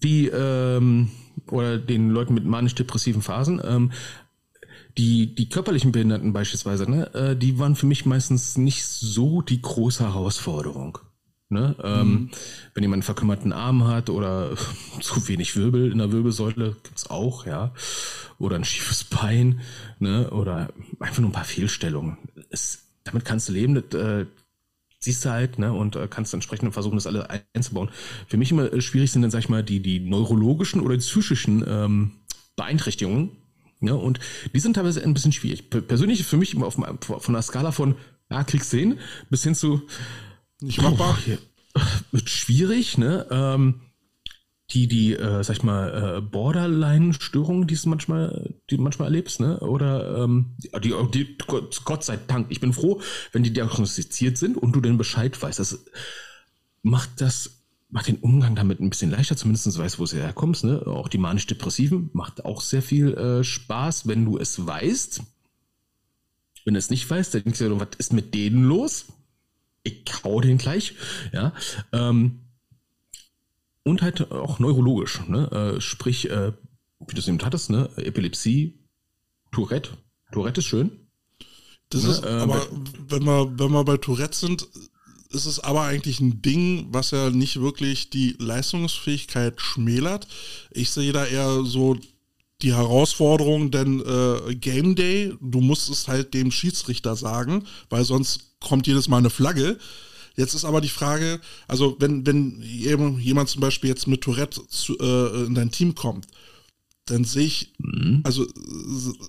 die 0.03 0.27
ähm, 0.27 1.11
oder 1.51 1.79
den 1.79 2.11
Leuten 2.11 2.35
mit 2.35 2.45
manisch-depressiven 2.45 3.23
Phasen. 3.23 3.63
Ähm, 3.65 3.93
die, 4.99 5.35
die 5.35 5.49
körperlichen 5.49 5.93
Behinderten 5.93 6.33
beispielsweise, 6.33 6.91
ne, 6.91 7.15
äh, 7.15 7.37
die 7.37 7.59
waren 7.61 7.77
für 7.77 7.87
mich 7.87 8.07
meistens 8.07 8.59
nicht 8.59 8.85
so 8.85 9.41
die 9.41 9.63
große 9.63 10.03
Herausforderung. 10.03 10.99
Ne? 11.55 11.77
Ähm, 11.83 12.09
mhm. 12.09 12.31
Wenn 12.75 12.83
jemand 12.83 12.97
einen 12.97 13.03
verkümmerten 13.05 13.53
Arm 13.53 13.87
hat 13.87 14.11
oder 14.11 14.57
zu 15.01 15.29
wenig 15.29 15.57
Wirbel 15.57 15.93
in 15.93 15.99
der 15.99 16.11
Wirbelsäule, 16.11 16.77
gibt's 16.83 17.09
auch, 17.09 17.47
ja. 17.47 17.73
Oder 18.39 18.57
ein 18.57 18.65
schiefes 18.65 19.05
Bein, 19.05 19.61
ne? 20.01 20.31
Oder 20.31 20.71
einfach 20.99 21.21
nur 21.21 21.31
ein 21.31 21.35
paar 21.35 21.45
Fehlstellungen. 21.45 22.19
Es, 22.51 22.87
damit 23.05 23.25
kannst 23.25 23.49
du 23.49 23.53
leben, 23.53 23.75
das, 23.75 24.01
äh, 24.01 24.27
siehst 24.99 25.25
du 25.25 25.31
halt, 25.31 25.61
ne? 25.61 25.73
Und 25.73 25.95
äh, 25.95 26.09
kannst 26.09 26.35
entsprechend 26.35 26.73
versuchen, 26.73 26.97
das 26.97 27.07
alle 27.07 27.29
einzubauen. 27.55 27.91
Für 28.27 28.37
mich 28.37 28.51
immer 28.51 28.73
äh, 28.73 28.81
schwierig 28.81 29.13
sind 29.13 29.23
dann, 29.23 29.31
sag 29.31 29.39
ich 29.39 29.49
mal, 29.49 29.63
die, 29.63 29.81
die 29.81 30.01
neurologischen 30.01 30.81
oder 30.81 30.97
die 30.97 31.03
psychischen 31.03 31.65
ähm, 31.67 32.13
Beeinträchtigungen. 32.57 33.31
Ne? 33.81 33.95
Und 33.95 34.19
die 34.53 34.61
sind 34.61 34.75
teilweise 34.75 35.05
ein 35.05 35.15
bisschen 35.15 35.33
schwierig. 35.33 35.71
Persönlich 35.71 36.25
für 36.25 36.37
mich 36.37 36.55
immer 36.55 36.67
auf, 36.67 36.75
von 36.75 37.21
einer 37.29 37.43
Skala 37.43 37.71
von, 37.71 37.95
ja, 38.31 38.43
klickst 38.43 38.71
hin, 38.73 38.99
bis 39.31 39.45
hin 39.45 39.55
zu, 39.55 39.83
nicht 40.65 40.83
machbar. 40.83 41.19
Oh, 41.75 41.81
wird 42.13 42.31
schwierig, 42.31 42.99
ne? 42.99 43.27
Ähm, 43.31 43.81
die, 44.71 44.89
die, 44.89 45.13
äh, 45.15 45.45
sag 45.45 45.57
ich 45.57 45.63
mal, 45.63 46.19
äh, 46.19 46.21
Borderline-Störungen, 46.21 47.67
die 47.67 47.75
es 47.75 47.87
manchmal, 47.87 48.55
die 48.71 48.79
manchmal 48.79 49.09
erlebst, 49.09 49.41
ne? 49.41 49.61
Oder 49.61 50.25
ähm, 50.25 50.57
die, 50.83 50.95
die, 51.13 51.39
Gott 51.85 52.05
sei 52.05 52.19
Dank, 52.27 52.47
ich 52.51 52.61
bin 52.61 52.73
froh, 52.73 53.01
wenn 53.33 53.43
die 53.43 53.53
diagnostiziert 53.53 54.39
sind 54.39 54.57
und 54.57 54.73
du 54.73 54.81
den 54.81 54.97
Bescheid 54.97 55.41
weißt. 55.41 55.59
Das 55.59 55.85
macht 56.83 57.21
das, 57.21 57.63
macht 57.91 58.09
den 58.09 58.17
Umgang 58.17 58.57
damit 58.57 58.81
ein 58.81 58.91
bisschen 58.91 59.11
leichter, 59.11 59.37
zumindest 59.37 59.79
weißt, 59.79 59.99
wo 59.99 60.07
du 60.07 60.17
herkommst, 60.17 60.65
ne? 60.65 60.87
Auch 60.87 61.09
die 61.09 61.19
manisch-depressiven 61.19 62.11
macht 62.13 62.45
auch 62.45 62.63
sehr 62.63 62.83
viel 62.83 63.15
äh, 63.15 63.45
Spaß, 63.45 64.09
wenn 64.09 64.25
du 64.25 64.39
es 64.39 64.67
weißt. 64.67 65.23
Wenn 66.65 66.75
du 66.75 66.79
es 66.79 66.89
nicht 66.89 67.09
weißt, 67.09 67.35
dann 67.35 67.45
denkst 67.45 67.59
du, 67.59 67.79
was 67.79 67.89
ist 67.99 68.13
mit 68.15 68.33
denen 68.33 68.65
los? 68.65 69.07
Ich 69.85 70.05
hau 70.25 70.41
den 70.41 70.59
gleich, 70.59 70.95
ja. 71.33 71.53
Ähm, 71.93 72.41
und 73.85 74.03
halt 74.03 74.33
auch 74.33 74.59
neurologisch, 74.59 75.21
ne? 75.29 75.77
Äh, 75.77 75.81
sprich, 75.81 76.31
äh, 76.31 76.53
wie 77.07 77.15
du 77.15 77.21
es 77.21 77.29
eben 77.29 77.41
hattest, 77.43 77.71
ne? 77.71 77.91
Epilepsie, 77.97 78.79
Tourette. 79.53 79.91
Tourette 80.33 80.61
ist 80.61 80.67
schön. 80.67 80.91
Das 81.91 82.03
ne? 82.03 82.11
ist, 82.11 82.25
äh, 82.25 82.29
aber 82.29 82.67
wenn 83.09 83.25
wir, 83.25 83.59
wenn 83.59 83.73
wir 83.73 83.85
bei 83.85 83.99
Tourette 83.99 84.37
sind, 84.37 84.67
ist 85.31 85.47
es 85.47 85.61
aber 85.61 85.83
eigentlich 85.83 86.21
ein 86.21 86.43
Ding, 86.43 86.87
was 86.91 87.11
ja 87.11 87.31
nicht 87.31 87.61
wirklich 87.61 88.09
die 88.11 88.37
Leistungsfähigkeit 88.39 89.61
schmälert. 89.61 90.27
Ich 90.71 90.91
sehe 90.91 91.13
da 91.13 91.27
eher 91.27 91.65
so 91.65 91.99
die 92.63 92.73
Herausforderung, 92.73 93.71
denn 93.71 94.01
äh, 94.01 94.55
Game 94.55 94.95
Day, 94.95 95.35
du 95.41 95.61
musst 95.61 95.91
es 95.91 96.09
halt 96.09 96.33
dem 96.35 96.51
Schiedsrichter 96.51 97.17
sagen, 97.17 97.65
weil 97.91 98.05
sonst 98.05 98.54
kommt 98.65 98.87
jedes 98.87 99.09
Mal 99.09 99.19
eine 99.19 99.31
Flagge. 99.31 99.79
Jetzt 100.37 100.55
ist 100.55 100.65
aber 100.65 100.81
die 100.81 100.89
Frage, 100.89 101.41
also 101.69 101.97
wenn, 102.01 102.27
wenn 102.27 102.61
jemand 102.61 103.49
zum 103.49 103.61
Beispiel 103.61 103.91
jetzt 103.91 104.09
mit 104.09 104.23
Tourette 104.23 104.67
zu, 104.67 104.99
äh, 104.99 105.45
in 105.47 105.55
dein 105.55 105.71
Team 105.71 105.95
kommt, 105.95 106.27
dann 107.07 107.25
sehe 107.25 107.47
ich, 107.47 107.73
mhm. 107.79 108.23
also 108.25 108.45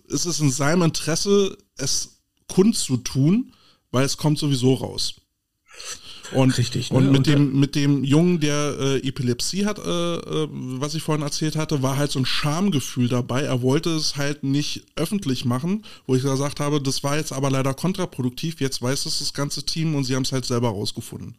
ist 0.07 0.25
es 0.25 0.39
in 0.39 0.49
seinem 0.49 0.81
Interesse, 0.81 1.57
es 1.77 2.21
kundzutun, 2.47 3.53
weil 3.91 4.05
es 4.05 4.17
kommt 4.17 4.39
sowieso 4.39 4.73
raus. 4.73 5.15
Und, 6.31 6.57
Richtig, 6.57 6.91
ne? 6.91 6.97
und 6.97 7.07
mit 7.07 7.17
und 7.17 7.27
dem 7.27 7.59
mit 7.59 7.75
dem 7.75 8.03
Jungen, 8.03 8.39
der 8.39 8.75
äh, 8.79 9.07
Epilepsie 9.07 9.65
hat, 9.65 9.79
äh, 9.79 9.81
äh, 10.15 10.47
was 10.51 10.95
ich 10.95 11.03
vorhin 11.03 11.23
erzählt 11.23 11.55
hatte, 11.55 11.81
war 11.81 11.97
halt 11.97 12.11
so 12.11 12.19
ein 12.19 12.25
Schamgefühl 12.25 13.07
dabei. 13.07 13.41
Er 13.41 13.61
wollte 13.61 13.91
es 13.91 14.15
halt 14.15 14.43
nicht 14.43 14.85
öffentlich 14.95 15.45
machen, 15.45 15.83
wo 16.07 16.15
ich 16.15 16.23
gesagt 16.23 16.59
habe, 16.59 16.81
das 16.81 17.03
war 17.03 17.17
jetzt 17.17 17.33
aber 17.33 17.49
leider 17.49 17.73
kontraproduktiv. 17.73 18.61
Jetzt 18.61 18.81
weiß 18.81 19.05
es 19.05 19.19
das 19.19 19.33
ganze 19.33 19.63
Team 19.63 19.95
und 19.95 20.03
sie 20.03 20.15
haben 20.15 20.23
es 20.23 20.31
halt 20.31 20.45
selber 20.45 20.69
rausgefunden. 20.69 21.35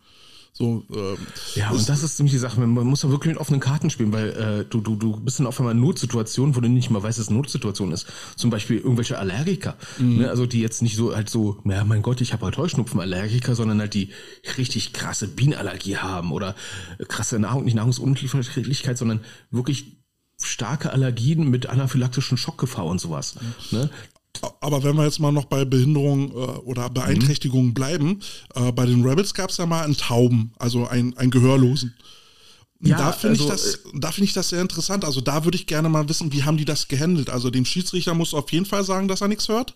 So, 0.59 0.85
ähm, 0.91 1.19
ja, 1.55 1.69
und 1.71 1.87
das 1.87 2.03
ist 2.03 2.19
nämlich 2.19 2.33
die 2.33 2.39
Sache, 2.39 2.59
man 2.59 2.87
muss 2.87 3.03
ja 3.03 3.11
wirklich 3.11 3.35
mit 3.35 3.39
offenen 3.39 3.61
Karten 3.61 3.91
spielen, 3.91 4.15
weil 4.15 4.31
äh, 4.31 4.65
du, 4.65 4.81
du, 4.81 4.97
du 4.97 5.21
bist 5.21 5.39
dann 5.39 5.47
auf 5.47 5.61
einmal 5.61 5.75
in 5.75 5.81
Notsituationen, 5.83 6.57
wo 6.57 6.61
du 6.61 6.69
nicht 6.71 6.89
mal 6.89 7.03
weißt, 7.03 7.19
dass 7.19 7.27
es 7.27 7.29
eine 7.29 7.37
Notsituation 7.37 7.93
ist. 7.93 8.07
Zum 8.37 8.49
Beispiel 8.49 8.79
irgendwelche 8.79 9.19
Allergiker, 9.19 9.77
mhm. 9.99 10.17
ne? 10.17 10.31
also 10.31 10.47
die 10.47 10.63
jetzt 10.63 10.81
nicht 10.81 10.97
so 10.97 11.15
halt 11.15 11.29
so, 11.29 11.59
ja 11.67 11.85
mein 11.85 12.01
Gott, 12.01 12.23
ich 12.23 12.33
habe 12.33 12.47
halt 12.47 12.57
Heuschnupfenallergiker, 12.57 13.55
sondern 13.55 13.81
halt 13.81 13.93
die 13.93 14.09
richtig 14.57 14.95
krasse 14.95 15.29
Bienenallergie 15.29 15.99
haben 15.99 16.33
oder 16.33 16.55
krasse 17.07 17.39
Nahrung, 17.39 17.67
nicht 17.67 17.75
Nahrungsunverträglichkeit, 17.75 18.97
sondern 18.97 19.21
wirklich 19.51 19.99
starke 20.43 20.91
Allergien 20.91 21.51
mit 21.51 21.67
anaphylaktischen 21.67 22.39
Schockgefahr 22.39 22.87
und 22.87 22.99
sowas. 22.99 23.37
Ne? 23.73 23.91
Aber 24.61 24.82
wenn 24.82 24.97
wir 24.97 25.05
jetzt 25.05 25.20
mal 25.20 25.32
noch 25.32 25.47
bei 25.47 25.64
Behinderung 25.64 26.30
äh, 26.30 26.34
oder 26.34 26.89
Beeinträchtigungen 26.91 27.68
mhm. 27.68 27.74
bleiben, 27.74 28.20
äh, 28.55 28.72
bei 28.72 28.87
den 28.87 29.05
Rebels 29.07 29.34
gab 29.34 29.51
es 29.51 29.57
ja 29.57 29.66
mal 29.66 29.84
einen 29.84 29.97
Tauben, 29.97 30.53
also 30.59 30.87
einen, 30.87 31.16
einen 31.16 31.30
Gehörlosen. 31.30 31.95
Ja, 32.80 32.99
da 32.99 33.12
finde 33.12 33.41
also, 33.41 33.45
ich, 33.45 33.51
das, 33.51 33.74
äh, 33.74 34.12
find 34.12 34.26
ich 34.26 34.32
das 34.34 34.51
sehr 34.51 34.61
interessant. 34.61 35.05
Also 35.05 35.20
da 35.20 35.45
würde 35.45 35.57
ich 35.57 35.66
gerne 35.66 35.89
mal 35.89 36.09
wissen, 36.09 36.32
wie 36.32 36.45
haben 36.45 36.59
die 36.59 36.66
das 36.66 36.89
gehandelt. 36.89 37.30
Also 37.30 37.49
dem 37.49 37.64
Schiedsrichter 37.64 38.14
muss 38.14 38.34
auf 38.34 38.53
jeden 38.53 38.66
Fall 38.66 38.84
sagen, 38.84 39.09
dass 39.09 39.22
er 39.22 39.28
nichts 39.28 39.49
hört. 39.49 39.74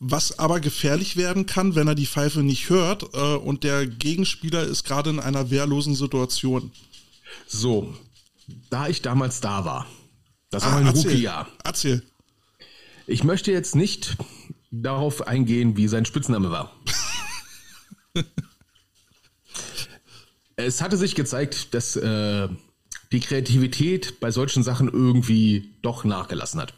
Was 0.00 0.38
aber 0.38 0.58
gefährlich 0.58 1.16
werden 1.16 1.46
kann, 1.46 1.76
wenn 1.76 1.86
er 1.86 1.94
die 1.94 2.06
Pfeife 2.06 2.42
nicht 2.42 2.68
hört 2.68 3.14
äh, 3.14 3.36
und 3.36 3.62
der 3.62 3.86
Gegenspieler 3.86 4.64
ist 4.64 4.84
gerade 4.84 5.10
in 5.10 5.20
einer 5.20 5.50
wehrlosen 5.50 5.94
Situation. 5.94 6.72
So, 7.46 7.94
da 8.68 8.88
ich 8.88 9.00
damals 9.00 9.40
da 9.40 9.64
war, 9.64 9.86
das 10.50 10.64
war 10.64 10.72
ah, 10.72 10.80
mein 10.80 10.94
Rookie-Jahr. 10.94 11.46
Erzähl. 11.62 12.02
Ich 13.10 13.24
möchte 13.24 13.50
jetzt 13.50 13.74
nicht 13.74 14.16
darauf 14.70 15.26
eingehen, 15.26 15.76
wie 15.76 15.88
sein 15.88 16.04
Spitzname 16.04 16.52
war. 16.52 16.70
es 20.54 20.80
hatte 20.80 20.96
sich 20.96 21.16
gezeigt, 21.16 21.74
dass 21.74 21.96
äh, 21.96 22.48
die 23.10 23.18
Kreativität 23.18 24.20
bei 24.20 24.30
solchen 24.30 24.62
Sachen 24.62 24.88
irgendwie 24.88 25.74
doch 25.82 26.04
nachgelassen 26.04 26.60
hat. 26.60 26.72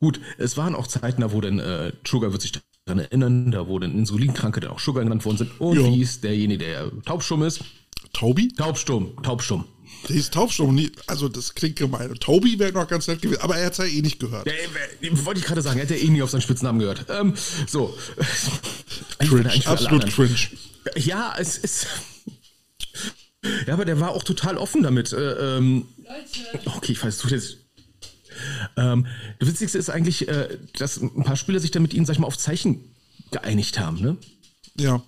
Gut, 0.00 0.18
es 0.38 0.56
waren 0.56 0.74
auch 0.74 0.86
Zeiten, 0.86 1.20
da 1.20 1.30
wo 1.30 1.42
dann 1.42 1.58
äh, 1.58 1.92
Sugar 2.06 2.32
wird 2.32 2.40
sich 2.40 2.52
daran 2.86 3.00
erinnern, 3.00 3.50
da 3.50 3.68
wo 3.68 3.78
dann 3.78 3.92
Insulinkranke 3.92 4.60
dann 4.60 4.70
auch 4.70 4.80
Sugar 4.80 5.04
genannt 5.04 5.26
worden 5.26 5.36
sind. 5.36 5.60
Und 5.60 5.76
jo. 5.76 5.92
wie 5.92 6.00
ist 6.00 6.24
derjenige, 6.24 6.64
der 6.64 6.90
taubstumm 7.04 7.42
ist? 7.42 7.62
Taubi? 8.14 8.48
Taubstumm, 8.48 9.22
taubstumm. 9.22 9.66
Der 10.08 10.16
ist 10.16 10.32
taubstumm. 10.32 10.90
Also, 11.06 11.28
das 11.28 11.54
klingt 11.54 11.76
gemein. 11.76 12.14
Tobi 12.14 12.58
wäre 12.58 12.72
noch 12.72 12.88
ganz 12.88 13.06
nett 13.06 13.20
gewesen, 13.20 13.40
aber 13.42 13.56
er 13.56 13.66
hat 13.66 13.72
es 13.72 13.78
ja 13.78 13.84
eh 13.84 14.02
nicht 14.02 14.18
gehört. 14.18 14.46
Ja, 14.46 15.24
wollte 15.24 15.40
ich 15.40 15.46
gerade 15.46 15.62
sagen, 15.62 15.78
er 15.78 15.84
hat 15.84 15.90
ja 15.90 15.96
eh 15.96 16.08
nie 16.08 16.22
auf 16.22 16.30
seinen 16.30 16.40
Spitznamen 16.40 16.80
gehört. 16.80 17.06
Ähm, 17.08 17.34
so. 17.66 17.96
Cringe, 19.18 19.50
absolut 19.66 20.06
cringe. 20.06 20.36
Ja, 20.96 21.34
es 21.38 21.58
ist. 21.58 21.86
Ja, 23.66 23.74
aber 23.74 23.84
der 23.84 24.00
war 24.00 24.10
auch 24.10 24.24
total 24.24 24.56
offen 24.56 24.82
damit. 24.82 25.12
Äh, 25.12 25.56
ähm, 25.58 25.86
okay, 26.64 26.92
ich 26.92 27.02
weiß, 27.02 27.18
du 27.18 27.28
jetzt. 27.28 27.58
Ähm, 28.76 29.06
das 29.38 29.48
Witzigste 29.48 29.78
ist 29.78 29.90
eigentlich, 29.90 30.28
äh, 30.28 30.58
dass 30.78 31.00
ein 31.00 31.24
paar 31.24 31.36
Spieler 31.36 31.60
sich 31.60 31.70
dann 31.70 31.82
mit 31.82 31.92
ihnen, 31.92 32.06
sag 32.06 32.14
ich 32.14 32.18
mal, 32.18 32.26
auf 32.26 32.38
Zeichen 32.38 32.94
geeinigt 33.30 33.78
haben, 33.78 34.00
ne? 34.00 34.16
Ja. 34.78 35.02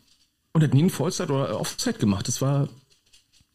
Und 0.53 0.63
hat 0.63 0.75
nie 0.75 0.81
einen 0.81 0.91
Vollzeit 0.91 1.31
oder 1.31 1.59
Offzeit 1.59 1.99
gemacht. 1.99 2.29
Das 2.29 2.43
war 2.43 2.69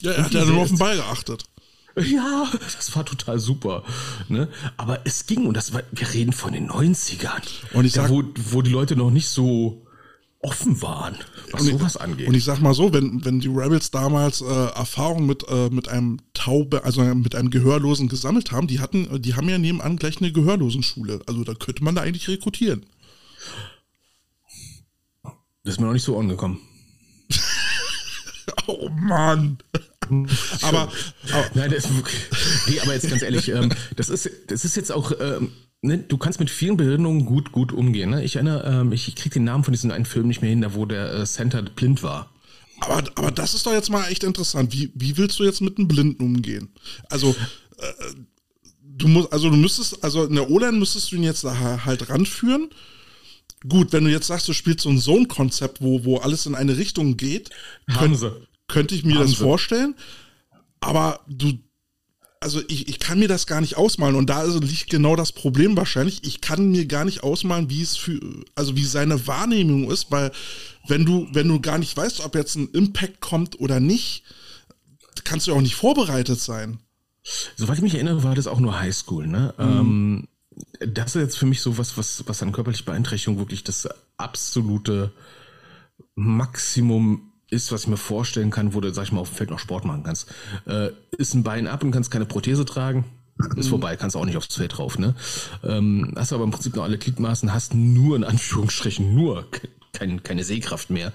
ja, 0.01 0.11
er 0.11 0.25
hat 0.25 0.33
ja 0.33 0.45
nur 0.45 0.61
auf 0.61 0.69
den 0.69 0.77
Ball 0.77 0.95
geachtet. 0.95 1.45
Ja, 1.99 2.47
das 2.61 2.95
war 2.95 3.05
total 3.05 3.39
super. 3.39 3.83
Ne? 4.29 4.49
Aber 4.77 4.99
es 5.05 5.25
ging, 5.25 5.47
und 5.47 5.55
das 5.57 5.73
war, 5.73 5.81
wir 5.91 6.13
reden 6.13 6.31
von 6.31 6.53
den 6.53 6.69
90ern. 6.69 7.41
Und 7.73 7.85
ich 7.85 7.93
sag, 7.93 8.11
wo, 8.11 8.23
wo 8.51 8.61
die 8.61 8.69
Leute 8.69 8.95
noch 8.95 9.09
nicht 9.09 9.29
so 9.29 9.87
offen 10.39 10.81
waren, 10.81 11.17
was 11.51 11.65
sowas 11.65 11.95
ich, 11.95 12.01
angeht. 12.01 12.27
Und 12.27 12.35
ich 12.35 12.43
sag 12.43 12.59
mal 12.59 12.73
so, 12.73 12.93
wenn, 12.93 13.25
wenn 13.25 13.39
die 13.39 13.47
Rebels 13.47 13.89
damals 13.89 14.41
äh, 14.41 14.45
Erfahrung 14.45 15.25
mit, 15.25 15.47
äh, 15.49 15.69
mit 15.69 15.87
einem 15.87 16.19
Taube, 16.33 16.83
also 16.83 17.01
mit 17.01 17.33
einem 17.33 17.49
Gehörlosen 17.49 18.07
gesammelt 18.07 18.51
haben, 18.51 18.67
die 18.67 18.79
hatten, 18.79 19.21
die 19.21 19.33
haben 19.33 19.49
ja 19.49 19.57
nebenan 19.57 19.97
gleich 19.97 20.21
eine 20.21 20.31
Gehörlosenschule. 20.31 21.21
Also 21.25 21.43
da 21.43 21.53
könnte 21.55 21.83
man 21.83 21.95
da 21.95 22.01
eigentlich 22.01 22.27
rekrutieren. 22.27 22.85
Das 25.63 25.73
ist 25.73 25.79
mir 25.79 25.87
noch 25.87 25.93
nicht 25.93 26.03
so 26.03 26.17
angekommen. 26.17 26.59
oh 28.67 28.89
Mann. 28.89 29.57
aber, 30.61 30.91
aber, 31.31 31.45
Nein, 31.53 31.71
das, 31.71 31.87
nee, 32.67 32.79
aber 32.79 32.93
jetzt 32.93 33.09
ganz 33.09 33.21
ehrlich, 33.21 33.49
ähm, 33.49 33.71
das, 33.95 34.09
ist, 34.09 34.29
das 34.47 34.65
ist 34.65 34.75
jetzt 34.75 34.91
auch, 34.91 35.11
ähm, 35.19 35.51
ne, 35.81 35.97
du 35.97 36.17
kannst 36.17 36.39
mit 36.39 36.49
vielen 36.49 36.77
Behinderungen 36.77 37.25
gut, 37.25 37.51
gut 37.51 37.71
umgehen. 37.71 38.11
Ne? 38.11 38.23
Ich 38.23 38.35
erinnere, 38.35 38.81
ähm, 38.81 38.91
ich, 38.91 39.07
ich 39.07 39.15
kriege 39.15 39.33
den 39.33 39.43
Namen 39.43 39.63
von 39.63 39.73
diesem 39.73 39.91
einen 39.91 40.05
Film 40.05 40.27
nicht 40.27 40.41
mehr 40.41 40.49
hin, 40.49 40.61
da 40.61 40.73
wo 40.73 40.85
der 40.85 41.13
äh, 41.13 41.25
Center 41.25 41.61
blind 41.61 42.03
war. 42.03 42.31
Aber, 42.79 43.03
aber 43.15 43.31
das 43.31 43.53
ist 43.53 43.65
doch 43.65 43.73
jetzt 43.73 43.89
mal 43.89 44.07
echt 44.09 44.23
interessant. 44.23 44.73
Wie, 44.73 44.91
wie 44.93 45.17
willst 45.17 45.39
du 45.39 45.43
jetzt 45.43 45.61
mit 45.61 45.77
einem 45.77 45.87
Blinden 45.87 46.23
umgehen? 46.23 46.69
Also, 47.09 47.35
äh, 47.77 48.13
du 48.83 49.07
musst, 49.07 49.33
also 49.33 49.49
du 49.49 49.55
müsstest, 49.55 50.03
also 50.03 50.25
in 50.25 50.35
der 50.35 50.49
O-Line 50.49 50.77
müsstest 50.77 51.11
du 51.11 51.15
ihn 51.15 51.23
jetzt 51.23 51.43
da 51.43 51.85
halt 51.85 52.09
ranführen. 52.09 52.69
Gut, 53.67 53.91
wenn 53.91 54.03
du 54.03 54.11
jetzt 54.11 54.27
sagst, 54.27 54.47
du 54.47 54.53
spielst 54.53 54.81
so 54.81 54.89
ein 54.89 54.99
Zone-Konzept, 54.99 55.81
wo, 55.81 56.05
wo 56.05 56.17
alles 56.17 56.45
in 56.45 56.53
eine 56.53 56.77
Richtung 56.77 57.17
geht, 57.17 57.49
können, 57.87 58.19
könnte 58.67 58.95
ich 58.95 59.03
mir 59.03 59.15
Haben 59.15 59.27
das 59.27 59.35
vorstellen. 59.35 59.95
Aber 60.79 61.21
du, 61.27 61.53
also 62.39 62.61
ich, 62.67 62.87
ich 62.87 62.99
kann 62.99 63.19
mir 63.19 63.27
das 63.27 63.47
gar 63.47 63.61
nicht 63.61 63.77
ausmalen 63.77 64.15
und 64.15 64.29
da 64.29 64.43
liegt 64.43 64.89
genau 64.89 65.15
das 65.15 65.31
Problem 65.31 65.75
wahrscheinlich. 65.75 66.23
Ich 66.23 66.41
kann 66.41 66.71
mir 66.71 66.85
gar 66.85 67.05
nicht 67.05 67.23
ausmalen, 67.23 67.69
wie 67.69 67.81
es 67.81 67.97
für, 67.97 68.19
also 68.55 68.75
wie 68.75 68.85
seine 68.85 69.27
Wahrnehmung 69.27 69.89
ist, 69.89 70.11
weil 70.11 70.31
wenn 70.87 71.05
du, 71.05 71.27
wenn 71.31 71.47
du 71.47 71.59
gar 71.59 71.77
nicht 71.77 71.95
weißt, 71.95 72.21
ob 72.21 72.35
jetzt 72.35 72.55
ein 72.55 72.69
Impact 72.71 73.21
kommt 73.21 73.59
oder 73.59 73.79
nicht, 73.79 74.23
kannst 75.23 75.47
du 75.47 75.53
auch 75.53 75.61
nicht 75.61 75.75
vorbereitet 75.75 76.39
sein. 76.39 76.79
Soweit 77.55 77.77
ich 77.77 77.83
mich 77.83 77.95
erinnere, 77.95 78.23
war 78.23 78.35
das 78.35 78.47
auch 78.47 78.59
nur 78.59 78.79
Highschool, 78.79 79.27
ne? 79.27 79.53
Mhm. 79.57 79.63
Ähm, 79.63 80.27
das 80.79 81.15
ist 81.15 81.21
jetzt 81.21 81.37
für 81.37 81.45
mich 81.45 81.61
so 81.61 81.77
was, 81.77 81.97
was, 81.97 82.23
was 82.27 82.41
an 82.41 82.51
körperlicher 82.51 82.85
Beeinträchtigung 82.85 83.37
wirklich 83.37 83.63
das 83.63 83.87
absolute 84.17 85.11
Maximum 86.15 87.26
ist, 87.49 87.71
was 87.71 87.83
ich 87.83 87.87
mir 87.87 87.97
vorstellen 87.97 88.49
kann, 88.49 88.73
wo 88.73 88.81
du, 88.81 88.93
sag 88.93 89.05
ich 89.05 89.11
mal, 89.11 89.21
auf 89.21 89.29
dem 89.29 89.35
Feld 89.35 89.49
noch 89.49 89.59
Sport 89.59 89.85
machen 89.85 90.03
kannst. 90.03 90.27
Äh, 90.65 90.89
ist 91.17 91.33
ein 91.33 91.43
Bein 91.43 91.67
ab 91.67 91.83
und 91.83 91.91
kannst 91.91 92.11
keine 92.11 92.25
Prothese 92.25 92.65
tragen. 92.65 93.05
Ist 93.55 93.67
mhm. 93.67 93.69
vorbei, 93.69 93.95
kannst 93.95 94.15
auch 94.15 94.25
nicht 94.25 94.37
aufs 94.37 94.55
Feld 94.55 94.77
drauf, 94.77 94.97
ne? 94.97 95.15
Ähm, 95.63 96.13
hast 96.15 96.33
aber 96.33 96.43
im 96.43 96.51
Prinzip 96.51 96.75
noch 96.75 96.83
alle 96.83 96.97
Gliedmaßen, 96.97 97.53
hast 97.53 97.75
nur 97.75 98.15
in 98.15 98.23
Anführungsstrichen 98.23 99.13
nur 99.13 99.45
kein, 99.93 100.23
keine 100.23 100.43
Sehkraft 100.43 100.89
mehr. 100.89 101.13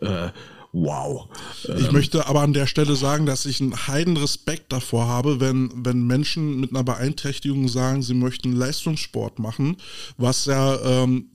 Äh, 0.00 0.30
wow. 0.72 1.28
Ich 1.62 1.86
ähm, 1.86 1.92
möchte 1.92 2.26
aber 2.26 2.40
an 2.40 2.52
der 2.52 2.66
Stelle 2.66 2.96
sagen, 2.96 3.26
dass 3.26 3.46
ich 3.46 3.60
einen 3.60 3.86
heiden 3.86 4.16
Respekt 4.16 4.72
davor 4.72 5.06
habe, 5.06 5.38
wenn, 5.38 5.70
wenn 5.84 6.06
Menschen 6.06 6.58
mit 6.58 6.70
einer 6.70 6.84
Beeinträchtigung 6.84 7.68
sagen, 7.68 8.02
sie 8.02 8.14
möchten 8.14 8.52
Leistungssport 8.52 9.38
machen, 9.38 9.76
was 10.16 10.46
ja 10.46 10.80
ähm, 10.80 11.31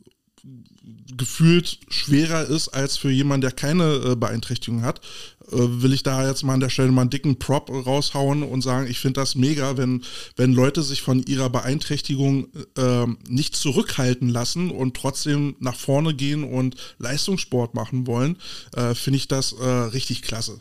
gefühlt 1.17 1.79
schwerer 1.89 2.45
ist 2.45 2.69
als 2.69 2.97
für 2.97 3.09
jemanden, 3.09 3.41
der 3.41 3.51
keine 3.51 3.95
äh, 3.95 4.15
Beeinträchtigung 4.15 4.83
hat, 4.83 5.01
äh, 5.51 5.55
will 5.57 5.93
ich 5.93 6.03
da 6.03 6.27
jetzt 6.27 6.43
mal 6.43 6.53
an 6.53 6.59
der 6.59 6.69
Stelle 6.69 6.91
mal 6.91 7.01
einen 7.01 7.09
dicken 7.09 7.39
Prop 7.39 7.69
raushauen 7.69 8.43
und 8.43 8.61
sagen, 8.61 8.87
ich 8.87 8.99
finde 8.99 9.21
das 9.21 9.35
mega, 9.35 9.77
wenn, 9.77 10.03
wenn 10.35 10.53
Leute 10.53 10.83
sich 10.83 11.01
von 11.01 11.23
ihrer 11.23 11.49
Beeinträchtigung 11.49 12.47
äh, 12.77 13.05
nicht 13.27 13.55
zurückhalten 13.55 14.29
lassen 14.29 14.69
und 14.71 14.95
trotzdem 14.95 15.55
nach 15.59 15.75
vorne 15.75 16.13
gehen 16.13 16.43
und 16.43 16.75
Leistungssport 16.99 17.73
machen 17.73 18.07
wollen, 18.07 18.37
äh, 18.75 18.93
finde 18.93 19.17
ich 19.17 19.27
das 19.27 19.53
äh, 19.53 19.65
richtig 19.65 20.21
klasse. 20.21 20.59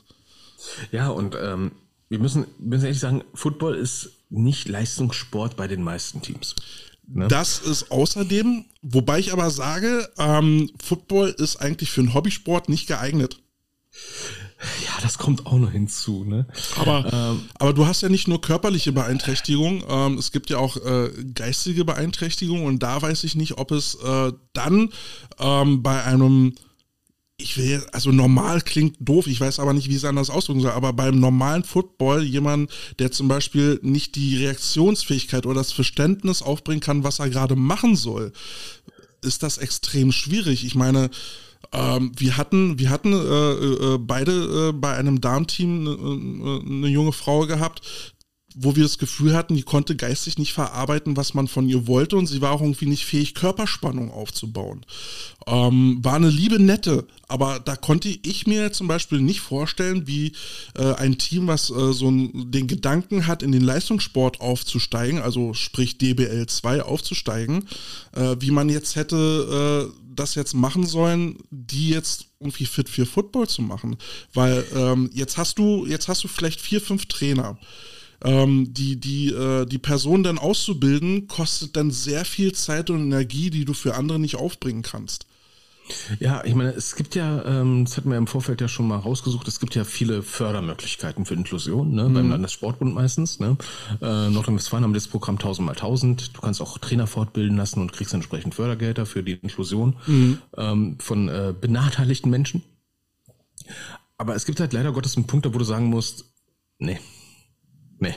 Ja, 0.92 1.08
und 1.08 1.36
ähm, 1.40 1.72
wir 2.08 2.18
müssen, 2.18 2.46
müssen 2.58 2.84
ehrlich 2.84 3.00
sagen, 3.00 3.24
Football 3.34 3.74
ist 3.74 4.10
nicht 4.30 4.68
Leistungssport 4.68 5.56
bei 5.56 5.68
den 5.68 5.82
meisten 5.82 6.22
Teams. 6.22 6.54
Ne? 7.08 7.28
Das 7.28 7.58
ist 7.58 7.90
außerdem, 7.90 8.64
wobei 8.82 9.18
ich 9.18 9.32
aber 9.32 9.50
sage, 9.50 10.08
ähm, 10.18 10.70
Football 10.82 11.34
ist 11.38 11.56
eigentlich 11.56 11.90
für 11.90 12.00
einen 12.00 12.14
Hobbysport 12.14 12.68
nicht 12.68 12.86
geeignet. 12.86 13.38
Ja, 14.84 15.02
das 15.02 15.18
kommt 15.18 15.46
auch 15.46 15.58
noch 15.58 15.70
hinzu. 15.70 16.24
Ne? 16.24 16.46
Aber, 16.76 17.12
ähm, 17.12 17.48
aber 17.58 17.72
du 17.72 17.86
hast 17.86 18.02
ja 18.02 18.08
nicht 18.08 18.26
nur 18.26 18.40
körperliche 18.40 18.92
Beeinträchtigung, 18.92 19.84
ähm, 19.88 20.18
es 20.18 20.32
gibt 20.32 20.50
ja 20.50 20.58
auch 20.58 20.76
äh, 20.78 21.10
geistige 21.34 21.84
Beeinträchtigung 21.84 22.64
und 22.64 22.82
da 22.82 23.00
weiß 23.00 23.24
ich 23.24 23.34
nicht, 23.34 23.58
ob 23.58 23.70
es 23.70 23.96
äh, 23.96 24.32
dann 24.54 24.90
ähm, 25.38 25.82
bei 25.82 26.02
einem 26.02 26.54
ich 27.38 27.58
will, 27.58 27.84
also 27.92 28.12
normal 28.12 28.62
klingt 28.62 28.96
doof, 28.98 29.26
ich 29.26 29.40
weiß 29.40 29.60
aber 29.60 29.74
nicht, 29.74 29.90
wie 29.90 29.94
es 29.94 30.04
anders 30.04 30.30
ausdrücken 30.30 30.60
soll, 30.60 30.70
aber 30.70 30.92
beim 30.92 31.20
normalen 31.20 31.64
Football 31.64 32.22
jemand, 32.22 32.70
der 32.98 33.12
zum 33.12 33.28
Beispiel 33.28 33.78
nicht 33.82 34.14
die 34.14 34.36
Reaktionsfähigkeit 34.38 35.44
oder 35.44 35.56
das 35.56 35.72
Verständnis 35.72 36.40
aufbringen 36.40 36.80
kann, 36.80 37.04
was 37.04 37.18
er 37.18 37.28
gerade 37.28 37.54
machen 37.54 37.94
soll, 37.94 38.32
ist 39.22 39.42
das 39.42 39.58
extrem 39.58 40.12
schwierig. 40.12 40.64
Ich 40.64 40.74
meine, 40.74 41.10
ähm, 41.72 42.12
wir 42.16 42.38
hatten, 42.38 42.78
wir 42.78 42.88
hatten 42.88 43.12
äh, 43.12 43.16
äh, 43.16 43.98
beide 43.98 44.68
äh, 44.68 44.72
bei 44.72 44.94
einem 44.94 45.20
Darmteam 45.20 45.80
eine, 45.80 45.90
äh, 45.90 46.66
eine 46.66 46.88
junge 46.88 47.12
Frau 47.12 47.46
gehabt, 47.46 48.14
wo 48.58 48.74
wir 48.74 48.84
das 48.84 48.96
Gefühl 48.96 49.36
hatten, 49.36 49.54
die 49.54 49.62
konnte 49.62 49.96
geistig 49.96 50.38
nicht 50.38 50.54
verarbeiten, 50.54 51.14
was 51.14 51.34
man 51.34 51.46
von 51.46 51.68
ihr 51.68 51.86
wollte 51.86 52.16
und 52.16 52.26
sie 52.26 52.40
war 52.40 52.52
auch 52.52 52.62
irgendwie 52.62 52.86
nicht 52.86 53.04
fähig, 53.04 53.34
Körperspannung 53.34 54.10
aufzubauen. 54.10 54.86
Ähm, 55.46 55.98
war 56.02 56.14
eine 56.14 56.30
liebe 56.30 56.58
Nette, 56.58 57.06
aber 57.28 57.60
da 57.60 57.76
konnte 57.76 58.08
ich 58.08 58.46
mir 58.46 58.72
zum 58.72 58.88
Beispiel 58.88 59.20
nicht 59.20 59.40
vorstellen, 59.40 60.06
wie 60.06 60.32
äh, 60.74 60.94
ein 60.94 61.18
Team, 61.18 61.48
was 61.48 61.68
äh, 61.68 61.92
so 61.92 62.10
ein, 62.10 62.50
den 62.50 62.66
Gedanken 62.66 63.26
hat, 63.26 63.42
in 63.42 63.52
den 63.52 63.62
Leistungssport 63.62 64.40
aufzusteigen, 64.40 65.20
also 65.20 65.52
sprich 65.52 65.98
DBL 65.98 66.46
2 66.46 66.82
aufzusteigen, 66.82 67.68
äh, 68.12 68.36
wie 68.40 68.50
man 68.50 68.70
jetzt 68.70 68.96
hätte 68.96 69.92
äh, 69.92 70.02
das 70.14 70.34
jetzt 70.34 70.54
machen 70.54 70.86
sollen, 70.86 71.36
die 71.50 71.90
jetzt 71.90 72.28
irgendwie 72.40 72.64
fit 72.64 72.88
für 72.88 73.04
Football 73.04 73.48
zu 73.48 73.60
machen. 73.60 73.98
Weil 74.32 74.64
ähm, 74.74 75.10
jetzt 75.12 75.36
hast 75.36 75.58
du, 75.58 75.84
jetzt 75.84 76.08
hast 76.08 76.24
du 76.24 76.28
vielleicht 76.28 76.62
vier, 76.62 76.80
fünf 76.80 77.04
Trainer 77.04 77.58
ähm, 78.24 78.72
die, 78.72 78.98
die, 78.98 79.28
äh, 79.28 79.66
die 79.66 79.78
Person 79.78 80.22
dann 80.22 80.38
auszubilden, 80.38 81.28
kostet 81.28 81.76
dann 81.76 81.90
sehr 81.90 82.24
viel 82.24 82.52
Zeit 82.52 82.90
und 82.90 83.00
Energie, 83.00 83.50
die 83.50 83.64
du 83.64 83.74
für 83.74 83.94
andere 83.94 84.18
nicht 84.18 84.36
aufbringen 84.36 84.82
kannst. 84.82 85.26
Ja, 86.18 86.44
ich 86.44 86.54
meine, 86.54 86.70
es 86.70 86.96
gibt 86.96 87.14
ja, 87.14 87.44
ähm, 87.44 87.84
das 87.84 87.96
hatten 87.96 88.10
wir 88.10 88.16
im 88.16 88.26
Vorfeld 88.26 88.60
ja 88.60 88.68
schon 88.68 88.88
mal 88.88 88.98
rausgesucht, 88.98 89.46
es 89.46 89.60
gibt 89.60 89.74
ja 89.74 89.84
viele 89.84 90.22
Fördermöglichkeiten 90.22 91.24
für 91.24 91.34
Inklusion, 91.34 91.94
ne, 91.94 92.08
mhm. 92.08 92.14
beim 92.14 92.30
Landessportbund 92.30 92.94
meistens. 92.94 93.38
Ne. 93.38 93.56
Äh, 94.00 94.30
Nordrhein-Westfalen 94.30 94.84
haben 94.84 94.94
das 94.94 95.08
Programm 95.08 95.36
1000 95.36 95.66
mal 95.66 95.72
1000. 95.72 96.36
Du 96.36 96.40
kannst 96.40 96.60
auch 96.60 96.78
Trainer 96.78 97.06
fortbilden 97.06 97.56
lassen 97.56 97.80
und 97.80 97.92
kriegst 97.92 98.14
entsprechend 98.14 98.54
Fördergelder 98.54 99.06
für 99.06 99.22
die 99.22 99.32
Inklusion 99.32 99.96
mhm. 100.06 100.38
ähm, 100.56 100.96
von 100.98 101.28
äh, 101.28 101.54
benachteiligten 101.58 102.30
Menschen. 102.30 102.62
Aber 104.18 104.34
es 104.34 104.44
gibt 104.44 104.60
halt 104.60 104.72
leider 104.72 104.92
Gottes 104.92 105.16
einen 105.16 105.26
Punkt, 105.26 105.46
da 105.46 105.54
wo 105.54 105.58
du 105.58 105.64
sagen 105.64 105.86
musst, 105.86 106.32
nee, 106.78 106.98
Nee, 107.98 108.14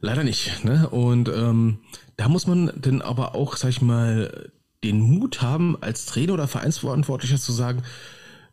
leider 0.00 0.24
nicht. 0.24 0.64
Ne? 0.64 0.88
Und 0.88 1.28
ähm, 1.28 1.78
da 2.16 2.28
muss 2.28 2.46
man 2.46 2.72
dann 2.76 3.02
aber 3.02 3.34
auch, 3.34 3.56
sag 3.56 3.70
ich 3.70 3.82
mal, 3.82 4.50
den 4.84 5.00
Mut 5.00 5.42
haben, 5.42 5.76
als 5.80 6.06
Trainer 6.06 6.34
oder 6.34 6.48
Vereinsverantwortlicher 6.48 7.38
zu 7.38 7.52
sagen, 7.52 7.82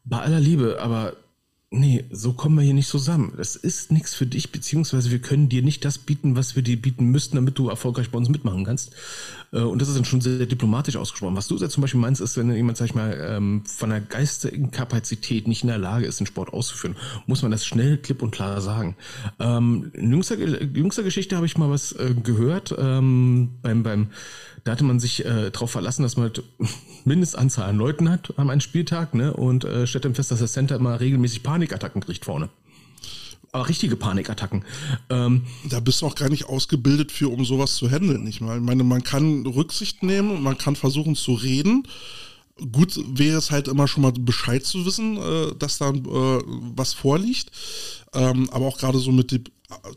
bei 0.04 0.20
aller 0.20 0.40
Liebe, 0.40 0.80
aber 0.82 1.14
nee, 1.74 2.06
so 2.12 2.34
kommen 2.34 2.56
wir 2.56 2.64
hier 2.64 2.74
nicht 2.74 2.88
zusammen. 2.88 3.34
Das 3.36 3.56
ist 3.56 3.92
nichts 3.92 4.14
für 4.14 4.26
dich, 4.26 4.52
beziehungsweise 4.52 5.12
wir 5.12 5.20
können 5.20 5.50
dir 5.50 5.64
nicht 5.64 5.84
das 5.84 5.98
bieten, 5.98 6.36
was 6.36 6.56
wir 6.56 6.62
dir 6.62 6.80
bieten 6.80 7.06
müssten, 7.06 7.36
damit 7.36 7.58
du 7.58 7.70
erfolgreich 7.70 8.12
bei 8.12 8.18
uns 8.18 8.30
mitmachen 8.30 8.64
kannst. 8.64 8.92
Äh, 9.52 9.60
und 9.60 9.82
das 9.82 9.90
ist 9.90 9.98
dann 9.98 10.06
schon 10.06 10.22
sehr 10.22 10.46
diplomatisch 10.46 10.96
ausgesprochen. 10.96 11.36
Was 11.36 11.48
du 11.48 11.58
jetzt 11.58 11.74
zum 11.74 11.82
Beispiel 11.82 12.00
meinst, 12.00 12.22
ist, 12.22 12.38
wenn 12.38 12.54
jemand, 12.54 12.78
sag 12.78 12.86
ich 12.86 12.96
mal, 12.96 13.18
ähm, 13.28 13.64
von 13.66 13.90
der 13.90 14.02
geistigen 14.02 14.72
Kapazität 14.72 15.48
nicht 15.48 15.64
in 15.64 15.70
der 15.70 15.80
Lage 15.80 16.06
ist, 16.06 16.20
den 16.20 16.28
Sport 16.28 16.54
auszuführen, 16.54 16.96
muss 17.26 17.42
man 17.42 17.52
das 17.52 17.66
schnell, 17.66 17.98
klipp 17.98 18.22
und 18.22 18.32
klar 18.32 18.62
sagen. 18.62 18.96
Ähm, 19.40 19.92
in 19.94 20.12
jüngster, 20.12 20.38
jüngster 20.38 21.04
Geschichte 21.04 21.36
habe 21.36 21.48
ich 21.48 21.58
mal 21.58 21.70
was 21.70 21.92
äh, 21.94 22.14
gehört 22.14 22.74
ähm, 22.78 23.50
beim, 23.62 23.84
beim 23.84 24.08
da 24.64 24.72
hatte 24.72 24.84
man 24.84 25.00
sich 25.00 25.26
äh, 25.26 25.52
darauf 25.52 25.72
verlassen, 25.72 26.04
dass 26.04 26.16
man 26.16 26.26
halt 26.26 26.44
Mindestanzahl 27.06 27.70
an 27.70 27.78
Leuten 27.78 28.10
hat 28.10 28.34
an 28.38 28.50
einem 28.50 28.62
Spieltag, 28.62 29.14
ne? 29.14 29.34
Und 29.34 29.66
äh, 29.66 29.86
stellt 29.88 30.06
dann 30.06 30.16
fest, 30.16 30.32
dass 30.32 30.40
das 30.40 30.54
Center 30.54 30.76
immer 30.76 31.00
regelmäßig 31.00 31.44
Panikattacken 31.44 32.02
kriegt 32.02 32.26
vorne. 32.26 32.50
Aber 33.52 33.70
richtige 33.70 33.96
Panikattacken. 33.96 34.66
Ähm, 35.10 35.44
da 35.70 35.80
bist 35.80 36.02
du 36.02 36.08
auch 36.08 36.16
gar 36.16 36.30
nicht 36.30 36.46
ausgebildet 36.46 37.12
für, 37.12 37.30
um 37.30 37.46
sowas 37.46 37.76
zu 37.76 37.90
handeln. 37.90 38.26
Ich 38.26 38.42
meine, 38.42 38.84
man 38.84 39.04
kann 39.04 39.46
Rücksicht 39.46 40.02
nehmen 40.02 40.32
und 40.32 40.42
man 40.42 40.58
kann 40.58 40.76
versuchen 40.76 41.16
zu 41.16 41.34
reden. 41.34 41.88
Gut 42.72 43.00
wäre 43.08 43.38
es 43.38 43.52
halt 43.52 43.68
immer 43.68 43.88
schon 43.88 44.04
mal 44.04 44.12
Bescheid 44.12 44.66
zu 44.66 44.86
wissen, 44.86 45.18
äh, 45.18 45.56
dass 45.60 45.78
da 45.78 45.90
äh, 45.90 46.42
was 46.76 46.94
vorliegt. 46.94 47.52
Ähm, 48.14 48.50
aber 48.52 48.66
auch 48.66 48.78
gerade 48.78 48.98
so 48.98 49.12
mit 49.12 49.32
dem 49.32 49.44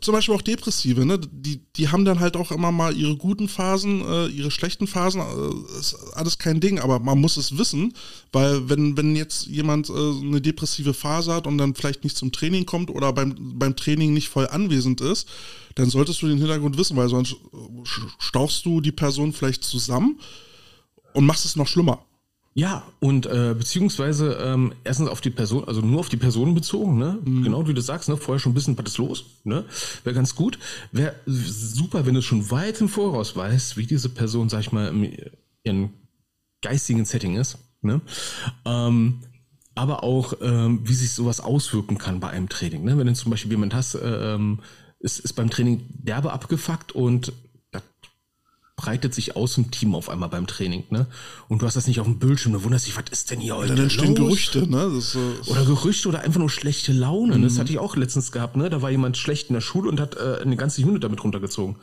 zum 0.01 0.13
Beispiel 0.13 0.35
auch 0.35 0.41
Depressive, 0.41 1.05
ne? 1.05 1.19
Die, 1.19 1.61
die 1.75 1.89
haben 1.89 2.05
dann 2.05 2.19
halt 2.19 2.35
auch 2.35 2.51
immer 2.51 2.71
mal 2.71 2.95
ihre 2.95 3.17
guten 3.17 3.47
Phasen, 3.47 4.01
äh, 4.01 4.27
ihre 4.27 4.51
schlechten 4.51 4.87
Phasen, 4.87 5.21
äh, 5.21 5.79
ist 5.79 5.95
alles 6.13 6.37
kein 6.37 6.59
Ding, 6.59 6.79
aber 6.79 6.99
man 6.99 7.19
muss 7.19 7.37
es 7.37 7.57
wissen, 7.57 7.93
weil 8.31 8.69
wenn, 8.69 8.97
wenn 8.97 9.15
jetzt 9.15 9.47
jemand 9.47 9.89
äh, 9.89 9.93
eine 9.93 10.41
depressive 10.41 10.93
Phase 10.93 11.33
hat 11.33 11.47
und 11.47 11.57
dann 11.57 11.75
vielleicht 11.75 12.03
nicht 12.03 12.17
zum 12.17 12.31
Training 12.31 12.65
kommt 12.65 12.89
oder 12.89 13.13
beim, 13.13 13.35
beim 13.37 13.75
Training 13.75 14.13
nicht 14.13 14.29
voll 14.29 14.47
anwesend 14.47 15.01
ist, 15.01 15.27
dann 15.75 15.89
solltest 15.89 16.21
du 16.21 16.27
den 16.27 16.39
Hintergrund 16.39 16.77
wissen, 16.77 16.97
weil 16.97 17.09
sonst 17.09 17.35
stauchst 18.17 18.65
du 18.65 18.81
die 18.81 18.91
Person 18.91 19.33
vielleicht 19.33 19.63
zusammen 19.63 20.19
und 21.13 21.25
machst 21.25 21.45
es 21.45 21.55
noch 21.55 21.67
schlimmer. 21.67 22.03
Ja, 22.57 22.87
und 22.99 23.27
äh, 23.27 23.53
beziehungsweise 23.55 24.33
ähm, 24.41 24.73
erstens 24.83 25.09
auf 25.09 25.21
die 25.21 25.29
Person, 25.29 25.65
also 25.65 25.81
nur 25.81 25.99
auf 25.99 26.09
die 26.09 26.17
Person 26.17 26.55
bezogen, 26.55 26.97
ne? 26.97 27.19
Mhm. 27.23 27.43
Genau 27.43 27.67
wie 27.67 27.73
du 27.75 27.81
sagst, 27.81 28.09
ne? 28.09 28.17
Vorher 28.17 28.39
schon 28.39 28.53
ein 28.53 28.55
bisschen 28.55 28.75
was 28.75 28.87
ist 28.87 28.97
los, 28.97 29.25
ne? 29.43 29.63
Wäre 30.03 30.15
ganz 30.15 30.33
gut. 30.33 30.57
Wäre 30.91 31.13
super, 31.27 32.07
wenn 32.07 32.15
du 32.15 32.23
schon 32.23 32.49
weit 32.49 32.81
im 32.81 32.89
Voraus 32.89 33.35
weißt, 33.35 33.77
wie 33.77 33.85
diese 33.85 34.09
Person, 34.09 34.49
sag 34.49 34.61
ich 34.61 34.71
mal, 34.71 34.87
im 34.87 35.07
ihren 35.63 35.93
geistigen 36.63 37.05
Setting 37.05 37.35
ist, 37.35 37.59
ne? 37.83 38.01
Ähm, 38.65 39.19
aber 39.75 40.03
auch, 40.03 40.33
ähm, 40.41 40.79
wie 40.83 40.95
sich 40.95 41.11
sowas 41.11 41.39
auswirken 41.39 41.99
kann 41.99 42.19
bei 42.19 42.29
einem 42.29 42.49
Training. 42.49 42.83
Ne? 42.83 42.97
Wenn 42.97 43.05
du 43.05 43.13
zum 43.13 43.29
Beispiel 43.29 43.51
jemand 43.51 43.75
hast, 43.75 43.93
äh, 43.93 44.33
ähm, 44.33 44.61
ist, 44.99 45.19
ist 45.19 45.33
beim 45.33 45.51
Training 45.51 45.85
derbe 45.89 46.33
abgefuckt 46.33 46.91
und 46.91 47.33
breitet 48.77 49.13
sich 49.13 49.35
aus 49.35 49.57
im 49.57 49.71
Team 49.71 49.95
auf 49.95 50.07
einmal 50.07 50.29
beim 50.29 50.45
Training, 50.45 50.83
ne? 50.91 51.07
Und 51.49 51.61
du 51.61 51.65
hast 51.65 51.75
das 51.75 51.87
nicht 51.87 51.99
auf 51.99 52.05
dem 52.05 52.19
Bildschirm, 52.19 52.53
du 52.53 52.63
wunderst 52.63 52.85
dich, 52.85 52.95
was 52.95 53.05
ist 53.11 53.31
denn 53.31 53.39
hier 53.39 53.57
heute 53.57 53.73
Dann 53.73 53.85
entstehen? 53.85 54.13
Gerüchte, 54.13 54.69
ne? 54.69 54.91
Das, 54.93 55.15
äh, 55.15 55.51
oder 55.51 55.65
Gerüchte 55.65 56.07
oder 56.07 56.21
einfach 56.21 56.39
nur 56.39 56.49
schlechte 56.49 56.93
Laune. 56.93 57.37
Mhm. 57.37 57.43
Das 57.43 57.57
hatte 57.57 57.71
ich 57.71 57.79
auch 57.79 57.95
letztens 57.95 58.31
gehabt, 58.31 58.55
ne? 58.55 58.69
Da 58.69 58.83
war 58.83 58.91
jemand 58.91 59.17
schlecht 59.17 59.49
in 59.49 59.55
der 59.55 59.61
Schule 59.61 59.89
und 59.89 59.99
hat 59.99 60.15
äh, 60.15 60.37
eine 60.41 60.55
ganze 60.55 60.83
Unit 60.83 61.03
damit 61.03 61.23
runtergezogen. 61.23 61.77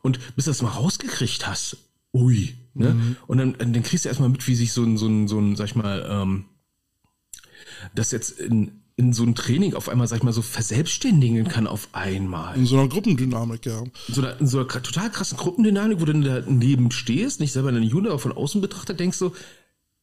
Und 0.00 0.20
bis 0.36 0.44
du 0.44 0.52
das 0.52 0.62
mal 0.62 0.70
rausgekriegt 0.70 1.48
hast, 1.48 1.76
ui, 2.14 2.54
ne? 2.72 2.94
Mhm. 2.94 3.16
Und 3.26 3.38
dann, 3.38 3.56
dann 3.58 3.82
kriegst 3.82 4.04
du 4.04 4.08
erstmal 4.08 4.28
mit, 4.28 4.46
wie 4.46 4.54
sich 4.54 4.72
so 4.72 4.84
ein, 4.84 4.96
so 4.96 5.08
ein, 5.08 5.26
so 5.26 5.40
ein, 5.40 5.56
sag 5.56 5.66
ich 5.66 5.74
mal, 5.74 6.06
ähm, 6.08 6.44
das 7.96 8.12
jetzt 8.12 8.38
in, 8.38 8.77
in 8.98 9.12
so 9.12 9.22
ein 9.22 9.36
Training 9.36 9.74
auf 9.74 9.88
einmal, 9.88 10.08
sag 10.08 10.16
ich 10.16 10.22
mal, 10.24 10.32
so 10.32 10.42
verselbstständigen 10.42 11.46
kann 11.46 11.68
auf 11.68 11.88
einmal. 11.92 12.56
In 12.56 12.66
so 12.66 12.76
einer 12.76 12.88
Gruppendynamik, 12.88 13.64
ja. 13.64 13.78
In 14.08 14.14
so 14.14 14.20
einer, 14.20 14.40
in 14.40 14.46
so 14.48 14.58
einer 14.58 14.66
total 14.66 15.08
krassen 15.08 15.38
Gruppendynamik, 15.38 16.00
wo 16.00 16.04
du 16.04 16.12
daneben 16.20 16.90
stehst, 16.90 17.38
nicht 17.38 17.52
selber 17.52 17.68
in 17.68 17.76
der 17.76 17.84
Unit, 17.84 18.10
aber 18.10 18.18
von 18.18 18.32
außen 18.32 18.60
betrachtet 18.60 18.98
denkst 18.98 19.20
du, 19.20 19.30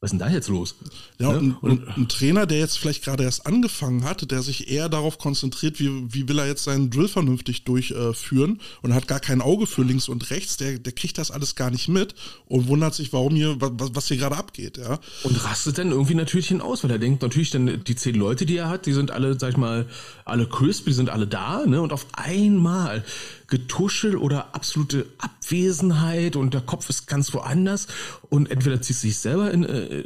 was 0.01 0.11
ist 0.11 0.19
denn 0.19 0.27
da 0.27 0.29
jetzt 0.29 0.49
los? 0.49 0.75
Ja, 1.19 1.31
ne? 1.31 1.55
und, 1.61 1.63
und, 1.63 1.97
ein 1.97 2.07
Trainer, 2.09 2.45
der 2.45 2.59
jetzt 2.59 2.77
vielleicht 2.77 3.03
gerade 3.03 3.23
erst 3.23 3.47
angefangen 3.47 4.03
hat, 4.03 4.29
der 4.29 4.41
sich 4.41 4.69
eher 4.69 4.89
darauf 4.89 5.17
konzentriert, 5.17 5.79
wie, 5.79 6.13
wie 6.13 6.27
will 6.27 6.37
er 6.37 6.47
jetzt 6.47 6.65
seinen 6.65 6.91
Drill 6.91 7.07
vernünftig 7.07 7.63
durchführen 7.63 8.59
äh, 8.59 8.85
und 8.85 8.93
hat 8.93 9.07
gar 9.07 9.21
kein 9.21 9.41
Auge 9.41 9.65
für 9.67 9.83
links 9.83 10.09
und 10.09 10.29
rechts, 10.31 10.57
der, 10.57 10.79
der 10.79 10.91
kriegt 10.91 11.17
das 11.17 11.31
alles 11.31 11.55
gar 11.55 11.71
nicht 11.71 11.87
mit 11.87 12.13
und 12.45 12.67
wundert 12.67 12.93
sich, 12.93 13.13
warum 13.13 13.35
hier, 13.35 13.55
was, 13.59 13.95
was 13.95 14.07
hier 14.09 14.17
gerade 14.17 14.35
abgeht, 14.35 14.77
ja. 14.77 14.99
Und 15.23 15.43
rastet 15.43 15.77
dann 15.77 15.91
irgendwie 15.91 16.15
natürlich 16.15 16.53
aus, 16.61 16.83
weil 16.83 16.91
er 16.91 16.99
denkt, 16.99 17.21
natürlich 17.21 17.51
dann 17.51 17.83
die 17.83 17.95
zehn 17.95 18.15
Leute, 18.15 18.45
die 18.45 18.57
er 18.57 18.69
hat, 18.69 18.85
die 18.85 18.93
sind 18.93 19.11
alle, 19.11 19.39
sag 19.39 19.51
ich 19.51 19.57
mal, 19.57 19.87
alle 20.25 20.47
crisp, 20.47 20.85
die 20.85 20.93
sind 20.93 21.09
alle 21.09 21.25
da, 21.25 21.65
ne? 21.65 21.81
Und 21.81 21.93
auf 21.93 22.05
einmal 22.13 23.03
Getuschel 23.47 24.17
oder 24.17 24.55
absolute 24.55 25.07
Abwesenheit 25.17 26.35
und 26.35 26.53
der 26.53 26.61
Kopf 26.61 26.89
ist 26.89 27.07
ganz 27.07 27.33
woanders 27.33 27.87
und 28.29 28.49
entweder 28.49 28.81
ziehst 28.81 29.03
du 29.03 29.07
dich 29.07 29.17
selber 29.17 29.51
in, 29.51 29.63
äh, 29.63 30.03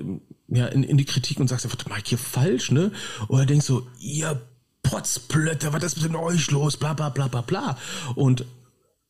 ja, 0.47 0.67
in, 0.67 0.83
in 0.83 0.97
die 0.97 1.05
Kritik 1.05 1.39
und 1.39 1.47
sagst 1.47 1.65
was 1.65 1.87
mach 1.87 1.99
ich 1.99 2.09
hier 2.09 2.17
falsch, 2.17 2.71
ne? 2.71 2.91
Oder 3.27 3.45
denkst 3.45 3.65
so, 3.65 3.87
ihr 3.99 4.41
Potzplötter, 4.83 5.73
was 5.73 5.83
ist 5.83 6.01
mit 6.01 6.15
euch 6.15 6.49
los, 6.51 6.77
bla 6.77 6.93
bla 6.93 7.09
bla 7.09 7.27
bla 7.27 7.41
bla. 7.41 7.77
Und 8.15 8.45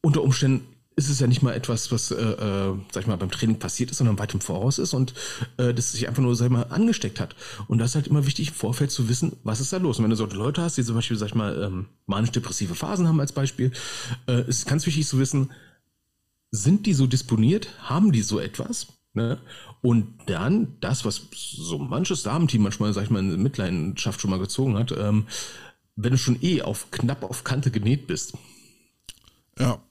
unter 0.01 0.23
Umständen 0.23 0.67
ist 0.99 1.09
es 1.09 1.19
ja 1.19 1.27
nicht 1.27 1.41
mal 1.41 1.53
etwas, 1.53 1.93
was, 1.93 2.11
äh, 2.11 2.15
äh, 2.15 2.75
sag 2.91 3.01
ich 3.01 3.07
mal, 3.07 3.15
beim 3.15 3.31
Training 3.31 3.57
passiert 3.57 3.89
ist, 3.89 3.97
sondern 3.99 4.19
weit 4.19 4.33
im 4.33 4.41
Voraus 4.41 4.77
ist 4.79 4.93
und 4.93 5.13
äh, 5.55 5.73
das 5.73 5.93
sich 5.93 6.09
einfach 6.09 6.21
nur, 6.21 6.35
sag 6.35 6.47
ich 6.47 6.51
mal, 6.51 6.63
angesteckt 6.63 7.21
hat. 7.21 7.35
Und 7.67 7.77
das 7.77 7.91
ist 7.91 7.95
halt 7.95 8.07
immer 8.07 8.25
wichtig, 8.25 8.49
im 8.49 8.53
Vorfeld 8.53 8.91
zu 8.91 9.07
wissen, 9.07 9.37
was 9.43 9.61
ist 9.61 9.71
da 9.71 9.77
los. 9.77 9.97
Und 9.97 10.03
wenn 10.03 10.09
du 10.09 10.17
solche 10.17 10.35
Leute 10.35 10.61
hast, 10.61 10.77
die 10.77 10.83
zum 10.83 10.95
Beispiel, 10.95 11.17
sag 11.17 11.27
ich 11.27 11.35
mal, 11.35 11.63
ähm, 11.63 11.85
manisch-depressive 12.05 12.75
Phasen 12.75 13.07
haben 13.07 13.19
als 13.21 13.31
Beispiel, 13.31 13.71
äh, 14.27 14.45
ist 14.47 14.67
ganz 14.67 14.85
wichtig 14.85 15.07
zu 15.07 15.19
wissen, 15.19 15.51
sind 16.51 16.85
die 16.85 16.93
so 16.93 17.07
disponiert, 17.07 17.69
haben 17.81 18.11
die 18.11 18.21
so 18.21 18.39
etwas? 18.39 18.87
Ne? 19.13 19.39
Und 19.81 20.07
dann 20.25 20.75
das, 20.81 21.05
was 21.05 21.27
so 21.31 21.79
manches 21.79 22.23
Damenteam 22.23 22.61
manchmal, 22.61 22.91
sag 22.91 23.05
ich 23.05 23.09
mal, 23.09 23.19
in 23.19 23.41
Mitleidenschaft 23.41 24.19
schon 24.19 24.31
mal 24.31 24.39
gezogen 24.39 24.77
hat, 24.77 24.91
ähm, 24.91 25.27
wenn 25.95 26.11
du 26.11 26.17
schon 26.17 26.41
eh 26.41 26.61
auf 26.61 26.91
knapp 26.91 27.23
auf 27.23 27.45
Kante 27.45 27.71
genäht 27.71 28.05
bist. 28.05 28.33
Ja. 29.57 29.81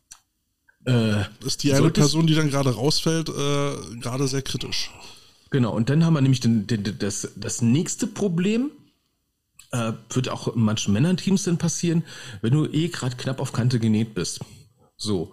Äh, 0.88 1.24
ist 1.44 1.62
die 1.62 1.74
eine 1.74 1.90
Person, 1.90 2.26
die 2.26 2.34
dann 2.34 2.48
gerade 2.48 2.74
rausfällt, 2.74 3.28
äh, 3.28 4.00
gerade 4.00 4.26
sehr 4.26 4.40
kritisch. 4.40 4.90
Genau, 5.50 5.74
und 5.74 5.90
dann 5.90 6.04
haben 6.04 6.14
wir 6.14 6.22
nämlich 6.22 6.40
den, 6.40 6.66
den, 6.66 6.82
das, 6.98 7.28
das 7.36 7.60
nächste 7.60 8.06
Problem, 8.06 8.70
äh, 9.72 9.92
wird 10.10 10.30
auch 10.30 10.54
in 10.54 10.62
manchen 10.62 10.94
Männernteams 10.94 11.44
dann 11.44 11.58
passieren, 11.58 12.04
wenn 12.40 12.52
du 12.52 12.66
eh 12.66 12.88
gerade 12.88 13.16
knapp 13.16 13.38
auf 13.38 13.52
Kante 13.52 13.78
genäht 13.78 14.14
bist. 14.14 14.40
So, 14.96 15.32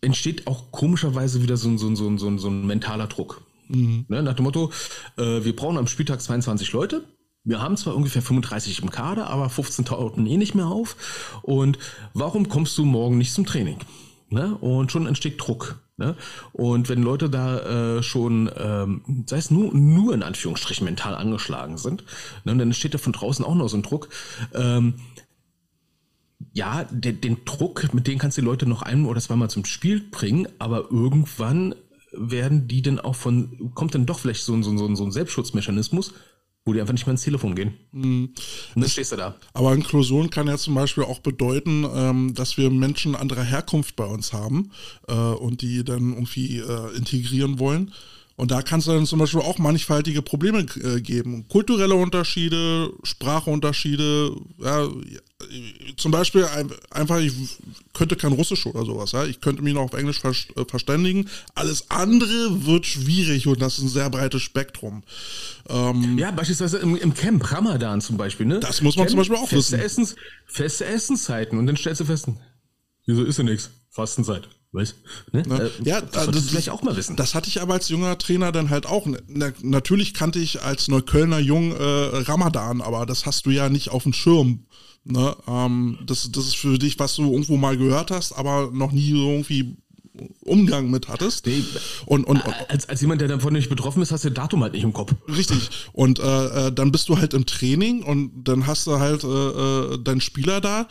entsteht 0.00 0.48
auch 0.48 0.72
komischerweise 0.72 1.42
wieder 1.42 1.56
so 1.56 1.68
ein, 1.68 1.78
so 1.78 1.86
ein, 1.86 1.94
so 1.94 2.08
ein, 2.08 2.18
so 2.18 2.26
ein, 2.26 2.38
so 2.38 2.48
ein 2.48 2.66
mentaler 2.66 3.06
Druck. 3.06 3.42
Mhm. 3.68 4.04
Ne, 4.08 4.22
nach 4.22 4.34
dem 4.34 4.44
Motto, 4.44 4.72
äh, 5.16 5.44
wir 5.44 5.54
brauchen 5.54 5.78
am 5.78 5.86
Spieltag 5.86 6.20
22 6.20 6.72
Leute, 6.72 7.04
wir 7.44 7.60
haben 7.60 7.76
zwar 7.76 7.96
ungefähr 7.96 8.22
35 8.22 8.82
im 8.82 8.90
Kader, 8.90 9.28
aber 9.28 9.48
15 9.48 9.84
tauchen 9.84 10.26
eh 10.26 10.36
nicht 10.36 10.54
mehr 10.54 10.66
auf. 10.66 10.96
Und 11.42 11.78
warum 12.14 12.48
kommst 12.48 12.78
du 12.78 12.84
morgen 12.84 13.18
nicht 13.18 13.32
zum 13.32 13.46
Training? 13.46 13.78
Ne? 14.32 14.56
Und 14.56 14.90
schon 14.90 15.06
entsteht 15.06 15.38
Druck. 15.38 15.78
Ne? 15.98 16.16
Und 16.52 16.88
wenn 16.88 17.02
Leute 17.02 17.28
da 17.28 17.98
äh, 17.98 18.02
schon, 18.02 18.50
ähm, 18.56 19.24
sei 19.26 19.36
es 19.36 19.50
nur, 19.50 19.74
nur 19.74 20.14
in 20.14 20.22
Anführungsstrichen 20.22 20.86
mental 20.86 21.14
angeschlagen 21.14 21.76
sind, 21.76 22.02
ne? 22.44 22.56
dann 22.56 22.60
entsteht 22.60 22.94
da 22.94 22.98
von 22.98 23.12
draußen 23.12 23.44
auch 23.44 23.54
noch 23.54 23.68
so 23.68 23.76
ein 23.76 23.82
Druck. 23.82 24.08
Ähm, 24.54 24.94
ja, 26.54 26.84
den, 26.84 27.20
den 27.20 27.44
Druck, 27.44 27.92
mit 27.92 28.06
dem 28.06 28.18
kannst 28.18 28.38
du 28.38 28.40
die 28.40 28.46
Leute 28.46 28.66
noch 28.66 28.80
ein 28.80 29.04
oder 29.04 29.20
zweimal 29.20 29.50
zum 29.50 29.66
Spiel 29.66 30.00
bringen, 30.00 30.48
aber 30.58 30.90
irgendwann 30.90 31.74
werden 32.12 32.68
die 32.68 32.80
dann 32.80 32.98
auch 32.98 33.14
von, 33.14 33.72
kommt 33.74 33.94
dann 33.94 34.06
doch 34.06 34.18
vielleicht 34.18 34.44
so, 34.44 34.60
so, 34.62 34.76
so, 34.76 34.94
so 34.94 35.04
ein 35.04 35.12
Selbstschutzmechanismus, 35.12 36.14
wo 36.64 36.72
die 36.72 36.80
einfach 36.80 36.92
nicht 36.92 37.06
mehr 37.06 37.12
ins 37.12 37.22
Telefon 37.22 37.54
gehen. 37.54 37.74
Mhm. 37.90 38.34
Und 38.74 38.82
dann 38.82 38.88
stehst 38.88 39.12
du 39.12 39.16
da. 39.16 39.34
Aber 39.52 39.74
Inklusion 39.74 40.30
kann 40.30 40.46
ja 40.46 40.56
zum 40.56 40.74
Beispiel 40.74 41.04
auch 41.04 41.18
bedeuten, 41.18 41.84
ähm, 41.92 42.34
dass 42.34 42.56
wir 42.56 42.70
Menschen 42.70 43.16
anderer 43.16 43.42
Herkunft 43.42 43.96
bei 43.96 44.04
uns 44.04 44.32
haben 44.32 44.70
äh, 45.08 45.12
und 45.12 45.62
die 45.62 45.84
dann 45.84 46.12
irgendwie 46.12 46.58
äh, 46.58 46.96
integrieren 46.96 47.58
wollen. 47.58 47.92
Und 48.36 48.50
da 48.50 48.62
kann 48.62 48.80
es 48.80 48.86
dann 48.86 49.06
zum 49.06 49.18
Beispiel 49.18 49.40
auch 49.40 49.58
mannigfaltige 49.58 50.22
Probleme 50.22 50.66
äh, 50.82 51.00
geben. 51.00 51.46
Kulturelle 51.48 51.94
Unterschiede, 51.94 52.90
Sprachunterschiede. 53.02 54.34
Ja, 54.58 54.88
zum 55.96 56.12
Beispiel 56.12 56.46
einfach, 56.90 57.18
ich 57.18 57.32
könnte 57.92 58.16
kein 58.16 58.32
Russisch 58.32 58.66
oder 58.66 58.84
sowas. 58.84 59.12
Ja? 59.12 59.24
Ich 59.24 59.40
könnte 59.40 59.62
mich 59.62 59.74
noch 59.74 59.82
auf 59.82 59.92
Englisch 59.92 60.20
ver 60.20 60.30
äh, 60.30 60.64
verständigen. 60.66 61.28
Alles 61.54 61.90
andere 61.90 62.66
wird 62.66 62.86
schwierig 62.86 63.46
und 63.46 63.60
das 63.60 63.78
ist 63.78 63.84
ein 63.84 63.88
sehr 63.88 64.08
breites 64.10 64.42
Spektrum. 64.42 65.02
Ähm, 65.68 66.18
ja, 66.18 66.30
beispielsweise 66.30 66.78
im, 66.78 66.96
im, 66.96 67.14
Camp 67.14 67.50
Ramadan 67.52 68.00
zum 68.00 68.16
Beispiel. 68.16 68.46
Ne? 68.46 68.60
Das 68.60 68.80
muss 68.82 68.96
man 68.96 69.06
Camp, 69.06 69.10
zum 69.10 69.18
Beispiel 69.18 69.36
auch 69.36 69.48
feste 69.48 69.76
wissen. 69.76 69.84
Essens, 69.84 70.16
feste 70.46 70.86
Essenszeiten 70.86 71.58
und 71.58 71.66
dann 71.66 71.76
stellst 71.76 72.00
du 72.00 72.04
fest, 72.04 72.28
wieso 73.06 73.24
ist 73.24 73.38
ja 73.38 73.44
nichts? 73.44 73.70
Fastenzeit. 73.90 74.48
Weißt 74.72 74.94
ne? 75.32 75.42
ne? 75.46 75.70
Äh, 75.78 75.88
ja, 75.88 76.00
das, 76.00 76.30
das 76.30 76.48
vielleicht 76.48 76.70
auch 76.70 76.82
mal 76.82 76.96
wissen. 76.96 77.14
Das 77.14 77.34
hatte 77.34 77.48
ich 77.48 77.60
aber 77.60 77.74
als 77.74 77.90
junger 77.90 78.16
Trainer 78.16 78.52
dann 78.52 78.70
halt 78.70 78.86
auch. 78.86 79.06
Na, 79.28 79.52
natürlich 79.62 80.14
kannte 80.14 80.38
ich 80.38 80.62
als 80.62 80.88
Neuköllner 80.88 81.38
Jung 81.38 81.72
äh, 81.72 81.82
Ramadan, 81.82 82.80
aber 82.80 83.04
das 83.04 83.26
hast 83.26 83.44
du 83.44 83.50
ja 83.50 83.68
nicht 83.68 83.90
auf 83.90 84.04
dem 84.04 84.14
Schirm. 84.14 84.64
Ne? 85.04 85.36
Ähm, 85.46 85.98
das, 86.06 86.32
das 86.32 86.46
ist 86.46 86.56
für 86.56 86.78
dich, 86.78 86.98
was 86.98 87.16
du 87.16 87.30
irgendwo 87.30 87.58
mal 87.58 87.76
gehört 87.76 88.10
hast, 88.10 88.32
aber 88.32 88.70
noch 88.72 88.92
nie 88.92 89.10
irgendwie 89.10 89.76
Umgang 90.40 90.90
mit 90.90 91.08
hattest. 91.08 91.46
Nee, 91.46 91.64
und, 92.04 92.24
und, 92.24 92.44
und, 92.44 92.54
als, 92.68 92.88
als 92.88 93.00
jemand, 93.00 93.20
der 93.22 93.28
davon 93.28 93.54
nicht 93.54 93.70
betroffen 93.70 94.02
ist, 94.02 94.12
hast 94.12 94.24
du 94.24 94.28
das 94.28 94.36
Datum 94.36 94.62
halt 94.62 94.74
nicht 94.74 94.82
im 94.82 94.92
Kopf. 94.92 95.14
Richtig. 95.28 95.70
Und 95.92 96.18
äh, 96.18 96.68
äh 96.68 96.72
dann 96.72 96.92
bist 96.92 97.08
du 97.08 97.16
halt 97.16 97.32
im 97.32 97.46
Training 97.46 98.02
und 98.02 98.44
dann 98.44 98.66
hast 98.66 98.86
du 98.86 98.98
halt 98.98 99.24
äh, 99.24 99.26
äh 99.26 99.98
deinen 99.98 100.20
Spieler 100.20 100.60
da, 100.60 100.86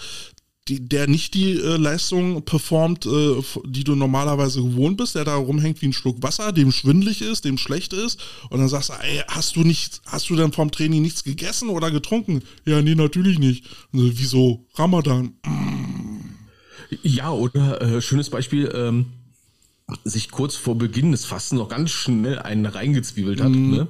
die, 0.67 0.87
der 0.87 1.07
nicht 1.07 1.33
die 1.33 1.53
äh, 1.53 1.77
Leistung 1.77 2.43
performt, 2.45 3.05
äh, 3.05 3.41
die 3.65 3.83
du 3.83 3.95
normalerweise 3.95 4.61
gewohnt 4.61 4.97
bist, 4.97 5.15
der 5.15 5.25
da 5.25 5.35
rumhängt 5.35 5.81
wie 5.81 5.87
ein 5.87 5.93
Schluck 5.93 6.21
Wasser, 6.21 6.51
dem 6.51 6.71
schwindlig 6.71 7.21
ist, 7.21 7.45
dem 7.45 7.57
schlecht 7.57 7.93
ist, 7.93 8.19
und 8.49 8.59
dann 8.59 8.69
sagst 8.69 8.89
du, 8.89 8.93
ey, 8.93 9.23
hast 9.27 9.55
du 9.55 9.61
nicht, 9.61 10.01
hast 10.05 10.29
du 10.29 10.35
denn 10.35 10.51
vom 10.51 10.71
Training 10.71 11.01
nichts 11.01 11.23
gegessen 11.23 11.69
oder 11.69 11.89
getrunken? 11.89 12.43
Ja, 12.65 12.81
nee, 12.81 12.95
natürlich 12.95 13.39
nicht. 13.39 13.65
So, 13.91 14.17
wieso? 14.17 14.65
Ramadan. 14.75 15.33
Ja, 17.01 17.31
oder 17.31 17.81
äh, 17.81 18.01
schönes 18.01 18.29
Beispiel, 18.29 18.71
ähm, 18.75 19.07
sich 20.03 20.29
kurz 20.29 20.55
vor 20.55 20.77
Beginn 20.77 21.11
des 21.11 21.25
Fastens 21.25 21.59
noch 21.59 21.69
ganz 21.69 21.89
schnell 21.89 22.39
einen 22.39 22.65
reingezwiebelt 22.65 23.41
hat, 23.41 23.49
mm. 23.49 23.71
ne? 23.71 23.87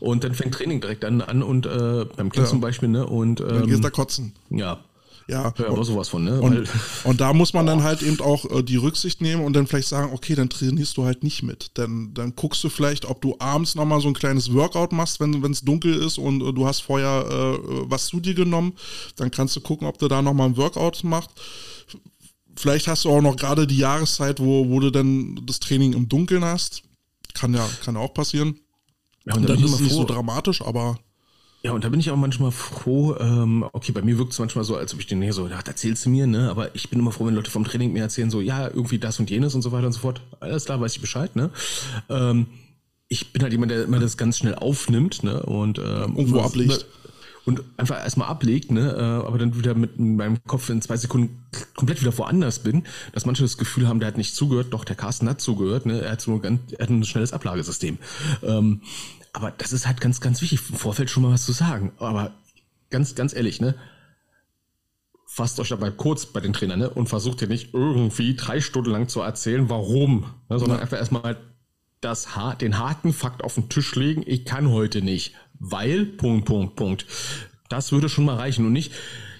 Und 0.00 0.24
dann 0.24 0.34
fängt 0.34 0.54
Training 0.54 0.80
direkt 0.80 1.04
an, 1.04 1.20
an 1.20 1.42
und 1.42 1.66
äh, 1.66 2.06
beim 2.16 2.32
Kind 2.32 2.46
ja. 2.46 2.50
zum 2.50 2.60
Beispiel, 2.60 2.88
ne? 2.88 3.06
Und 3.06 3.40
ähm, 3.40 3.48
dann 3.48 3.66
gehst 3.66 3.78
du 3.78 3.82
da 3.82 3.90
kotzen. 3.90 4.32
Ja, 4.50 4.82
ja, 5.26 5.54
ja 5.58 5.68
aber 5.68 5.84
sowas 5.84 6.08
von, 6.08 6.24
ne? 6.24 6.40
Und, 6.40 6.68
und, 7.04 7.20
da 7.20 7.32
muss 7.32 7.52
man 7.54 7.66
dann 7.66 7.82
halt 7.82 8.02
eben 8.02 8.20
auch 8.20 8.44
äh, 8.50 8.62
die 8.62 8.76
Rücksicht 8.76 9.20
nehmen 9.20 9.44
und 9.44 9.54
dann 9.54 9.66
vielleicht 9.66 9.88
sagen, 9.88 10.12
okay, 10.12 10.34
dann 10.34 10.50
trainierst 10.50 10.96
du 10.96 11.04
halt 11.04 11.22
nicht 11.22 11.42
mit. 11.42 11.70
Dann, 11.74 12.12
dann 12.12 12.34
guckst 12.36 12.62
du 12.64 12.68
vielleicht, 12.68 13.06
ob 13.06 13.22
du 13.22 13.36
abends 13.38 13.74
nochmal 13.74 14.00
so 14.00 14.08
ein 14.08 14.14
kleines 14.14 14.52
Workout 14.52 14.92
machst, 14.92 15.20
wenn 15.20 15.42
es 15.50 15.62
dunkel 15.62 15.94
ist 15.94 16.18
und 16.18 16.42
äh, 16.42 16.52
du 16.52 16.66
hast 16.66 16.80
vorher 16.80 17.26
äh, 17.28 17.58
was 17.90 18.06
zu 18.06 18.20
dir 18.20 18.34
genommen. 18.34 18.74
Dann 19.16 19.30
kannst 19.30 19.56
du 19.56 19.60
gucken, 19.60 19.86
ob 19.86 19.98
du 19.98 20.08
da 20.08 20.20
nochmal 20.20 20.48
ein 20.48 20.56
Workout 20.56 21.02
machst. 21.04 21.30
Vielleicht 22.56 22.86
hast 22.86 23.04
du 23.04 23.10
auch 23.10 23.22
noch 23.22 23.36
gerade 23.36 23.66
die 23.66 23.78
Jahreszeit, 23.78 24.40
wo, 24.40 24.68
wo 24.68 24.80
du 24.80 24.90
dann 24.90 25.40
das 25.44 25.58
Training 25.58 25.92
im 25.92 26.08
Dunkeln 26.08 26.44
hast. 26.44 26.82
Kann 27.32 27.52
ja, 27.54 27.68
kann 27.84 27.96
auch 27.96 28.14
passieren. 28.14 28.60
Ja, 29.24 29.34
und 29.34 29.48
dann, 29.48 29.56
dann 29.56 29.64
ist 29.64 29.72
es 29.72 29.80
nicht 29.80 29.94
so 29.94 30.04
dramatisch, 30.04 30.60
aber 30.62 30.98
ja, 31.64 31.72
und 31.72 31.82
da 31.82 31.88
bin 31.88 31.98
ich 31.98 32.10
auch 32.10 32.16
manchmal 32.16 32.50
froh, 32.50 33.16
ähm, 33.18 33.64
okay, 33.72 33.90
bei 33.92 34.02
mir 34.02 34.18
wirkt 34.18 34.32
es 34.32 34.38
manchmal 34.38 34.64
so, 34.64 34.76
als 34.76 34.92
ob 34.92 35.00
ich 35.00 35.06
den, 35.06 35.32
so, 35.32 35.48
ja, 35.48 35.60
erzählst 35.60 36.04
du 36.04 36.10
mir, 36.10 36.26
ne? 36.26 36.50
Aber 36.50 36.74
ich 36.74 36.90
bin 36.90 36.98
immer 36.98 37.10
froh, 37.10 37.24
wenn 37.24 37.34
Leute 37.34 37.50
vom 37.50 37.64
Training 37.64 37.94
mir 37.94 38.02
erzählen, 38.02 38.28
so, 38.28 38.42
ja, 38.42 38.68
irgendwie 38.68 38.98
das 38.98 39.18
und 39.18 39.30
jenes 39.30 39.54
und 39.54 39.62
so 39.62 39.72
weiter 39.72 39.86
und 39.86 39.94
so 39.94 40.00
fort. 40.00 40.20
Alles 40.40 40.66
klar, 40.66 40.78
weiß 40.78 40.94
ich 40.94 41.00
Bescheid, 41.00 41.34
ne? 41.36 41.50
Ähm, 42.10 42.48
ich 43.08 43.32
bin 43.32 43.42
halt 43.42 43.52
jemand, 43.52 43.70
der 43.72 43.84
immer 43.84 43.98
das 43.98 44.18
ganz 44.18 44.36
schnell 44.36 44.56
aufnimmt, 44.56 45.22
ne? 45.22 45.42
Und 45.42 45.78
ähm, 45.78 46.16
irgendwo 46.16 46.40
ablegt. 46.40 46.84
Und 47.46 47.62
einfach 47.78 47.96
erstmal 47.96 48.28
ablegt, 48.28 48.70
ne? 48.70 48.92
Äh, 48.92 49.26
aber 49.26 49.38
dann 49.38 49.56
wieder 49.56 49.74
mit 49.74 49.98
meinem 49.98 50.44
Kopf 50.44 50.68
in 50.68 50.82
zwei 50.82 50.98
Sekunden 50.98 51.46
komplett 51.74 52.02
wieder 52.02 52.16
woanders 52.18 52.58
bin, 52.58 52.84
dass 53.12 53.24
manche 53.24 53.42
das 53.42 53.56
Gefühl 53.56 53.88
haben, 53.88 54.00
der 54.00 54.08
hat 54.08 54.18
nicht 54.18 54.34
zugehört, 54.34 54.68
doch, 54.70 54.84
der 54.84 54.96
Carsten 54.96 55.30
hat 55.30 55.40
zugehört, 55.40 55.86
ne? 55.86 56.02
Er 56.02 56.12
hat 56.12 56.20
so 56.20 56.38
ganz, 56.40 56.60
er 56.72 56.82
hat 56.82 56.90
ein 56.90 57.04
schnelles 57.04 57.32
Ablagesystem. 57.32 57.96
Ähm, 58.42 58.82
aber 59.34 59.50
das 59.50 59.72
ist 59.72 59.86
halt 59.86 60.00
ganz, 60.00 60.20
ganz 60.20 60.40
wichtig, 60.40 60.60
im 60.70 60.76
Vorfeld 60.76 61.10
schon 61.10 61.24
mal 61.24 61.32
was 61.32 61.44
zu 61.44 61.52
sagen. 61.52 61.92
Aber 61.98 62.32
ganz, 62.88 63.16
ganz 63.16 63.34
ehrlich, 63.34 63.60
ne? 63.60 63.74
Fasst 65.26 65.58
euch 65.58 65.70
dabei 65.70 65.90
kurz 65.90 66.26
bei 66.26 66.38
den 66.38 66.52
Trainern, 66.52 66.78
ne? 66.78 66.88
Und 66.88 67.08
versucht 67.08 67.42
ihr 67.42 67.48
nicht 67.48 67.74
irgendwie 67.74 68.36
drei 68.36 68.60
Stunden 68.60 68.92
lang 68.92 69.08
zu 69.08 69.20
erzählen, 69.20 69.68
warum, 69.68 70.32
ne? 70.48 70.60
sondern 70.60 70.78
ja. 70.78 70.82
einfach 70.82 70.98
erstmal 70.98 71.36
das, 72.00 72.28
den 72.60 72.78
harten 72.78 73.12
Fakt 73.12 73.42
auf 73.42 73.54
den 73.54 73.68
Tisch 73.68 73.96
legen, 73.96 74.22
ich 74.24 74.44
kann 74.44 74.70
heute 74.70 75.02
nicht, 75.02 75.34
weil, 75.54 76.06
Punkt, 76.06 76.44
Punkt, 76.44 76.76
Punkt. 76.76 77.06
Das 77.68 77.90
würde 77.90 78.08
schon 78.08 78.26
mal 78.26 78.36
reichen 78.36 78.64
und 78.64 78.72
nicht, 78.72 78.92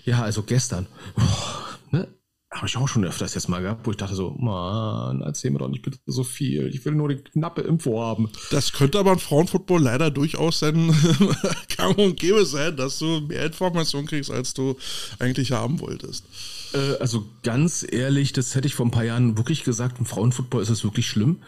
ja, 0.05 0.23
also 0.23 0.43
gestern. 0.43 0.89
Oh, 1.17 1.93
ne? 1.93 2.09
Habe 2.55 2.69
ich 2.69 2.77
auch 2.77 2.87
schon 2.87 3.05
öfters 3.05 3.35
jetzt 3.35 3.49
mal 3.49 3.63
gehabt, 3.63 3.85
wo 3.85 3.91
ich 3.91 3.97
dachte 3.97 4.15
so, 4.15 4.31
Mann, 4.31 5.23
erzähl 5.23 5.51
mir 5.51 5.59
doch 5.59 5.69
nicht 5.69 5.83
bitte 5.83 5.99
so 6.07 6.23
viel. 6.23 6.69
Ich 6.69 6.85
will 6.85 6.95
nur 6.95 7.09
die 7.09 7.17
knappe 7.17 7.63
Info 7.63 8.01
haben. 8.01 8.31
Das 8.53 8.73
könnte 8.73 9.01
aber 9.01 9.13
im 9.13 9.19
Frauenfootball 9.19 9.83
leider 9.83 10.13
durchaus 10.13 10.61
sein, 10.61 10.95
gang 11.77 11.99
und 11.99 12.21
gäbe 12.21 12.47
sein, 12.47 12.77
dass 12.77 13.01
du 13.01 13.23
mehr 13.23 13.45
Informationen 13.47 14.07
kriegst, 14.07 14.31
als 14.31 14.55
du 14.55 14.77
eigentlich 15.19 15.51
haben 15.51 15.81
wolltest. 15.81 16.27
Äh, 16.73 16.99
also 17.01 17.25
ganz 17.43 17.85
ehrlich, 17.91 18.33
das 18.33 18.55
hätte 18.55 18.69
ich 18.69 18.77
vor 18.77 18.87
ein 18.87 18.93
paar 18.93 19.05
Jahren 19.05 19.37
wirklich 19.37 19.65
gesagt, 19.65 19.99
im 19.99 20.07
Frauenfootball 20.07 20.63
ist 20.63 20.71
es 20.71 20.85
wirklich 20.85 21.09
schlimm. 21.09 21.39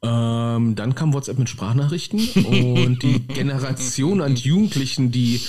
Ähm, 0.00 0.76
dann 0.76 0.94
kam 0.94 1.12
WhatsApp 1.12 1.38
mit 1.38 1.50
Sprachnachrichten 1.50 2.20
und 2.44 3.02
die 3.02 3.20
Generation 3.20 4.22
an 4.22 4.34
Jugendlichen, 4.34 5.12
die 5.12 5.42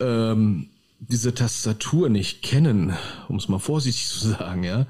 ähm, 0.00 0.68
diese 1.08 1.34
Tastatur 1.34 2.08
nicht 2.08 2.42
kennen, 2.42 2.96
um 3.28 3.36
es 3.36 3.48
mal 3.48 3.58
vorsichtig 3.58 4.06
zu 4.06 4.28
sagen, 4.28 4.62
ja. 4.62 4.86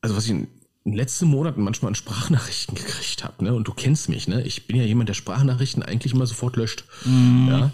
Also 0.00 0.16
was 0.16 0.24
ich 0.24 0.30
in 0.30 0.48
den 0.84 0.94
letzten 0.94 1.26
Monaten 1.26 1.62
manchmal 1.62 1.90
an 1.90 1.94
Sprachnachrichten 1.96 2.76
gekriegt 2.76 3.24
habe, 3.24 3.44
ne? 3.44 3.54
Und 3.54 3.66
du 3.66 3.74
kennst 3.74 4.08
mich, 4.08 4.28
ne? 4.28 4.42
Ich 4.42 4.66
bin 4.66 4.76
ja 4.76 4.84
jemand, 4.84 5.08
der 5.08 5.14
Sprachnachrichten 5.14 5.82
eigentlich 5.82 6.12
immer 6.12 6.26
sofort 6.26 6.56
löscht. 6.56 6.84
Mhm. 7.04 7.48
Ja. 7.48 7.72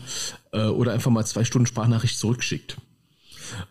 Äh, 0.52 0.68
oder 0.68 0.92
einfach 0.92 1.10
mal 1.10 1.24
zwei 1.26 1.44
Stunden 1.44 1.66
Sprachnachricht 1.66 2.18
zurückschickt. 2.18 2.78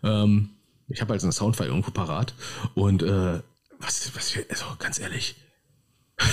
Ähm, 0.04 0.50
ich 0.88 1.00
habe 1.00 1.12
also 1.12 1.26
einen 1.26 1.32
Soundfile 1.32 1.68
irgendwo 1.68 1.90
parat. 1.90 2.34
Und 2.74 3.02
äh, 3.02 3.40
was, 3.80 4.14
was, 4.14 4.34
also 4.48 4.64
ganz 4.78 5.00
ehrlich. 5.00 5.34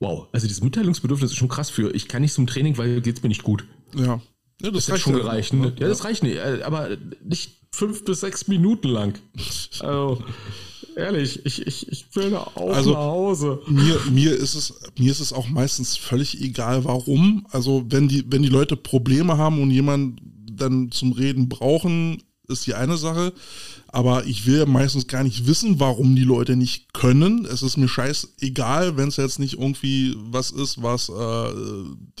wow, 0.00 0.28
also 0.32 0.46
dieses 0.46 0.62
Mitteilungsbedürfnis 0.62 1.32
ist 1.32 1.36
schon 1.36 1.48
krass 1.48 1.68
für, 1.68 1.94
ich 1.94 2.08
kann 2.08 2.22
nicht 2.22 2.34
zum 2.34 2.46
Training, 2.46 2.78
weil 2.78 3.02
geht's 3.02 3.22
mir 3.22 3.28
nicht 3.28 3.42
gut. 3.42 3.66
Ja. 3.94 4.20
Ja, 4.62 4.70
das, 4.70 4.86
das 4.86 4.94
reicht 4.94 5.04
schon 5.04 5.14
gereicht. 5.14 5.52
Ne? 5.52 5.74
Ja, 5.78 5.88
das 5.88 6.04
reicht 6.04 6.22
nicht. 6.22 6.36
Äh, 6.36 6.62
aber 6.64 6.96
nicht 7.24 7.52
fünf 7.70 8.04
bis 8.04 8.20
sechs 8.20 8.48
Minuten 8.48 8.88
lang. 8.88 9.18
Also, 9.80 10.22
ehrlich, 10.96 11.44
ich, 11.44 11.66
ich, 11.66 11.92
ich 11.92 12.06
will 12.16 12.30
da 12.30 12.50
auch 12.54 12.74
also, 12.74 12.92
nach 12.92 12.98
Hause. 12.98 13.60
Mir, 13.66 14.00
mir, 14.10 14.34
ist 14.34 14.54
es, 14.54 14.72
mir 14.98 15.10
ist 15.10 15.20
es 15.20 15.34
auch 15.34 15.48
meistens 15.48 15.98
völlig 15.98 16.40
egal, 16.40 16.84
warum. 16.86 17.46
Also, 17.50 17.84
wenn 17.90 18.08
die, 18.08 18.24
wenn 18.32 18.42
die 18.42 18.48
Leute 18.48 18.74
Probleme 18.76 19.36
haben 19.36 19.60
und 19.60 19.70
jemand 19.70 20.20
dann 20.50 20.90
zum 20.90 21.12
Reden 21.12 21.50
brauchen, 21.50 22.22
ist 22.48 22.66
die 22.66 22.72
eine 22.72 22.96
Sache. 22.96 23.34
Aber 23.96 24.26
ich 24.26 24.44
will 24.44 24.66
meistens 24.66 25.06
gar 25.06 25.24
nicht 25.24 25.46
wissen, 25.46 25.80
warum 25.80 26.16
die 26.16 26.24
Leute 26.24 26.54
nicht 26.54 26.92
können. 26.92 27.46
Es 27.46 27.62
ist 27.62 27.78
mir 27.78 27.88
scheißegal, 27.88 28.98
wenn 28.98 29.08
es 29.08 29.16
jetzt 29.16 29.38
nicht 29.38 29.54
irgendwie 29.54 30.14
was 30.18 30.50
ist, 30.50 30.82
was 30.82 31.08
äh, 31.08 31.54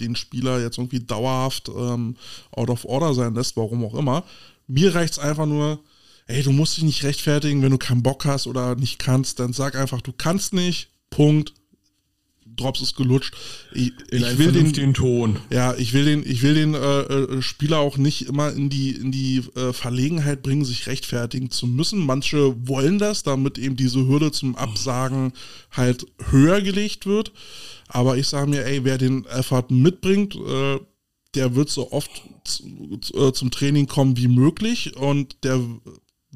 den 0.00 0.16
Spieler 0.16 0.58
jetzt 0.58 0.78
irgendwie 0.78 1.00
dauerhaft 1.00 1.68
ähm, 1.68 2.16
out 2.50 2.70
of 2.70 2.86
order 2.86 3.12
sein 3.12 3.34
lässt, 3.34 3.58
warum 3.58 3.84
auch 3.84 3.92
immer. 3.92 4.24
Mir 4.66 4.94
reicht 4.94 5.12
es 5.12 5.18
einfach 5.18 5.44
nur, 5.44 5.80
ey, 6.28 6.42
du 6.42 6.50
musst 6.50 6.78
dich 6.78 6.84
nicht 6.84 7.04
rechtfertigen, 7.04 7.60
wenn 7.60 7.72
du 7.72 7.78
keinen 7.78 8.02
Bock 8.02 8.24
hast 8.24 8.46
oder 8.46 8.74
nicht 8.74 8.98
kannst, 8.98 9.38
dann 9.38 9.52
sag 9.52 9.76
einfach, 9.76 10.00
du 10.00 10.14
kannst 10.14 10.54
nicht, 10.54 10.88
Punkt, 11.10 11.52
Drops 12.56 12.80
ist 12.80 12.96
gelutscht. 12.96 13.34
Ich, 13.72 13.92
in 14.10 14.22
ich 14.22 14.38
will 14.38 14.52
den 14.52 14.94
Ton. 14.94 15.38
Ja, 15.50 15.74
ich 15.74 15.92
will 15.92 16.04
den, 16.04 16.24
ich 16.26 16.42
will 16.42 16.54
den 16.54 16.74
äh, 16.74 16.78
äh, 16.78 17.42
Spieler 17.42 17.78
auch 17.78 17.96
nicht 17.96 18.26
immer 18.26 18.52
in 18.52 18.68
die 18.68 18.90
in 18.90 19.12
die 19.12 19.42
äh, 19.54 19.72
Verlegenheit 19.72 20.42
bringen, 20.42 20.64
sich 20.64 20.86
rechtfertigen 20.86 21.50
zu 21.50 21.66
müssen. 21.66 22.00
Manche 22.00 22.54
wollen 22.68 22.98
das, 22.98 23.22
damit 23.22 23.58
eben 23.58 23.76
diese 23.76 24.06
Hürde 24.06 24.32
zum 24.32 24.56
Absagen 24.56 25.32
halt 25.70 26.06
höher 26.30 26.62
gelegt 26.62 27.06
wird. 27.06 27.32
Aber 27.88 28.16
ich 28.16 28.26
sage 28.26 28.50
mir, 28.50 28.64
ey, 28.64 28.84
wer 28.84 28.98
den 28.98 29.26
Effort 29.26 29.66
mitbringt, 29.70 30.34
äh, 30.34 30.78
der 31.34 31.54
wird 31.54 31.68
so 31.68 31.92
oft 31.92 32.10
äh, 33.14 33.32
zum 33.32 33.50
Training 33.50 33.86
kommen 33.86 34.16
wie 34.16 34.28
möglich 34.28 34.96
und 34.96 35.36
der 35.44 35.60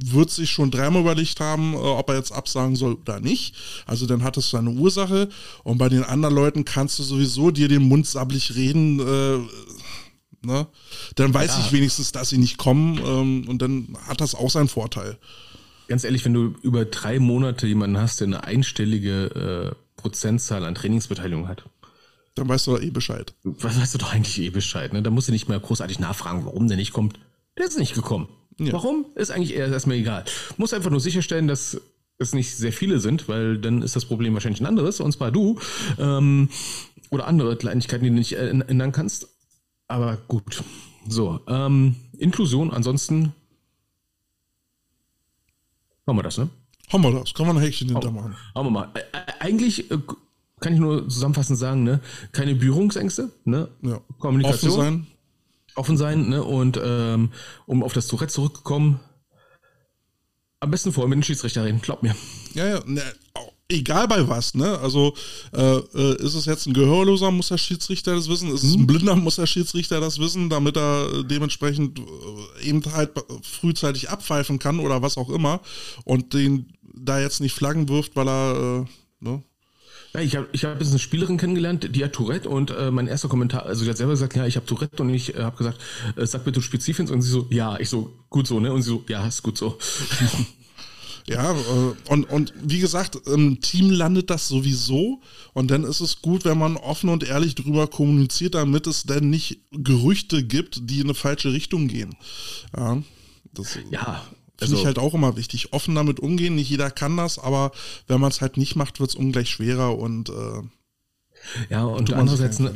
wird 0.05 0.31
sich 0.31 0.51
schon 0.51 0.71
dreimal 0.71 1.03
überlegt 1.03 1.41
haben, 1.41 1.75
äh, 1.75 1.77
ob 1.77 2.09
er 2.09 2.17
jetzt 2.17 2.33
absagen 2.33 2.77
soll 2.77 2.95
oder 2.95 3.21
nicht. 3.21 3.55
Also 3.87 4.07
dann 4.07 4.23
hat 4.25 4.37
es 4.37 4.51
seine 4.51 4.71
Ursache. 4.71 5.29
Und 5.63 5.79
bei 5.79 5.89
den 5.89 6.05
anderen 6.05 6.35
Leuten 6.35 6.65
kannst 6.65 6.99
du 6.99 7.03
sowieso 7.03 7.51
dir 7.51 7.69
den 7.69 7.83
Mund 7.83 8.07
sabblich 8.07 8.55
reden. 8.55 9.01
Äh, 9.01 10.47
ne? 10.47 10.67
Dann 11.17 11.35
weiß 11.35 11.59
ja. 11.59 11.65
ich 11.65 11.73
wenigstens, 11.73 12.13
dass 12.13 12.31
sie 12.31 12.39
nicht 12.39 12.59
kommen. 12.59 12.99
Ähm, 12.99 13.49
und 13.49 13.63
dann 13.63 13.97
hat 14.07 14.21
das 14.21 14.35
auch 14.35 14.51
seinen 14.51 14.69
Vorteil. 14.69 15.19
Ganz 15.89 16.05
ehrlich, 16.05 16.25
wenn 16.25 16.35
du 16.35 16.55
über 16.63 16.85
drei 16.85 17.19
Monate 17.19 17.67
jemanden 17.67 17.99
hast, 17.99 18.21
der 18.21 18.29
eine 18.29 18.45
einstellige 18.45 19.75
äh, 19.75 20.01
Prozentzahl 20.01 20.65
an 20.65 20.75
Trainingsbeteiligung 20.75 21.49
hat, 21.49 21.65
dann 22.37 22.49
weißt 22.49 22.69
du 22.69 22.77
doch 22.77 22.81
eh 22.81 22.91
Bescheid. 22.91 23.35
Was 23.43 23.79
weißt 23.79 23.95
du 23.95 23.99
doch 23.99 24.15
eigentlich 24.15 24.41
eh 24.41 24.51
Bescheid, 24.51 24.93
ne? 24.93 25.03
Da 25.03 25.11
musst 25.11 25.29
du 25.29 25.33
nicht 25.33 25.49
mehr 25.49 25.59
großartig 25.59 25.99
nachfragen, 25.99 26.47
warum 26.47 26.69
der 26.69 26.77
nicht 26.77 26.93
kommt. 26.93 27.19
Der 27.59 27.67
ist 27.67 27.79
nicht 27.79 27.95
gekommen. 27.95 28.29
Ja. 28.61 28.75
Warum? 28.75 29.07
Ist 29.15 29.31
eigentlich 29.31 29.55
erstmal 29.55 29.97
egal. 29.97 30.25
Muss 30.59 30.75
einfach 30.75 30.91
nur 30.91 31.01
sicherstellen, 31.01 31.49
dass 31.49 31.81
es 32.19 32.35
nicht 32.35 32.55
sehr 32.55 32.75
viele 32.75 33.01
sind, 33.01 33.27
weil 33.27 33.57
dann 33.57 33.81
ist 33.81 33.97
das 33.97 34.05
Problem 34.05 34.35
wahrscheinlich 34.35 34.61
ein 34.61 34.67
anderes, 34.67 35.01
und 35.01 35.13
zwar 35.13 35.33
du. 35.33 35.59
Ähm, 35.99 36.51
oder 37.09 37.27
andere 37.27 37.57
Kleinigkeiten, 37.57 38.05
die 38.05 38.11
du 38.11 38.17
nicht 38.17 38.35
ändern 38.35 38.93
kannst. 38.93 39.29
Aber 39.89 40.19
gut. 40.29 40.63
So, 41.09 41.41
ähm, 41.49 41.97
Inklusion, 42.19 42.71
ansonsten 42.71 43.33
haben 46.07 46.17
wir 46.17 46.23
das, 46.23 46.37
ne? 46.37 46.51
Haben 46.93 47.03
wir 47.03 47.13
das, 47.13 47.33
kann 47.33 47.47
man 47.47 47.57
ein 47.57 47.63
Häkchen 47.63 47.89
hintermachen. 47.89 48.37
Haben 48.55 48.67
wir 48.67 48.71
mal. 48.71 48.93
Eigentlich 49.39 49.91
äh, 49.91 49.99
kann 50.61 50.75
ich 50.75 50.81
nur 50.81 51.09
zusammenfassend 51.09 51.59
sagen, 51.59 51.83
ne? 51.83 52.01
Keine 52.33 52.55
Berührungsängste, 52.55 53.31
ne? 53.45 53.69
Ja. 53.81 54.01
Kommunikation. 54.19 54.73
Offen 54.73 54.83
sein 54.83 55.07
offen 55.75 55.97
sein, 55.97 56.29
ne? 56.29 56.43
Und 56.43 56.81
ähm, 56.83 57.33
um 57.67 57.83
auf 57.83 57.93
das 57.93 58.07
Tourette 58.07 58.33
zurückzukommen, 58.33 59.01
am 60.61 60.71
besten 60.71 60.93
vorher 60.93 61.09
mit 61.09 61.17
dem 61.17 61.23
Schiedsrichter 61.23 61.65
reden, 61.65 61.81
glaub 61.81 62.03
mir. 62.03 62.15
Ja, 62.55 62.67
ja, 62.67 62.81
ne, 62.85 63.03
egal 63.71 64.09
bei 64.09 64.29
was, 64.29 64.55
ne? 64.55 64.79
Also 64.79 65.15
äh, 65.53 65.77
äh, 65.77 66.17
ist 66.23 66.35
es 66.35 66.45
jetzt 66.45 66.67
ein 66.67 66.75
Gehörloser, 66.75 67.31
muss 67.31 67.49
der 67.49 67.59
Schiedsrichter 67.59 68.15
das 68.15 68.29
wissen? 68.29 68.53
Ist 68.53 68.65
es 68.65 68.75
ein 68.75 68.83
mhm. 68.83 68.87
Blinder, 68.87 69.17
muss 69.17 69.37
der 69.37 69.47
Schiedsrichter 69.47 70.01
das 70.01 70.19
wissen, 70.19 70.51
damit 70.51 70.77
er 70.77 71.13
äh, 71.13 71.25
dementsprechend 71.25 71.99
äh, 71.99 72.69
eben 72.69 72.83
halt 72.93 73.13
frühzeitig 73.43 74.11
abpfeifen 74.11 74.59
kann 74.59 74.81
oder 74.81 75.03
was 75.03 75.17
auch 75.17 75.31
immer 75.31 75.61
und 76.05 76.35
den 76.35 76.73
da 76.83 77.21
jetzt 77.21 77.41
nicht 77.41 77.55
Flaggen 77.55 77.89
wirft, 77.89 78.17
weil 78.17 78.29
er, 78.29 78.87
äh, 78.87 79.25
ne? 79.25 79.43
Ja, 80.13 80.21
ich 80.21 80.35
habe 80.37 80.49
ich 80.53 80.65
hab 80.65 80.81
jetzt 80.81 80.91
eine 80.91 80.99
Spielerin 80.99 81.37
kennengelernt, 81.37 81.95
die 81.95 82.05
hat 82.05 82.13
Tourette 82.13 82.49
und 82.49 82.71
äh, 82.71 82.91
mein 82.91 83.07
erster 83.07 83.29
Kommentar, 83.29 83.67
also 83.67 83.85
sie 83.85 83.91
hat 83.91 83.97
selber 83.97 84.13
gesagt, 84.13 84.35
ja, 84.35 84.45
ich 84.47 84.57
habe 84.57 84.67
Tourette 84.67 85.03
und 85.03 85.11
ich 85.11 85.35
äh, 85.37 85.43
habe 85.43 85.57
gesagt, 85.57 85.81
äh, 86.17 86.27
sag 86.27 86.45
bitte 86.45 86.61
Spezifins 86.61 87.11
und 87.11 87.23
sie 87.23 87.31
so, 87.31 87.47
ja, 87.51 87.79
ich 87.79 87.89
so, 87.89 88.13
gut 88.29 88.47
so, 88.47 88.59
ne? 88.59 88.73
Und 88.73 88.83
sie 88.83 88.89
so, 88.91 89.05
ja, 89.09 89.27
ist 89.27 89.43
gut 89.43 89.57
so. 89.57 89.79
Ja, 91.27 91.53
äh, 91.53 91.95
und, 92.09 92.25
und 92.25 92.53
wie 92.61 92.81
gesagt, 92.81 93.15
im 93.29 93.61
Team 93.61 93.91
landet 93.91 94.31
das 94.31 94.49
sowieso. 94.49 95.21
Und 95.53 95.71
dann 95.71 95.85
ist 95.85 96.01
es 96.01 96.23
gut, 96.23 96.45
wenn 96.45 96.59
man 96.59 96.77
offen 96.77 97.09
und 97.09 97.23
ehrlich 97.23 97.55
drüber 97.55 97.87
kommuniziert, 97.87 98.55
damit 98.55 98.89
es 98.89 99.05
dann 99.05 99.31
nicht 99.31 99.61
Gerüchte 99.71 100.43
gibt, 100.43 100.91
die 100.91 100.99
in 100.99 101.05
eine 101.05 101.15
falsche 101.15 101.53
Richtung 101.53 101.87
gehen. 101.87 102.17
Ja, 102.77 103.01
das, 103.53 103.79
ja 103.91 104.25
Finde 104.61 104.75
also, 104.75 104.77
ich 104.77 104.87
halt 104.87 104.99
auch 104.99 105.15
immer 105.15 105.37
wichtig. 105.37 105.73
Offen 105.73 105.95
damit 105.95 106.21
umgehen, 106.21 106.55
nicht 106.55 106.69
jeder 106.69 106.91
kann 106.91 107.17
das, 107.17 107.39
aber 107.39 107.73
wenn 108.07 108.21
man 108.21 108.31
es 108.31 108.41
halt 108.41 108.57
nicht 108.57 108.77
macht, 108.77 109.01
wird 109.01 109.11
es 109.11 109.17
ungleich 109.17 109.49
schwerer 109.49 109.99
und 109.99 110.29
äh, 110.29 110.63
ja, 111.71 111.85
und 111.85 112.13
andererseits 112.13 112.59
ne, 112.59 112.73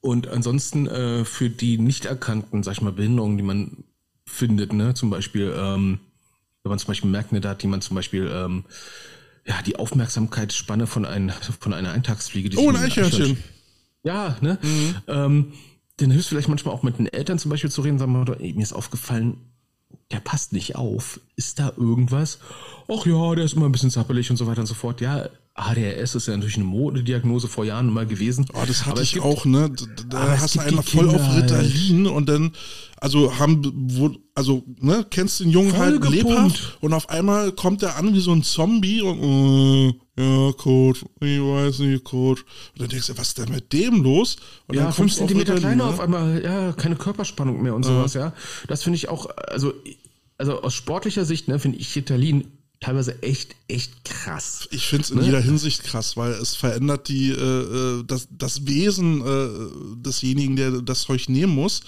und 0.00 0.28
ansonsten 0.28 0.86
äh, 0.86 1.24
für 1.24 1.50
die 1.50 1.78
nicht 1.78 2.06
erkannten, 2.06 2.62
sag 2.62 2.72
ich 2.72 2.80
mal, 2.80 2.92
Behinderungen, 2.92 3.36
die 3.36 3.42
man 3.42 3.84
findet, 4.26 4.72
ne, 4.72 4.94
zum 4.94 5.10
Beispiel, 5.10 5.54
ähm, 5.56 6.00
wenn 6.62 6.70
man 6.70 6.78
zum 6.78 6.88
Beispiel 6.88 7.10
merkt, 7.10 7.32
ne, 7.32 7.40
da 7.40 7.50
hat 7.50 7.62
jemand 7.62 7.84
zum 7.84 7.94
Beispiel 7.94 8.30
ähm, 8.32 8.64
ja, 9.46 9.60
die 9.62 9.76
Aufmerksamkeitsspanne 9.76 10.86
von, 10.86 11.04
ein, 11.04 11.32
von 11.60 11.74
einer 11.74 11.92
Eintagsfliege. 11.92 12.48
Die 12.48 12.56
oh, 12.56 12.70
ein 12.70 12.76
Eichhörnchen. 12.76 13.36
Ja, 14.02 14.36
ne? 14.40 14.58
Mhm. 14.62 14.94
Ähm, 15.06 15.52
dann 15.98 16.10
hilft 16.10 16.28
vielleicht 16.28 16.48
manchmal 16.48 16.74
auch 16.74 16.82
mit 16.82 16.98
den 16.98 17.06
Eltern 17.06 17.38
zum 17.38 17.50
Beispiel 17.50 17.70
zu 17.70 17.82
reden, 17.82 17.98
sagen 17.98 18.12
wir, 18.12 18.40
ey, 18.40 18.52
mir 18.54 18.62
ist 18.62 18.72
aufgefallen, 18.72 19.36
der 20.10 20.20
passt 20.20 20.52
nicht 20.52 20.76
auf. 20.76 21.20
Ist 21.36 21.58
da 21.58 21.72
irgendwas? 21.76 22.38
Ach 22.88 23.06
ja, 23.06 23.34
der 23.34 23.44
ist 23.44 23.54
immer 23.54 23.66
ein 23.66 23.72
bisschen 23.72 23.90
zappelig 23.90 24.30
und 24.30 24.36
so 24.36 24.46
weiter 24.46 24.60
und 24.60 24.66
so 24.66 24.74
fort. 24.74 25.00
Ja, 25.00 25.28
ADHS 25.54 26.16
ist 26.16 26.26
ja 26.26 26.36
natürlich 26.36 26.56
eine 26.56 26.64
Modediagnose 26.64 27.46
vor 27.46 27.64
Jahren 27.64 27.92
mal 27.92 28.06
gewesen. 28.06 28.46
Oh, 28.54 28.64
das 28.66 28.86
hatte 28.86 29.02
ich 29.02 29.14
gibt, 29.14 29.24
auch, 29.24 29.44
ne? 29.44 29.70
Da 30.08 30.38
hast 30.38 30.56
du 30.56 30.60
einen 30.60 30.82
voll 30.82 31.08
auf 31.08 31.36
Ritalin 31.36 32.06
und 32.06 32.28
dann, 32.28 32.52
also 32.96 33.38
haben, 33.38 33.72
wo, 33.92 34.10
also, 34.34 34.64
ne, 34.80 35.06
kennst 35.08 35.40
den 35.40 35.50
Jungen 35.50 35.76
halt 35.76 36.02
gepumpt. 36.02 36.24
lebhaft 36.24 36.78
und 36.80 36.92
auf 36.92 37.08
einmal 37.08 37.52
kommt 37.52 37.84
er 37.84 37.96
an 37.96 38.14
wie 38.14 38.20
so 38.20 38.32
ein 38.32 38.42
Zombie 38.42 39.00
und, 39.00 39.90
äh, 39.90 39.94
ja, 40.16 40.52
Coach, 40.52 41.04
ich 41.20 41.40
weiß 41.40 41.80
nicht, 41.80 42.04
Coach. 42.04 42.42
Und 42.42 42.82
dann 42.82 42.88
denkst 42.88 43.08
du, 43.08 43.18
was 43.18 43.28
ist 43.28 43.38
denn 43.38 43.50
mit 43.50 43.72
dem 43.72 44.02
los? 44.02 44.36
Und 44.68 44.76
ja, 44.76 44.92
fünf 44.92 45.14
Zentimeter 45.14 45.56
kleiner 45.56 45.84
ne? 45.84 45.90
auf 45.90 46.00
einmal, 46.00 46.42
ja, 46.42 46.72
keine 46.72 46.96
Körperspannung 46.96 47.62
mehr 47.62 47.74
und 47.74 47.84
sowas, 47.84 48.14
ja. 48.14 48.32
Das 48.68 48.84
finde 48.84 48.96
ich 48.96 49.08
auch, 49.08 49.26
also, 49.48 49.72
also 50.38 50.62
aus 50.62 50.74
sportlicher 50.74 51.24
Sicht, 51.24 51.48
ne, 51.48 51.58
finde 51.58 51.78
ich 51.78 51.94
Ritalin 51.96 52.44
teilweise 52.84 53.22
echt, 53.22 53.56
echt 53.66 54.04
krass. 54.04 54.68
Ich 54.70 54.86
finde 54.86 55.04
es 55.04 55.10
in 55.10 55.18
ne? 55.18 55.24
jeder 55.24 55.40
Hinsicht 55.40 55.84
krass, 55.84 56.16
weil 56.16 56.32
es 56.32 56.54
verändert 56.54 57.08
die, 57.08 57.30
äh, 57.30 57.34
äh, 57.34 58.04
das, 58.06 58.28
das 58.30 58.66
Wesen 58.66 59.22
äh, 59.22 60.02
desjenigen, 60.04 60.54
der 60.56 60.70
das 60.82 61.02
Zeug 61.02 61.28
nehmen 61.28 61.54
muss. 61.54 61.80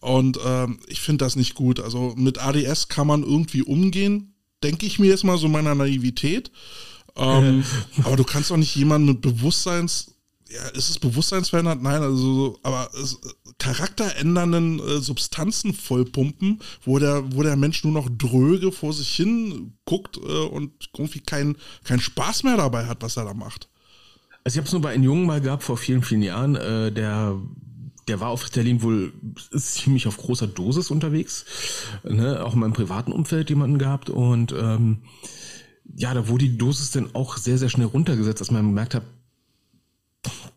Und 0.00 0.38
ähm, 0.44 0.78
ich 0.88 1.00
finde 1.00 1.24
das 1.24 1.36
nicht 1.36 1.54
gut. 1.54 1.80
Also 1.80 2.14
mit 2.16 2.38
ADS 2.38 2.88
kann 2.88 3.06
man 3.06 3.22
irgendwie 3.22 3.62
umgehen, 3.62 4.34
denke 4.62 4.84
ich 4.86 4.98
mir 4.98 5.08
jetzt 5.08 5.24
mal 5.24 5.38
so 5.38 5.48
meiner 5.48 5.74
Naivität. 5.74 6.50
Ähm, 7.16 7.64
aber 8.04 8.16
du 8.16 8.24
kannst 8.24 8.50
doch 8.50 8.56
nicht 8.56 8.74
jemanden 8.76 9.08
mit 9.08 9.20
Bewusstseins 9.20 10.16
ja, 10.48 10.64
ist 10.68 10.90
es 10.90 10.98
bewusstseinsverändert? 10.98 11.82
Nein, 11.82 12.02
also, 12.02 12.58
aber 12.62 12.88
es, 12.94 13.18
charakterändernden 13.58 14.78
äh, 14.78 14.98
Substanzen 14.98 15.74
vollpumpen, 15.74 16.60
wo 16.84 16.98
der, 16.98 17.24
wo 17.34 17.42
der 17.42 17.56
Mensch 17.56 17.82
nur 17.84 17.92
noch 17.92 18.08
dröge 18.08 18.70
vor 18.70 18.92
sich 18.92 19.08
hin 19.08 19.72
guckt 19.84 20.18
äh, 20.18 20.20
und 20.20 20.72
irgendwie 20.96 21.20
keinen 21.20 21.56
kein 21.84 22.00
Spaß 22.00 22.44
mehr 22.44 22.56
dabei 22.56 22.86
hat, 22.86 23.02
was 23.02 23.16
er 23.16 23.24
da 23.24 23.34
macht. 23.34 23.68
Also 24.44 24.56
ich 24.56 24.58
habe 24.58 24.66
es 24.66 24.72
nur 24.72 24.82
bei 24.82 24.90
einem 24.90 25.02
Jungen 25.02 25.26
mal 25.26 25.40
gehabt 25.40 25.64
vor 25.64 25.76
vielen, 25.76 26.02
vielen 26.02 26.22
Jahren, 26.22 26.54
äh, 26.54 26.92
der 26.92 27.40
der 28.08 28.20
war 28.20 28.28
auf 28.28 28.44
Ritalin 28.44 28.82
wohl 28.82 29.12
ziemlich 29.52 30.06
auf 30.06 30.16
großer 30.16 30.46
Dosis 30.46 30.92
unterwegs, 30.92 31.44
ne? 32.04 32.44
auch 32.44 32.54
in 32.54 32.60
meinem 32.60 32.72
privaten 32.72 33.10
Umfeld 33.10 33.50
jemanden 33.50 33.78
gehabt 33.78 34.10
und 34.10 34.52
ähm, 34.52 34.98
ja, 35.96 36.14
da 36.14 36.28
wurde 36.28 36.44
die 36.44 36.58
Dosis 36.58 36.90
dann 36.90 37.14
auch 37.14 37.36
sehr, 37.36 37.58
sehr 37.58 37.68
schnell 37.68 37.86
runtergesetzt, 37.86 38.40
dass 38.40 38.50
man 38.50 38.66
gemerkt 38.66 38.94
hat, 38.94 39.02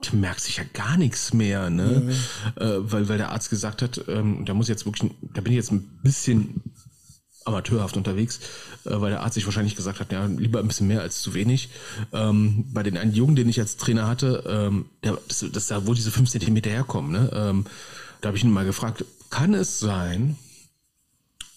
du 0.10 0.16
merkst 0.18 0.46
sich 0.46 0.58
ja 0.58 0.64
gar 0.74 0.98
nichts 0.98 1.34
mehr, 1.34 1.70
ne? 1.70 2.04
Mhm. 2.06 2.62
Äh, 2.62 2.92
weil, 2.92 3.10
weil 3.10 3.18
der 3.18 3.32
Arzt 3.32 3.50
gesagt 3.50 3.82
hat, 3.82 4.04
ähm, 4.08 4.46
da 4.46 4.54
muss 4.54 4.68
jetzt 4.68 4.86
wirklich, 4.86 5.12
da 5.22 5.42
bin 5.42 5.54
ich 5.54 5.58
jetzt 5.58 5.72
ein 5.72 6.00
bisschen 6.04 6.62
amateurhaft 7.46 7.98
unterwegs, 7.98 8.40
äh, 8.86 8.92
weil 8.92 9.12
der 9.12 9.22
Arzt 9.22 9.36
sich 9.36 9.46
wahrscheinlich 9.46 9.76
gesagt 9.76 10.00
hat, 10.00 10.12
ja, 10.12 10.26
lieber 10.26 10.60
ein 10.60 10.68
bisschen 10.68 10.88
mehr 10.88 11.02
als 11.02 11.22
zu 11.22 11.34
wenig. 11.34 11.70
Ähm, 12.12 12.66
bei 12.74 12.84
den 12.84 12.98
einen 12.98 13.14
Jungen, 13.14 13.36
den 13.36 13.50
ich 13.50 13.60
als 13.60 13.78
Trainer 13.78 14.08
hatte, 14.08 14.44
ähm, 14.48 14.86
der, 15.04 15.18
das, 15.28 15.46
das 15.52 15.68
da 15.68 15.88
wo 15.88 15.94
diese 15.94 16.12
fünf 16.12 16.30
Zentimeter 16.30 16.70
herkommen, 16.70 17.12
ne? 17.12 17.32
Ähm, 17.34 17.66
da 18.22 18.28
habe 18.28 18.38
ich 18.38 18.44
ihn 18.44 18.52
mal 18.52 18.66
gefragt, 18.66 19.06
kann 19.30 19.54
es 19.54 19.80
sein, 19.80 20.38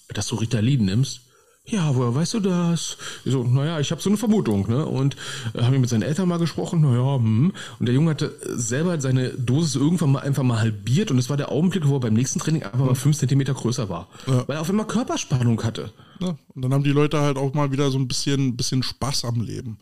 dass 0.09 0.28
du 0.28 0.36
Ritalin 0.36 0.84
nimmst, 0.84 1.22
ja, 1.64 1.94
woher 1.94 2.14
weißt 2.14 2.34
du 2.34 2.40
das? 2.40 2.97
Ich 3.24 3.32
so, 3.32 3.44
naja, 3.44 3.78
ich 3.78 3.93
habe 3.93 4.02
so 4.02 4.10
eine 4.10 4.16
Vermutung, 4.16 4.68
ne? 4.68 4.84
Und 4.84 5.16
äh, 5.55 5.62
habe 5.62 5.78
mit 5.78 5.89
seinen 5.89 6.02
Eltern 6.02 6.28
mal 6.28 6.39
gesprochen, 6.39 6.80
naja, 6.80 7.16
hm. 7.16 7.52
Und 7.78 7.86
der 7.86 7.94
Junge 7.94 8.10
hatte 8.10 8.34
selber 8.43 9.01
seine 9.01 9.30
Dosis 9.30 9.76
irgendwann 9.76 10.12
mal 10.12 10.20
einfach 10.20 10.43
mal 10.43 10.59
halbiert 10.59 11.10
und 11.10 11.18
es 11.18 11.30
war 11.30 11.36
der 11.36 11.52
Augenblick, 11.52 11.86
wo 11.86 11.97
er 11.97 12.01
beim 12.01 12.14
nächsten 12.14 12.40
Training 12.40 12.64
einfach 12.64 12.84
mal 12.84 12.94
fünf 12.97 13.16
Zentimeter 13.16 13.55
größer 13.55 13.89
war. 13.89 14.09
Ja. 14.26 14.47
Weil 14.48 14.56
er 14.56 14.60
auf 14.60 14.70
einmal 14.70 14.86
Körperspannung 14.86 15.62
hatte. 15.62 15.93
Ja, 16.22 16.36
und 16.54 16.62
dann 16.62 16.72
haben 16.72 16.84
die 16.84 16.90
Leute 16.90 17.20
halt 17.20 17.36
auch 17.36 17.52
mal 17.52 17.72
wieder 17.72 17.90
so 17.90 17.98
ein 17.98 18.06
bisschen, 18.06 18.56
bisschen 18.56 18.82
Spaß 18.82 19.24
am 19.24 19.40
Leben. 19.40 19.78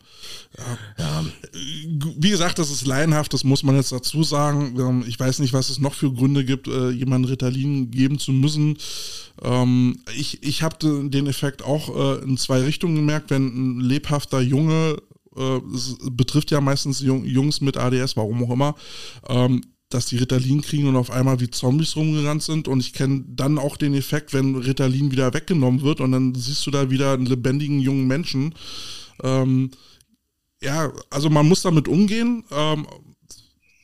Ja. 0.57 1.03
ja. 1.03 1.25
Wie 2.17 2.29
gesagt, 2.31 2.57
das 2.57 2.71
ist 2.71 2.87
laienhaft, 2.87 3.33
das 3.33 3.43
muss 3.43 3.61
man 3.61 3.75
jetzt 3.75 3.91
dazu 3.91 4.23
sagen. 4.23 4.75
Ähm, 4.79 5.03
ich 5.07 5.19
weiß 5.19 5.39
nicht, 5.39 5.53
was 5.53 5.69
es 5.69 5.79
noch 5.79 5.93
für 5.93 6.11
Gründe 6.11 6.43
gibt, 6.43 6.67
äh, 6.67 6.89
jemandem 6.89 7.29
Ritalin 7.29 7.91
geben 7.91 8.17
zu 8.17 8.31
müssen. 8.31 8.77
Ähm, 9.41 9.99
ich 10.17 10.41
ich 10.41 10.63
habe 10.63 11.09
den 11.09 11.27
Effekt 11.27 11.63
auch 11.63 11.95
äh, 11.95 12.23
in 12.23 12.37
zwei 12.37 12.61
Richtungen 12.61 12.95
gemerkt, 12.95 13.29
wenn 13.29 13.77
ein 13.77 13.81
lebhafter 13.81 14.41
Junge 14.41 14.97
äh, 15.37 15.61
betrifft 16.11 16.51
ja 16.51 16.59
meistens 16.59 16.99
Jungs 17.01 17.61
mit 17.61 17.77
ADS, 17.77 18.17
warum 18.17 18.43
auch 18.43 18.51
immer, 18.51 18.75
ähm, 19.29 19.61
dass 19.93 20.07
die 20.07 20.17
Ritalin 20.17 20.61
kriegen 20.61 20.87
und 20.87 20.95
auf 20.95 21.11
einmal 21.11 21.39
wie 21.39 21.49
Zombies 21.49 21.95
rumgerannt 21.95 22.43
sind. 22.43 22.67
Und 22.67 22.79
ich 22.79 22.93
kenne 22.93 23.23
dann 23.27 23.57
auch 23.57 23.77
den 23.77 23.93
Effekt, 23.93 24.33
wenn 24.33 24.55
Ritalin 24.55 25.11
wieder 25.11 25.33
weggenommen 25.33 25.81
wird 25.81 26.01
und 26.01 26.11
dann 26.11 26.35
siehst 26.35 26.65
du 26.65 26.71
da 26.71 26.89
wieder 26.89 27.13
einen 27.13 27.25
lebendigen 27.25 27.79
jungen 27.79 28.07
Menschen. 28.07 28.55
Ähm, 29.23 29.71
ja, 30.61 30.91
also 31.09 31.29
man 31.29 31.47
muss 31.47 31.61
damit 31.61 31.87
umgehen. 31.87 32.43
Ähm, 32.51 32.85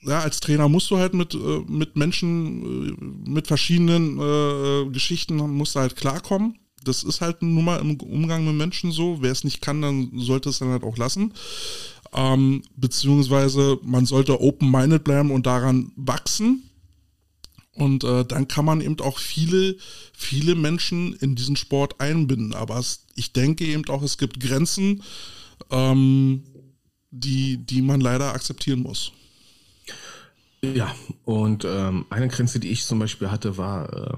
ja, 0.03 0.19
als 0.19 0.39
Trainer 0.39 0.69
musst 0.69 0.89
du 0.89 0.97
halt 0.97 1.13
mit, 1.13 1.33
äh, 1.33 1.61
mit 1.67 1.95
Menschen, 1.95 3.25
äh, 3.25 3.29
mit 3.29 3.47
verschiedenen 3.47 4.19
äh, 4.19 4.89
Geschichten, 4.91 5.35
musst 5.35 5.75
du 5.75 5.79
halt 5.79 5.95
klarkommen. 5.95 6.57
Das 6.83 7.03
ist 7.03 7.19
halt 7.19 7.41
nun 7.41 7.65
mal 7.65 7.81
im 7.81 7.99
Umgang 7.99 8.45
mit 8.45 8.55
Menschen 8.55 8.91
so. 8.91 9.17
Wer 9.21 9.31
es 9.31 9.43
nicht 9.43 9.61
kann, 9.61 9.81
dann 9.81 10.11
sollte 10.15 10.49
es 10.49 10.59
dann 10.59 10.69
halt 10.69 10.83
auch 10.83 10.97
lassen. 10.97 11.33
Ähm, 12.17 12.63
beziehungsweise 12.75 13.79
man 13.83 14.07
sollte 14.07 14.41
open-minded 14.41 15.03
bleiben 15.03 15.29
und 15.29 15.45
daran 15.45 15.91
wachsen. 15.95 16.63
Und 17.75 18.03
äh, 18.03 18.25
dann 18.25 18.47
kann 18.47 18.65
man 18.65 18.81
eben 18.81 18.99
auch 19.01 19.19
viele, 19.19 19.75
viele 20.13 20.55
Menschen 20.55 21.13
in 21.13 21.35
diesen 21.35 21.55
Sport 21.55 22.01
einbinden. 22.01 22.55
Aber 22.55 22.79
es, 22.79 23.05
ich 23.13 23.33
denke 23.33 23.65
eben 23.65 23.87
auch, 23.89 24.01
es 24.01 24.17
gibt 24.17 24.39
Grenzen, 24.39 25.03
ähm, 25.69 26.43
die, 27.11 27.57
die 27.57 27.83
man 27.83 28.01
leider 28.01 28.33
akzeptieren 28.33 28.79
muss. 28.79 29.11
Ja, 30.63 30.95
und 31.23 31.65
ähm, 31.65 32.07
eine 32.09 32.29
Grenze, 32.29 32.59
die 32.59 32.69
ich 32.69 32.83
zum 32.83 32.97
Beispiel 32.97 33.29
hatte, 33.29 33.57
war 33.57 33.93
äh, 33.93 34.17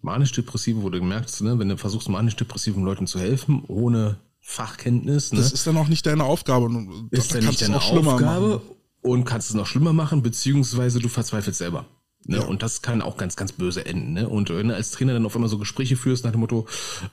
manisch-depressive, 0.00 0.82
wo 0.82 0.88
du 0.88 0.98
gemerkt 0.98 1.26
hast, 1.26 1.42
ne, 1.42 1.58
wenn 1.58 1.68
du 1.68 1.76
versuchst, 1.76 2.08
manisch-depressiven 2.08 2.82
Leuten 2.82 3.06
zu 3.06 3.20
helfen, 3.20 3.64
ohne 3.68 4.16
Fachkenntnis. 4.46 5.32
Ne? 5.32 5.38
Das 5.38 5.52
ist 5.52 5.66
dann 5.66 5.76
auch 5.78 5.88
nicht 5.88 6.04
deine 6.04 6.24
Aufgabe. 6.24 6.66
Ist 7.10 7.34
dann 7.34 7.46
nicht 7.46 7.62
deine 7.62 7.80
Aufgabe 7.80 8.48
machen. 8.48 8.60
und 9.00 9.24
kannst 9.24 9.48
es 9.48 9.54
noch 9.54 9.66
schlimmer 9.66 9.94
machen, 9.94 10.22
beziehungsweise 10.22 11.00
du 11.00 11.08
verzweifelst 11.08 11.58
selber. 11.58 11.86
Ne? 12.26 12.36
Ja. 12.36 12.44
Und 12.44 12.62
das 12.62 12.82
kann 12.82 13.00
auch 13.00 13.16
ganz, 13.16 13.36
ganz 13.36 13.52
böse 13.52 13.86
enden. 13.86 14.12
Ne? 14.12 14.28
Und 14.28 14.50
wenn 14.50 14.68
du 14.68 14.74
als 14.74 14.90
Trainer 14.90 15.14
dann 15.14 15.24
auf 15.24 15.34
einmal 15.34 15.48
so 15.48 15.58
Gespräche 15.58 15.96
führst 15.96 16.24
nach 16.24 16.32
dem 16.32 16.40
Motto, 16.40 16.66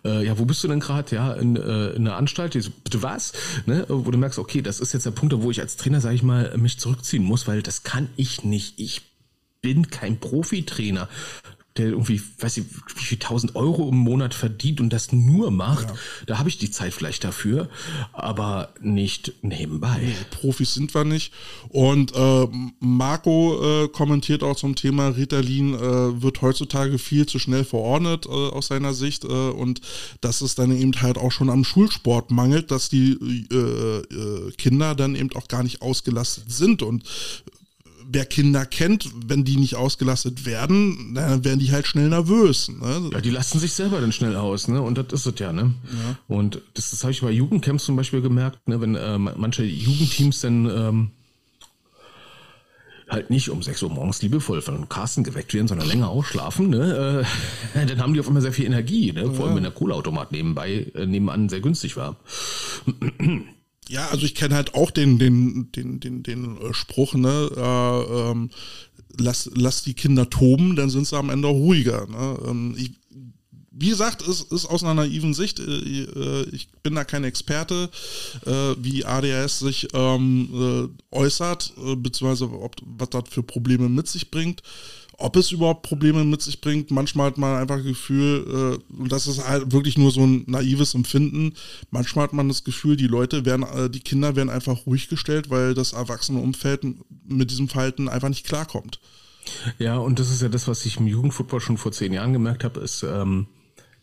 äh, 0.04 0.26
ja, 0.26 0.38
wo 0.40 0.46
bist 0.46 0.62
du 0.64 0.68
denn 0.68 0.82
gerade? 0.82 1.16
Ja, 1.16 1.32
in, 1.34 1.56
äh, 1.56 1.92
in 1.92 2.06
einer 2.06 2.18
Anstalt? 2.18 2.54
So, 2.54 2.70
bitte 2.84 3.02
was? 3.02 3.32
Ne? 3.66 3.86
Wo 3.88 4.12
du 4.12 4.18
merkst, 4.18 4.38
okay, 4.38 4.62
das 4.62 4.82
ist 4.82 4.94
jetzt 4.94 5.06
der 5.06 5.12
Punkt, 5.12 5.34
wo 5.42 5.52
ich 5.52 5.62
als 5.62 5.78
Trainer, 5.78 6.02
sage 6.02 6.16
ich 6.16 6.24
mal, 6.24 6.56
mich 6.58 6.80
zurückziehen 6.80 7.24
muss, 7.24 7.48
weil 7.48 7.64
das 7.64 7.84
kann 7.84 8.10
ich 8.18 8.44
nicht. 8.44 8.78
Ich 8.78 9.04
bin 9.62 9.90
kein 9.90 10.20
Profitrainer 10.20 11.08
der 11.78 11.88
irgendwie, 11.88 12.22
weiß 12.40 12.58
ich, 12.58 12.66
wie 12.96 13.04
viel 13.04 13.18
tausend 13.18 13.56
Euro 13.56 13.88
im 13.88 13.96
Monat 13.96 14.34
verdient 14.34 14.82
und 14.82 14.92
das 14.92 15.14
nur 15.14 15.52
macht, 15.52 15.88
ja. 15.88 15.96
da 16.28 16.38
habe 16.38 16.50
ich 16.50 16.58
die 16.58 16.70
Zeit 16.70 16.94
vielleicht 16.94 17.24
dafür, 17.24 17.70
aber 18.12 18.74
nicht 18.82 19.34
nebenbei. 19.42 20.00
Nee, 20.02 20.16
Profis 20.32 20.74
sind 20.74 20.94
wir 20.94 21.06
nicht. 21.06 21.32
Und 21.70 22.14
äh, 22.14 22.48
Marco 22.80 23.84
äh, 23.84 23.88
kommentiert 23.88 24.44
auch 24.44 24.58
zum 24.58 24.76
Thema 24.76 25.10
Ritalin, 25.10 25.74
äh, 25.74 26.22
wird 26.22 26.42
heutzutage 26.42 26.98
viel 26.98 27.26
zu 27.26 27.40
schnell 27.40 27.64
verordnet 27.64 28.26
äh, 28.26 28.30
aus 28.30 28.68
seiner 28.68 28.94
Sicht 28.94 29.24
äh, 29.24 29.28
und 29.28 29.80
dass 30.20 30.42
es 30.42 30.56
dann 30.56 30.78
eben 30.78 30.92
halt 31.02 31.18
auch 31.18 31.32
schon 31.32 31.50
am 31.50 31.64
Schulsport 31.64 32.32
mangelt, 32.32 32.72
dass 32.72 32.90
die 32.90 33.14
äh, 33.14 34.52
Kinder 34.58 34.94
dann 34.94 35.16
eben 35.16 35.32
auch 35.36 35.48
gar 35.48 35.64
nicht 35.64 35.82
ausgelastet 35.82 36.52
sind 36.52 36.84
und 36.84 37.04
wer 38.10 38.26
Kinder 38.26 38.66
kennt, 38.66 39.10
wenn 39.28 39.44
die 39.44 39.58
nicht 39.58 39.76
ausgelastet 39.76 40.46
werden, 40.46 41.14
dann 41.16 41.44
werden 41.44 41.60
die 41.60 41.72
halt 41.72 41.88
schnell 41.88 42.10
nervös. 42.10 42.70
Ne? 42.70 43.10
Ja, 43.14 43.22
die 43.22 43.30
lassen 43.30 43.60
sich 43.60 43.74
selber 43.74 44.02
dann 44.02 44.12
schnell 44.12 44.36
aus, 44.36 44.68
ne? 44.68 44.82
Und 44.82 44.98
das 44.98 45.08
ist 45.12 45.26
es 45.26 45.40
ja, 45.40 45.52
ne? 45.54 45.74
Ja. 45.92 46.36
Und 46.36 46.62
das, 46.74 46.92
das 46.92 47.04
habe 47.04 47.12
ich 47.12 47.22
bei 47.22 47.32
Jugendcamps 47.32 47.86
zum 47.86 47.96
Beispiel 47.96 48.22
gemerkt, 48.22 48.68
ne? 48.68 48.80
wenn 48.82 48.96
äh, 48.96 49.18
manche 49.18 49.64
Jugendteams 49.64 50.42
dann 50.42 50.66
ähm, 50.66 51.12
halt 53.12 53.30
nicht 53.30 53.50
um 53.50 53.62
6 53.62 53.84
Uhr 53.84 53.90
morgens 53.90 54.22
liebevoll 54.22 54.62
von 54.62 54.88
Carsten 54.88 55.24
geweckt 55.24 55.54
werden, 55.54 55.68
sondern 55.68 55.88
länger 55.88 56.10
ausschlafen, 56.10 56.70
ne? 56.70 57.26
Äh, 57.76 57.86
dann 57.86 58.02
haben 58.02 58.14
die 58.14 58.20
auf 58.20 58.28
einmal 58.28 58.42
sehr 58.42 58.54
viel 58.54 58.66
Energie, 58.66 59.12
ne? 59.12 59.32
Vor 59.34 59.46
allem 59.46 59.56
wenn 59.56 59.64
der 59.64 59.72
Kohleautomat 59.72 60.32
nebenbei, 60.32 60.92
äh, 60.96 61.06
nebenan 61.06 61.50
sehr 61.50 61.60
günstig 61.60 61.98
war. 61.98 62.16
Ja, 63.90 64.08
also 64.10 64.26
ich 64.26 64.36
kenne 64.36 64.56
halt 64.56 64.76
auch 64.76 64.92
den, 64.92 65.18
den, 65.20 65.72
den, 65.72 66.00
den, 66.00 66.24
den 66.24 66.58
äh, 66.58 66.74
Spruch, 66.74 67.14
ne, 67.14 67.50
äh, 67.56 68.32
ähm, 68.32 68.50
lass, 69.18 69.50
lass 69.54 69.84
die 69.84 69.94
Kinder 69.94 70.30
toben, 70.30 70.76
dann 70.76 70.90
sind 70.90 71.08
sie 71.08 71.18
am 71.18 71.30
Ende 71.30 71.48
ruhiger. 71.48 72.08
Ne? 72.08 72.40
Ähm, 72.48 72.76
ich, 72.78 72.92
wie 73.72 73.90
gesagt, 73.90 74.26
es 74.28 74.42
ist 74.42 74.66
aus 74.66 74.84
einer 74.84 74.94
naiven 74.94 75.34
Sicht, 75.34 75.60
äh, 75.60 75.64
äh, 75.64 76.48
ich 76.52 76.70
bin 76.84 76.96
da 76.96 77.04
kein 77.04 77.24
Experte, 77.24 77.90
wie 78.78 79.06
ADHS 79.06 79.60
sich 79.60 79.88
ähm, 79.94 80.50
äh, 81.12 81.16
äußert, 81.16 81.74
beziehungsweise 81.98 82.52
ob, 82.52 82.76
was 82.86 83.10
das 83.10 83.24
für 83.30 83.44
Probleme 83.44 83.90
mit 83.90 84.08
sich 84.08 84.32
bringt 84.32 84.62
ob 85.22 85.36
es 85.36 85.52
überhaupt 85.52 85.84
Probleme 85.84 86.24
mit 86.24 86.42
sich 86.42 86.62
bringt. 86.62 86.92
Manchmal 86.92 87.28
hat 87.28 87.38
man 87.38 87.56
einfach 87.56 87.78
das 87.78 87.86
Gefühl, 87.86 88.80
äh, 88.92 88.94
und 88.94 89.12
das 89.12 89.28
ist 89.28 89.48
halt 89.48 89.72
wirklich 89.72 89.98
nur 89.98 90.12
so 90.12 90.22
ein 90.22 90.44
naives 90.48 90.94
Empfinden, 90.94 91.54
manchmal 91.90 92.24
hat 92.24 92.34
man 92.34 92.48
das 92.48 92.64
Gefühl, 92.64 92.96
die 92.96 93.08
Leute 93.08 93.46
werden, 93.46 93.64
äh, 93.64 93.90
die 93.90 94.02
Kinder 94.02 94.36
werden 94.36 94.50
einfach 94.50 94.86
ruhig 94.86 95.08
gestellt, 95.08 95.50
weil 95.50 95.74
das 95.74 95.94
erwachsene 95.94 96.40
Umfeld 96.40 96.86
mit 97.28 97.52
diesem 97.52 97.68
Verhalten 97.68 98.10
einfach 98.10 98.30
nicht 98.30 98.46
klarkommt. 98.46 99.00
Ja, 99.80 99.98
und 99.98 100.20
das 100.20 100.30
ist 100.30 100.42
ja 100.42 100.50
das, 100.50 100.68
was 100.68 100.86
ich 100.86 100.98
im 100.98 101.08
Jugendfußball 101.08 101.60
schon 101.60 101.78
vor 101.78 101.92
zehn 101.92 102.14
Jahren 102.14 102.34
gemerkt 102.34 102.64
habe, 102.64 102.80
ist, 102.80 103.04
ähm, 103.04 103.48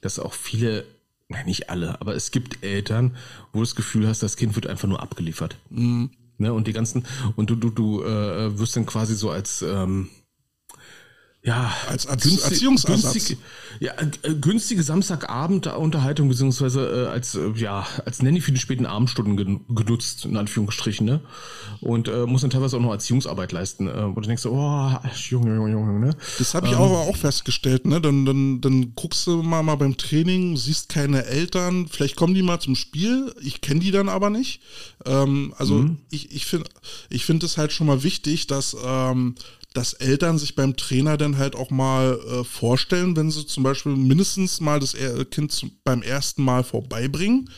dass 0.00 0.18
auch 0.18 0.32
viele 0.32 0.84
Nein, 1.30 1.44
nicht 1.44 1.68
alle, 1.68 2.00
aber 2.00 2.14
es 2.14 2.30
gibt 2.30 2.64
Eltern, 2.64 3.14
wo 3.52 3.58
du 3.58 3.64
das 3.64 3.74
Gefühl 3.74 4.08
hast, 4.08 4.22
das 4.22 4.36
Kind 4.36 4.54
wird 4.54 4.66
einfach 4.66 4.88
nur 4.88 5.02
abgeliefert. 5.02 5.58
Mhm. 5.68 6.10
Ne, 6.38 6.52
und 6.52 6.68
die 6.68 6.72
ganzen, 6.72 7.04
und 7.36 7.50
du, 7.50 7.56
du, 7.56 7.70
du 7.70 8.02
äh, 8.02 8.58
wirst 8.58 8.76
dann 8.76 8.86
quasi 8.86 9.14
so 9.14 9.30
als, 9.30 9.60
ähm, 9.60 10.08
ja, 11.48 11.72
als, 11.88 12.06
als 12.06 12.24
günstig, 12.24 12.44
Erziehungsansatz. 12.44 13.12
Günstig, 13.12 13.38
ja, 13.80 13.92
äh, 14.22 14.34
günstige 14.34 14.82
Samstagabendunterhaltung 14.82 16.28
beziehungsweise 16.28 17.06
äh, 17.06 17.10
als 17.10 17.36
äh, 17.36 17.50
ja 17.56 17.86
als 18.04 18.22
Nanny 18.22 18.42
für 18.42 18.52
die 18.52 18.60
späten 18.60 18.84
Abendstunden 18.84 19.64
genutzt 19.74 20.26
in 20.26 20.36
Anführungsstrichen 20.36 21.06
ne? 21.06 21.20
Und 21.80 22.08
äh, 22.08 22.26
muss 22.26 22.42
dann 22.42 22.50
teilweise 22.50 22.76
auch 22.76 22.80
noch 22.80 22.92
Erziehungsarbeit 22.92 23.52
leisten 23.52 23.88
äh, 23.88 24.14
wo 24.14 24.20
du 24.20 24.26
denkst 24.26 24.44
oh 24.44 24.90
Junge 25.30 25.54
Junge 25.54 25.70
Junge 25.70 26.00
ne? 26.00 26.16
Das 26.38 26.54
habe 26.54 26.66
ich 26.66 26.72
ähm, 26.72 26.78
auch, 26.78 27.08
auch 27.08 27.16
festgestellt 27.16 27.86
ne? 27.86 28.00
Dann, 28.00 28.26
dann 28.26 28.60
dann 28.60 28.94
guckst 28.94 29.26
du 29.26 29.42
mal 29.42 29.62
mal 29.62 29.76
beim 29.76 29.96
Training 29.96 30.56
siehst 30.58 30.90
keine 30.90 31.24
Eltern 31.24 31.88
vielleicht 31.88 32.16
kommen 32.16 32.34
die 32.34 32.42
mal 32.42 32.60
zum 32.60 32.74
Spiel 32.74 33.34
ich 33.40 33.62
kenne 33.62 33.80
die 33.80 33.90
dann 33.90 34.10
aber 34.10 34.28
nicht. 34.28 34.60
Ähm, 35.06 35.54
also 35.56 35.76
mhm. 35.76 35.98
ich 36.10 36.30
ich 36.34 36.44
finde 36.44 36.68
ich 37.08 37.24
finde 37.24 37.46
es 37.46 37.56
halt 37.56 37.72
schon 37.72 37.86
mal 37.86 38.02
wichtig 38.02 38.46
dass 38.48 38.76
ähm, 38.84 39.34
dass 39.74 39.92
Eltern 39.92 40.38
sich 40.38 40.54
beim 40.54 40.76
Trainer 40.76 41.16
dann 41.16 41.38
halt 41.38 41.54
auch 41.54 41.70
mal 41.70 42.18
äh, 42.18 42.44
vorstellen, 42.44 43.16
wenn 43.16 43.30
sie 43.30 43.46
zum 43.46 43.62
Beispiel 43.62 43.94
mindestens 43.96 44.60
mal 44.60 44.80
das 44.80 44.96
Kind 45.30 45.52
zum, 45.52 45.72
beim 45.84 46.02
ersten 46.02 46.42
Mal 46.42 46.64
vorbeibringen. 46.64 47.50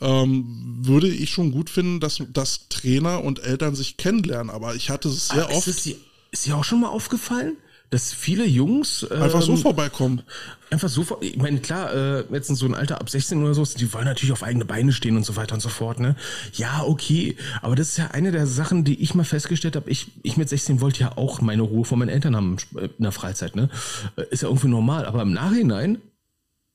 Ähm, 0.00 0.78
würde 0.80 1.08
ich 1.08 1.30
schon 1.30 1.50
gut 1.50 1.68
finden, 1.68 2.00
dass, 2.00 2.22
dass 2.32 2.68
Trainer 2.68 3.22
und 3.22 3.40
Eltern 3.40 3.74
sich 3.74 3.98
kennenlernen. 3.98 4.48
Aber 4.48 4.74
ich 4.74 4.88
hatte 4.88 5.08
es 5.08 5.28
sehr 5.28 5.50
ah, 5.50 5.52
oft. 5.52 5.66
Ist 5.66 6.46
dir, 6.46 6.56
auch 6.56 6.64
schon 6.64 6.80
mal 6.80 6.88
aufgefallen? 6.88 7.56
Dass 7.90 8.12
viele 8.12 8.46
Jungs 8.46 9.06
ähm, 9.10 9.22
einfach 9.22 9.42
so 9.42 9.52
ähm, 9.52 9.58
vorbeikommen. 9.58 10.22
Einfach 10.70 10.88
so, 10.88 11.04
ich 11.20 11.36
meine, 11.36 11.58
klar, 11.58 11.92
äh, 11.92 12.24
jetzt 12.32 12.48
in 12.48 12.54
so 12.54 12.66
ein 12.66 12.74
Alter 12.74 13.00
ab 13.00 13.10
16 13.10 13.42
oder 13.42 13.52
so, 13.52 13.64
die 13.64 13.92
wollen 13.92 14.04
natürlich 14.04 14.32
auf 14.32 14.44
eigene 14.44 14.64
Beine 14.64 14.92
stehen 14.92 15.16
und 15.16 15.26
so 15.26 15.34
weiter 15.34 15.54
und 15.54 15.60
so 15.60 15.68
fort, 15.68 15.98
ne? 15.98 16.14
Ja, 16.52 16.84
okay, 16.84 17.36
aber 17.60 17.74
das 17.74 17.88
ist 17.88 17.96
ja 17.98 18.08
eine 18.12 18.30
der 18.30 18.46
Sachen, 18.46 18.84
die 18.84 19.02
ich 19.02 19.14
mal 19.14 19.24
festgestellt 19.24 19.74
habe. 19.74 19.90
Ich, 19.90 20.12
ich 20.22 20.36
mit 20.36 20.48
16 20.48 20.80
wollte 20.80 21.00
ja 21.00 21.16
auch 21.16 21.40
meine 21.40 21.62
Ruhe 21.62 21.84
von 21.84 21.98
meinen 21.98 22.10
Eltern 22.10 22.36
haben 22.36 22.56
in 22.74 23.02
der 23.02 23.12
Freizeit, 23.12 23.56
ne? 23.56 23.68
Äh, 24.16 24.24
ist 24.30 24.42
ja 24.42 24.48
irgendwie 24.48 24.68
normal, 24.68 25.04
aber 25.04 25.22
im 25.22 25.32
Nachhinein 25.32 25.98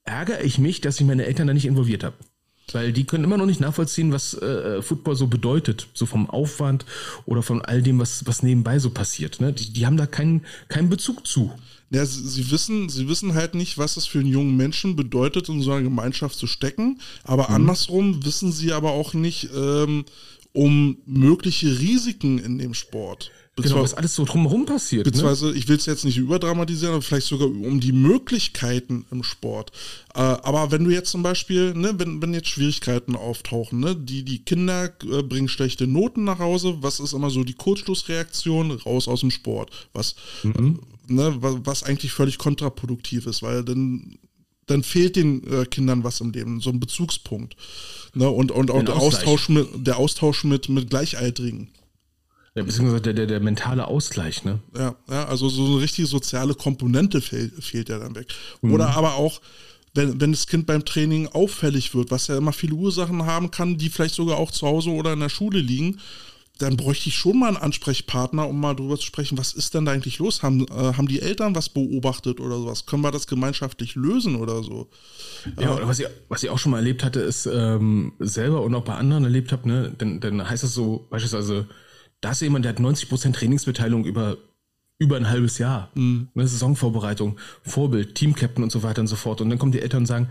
ärgere 0.04 0.44
ich 0.44 0.58
mich, 0.58 0.82
dass 0.82 1.00
ich 1.00 1.06
meine 1.06 1.26
Eltern 1.26 1.48
da 1.48 1.54
nicht 1.54 1.66
involviert 1.66 2.04
habe. 2.04 2.16
Weil 2.72 2.94
die 2.94 3.06
können 3.06 3.24
immer 3.24 3.38
noch 3.38 3.46
nicht 3.46 3.60
nachvollziehen, 3.60 4.12
was 4.12 4.34
äh, 4.34 4.82
Football 4.82 5.16
so 5.16 5.28
bedeutet, 5.28 5.88
so 5.94 6.06
vom 6.06 6.30
Aufwand 6.30 6.86
oder 7.26 7.44
von 7.44 7.62
all 7.62 7.82
dem, 7.82 8.00
was, 8.00 8.26
was 8.26 8.42
nebenbei 8.42 8.80
so 8.80 8.90
passiert. 8.90 9.40
Ne? 9.40 9.54
Die, 9.54 9.72
die 9.72 9.86
haben 9.86 9.98
da 9.98 10.08
keinen, 10.08 10.46
keinen 10.68 10.90
Bezug 10.90 11.28
zu. 11.28 11.52
Ja, 11.92 12.06
sie, 12.06 12.28
sie, 12.28 12.50
wissen, 12.52 12.90
sie 12.90 13.08
wissen 13.08 13.36
halt 13.36 13.54
nicht, 13.54 13.78
was 13.78 13.98
es 13.98 14.08
für 14.08 14.20
einen 14.20 14.28
jungen 14.30 14.58
Menschen 14.58 14.96
bedeutet, 14.96 15.48
in 15.50 15.62
so 15.62 15.72
einer 15.72 15.84
Gemeinschaft 15.84 16.38
zu 16.38 16.48
stecken. 16.48 17.00
Aber 17.24 17.50
mhm. 17.50 17.56
andersrum 17.56 18.26
wissen 18.26 18.52
sie 18.52 18.74
aber 18.74 18.92
auch 18.92 19.14
nicht 19.14 19.50
ähm, 19.56 20.06
um 20.52 20.98
mögliche 21.06 21.80
Risiken 21.80 22.40
in 22.40 22.58
dem 22.58 22.74
Sport. 22.74 23.32
Genau, 23.58 23.82
was 23.82 23.94
alles 23.94 24.14
so 24.14 24.26
drumherum 24.26 24.66
passiert. 24.66 25.06
Ne? 25.06 25.12
Beziehungsweise, 25.12 25.52
ne? 25.52 25.54
ich 25.54 25.70
will 25.70 25.78
es 25.78 25.86
jetzt 25.86 26.04
nicht 26.04 26.18
überdramatisieren, 26.18 26.96
aber 26.96 27.02
vielleicht 27.02 27.28
sogar 27.28 27.48
um 27.48 27.80
die 27.80 27.94
Möglichkeiten 27.94 29.06
im 29.12 29.24
Sport. 29.24 29.72
Äh, 30.14 30.20
aber 30.20 30.72
wenn 30.72 30.84
du 30.84 30.92
jetzt 30.92 31.12
zum 31.12 31.24
Beispiel, 31.24 31.74
ne, 31.74 31.94
wenn, 31.98 32.22
wenn 32.22 32.34
jetzt 32.34 32.50
Schwierigkeiten 32.50 33.16
auftauchen, 33.16 33.80
ne, 33.80 33.96
die, 33.96 34.24
die 34.24 34.40
Kinder 34.40 34.92
äh, 35.10 35.24
bringen 35.24 35.48
schlechte 35.48 35.88
Noten 35.88 36.26
nach 36.26 36.40
Hause, 36.40 36.80
was 36.82 37.00
ist 37.00 37.14
immer 37.14 37.30
so 37.30 37.46
die 37.46 37.54
Kurzschlussreaktion? 37.54 38.72
Raus 38.72 39.08
aus 39.08 39.22
dem 39.22 39.32
Sport. 39.32 39.72
Was, 39.94 40.16
mhm. 40.44 40.82
ne, 41.08 41.38
was, 41.40 41.56
was 41.64 41.84
eigentlich 41.84 42.12
völlig 42.12 42.38
kontraproduktiv 42.38 43.26
ist, 43.26 43.42
weil 43.42 43.64
dann 43.64 44.18
dann 44.68 44.84
fehlt 44.84 45.16
den 45.16 45.46
äh, 45.48 45.66
Kindern 45.66 46.04
was 46.04 46.22
im 46.22 46.32
Leben, 46.32 46.60
so 46.60 46.72
ein 46.72 46.80
Bezugspunkt. 46.80 47.56
Ne? 48.14 48.30
Und, 48.30 48.52
und 48.52 48.72
auch 48.72 48.84
der 48.84 48.96
Austausch, 48.96 49.50
mit, 49.50 49.68
der 49.76 49.98
Austausch 49.98 50.44
mit, 50.44 50.70
mit 50.70 50.90
Gleichaltrigen. 50.90 51.70
Ja, 52.56 52.64
beziehungsweise 52.64 53.02
der, 53.02 53.14
der, 53.14 53.28
der 53.28 53.40
mentale 53.42 53.86
Ausgleich, 53.86 54.46
ne? 54.46 54.60
Ja, 54.78 54.96
ja, 55.10 55.26
also 55.26 55.50
so 55.50 55.66
eine 55.66 55.82
richtige 55.82 56.08
soziale 56.08 56.54
Komponente 56.56 57.20
fehl, 57.20 57.52
fehlt 57.60 57.90
ja 57.90 58.00
dann 58.00 58.16
weg. 58.16 58.28
Mhm. 58.62 58.74
Oder 58.74 58.96
aber 58.96 59.16
auch, 59.16 59.42
wenn, 59.94 60.22
wenn 60.22 60.32
das 60.32 60.48
Kind 60.48 60.66
beim 60.66 60.86
Training 60.86 61.28
auffällig 61.28 61.94
wird, 61.94 62.12
was 62.12 62.28
ja 62.28 62.38
immer 62.38 62.54
viele 62.54 62.76
Ursachen 62.76 63.26
haben 63.26 63.52
kann, 63.52 63.78
die 63.78 63.90
vielleicht 63.90 64.16
sogar 64.16 64.38
auch 64.38 64.52
zu 64.52 64.66
Hause 64.66 64.92
oder 64.92 65.14
in 65.14 65.20
der 65.20 65.30
Schule 65.30 65.60
liegen, 65.60 66.00
dann 66.58 66.78
bräuchte 66.78 67.10
ich 67.10 67.16
schon 67.16 67.40
mal 67.40 67.50
einen 67.50 67.58
Ansprechpartner, 67.58 68.48
um 68.48 68.60
mal 68.60 68.74
drüber 68.74 68.96
zu 68.98 69.04
sprechen, 69.04 69.38
was 69.38 69.54
ist 69.54 69.74
denn 69.74 69.84
da 69.84 69.92
eigentlich 69.92 70.20
los? 70.20 70.42
Haben, 70.42 70.66
äh, 70.68 70.94
haben 70.94 71.08
die 71.10 71.22
Eltern 71.22 71.54
was 71.56 71.68
beobachtet 71.68 72.40
oder 72.40 72.56
sowas? 72.56 72.86
Können 72.86 73.02
wir 73.02 73.12
das 73.12 73.28
gemeinschaftlich 73.28 73.96
lösen 73.96 74.38
oder 74.38 74.64
so? 74.64 74.88
Ja, 75.60 75.76
oder 75.76 75.88
was 75.88 76.00
ich, 76.00 76.08
was 76.30 76.44
ich 76.44 76.50
auch 76.50 76.58
schon 76.58 76.72
mal 76.72 76.78
erlebt 76.78 77.04
hatte, 77.04 77.20
ist 77.20 77.46
ähm, 77.48 78.14
selber 78.20 78.62
und 78.62 78.74
auch 78.74 78.86
bei 78.86 78.96
anderen 78.96 79.26
erlebt 79.26 79.52
habe, 79.52 79.68
ne, 79.68 79.94
dann, 79.98 80.22
dann 80.22 80.50
heißt 80.50 80.64
es 80.64 80.74
so, 80.74 81.06
beispielsweise, 81.10 81.68
da 82.26 82.32
ist 82.32 82.42
jemand, 82.42 82.66
der 82.66 82.72
hat 82.72 82.80
90% 82.80 83.34
Trainingsbeteiligung 83.34 84.04
über, 84.04 84.38
über 84.98 85.16
ein 85.16 85.30
halbes 85.30 85.60
Jahr. 85.60 85.92
Mhm. 85.94 86.30
Eine 86.34 86.48
Saisonvorbereitung, 86.48 87.38
Vorbild, 87.62 88.16
Teamcaptain 88.16 88.64
und 88.64 88.72
so 88.72 88.82
weiter 88.82 89.02
und 89.02 89.08
so 89.08 89.16
fort. 89.16 89.42
Und 89.42 89.52
dann 89.52 89.60
kommen 89.60 89.72
die 89.72 89.80
Eltern 89.80 90.00
und 90.00 90.06
sagen, 90.08 90.30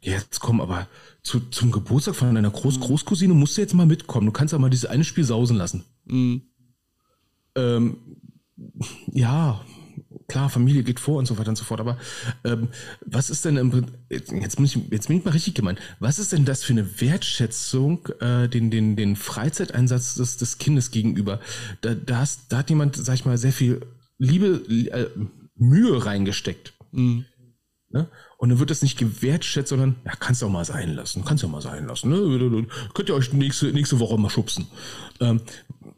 jetzt 0.00 0.40
komm, 0.40 0.62
aber 0.62 0.88
zu, 1.22 1.40
zum 1.50 1.70
Geburtstag 1.70 2.16
von 2.16 2.34
deiner 2.34 2.50
Groß 2.50 2.78
mhm. 2.78 2.84
Großcousine 2.84 3.34
musst 3.34 3.58
du 3.58 3.60
jetzt 3.60 3.74
mal 3.74 3.84
mitkommen. 3.84 4.24
Du 4.24 4.32
kannst 4.32 4.52
ja 4.52 4.58
mal 4.58 4.70
dieses 4.70 4.86
eine 4.86 5.04
Spiel 5.04 5.24
sausen 5.24 5.58
lassen. 5.58 5.84
Mhm. 6.06 6.40
Ähm, 7.56 7.98
ja, 9.12 9.60
klar, 10.28 10.48
Familie 10.48 10.82
geht 10.82 11.00
vor 11.00 11.18
und 11.18 11.26
so 11.26 11.38
weiter 11.38 11.50
und 11.50 11.56
so 11.56 11.64
fort. 11.64 11.80
Aber 11.80 11.98
ähm, 12.44 12.68
was 13.04 13.30
ist 13.30 13.44
denn 13.44 13.56
im, 13.56 13.86
jetzt 14.10 14.56
bin 14.56 14.64
ich 14.64 14.78
jetzt 14.90 15.08
bin 15.08 15.18
ich 15.18 15.24
mal 15.24 15.32
richtig 15.32 15.54
gemeint. 15.54 15.78
Was 16.00 16.18
ist 16.18 16.32
denn 16.32 16.44
das 16.44 16.64
für 16.64 16.72
eine 16.72 17.00
Wertschätzung 17.00 18.06
äh, 18.20 18.48
den 18.48 18.70
den 18.70 18.96
den 18.96 19.16
Freizeiteinsatz 19.16 20.14
des, 20.14 20.36
des 20.36 20.58
Kindes 20.58 20.90
gegenüber? 20.90 21.40
Da 21.80 21.94
da, 21.94 22.18
hast, 22.18 22.52
da 22.52 22.58
hat 22.58 22.70
jemand, 22.70 22.96
sag 22.96 23.14
ich 23.14 23.24
mal, 23.24 23.38
sehr 23.38 23.52
viel 23.52 23.80
Liebe, 24.18 24.62
äh, 24.68 25.08
Mühe 25.56 26.04
reingesteckt. 26.04 26.74
Mhm. 26.92 27.24
Ne? 27.90 28.08
Und 28.38 28.48
dann 28.48 28.58
wird 28.58 28.70
das 28.70 28.82
nicht 28.82 28.98
gewertschätzt, 28.98 29.68
sondern 29.68 29.94
ja, 30.04 30.12
kannst 30.18 30.42
du 30.42 30.46
auch 30.46 30.50
mal 30.50 30.64
sein 30.64 30.94
lassen, 30.94 31.24
kannst 31.24 31.42
du 31.42 31.46
auch 31.46 31.52
mal 31.52 31.62
sein 31.62 31.86
lassen. 31.86 32.10
Ne? 32.10 32.66
Könnt 32.92 33.08
ihr 33.08 33.14
euch 33.14 33.32
nächste, 33.32 33.72
nächste 33.72 34.00
Woche 34.00 34.18
mal 34.18 34.30
schubsen. 34.30 34.66
Ähm, 35.20 35.40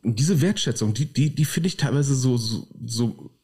diese 0.02 0.42
Wertschätzung, 0.42 0.92
die, 0.92 1.06
die, 1.06 1.34
die 1.34 1.44
finde 1.46 1.68
ich 1.68 1.78
teilweise 1.78 2.14
so, 2.14 2.36
so, 2.36 2.68
so 2.84 3.35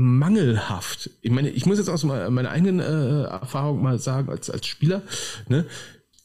mangelhaft. 0.00 1.10
Ich 1.20 1.30
meine, 1.30 1.50
ich 1.50 1.66
muss 1.66 1.76
jetzt 1.76 1.90
aus 1.90 2.04
meiner 2.04 2.50
eigenen 2.50 2.80
äh, 2.80 3.24
Erfahrung 3.24 3.82
mal 3.82 3.98
sagen, 3.98 4.30
als, 4.30 4.48
als 4.48 4.66
Spieler, 4.66 5.02
ne, 5.48 5.66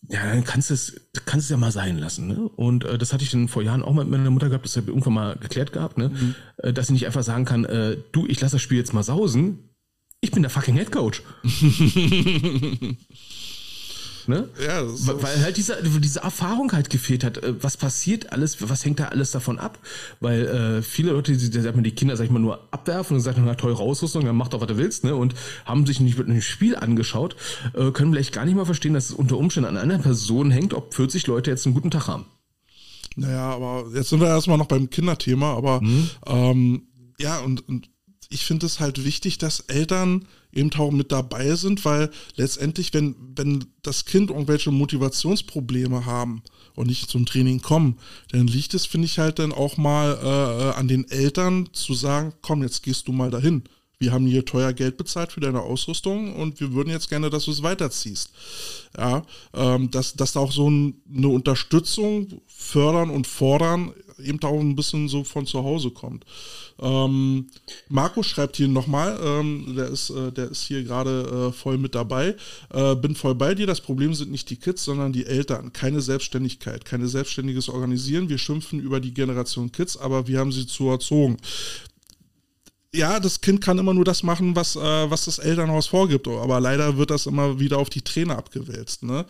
ja, 0.08 0.26
dann 0.26 0.46
kannst 0.46 0.70
du 0.70 0.76
es, 0.76 1.02
kannst 1.26 1.46
es 1.46 1.50
ja 1.50 1.58
mal 1.58 1.72
sein 1.72 1.98
lassen. 1.98 2.28
Ne? 2.28 2.48
Und 2.56 2.86
äh, 2.86 2.98
das 2.98 3.12
hatte 3.12 3.24
ich 3.24 3.32
dann 3.32 3.50
vor 3.50 3.64
Jahren 3.64 3.84
auch 3.84 3.94
mal 3.94 4.06
mit 4.06 4.18
meiner 4.18 4.30
Mutter 4.30 4.48
gehabt, 4.48 4.64
das 4.64 4.78
habe 4.78 4.86
ich 4.86 4.90
irgendwann 4.90 5.14
mal 5.14 5.36
geklärt 5.36 5.74
gehabt, 5.74 5.98
ne? 5.98 6.10
Mhm. 6.10 6.36
Äh, 6.58 6.72
dass 6.74 6.86
ich 6.86 6.92
nicht 6.92 7.06
einfach 7.06 7.24
sagen 7.24 7.44
kann, 7.44 7.66
äh, 7.66 7.98
du, 8.14 8.26
ich 8.28 8.40
lasse 8.40 8.56
das 8.56 8.62
Spiel 8.62 8.78
jetzt 8.78 8.94
mal 8.94 9.04
sausen. 9.04 9.70
Ich 10.22 10.32
bin 10.32 10.42
der 10.42 10.52
fucking 10.52 10.76
Head 10.76 10.92
Coach. 10.92 11.22
Ne? 14.28 14.50
Ja, 14.66 14.84
Weil 14.84 15.44
halt 15.44 15.58
diese, 15.58 15.78
diese 15.84 16.20
Erfahrung 16.22 16.72
halt 16.72 16.90
gefehlt 16.90 17.24
hat. 17.24 17.38
Äh, 17.38 17.62
was 17.62 17.78
passiert 17.78 18.32
alles, 18.32 18.58
was 18.70 18.86
hängt 18.86 19.00
da 19.00 19.06
alles 19.06 19.32
davon 19.32 19.60
ab? 19.60 19.80
Weil 20.20 20.46
äh, 20.46 20.82
viele 20.82 21.12
Leute, 21.12 21.36
die, 21.36 21.50
die, 21.50 21.82
die 21.84 21.92
Kinder, 21.92 22.18
sag 22.18 22.26
ich 22.26 22.32
mal, 22.32 22.40
nur 22.40 22.68
abwerfen 22.72 23.18
und 23.18 23.22
sagen, 23.22 23.44
na, 23.46 23.56
teure 23.56 23.82
Ausrüstung, 23.82 24.26
dann 24.26 24.36
mach 24.36 24.48
doch, 24.48 24.62
was 24.62 24.68
du 24.68 24.78
willst, 24.78 25.04
ne? 25.04 25.16
Und 25.16 25.36
haben 25.66 25.86
sich 25.86 26.00
nicht 26.00 26.18
mit 26.18 26.28
einem 26.28 26.42
Spiel 26.42 26.76
angeschaut, 26.76 27.36
äh, 27.74 27.92
können 27.92 28.12
vielleicht 28.12 28.34
gar 28.34 28.46
nicht 28.46 28.56
mal 28.56 28.66
verstehen, 28.66 28.94
dass 28.94 29.10
es 29.10 29.12
unter 29.12 29.38
Umständen 29.38 29.70
an 29.70 29.78
einer 29.78 30.00
Person 30.00 30.52
hängt, 30.52 30.74
ob 30.74 30.94
40 30.94 31.28
Leute 31.28 31.52
jetzt 31.52 31.66
einen 31.66 31.76
guten 31.76 31.92
Tag 31.92 32.08
haben. 32.08 32.26
Naja, 33.16 33.52
aber 33.52 33.86
jetzt 33.94 34.10
sind 34.10 34.20
wir 34.20 34.28
erstmal 34.28 34.58
noch 34.58 34.68
beim 34.68 34.90
Kinderthema, 34.90 35.54
aber 35.54 35.82
mhm. 35.82 36.10
ähm, 36.26 36.88
ja, 37.18 37.40
und, 37.40 37.68
und 37.68 37.90
ich 38.30 38.46
finde 38.46 38.66
es 38.66 38.80
halt 38.80 39.04
wichtig, 39.04 39.38
dass 39.38 39.62
Eltern 39.62 40.28
eben 40.52 40.72
auch 40.74 40.92
mit 40.92 41.12
dabei 41.12 41.56
sind, 41.56 41.86
weil 41.86 42.10
letztendlich, 42.36 42.94
wenn, 42.94 43.16
wenn 43.36 43.66
das 43.84 44.06
Kind 44.06 44.30
irgendwelche 44.30 44.72
Motivationsprobleme 44.72 46.06
haben 46.06 46.42
und 46.76 46.88
nicht 46.88 47.10
zum 47.10 47.26
Training 47.26 47.62
kommen, 47.62 47.98
dann 48.32 48.48
liegt 48.48 48.74
es, 48.74 48.86
finde 48.86 49.06
ich, 49.06 49.20
halt 49.20 49.40
dann 49.40 49.52
auch 49.52 49.78
mal 49.78 50.18
äh, 50.22 50.78
an 50.78 50.88
den 50.88 51.10
Eltern 51.10 51.70
zu 51.74 51.94
sagen, 51.94 52.34
komm, 52.42 52.64
jetzt 52.64 52.84
gehst 52.84 53.08
du 53.08 53.12
mal 53.12 53.32
dahin. 53.32 53.64
Wir 53.98 54.12
haben 54.12 54.28
hier 54.28 54.44
teuer 54.44 54.74
Geld 54.74 54.98
bezahlt 54.98 55.32
für 55.32 55.40
deine 55.40 55.62
Ausrüstung 55.62 56.36
und 56.36 56.60
wir 56.60 56.74
würden 56.74 56.90
jetzt 56.90 57.10
gerne, 57.10 57.30
dass 57.30 57.46
du 57.46 57.52
es 57.52 57.64
weiterziehst. 57.64 58.30
Ja, 58.98 59.24
ähm, 59.54 59.90
dass, 59.90 60.16
dass 60.16 60.34
da 60.34 60.42
auch 60.42 60.52
so 60.52 60.70
ein, 60.70 61.02
eine 61.14 61.30
Unterstützung 61.30 62.42
fördern 62.46 63.10
und 63.10 63.26
fordern 63.26 63.94
eben 64.20 64.42
auch 64.44 64.60
ein 64.60 64.76
bisschen 64.76 65.08
so 65.08 65.24
von 65.24 65.46
zu 65.46 65.64
Hause 65.64 65.92
kommt. 65.92 66.26
Ähm, 66.80 67.48
Marco 67.90 68.24
schreibt 68.24 68.58
hier 68.58 68.68
nochmal, 68.68 69.20
ähm, 69.24 69.76
der, 69.76 69.88
ist, 69.88 70.10
äh, 70.10 70.32
der 70.32 70.52
ist 70.52 70.64
hier 70.64 70.84
gerade 70.84 71.50
äh, 71.50 71.52
voll 71.54 71.78
mit 71.78 71.96
dabei. 71.96 72.36
Äh, 72.74 72.96
bin 72.96 73.16
voll 73.16 73.36
bei 73.36 73.56
dir. 73.56 73.68
Das 73.68 73.82
Problem 73.82 74.14
sind 74.14 74.32
nicht 74.32 74.50
die 74.50 74.58
Kids, 74.58 74.84
sondern 74.84 75.14
die 75.14 75.26
Eltern. 75.26 75.74
Keine 75.74 76.02
Selbstständigkeit, 76.02 76.86
keine 76.86 77.08
selbstständiges 77.08 77.70
Organisieren. 77.70 78.30
Wir 78.30 78.38
schimpfen 78.38 78.80
über 78.80 79.00
die 79.00 79.14
Generation 79.14 79.72
Kids, 79.72 79.98
aber 79.98 80.28
wir 80.28 80.40
haben 80.40 80.52
sie 80.52 80.68
zu 80.68 80.90
erzogen 80.90 81.38
ja, 82.96 83.20
das 83.20 83.42
Kind 83.42 83.62
kann 83.62 83.78
immer 83.78 83.94
nur 83.94 84.06
das 84.06 84.24
machen, 84.24 84.56
was, 84.56 84.76
äh, 84.76 84.80
was 84.80 85.26
das 85.26 85.40
Elternhaus 85.40 85.88
vorgibt, 85.88 86.28
aber 86.28 86.60
leider 86.60 86.98
wird 86.98 87.12
das 87.12 87.26
immer 87.26 87.60
wieder 87.60 87.78
auf 87.78 87.90
die 87.90 88.02
Trainer 88.02 88.38
abgewälzt. 88.38 89.04
Ne? 89.04 89.26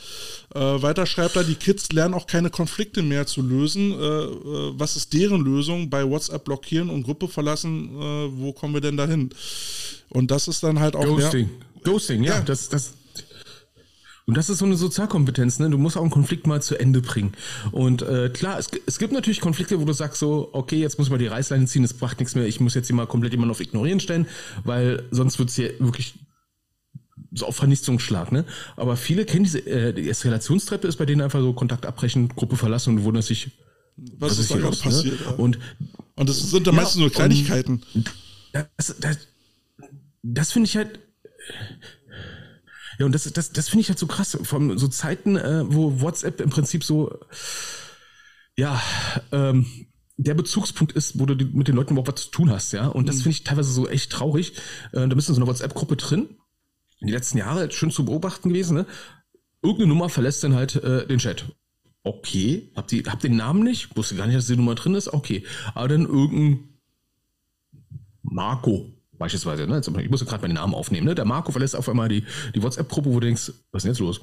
Äh, 0.53 0.59
weiter 0.59 1.05
schreibt 1.05 1.35
er, 1.35 1.43
die 1.43 1.55
Kids 1.55 1.91
lernen 1.91 2.13
auch 2.13 2.27
keine 2.27 2.49
Konflikte 2.49 3.01
mehr 3.01 3.25
zu 3.25 3.41
lösen. 3.41 3.91
Äh, 3.91 3.95
äh 3.95 4.73
was 4.77 4.95
ist 4.95 5.13
deren 5.13 5.41
Lösung? 5.41 5.89
Bei 5.89 6.07
WhatsApp 6.07 6.45
blockieren 6.45 6.89
und 6.89 7.03
Gruppe 7.03 7.27
verlassen, 7.27 7.89
äh, 7.95 8.39
wo 8.39 8.53
kommen 8.53 8.73
wir 8.73 8.81
denn 8.81 8.97
dahin? 8.97 9.29
Und 10.09 10.31
das 10.31 10.47
ist 10.47 10.63
dann 10.63 10.79
halt 10.79 10.95
auch. 10.95 11.05
Ghosting. 11.05 11.49
Ja, 11.49 11.91
Ghosting, 11.91 12.23
ja, 12.23 12.35
ja. 12.35 12.41
Das, 12.41 12.69
das, 12.69 12.93
und 14.27 14.35
das 14.35 14.49
ist 14.49 14.57
so 14.57 14.65
eine 14.65 14.75
Sozialkompetenz, 14.75 15.59
ne? 15.59 15.69
Du 15.69 15.77
musst 15.77 15.97
auch 15.97 16.01
einen 16.01 16.09
Konflikt 16.09 16.47
mal 16.47 16.61
zu 16.61 16.79
Ende 16.79 17.01
bringen. 17.01 17.33
Und 17.71 18.01
äh, 18.01 18.29
klar, 18.29 18.57
es, 18.57 18.71
es 18.87 18.97
gibt 18.97 19.13
natürlich 19.13 19.39
Konflikte, 19.39 19.79
wo 19.79 19.85
du 19.85 19.93
sagst 19.93 20.19
so, 20.19 20.49
okay, 20.53 20.77
jetzt 20.77 20.97
muss 20.97 21.11
man 21.11 21.19
die 21.19 21.27
Reißleine 21.27 21.65
ziehen, 21.67 21.83
es 21.83 21.93
bracht 21.93 22.19
nichts 22.19 22.33
mehr, 22.33 22.45
ich 22.45 22.59
muss 22.59 22.73
jetzt 22.73 22.87
hier 22.87 22.95
mal 22.95 23.05
komplett 23.05 23.33
jemanden 23.33 23.51
auf 23.51 23.61
Ignorieren 23.61 23.99
stellen, 23.99 24.27
weil 24.63 25.03
sonst 25.11 25.37
wird 25.37 25.49
es 25.49 25.55
hier 25.55 25.79
wirklich 25.79 26.15
so 27.33 27.45
auf 27.45 27.55
Vernichtungsschlag, 27.55 28.31
ne? 28.31 28.45
Aber 28.77 28.97
viele 28.97 29.25
kennen 29.25 29.43
diese, 29.43 29.59
äh, 29.59 29.93
die 29.93 30.09
Eskalationstreppe 30.09 30.87
ist 30.87 30.95
bei 30.95 31.05
denen 31.05 31.21
einfach 31.21 31.41
so 31.41 31.53
Kontakt 31.53 31.85
abbrechen, 31.85 32.29
Gruppe 32.29 32.55
verlassen 32.55 32.97
und 32.97 33.03
wundern 33.03 33.21
sich, 33.21 33.51
was, 33.97 34.31
was 34.31 34.39
ist 34.39 34.51
da 34.51 34.55
los, 34.55 34.79
passiert. 34.79 35.19
Ne? 35.19 35.35
Und, 35.35 35.59
und 36.15 36.29
das 36.29 36.39
sind 36.49 36.65
dann 36.65 36.75
ja, 36.75 36.81
meistens 36.81 36.99
nur 36.99 37.11
Kleinigkeiten. 37.11 37.83
Das, 38.77 38.95
das, 38.99 39.17
das 40.23 40.51
finde 40.51 40.67
ich 40.67 40.77
halt 40.77 40.99
ja, 42.97 43.05
und 43.05 43.13
das, 43.13 43.23
das, 43.31 43.51
das 43.51 43.69
finde 43.69 43.81
ich 43.81 43.89
halt 43.89 43.99
so 43.99 44.07
krass. 44.07 44.37
Von 44.43 44.77
so 44.77 44.87
Zeiten, 44.87 45.35
äh, 45.35 45.63
wo 45.67 46.01
WhatsApp 46.01 46.41
im 46.41 46.49
Prinzip 46.49 46.83
so, 46.83 47.19
ja, 48.55 48.81
ähm, 49.31 49.65
der 50.17 50.33
Bezugspunkt 50.33 50.93
ist, 50.93 51.19
wo 51.19 51.25
du 51.25 51.35
mit 51.35 51.67
den 51.67 51.75
Leuten 51.75 51.93
überhaupt 51.93 52.13
was 52.13 52.25
zu 52.25 52.31
tun 52.31 52.49
hast, 52.49 52.71
ja. 52.71 52.87
Und 52.87 53.07
das 53.07 53.17
mhm. 53.17 53.21
finde 53.21 53.31
ich 53.31 53.43
teilweise 53.43 53.71
so 53.71 53.87
echt 53.87 54.11
traurig. 54.11 54.53
Äh, 54.93 55.07
da 55.07 55.15
bist 55.15 55.27
du 55.27 55.33
in 55.33 55.35
so 55.35 55.41
einer 55.41 55.47
WhatsApp-Gruppe 55.47 55.97
drin. 55.97 56.37
In 56.99 57.07
die 57.07 57.13
letzten 57.13 57.37
Jahre 57.37 57.69
schön 57.71 57.91
zu 57.91 58.05
beobachten 58.05 58.49
gewesen, 58.49 58.77
ne? 58.77 58.85
Irgendeine 59.61 59.89
Nummer 59.89 60.09
verlässt 60.09 60.43
dann 60.43 60.55
halt 60.55 60.75
äh, 60.75 61.05
den 61.07 61.19
Chat. 61.19 61.45
Okay, 62.03 62.71
habt 62.75 62.93
ihr 62.93 63.03
habt 63.07 63.23
den 63.23 63.35
Namen 63.35 63.63
nicht? 63.63 63.97
Wusste 63.97 64.15
gar 64.15 64.27
nicht, 64.27 64.37
dass 64.37 64.47
die 64.47 64.55
Nummer 64.55 64.75
drin 64.75 64.93
ist. 64.93 65.11
Okay, 65.11 65.43
aber 65.73 65.87
dann 65.87 66.05
irgendein 66.05 66.69
Marco 68.21 68.94
Beispielsweise, 69.17 69.67
ne? 69.67 69.81
ich 70.01 70.09
muss 70.09 70.25
gerade 70.25 70.41
meinen 70.41 70.55
Namen 70.55 70.73
aufnehmen, 70.73 71.05
ne? 71.07 71.15
Der 71.15 71.25
Marco 71.25 71.51
verlässt 71.51 71.75
auf 71.75 71.87
einmal 71.89 72.09
die, 72.09 72.23
die 72.53 72.61
WhatsApp-Gruppe, 72.61 73.09
wo 73.09 73.19
du 73.19 73.27
denkst, 73.27 73.51
was 73.71 73.83
ist 73.83 73.85
denn 73.85 73.91
jetzt 73.91 73.99
los? 73.99 74.21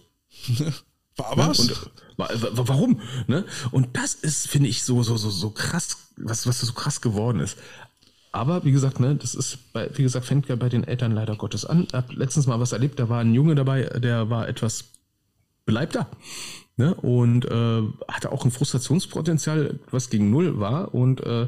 War 1.16 1.36
was? 1.36 1.60
Und, 1.60 1.90
warum? 2.16 3.00
Ne? 3.26 3.44
Und 3.70 3.96
das 3.96 4.14
ist, 4.14 4.48
finde 4.48 4.68
ich, 4.68 4.82
so, 4.82 5.02
so, 5.02 5.16
so, 5.16 5.28
so 5.28 5.50
krass, 5.50 5.96
was, 6.16 6.46
was 6.46 6.60
so 6.60 6.72
krass 6.72 7.00
geworden 7.00 7.40
ist. 7.40 7.58
aber 8.32 8.64
wie 8.64 8.72
gesagt, 8.72 8.98
ne, 8.98 9.14
das 9.14 9.34
ist, 9.34 9.72
bei, 9.74 9.90
wie 9.94 10.02
gesagt, 10.02 10.24
fängt 10.24 10.48
ja 10.48 10.56
bei 10.56 10.70
den 10.70 10.84
Eltern 10.84 11.12
leider 11.12 11.36
Gottes 11.36 11.66
an. 11.66 11.84
Ich 11.86 11.92
habe 11.92 12.14
letztens 12.14 12.46
mal 12.46 12.60
was 12.60 12.72
erlebt, 12.72 12.98
da 12.98 13.10
war 13.10 13.20
ein 13.20 13.34
Junge 13.34 13.54
dabei, 13.54 13.82
der 13.84 14.30
war 14.30 14.48
etwas 14.48 14.84
beleibter. 15.66 16.08
Ne, 16.78 16.94
und 16.94 17.44
äh, 17.44 17.82
hatte 18.08 18.32
auch 18.32 18.46
ein 18.46 18.50
Frustrationspotenzial, 18.50 19.78
was 19.90 20.08
gegen 20.08 20.30
null 20.30 20.58
war. 20.58 20.94
Und 20.94 21.20
äh, 21.20 21.46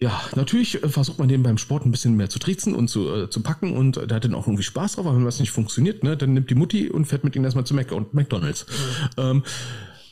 ja, 0.00 0.20
natürlich 0.34 0.82
äh, 0.82 0.88
versucht 0.88 1.18
man 1.18 1.28
den 1.28 1.42
beim 1.42 1.58
Sport 1.58 1.86
ein 1.86 1.90
bisschen 1.90 2.14
mehr 2.16 2.28
zu 2.28 2.38
triezen 2.38 2.74
und 2.74 2.88
zu, 2.88 3.12
äh, 3.14 3.30
zu 3.30 3.42
packen 3.42 3.76
und 3.76 3.96
äh, 3.96 4.06
der 4.06 4.16
hat 4.16 4.24
dann 4.24 4.34
auch 4.34 4.46
irgendwie 4.46 4.62
Spaß 4.62 4.94
drauf, 4.94 5.06
aber 5.06 5.16
wenn 5.16 5.24
was 5.24 5.40
nicht 5.40 5.52
funktioniert, 5.52 6.02
ne, 6.02 6.16
dann 6.16 6.34
nimmt 6.34 6.50
die 6.50 6.54
Mutti 6.54 6.90
und 6.90 7.06
fährt 7.06 7.24
mit 7.24 7.36
ihm 7.36 7.44
erstmal 7.44 7.64
zu 7.64 7.74
Mac 7.74 7.92
und 7.92 8.12
McDonalds. 8.12 8.66
Mhm. 8.66 9.22
Ähm, 9.22 9.42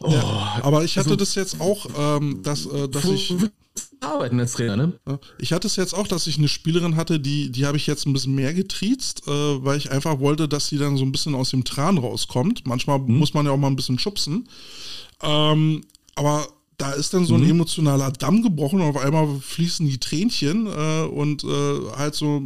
oh, 0.00 0.10
ja, 0.10 0.60
aber 0.62 0.84
ich 0.84 0.96
hatte 0.98 1.10
also, 1.10 1.16
das 1.16 1.34
jetzt 1.34 1.60
auch, 1.60 1.86
ähm, 1.98 2.42
dass, 2.42 2.66
äh, 2.66 2.88
dass 2.88 3.04
ich 3.04 3.34
arbeiten 4.00 4.38
als 4.40 4.52
Trainer, 4.52 4.76
ne? 4.76 4.92
Ich 5.38 5.52
hatte 5.52 5.66
es 5.66 5.76
jetzt 5.76 5.94
auch, 5.94 6.06
dass 6.06 6.26
ich 6.26 6.38
eine 6.38 6.48
Spielerin 6.48 6.96
hatte, 6.96 7.20
die, 7.20 7.50
die 7.50 7.66
habe 7.66 7.76
ich 7.76 7.86
jetzt 7.86 8.06
ein 8.06 8.12
bisschen 8.12 8.34
mehr 8.34 8.54
getriezt, 8.54 9.22
äh, 9.26 9.30
weil 9.64 9.78
ich 9.78 9.90
einfach 9.90 10.20
wollte, 10.20 10.48
dass 10.48 10.68
sie 10.68 10.78
dann 10.78 10.96
so 10.96 11.04
ein 11.04 11.12
bisschen 11.12 11.34
aus 11.34 11.50
dem 11.50 11.64
Tran 11.64 11.98
rauskommt. 11.98 12.66
Manchmal 12.66 12.98
mhm. 12.98 13.18
muss 13.18 13.34
man 13.34 13.46
ja 13.46 13.52
auch 13.52 13.56
mal 13.56 13.68
ein 13.68 13.76
bisschen 13.76 13.98
schubsen. 13.98 14.48
Ähm, 15.22 15.82
aber 16.14 16.46
da 16.82 16.90
ist 16.90 17.14
dann 17.14 17.24
so 17.24 17.34
ein 17.34 17.42
mhm. 17.42 17.50
emotionaler 17.50 18.10
Damm 18.10 18.42
gebrochen 18.42 18.80
und 18.80 18.88
auf 18.88 18.96
einmal 18.96 19.38
fließen 19.40 19.86
die 19.86 19.98
Tränchen 19.98 20.66
äh, 20.66 21.02
und 21.04 21.44
äh, 21.44 21.46
halt 21.96 22.16
so 22.16 22.42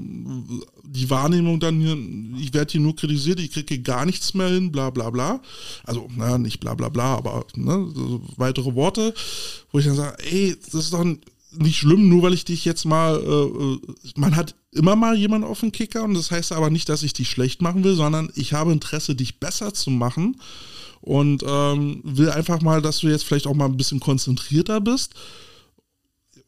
die 0.85 1.09
Wahrnehmung 1.09 1.59
dann 1.59 1.81
hier, 1.81 1.97
ich 2.39 2.53
werde 2.53 2.73
hier 2.73 2.83
nur 2.83 2.95
kritisiert, 2.95 3.41
ich 3.41 3.51
kriege 3.51 3.81
gar 3.81 4.05
nichts 4.05 4.35
mehr 4.35 4.49
hin, 4.49 4.71
bla 4.71 4.91
bla 4.91 5.09
bla. 5.09 5.41
Also, 5.85 6.09
naja, 6.15 6.37
nicht 6.37 6.61
bla 6.61 6.75
bla 6.75 6.91
bla, 6.91 7.17
aber 7.17 7.47
ne, 7.55 7.91
so 7.95 8.21
weitere 8.37 8.75
Worte, 8.75 9.15
wo 9.73 9.79
ich 9.79 9.87
dann 9.87 9.97
sage, 9.97 10.23
ey, 10.31 10.55
das 10.67 10.75
ist 10.75 10.93
doch 10.93 11.05
nicht 11.05 11.79
schlimm, 11.79 12.11
nur 12.11 12.23
weil 12.23 12.35
ich 12.35 12.45
dich 12.45 12.67
jetzt 12.67 12.85
mal, 12.85 13.17
äh, 13.17 13.29
äh, 13.29 13.79
man 14.17 14.37
hat 14.37 14.55
immer 14.73 14.97
mal 14.97 15.17
jemanden 15.17 15.47
auf 15.47 15.61
den 15.61 15.73
Kicker 15.73 16.03
und 16.05 16.13
das 16.13 16.31
heißt 16.31 16.53
aber 16.53 16.69
nicht, 16.69 16.91
dass 16.91 17.03
ich 17.03 17.15
dich 17.15 17.31
schlecht 17.31 17.63
machen 17.63 17.85
will, 17.85 17.95
sondern 17.95 18.31
ich 18.35 18.53
habe 18.53 18.73
Interesse, 18.73 19.15
dich 19.15 19.41
besser 19.41 19.73
zu 19.73 19.89
machen 19.89 20.37
und 21.01 21.44
ähm, 21.47 22.01
will 22.05 22.31
einfach 22.31 22.60
mal, 22.62 22.82
dass 22.82 22.98
du 22.98 23.09
jetzt 23.09 23.24
vielleicht 23.24 23.47
auch 23.47 23.55
mal 23.55 23.66
ein 23.66 23.77
bisschen 23.77 24.01
konzentrierter 24.01 24.81
bist. 24.81 25.14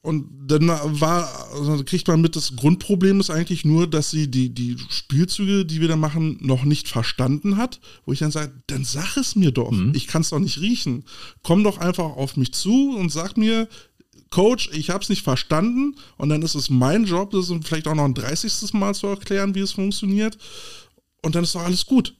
Und 0.00 0.28
dann 0.46 0.68
war, 0.68 1.28
also 1.52 1.82
kriegt 1.84 2.06
man 2.06 2.20
mit, 2.20 2.36
das 2.36 2.54
Grundproblem 2.56 3.18
ist 3.20 3.30
eigentlich 3.30 3.64
nur, 3.64 3.86
dass 3.86 4.10
sie 4.10 4.30
die, 4.30 4.48
die 4.48 4.76
Spielzüge, 4.88 5.66
die 5.66 5.80
wir 5.80 5.88
da 5.88 5.96
machen, 5.96 6.38
noch 6.40 6.64
nicht 6.64 6.88
verstanden 6.88 7.56
hat. 7.56 7.80
Wo 8.06 8.12
ich 8.12 8.20
dann 8.20 8.30
sage, 8.30 8.52
dann 8.68 8.84
sag 8.84 9.16
es 9.16 9.34
mir 9.34 9.50
doch. 9.50 9.72
Mhm. 9.72 9.92
Ich 9.94 10.06
kann 10.06 10.22
es 10.22 10.30
doch 10.30 10.38
nicht 10.38 10.60
riechen. 10.60 11.04
Komm 11.42 11.64
doch 11.64 11.78
einfach 11.78 12.04
auf 12.04 12.36
mich 12.36 12.54
zu 12.54 12.96
und 12.96 13.10
sag 13.10 13.36
mir, 13.36 13.68
Coach, 14.30 14.70
ich 14.72 14.90
habe 14.90 15.02
es 15.02 15.08
nicht 15.08 15.22
verstanden. 15.22 15.96
Und 16.16 16.28
dann 16.28 16.42
ist 16.42 16.54
es 16.54 16.70
mein 16.70 17.04
Job, 17.04 17.32
das 17.32 17.52
vielleicht 17.62 17.88
auch 17.88 17.94
noch 17.94 18.04
ein 18.04 18.14
30. 18.14 18.72
Mal 18.74 18.94
zu 18.94 19.08
erklären, 19.08 19.54
wie 19.54 19.60
es 19.60 19.72
funktioniert. 19.72 20.38
Und 21.22 21.34
dann 21.34 21.44
ist 21.44 21.54
doch 21.54 21.64
alles 21.64 21.84
gut. 21.86 22.14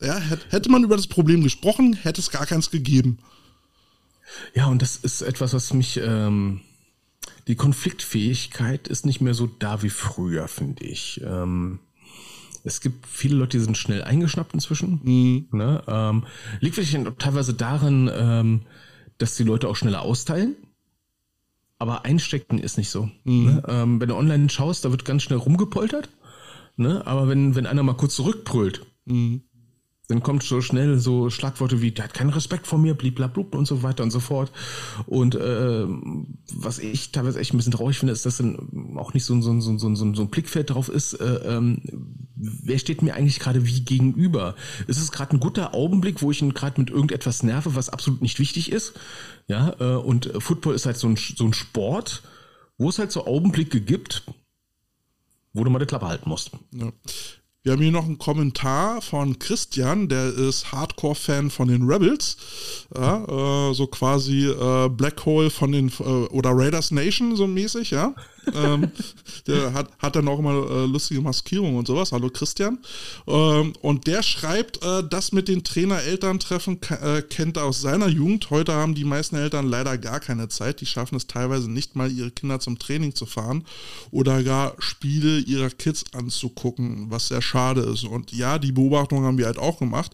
Ja, 0.00 0.18
hätte 0.18 0.70
man 0.70 0.82
über 0.82 0.96
das 0.96 1.06
Problem 1.06 1.42
gesprochen, 1.42 1.92
hätte 1.92 2.20
es 2.20 2.30
gar 2.30 2.46
keins 2.46 2.70
gegeben. 2.70 3.18
Ja, 4.54 4.66
und 4.66 4.80
das 4.80 4.96
ist 4.96 5.22
etwas, 5.22 5.52
was 5.52 5.72
mich. 5.74 5.98
Ähm, 6.02 6.60
die 7.48 7.56
Konfliktfähigkeit 7.56 8.88
ist 8.88 9.04
nicht 9.04 9.20
mehr 9.20 9.34
so 9.34 9.46
da 9.46 9.82
wie 9.82 9.90
früher, 9.90 10.48
finde 10.48 10.84
ich. 10.84 11.20
Ähm, 11.24 11.80
es 12.64 12.80
gibt 12.80 13.06
viele 13.06 13.36
Leute, 13.36 13.58
die 13.58 13.64
sind 13.64 13.76
schnell 13.76 14.02
eingeschnappt 14.02 14.54
inzwischen. 14.54 15.00
Mhm. 15.02 15.48
Ne? 15.50 15.82
Ähm, 15.86 16.24
liegt 16.60 16.76
vielleicht 16.76 17.18
teilweise 17.18 17.54
daran, 17.54 18.10
ähm, 18.12 18.62
dass 19.18 19.36
die 19.36 19.44
Leute 19.44 19.68
auch 19.68 19.76
schneller 19.76 20.02
austeilen. 20.02 20.56
Aber 21.78 22.04
einstecken 22.04 22.58
ist 22.58 22.78
nicht 22.78 22.90
so. 22.90 23.10
Mhm. 23.24 23.44
Ne? 23.46 23.62
Wenn 23.98 24.08
du 24.08 24.14
online 24.14 24.50
schaust, 24.50 24.84
da 24.84 24.90
wird 24.90 25.04
ganz 25.04 25.22
schnell 25.22 25.38
rumgepoltert. 25.38 26.10
Ne? 26.76 27.06
Aber 27.06 27.26
wenn, 27.26 27.54
wenn 27.54 27.66
einer 27.66 27.82
mal 27.82 27.96
kurz 27.96 28.14
zurückbrüllt, 28.14 28.84
mhm 29.06 29.42
dann 30.10 30.24
kommt 30.24 30.42
so 30.42 30.60
schnell 30.60 30.98
so 30.98 31.30
Schlagworte 31.30 31.80
wie, 31.80 31.92
der 31.92 32.04
hat 32.04 32.14
keinen 32.14 32.30
Respekt 32.30 32.66
vor 32.66 32.80
mir, 32.80 32.94
bliblablub 32.94 33.54
und 33.54 33.66
so 33.66 33.84
weiter 33.84 34.02
und 34.02 34.10
so 34.10 34.18
fort. 34.18 34.50
Und 35.06 35.36
äh, 35.36 35.86
was 36.52 36.80
ich 36.80 37.12
teilweise 37.12 37.38
echt 37.38 37.54
ein 37.54 37.58
bisschen 37.58 37.72
traurig 37.72 37.98
finde, 37.98 38.12
ist, 38.12 38.26
dass 38.26 38.38
dann 38.38 38.96
auch 38.98 39.14
nicht 39.14 39.24
so, 39.24 39.34
ein 39.34 39.42
so, 39.42 39.52
ein 39.52 39.60
so, 39.60 39.70
ein 39.70 39.78
so, 39.78 40.22
ein 40.22 40.28
Blickfeld 40.28 40.70
drauf 40.70 40.88
ist, 40.88 41.14
äh, 41.14 41.24
ähm, 41.46 41.80
wer 42.34 42.78
steht 42.78 43.02
mir 43.02 43.14
eigentlich 43.14 43.38
gerade 43.38 43.64
wie 43.66 43.82
gegenüber? 43.82 44.56
Ist 44.88 45.00
es 45.00 45.12
gerade 45.12 45.36
ein 45.36 45.40
guter 45.40 45.74
Augenblick, 45.74 46.22
wo 46.22 46.32
ich 46.32 46.42
ihn 46.42 46.54
gerade 46.54 46.80
mit 46.80 46.90
irgendetwas 46.90 47.44
nerve, 47.44 47.76
was 47.76 47.88
absolut 47.88 48.20
nicht 48.20 48.40
wichtig 48.40 48.72
ist? 48.72 48.94
Ja, 49.46 49.76
äh, 49.78 49.96
und 49.96 50.32
Football 50.40 50.74
ist 50.74 50.86
halt 50.86 50.96
so 50.96 51.06
ein, 51.06 51.16
so 51.16 51.44
ein 51.44 51.54
Sport, 51.54 52.22
wo 52.78 52.88
es 52.88 52.98
halt 52.98 53.12
so 53.12 53.28
Augenblicke 53.28 53.80
gibt, 53.80 54.24
wo 55.52 55.62
du 55.62 55.70
mal 55.70 55.78
die 55.78 55.86
Klappe 55.86 56.08
halten 56.08 56.28
musst. 56.28 56.50
Ja. 56.72 56.90
Wir 57.62 57.72
haben 57.72 57.82
hier 57.82 57.92
noch 57.92 58.06
einen 58.06 58.16
Kommentar 58.16 59.02
von 59.02 59.38
Christian, 59.38 60.08
der 60.08 60.32
ist 60.32 60.72
Hardcore-Fan 60.72 61.50
von 61.50 61.68
den 61.68 61.82
Rebels. 61.82 62.38
Ja, 62.96 63.24
äh, 63.70 63.74
so 63.74 63.86
quasi 63.86 64.46
äh, 64.46 64.88
Black 64.88 65.26
Hole 65.26 65.50
von 65.50 65.70
den, 65.70 65.88
äh, 66.00 66.02
oder 66.02 66.52
Raiders 66.54 66.90
Nation, 66.90 67.36
so 67.36 67.46
mäßig, 67.46 67.90
ja 67.90 68.14
ähm, 68.54 68.90
der 69.46 69.72
hat, 69.72 69.90
hat 69.98 70.16
dann 70.16 70.28
auch 70.28 70.38
immer 70.38 70.70
äh, 70.70 70.86
lustige 70.86 71.20
Maskierungen 71.20 71.76
und 71.76 71.86
sowas. 71.86 72.12
Hallo 72.12 72.30
Christian. 72.30 72.78
Ähm, 73.26 73.72
und 73.80 74.06
der 74.06 74.22
schreibt, 74.22 74.82
äh, 74.84 75.02
das 75.08 75.32
mit 75.32 75.48
den 75.48 75.64
Trainer-Elterntreffen 75.64 76.80
äh, 77.02 77.22
kennt 77.22 77.56
er 77.56 77.64
aus 77.64 77.80
seiner 77.80 78.08
Jugend. 78.08 78.50
Heute 78.50 78.72
haben 78.72 78.94
die 78.94 79.04
meisten 79.04 79.36
Eltern 79.36 79.66
leider 79.66 79.98
gar 79.98 80.20
keine 80.20 80.48
Zeit. 80.48 80.80
Die 80.80 80.86
schaffen 80.86 81.16
es 81.16 81.26
teilweise 81.26 81.70
nicht 81.70 81.96
mal, 81.96 82.10
ihre 82.10 82.30
Kinder 82.30 82.60
zum 82.60 82.78
Training 82.78 83.14
zu 83.14 83.26
fahren 83.26 83.64
oder 84.10 84.42
gar 84.42 84.74
Spiele 84.78 85.38
ihrer 85.38 85.70
Kids 85.70 86.04
anzugucken, 86.12 87.10
was 87.10 87.28
sehr 87.28 87.42
schade 87.42 87.82
ist. 87.82 88.04
Und 88.04 88.32
ja, 88.32 88.58
die 88.58 88.72
Beobachtung 88.72 89.24
haben 89.24 89.38
wir 89.38 89.46
halt 89.46 89.58
auch 89.58 89.78
gemacht. 89.78 90.12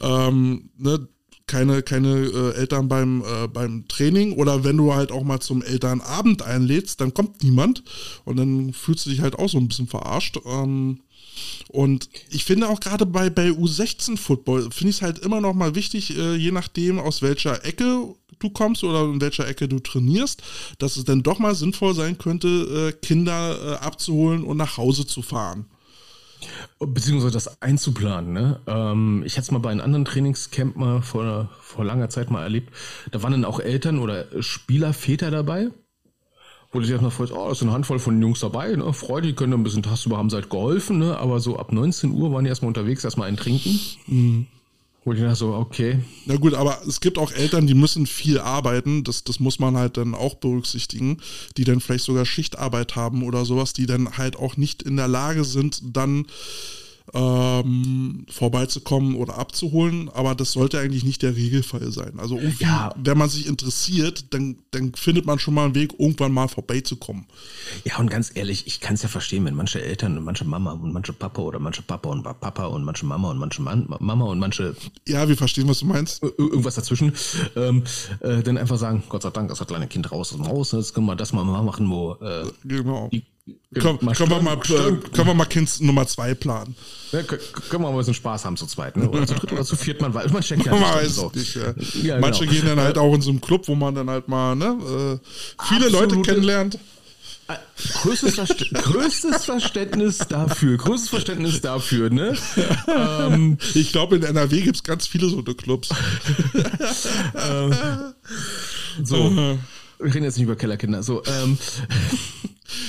Ähm, 0.00 0.70
ne, 0.76 1.08
keine, 1.50 1.82
keine 1.82 2.26
äh, 2.26 2.54
Eltern 2.54 2.86
beim, 2.86 3.24
äh, 3.24 3.48
beim 3.48 3.88
Training 3.88 4.34
oder 4.34 4.62
wenn 4.62 4.76
du 4.76 4.94
halt 4.94 5.10
auch 5.10 5.24
mal 5.24 5.40
zum 5.40 5.62
Elternabend 5.62 6.42
einlädst, 6.42 7.00
dann 7.00 7.12
kommt 7.12 7.42
niemand 7.42 7.82
und 8.24 8.36
dann 8.36 8.72
fühlst 8.72 9.04
du 9.04 9.10
dich 9.10 9.20
halt 9.20 9.36
auch 9.36 9.48
so 9.48 9.58
ein 9.58 9.66
bisschen 9.66 9.88
verarscht. 9.88 10.38
Ähm, 10.46 11.00
und 11.68 12.08
ich 12.30 12.44
finde 12.44 12.68
auch 12.68 12.78
gerade 12.78 13.04
bei, 13.04 13.30
bei 13.30 13.48
U16-Football, 13.48 14.70
finde 14.70 14.90
ich 14.90 14.96
es 14.96 15.02
halt 15.02 15.18
immer 15.18 15.40
noch 15.40 15.54
mal 15.54 15.74
wichtig, 15.74 16.16
äh, 16.16 16.36
je 16.36 16.52
nachdem 16.52 17.00
aus 17.00 17.20
welcher 17.20 17.64
Ecke 17.64 18.14
du 18.38 18.50
kommst 18.50 18.84
oder 18.84 19.02
in 19.04 19.20
welcher 19.20 19.48
Ecke 19.48 19.66
du 19.66 19.80
trainierst, 19.80 20.42
dass 20.78 20.96
es 20.96 21.04
dann 21.04 21.24
doch 21.24 21.40
mal 21.40 21.56
sinnvoll 21.56 21.94
sein 21.96 22.16
könnte, 22.16 22.92
äh, 22.92 23.04
Kinder 23.04 23.58
äh, 23.60 23.84
abzuholen 23.84 24.44
und 24.44 24.56
nach 24.56 24.76
Hause 24.76 25.04
zu 25.04 25.22
fahren. 25.22 25.66
Beziehungsweise 26.78 27.32
das 27.32 27.60
einzuplanen. 27.62 28.32
Ne? 28.32 28.60
Ähm, 28.66 29.22
ich 29.24 29.34
hatte 29.34 29.42
es 29.42 29.50
mal 29.50 29.58
bei 29.58 29.70
einem 29.70 29.80
anderen 29.80 30.04
Trainingscamp 30.04 30.76
mal 30.76 31.02
vor, 31.02 31.50
vor 31.60 31.84
langer 31.84 32.08
Zeit 32.08 32.30
mal 32.30 32.42
erlebt. 32.42 32.72
Da 33.10 33.22
waren 33.22 33.32
dann 33.32 33.44
auch 33.44 33.60
Eltern 33.60 33.98
oder 33.98 34.26
Spieler, 34.42 34.92
Väter 34.92 35.30
dabei, 35.30 35.68
wo 36.72 36.78
du 36.78 36.82
dich 36.82 36.90
erstmal 36.90 37.10
freust, 37.10 37.32
oh, 37.32 37.46
da 37.46 37.52
ist 37.52 37.62
eine 37.62 37.72
Handvoll 37.72 37.98
von 37.98 38.20
Jungs 38.20 38.40
dabei, 38.40 38.74
ne? 38.76 38.92
Freude, 38.92 39.28
die 39.28 39.34
können 39.34 39.52
ein 39.54 39.62
bisschen 39.62 39.82
tagsüber 39.82 40.18
haben 40.18 40.30
seit 40.30 40.50
geholfen, 40.50 40.98
ne? 40.98 41.18
aber 41.18 41.40
so 41.40 41.58
ab 41.58 41.72
19 41.72 42.12
Uhr 42.12 42.32
waren 42.32 42.44
die 42.44 42.48
erstmal 42.48 42.68
unterwegs, 42.68 43.04
erstmal 43.04 43.28
einen 43.28 43.36
trinken. 43.36 43.80
Mhm. 44.06 44.46
Wo 45.02 45.14
ich 45.14 45.34
so, 45.34 45.54
okay. 45.54 45.98
Na 46.26 46.36
gut, 46.36 46.52
aber 46.52 46.82
es 46.86 47.00
gibt 47.00 47.16
auch 47.16 47.32
Eltern, 47.32 47.66
die 47.66 47.74
müssen 47.74 48.06
viel 48.06 48.38
arbeiten. 48.38 49.02
Das, 49.02 49.24
das 49.24 49.40
muss 49.40 49.58
man 49.58 49.76
halt 49.76 49.96
dann 49.96 50.14
auch 50.14 50.34
berücksichtigen, 50.34 51.18
die 51.56 51.64
dann 51.64 51.80
vielleicht 51.80 52.04
sogar 52.04 52.26
Schichtarbeit 52.26 52.96
haben 52.96 53.22
oder 53.22 53.46
sowas, 53.46 53.72
die 53.72 53.86
dann 53.86 54.18
halt 54.18 54.36
auch 54.36 54.58
nicht 54.58 54.82
in 54.82 54.96
der 54.96 55.08
Lage 55.08 55.44
sind, 55.44 55.80
dann 55.96 56.26
ähm, 57.12 58.26
vorbeizukommen 58.30 59.16
oder 59.16 59.38
abzuholen, 59.38 60.08
aber 60.10 60.34
das 60.34 60.52
sollte 60.52 60.78
eigentlich 60.78 61.04
nicht 61.04 61.22
der 61.22 61.34
Regelfall 61.34 61.90
sein. 61.90 62.18
Also 62.18 62.36
irgendwie, 62.36 62.64
ja. 62.64 62.94
wenn 62.96 63.18
man 63.18 63.28
sich 63.28 63.46
interessiert, 63.46 64.32
dann, 64.32 64.58
dann 64.70 64.92
findet 64.94 65.26
man 65.26 65.38
schon 65.38 65.54
mal 65.54 65.64
einen 65.64 65.74
Weg, 65.74 65.94
irgendwann 65.98 66.32
mal 66.32 66.48
vorbeizukommen. 66.48 67.26
Ja, 67.84 67.98
und 67.98 68.10
ganz 68.10 68.30
ehrlich, 68.34 68.66
ich 68.66 68.80
kann 68.80 68.94
es 68.94 69.02
ja 69.02 69.08
verstehen, 69.08 69.44
wenn 69.44 69.54
manche 69.54 69.82
Eltern 69.82 70.18
und 70.18 70.24
manche 70.24 70.44
Mama 70.44 70.72
und 70.72 70.92
manche 70.92 71.12
Papa 71.12 71.42
oder 71.42 71.58
manche 71.58 71.82
Papa 71.82 72.08
und 72.10 72.22
Papa 72.22 72.66
und 72.66 72.84
manche 72.84 73.06
Mama 73.06 73.30
und 73.30 73.38
manche 73.38 73.62
Mann, 73.62 73.86
Mama 73.98 74.26
und 74.26 74.38
manche. 74.38 74.76
Ja, 75.08 75.28
wir 75.28 75.36
verstehen, 75.36 75.68
was 75.68 75.80
du 75.80 75.86
meinst. 75.86 76.22
Irgendwas 76.22 76.76
dazwischen. 76.76 77.12
Ähm, 77.56 77.82
äh, 78.20 78.42
dann 78.42 78.58
einfach 78.58 78.78
sagen, 78.78 79.02
Gott 79.08 79.22
sei 79.22 79.30
Dank, 79.30 79.48
das 79.48 79.60
kleine 79.66 79.86
Kind 79.86 80.10
raus 80.12 80.32
aus 80.32 80.38
dem 80.38 80.48
Haus, 80.48 80.72
jetzt 80.72 80.94
können 80.94 81.06
wir 81.06 81.16
das 81.16 81.32
mal 81.32 81.44
machen, 81.44 81.88
wo 81.90 82.14
äh, 82.20 82.46
genau. 82.64 83.08
die 83.12 83.24
Komm, 83.80 83.98
können, 83.98 84.30
wir 84.30 84.42
mal, 84.42 84.56
können 84.58 85.26
wir 85.26 85.34
mal 85.34 85.44
Kind 85.44 85.80
Nummer 85.80 86.06
zwei 86.06 86.34
planen. 86.34 86.74
Ja, 87.12 87.22
können 87.22 87.40
wir 87.70 87.78
mal 87.78 87.90
ein 87.90 87.96
bisschen 87.96 88.14
Spaß 88.14 88.44
haben 88.44 88.56
zu 88.56 88.66
zweit, 88.66 88.96
ne? 88.96 89.08
Oder 89.08 89.26
zu 89.26 89.34
dritt 89.34 89.52
oder 89.52 89.64
zu 89.64 89.76
viert, 89.76 90.00
man 90.00 90.12
weiß, 90.12 90.32
man 90.32 90.42
checkt 90.42 90.66
ja 90.66 90.72
man 90.72 90.82
weiß 90.82 91.14
so. 91.14 91.30
nicht. 91.34 91.54
Ja. 91.54 91.74
Ja, 92.02 92.20
Manche 92.20 92.46
genau. 92.46 92.52
gehen 92.52 92.66
dann 92.66 92.80
halt 92.80 92.98
auch 92.98 93.14
in 93.14 93.22
so 93.22 93.30
einem 93.30 93.40
Club, 93.40 93.68
wo 93.68 93.74
man 93.74 93.94
dann 93.94 94.10
halt 94.10 94.28
mal 94.28 94.56
ne, 94.56 94.66
äh, 94.66 95.64
viele 95.68 95.86
Absolute, 95.86 96.14
Leute 96.16 96.22
kennenlernt. 96.22 96.78
Äh, 97.46 97.54
größtes, 98.02 98.34
Verst 98.34 98.72
größtes 98.72 99.44
Verständnis 99.44 100.18
dafür, 100.18 100.76
größtes 100.76 101.08
Verständnis 101.08 101.60
dafür, 101.60 102.10
ne? 102.10 102.36
Ähm, 102.88 103.58
ich 103.74 103.92
glaube, 103.92 104.16
in 104.16 104.22
NRW 104.22 104.62
gibt 104.62 104.76
es 104.76 104.82
ganz 104.82 105.06
viele 105.06 105.28
so 105.28 105.42
eine 105.44 105.54
Clubs. 105.54 105.90
ähm, 107.34 107.74
so, 109.02 109.30
wir 109.30 109.58
reden 110.00 110.24
jetzt 110.24 110.36
nicht 110.36 110.44
über 110.44 110.56
Kellerkinder. 110.56 111.02
So, 111.02 111.22
ähm, 111.24 111.58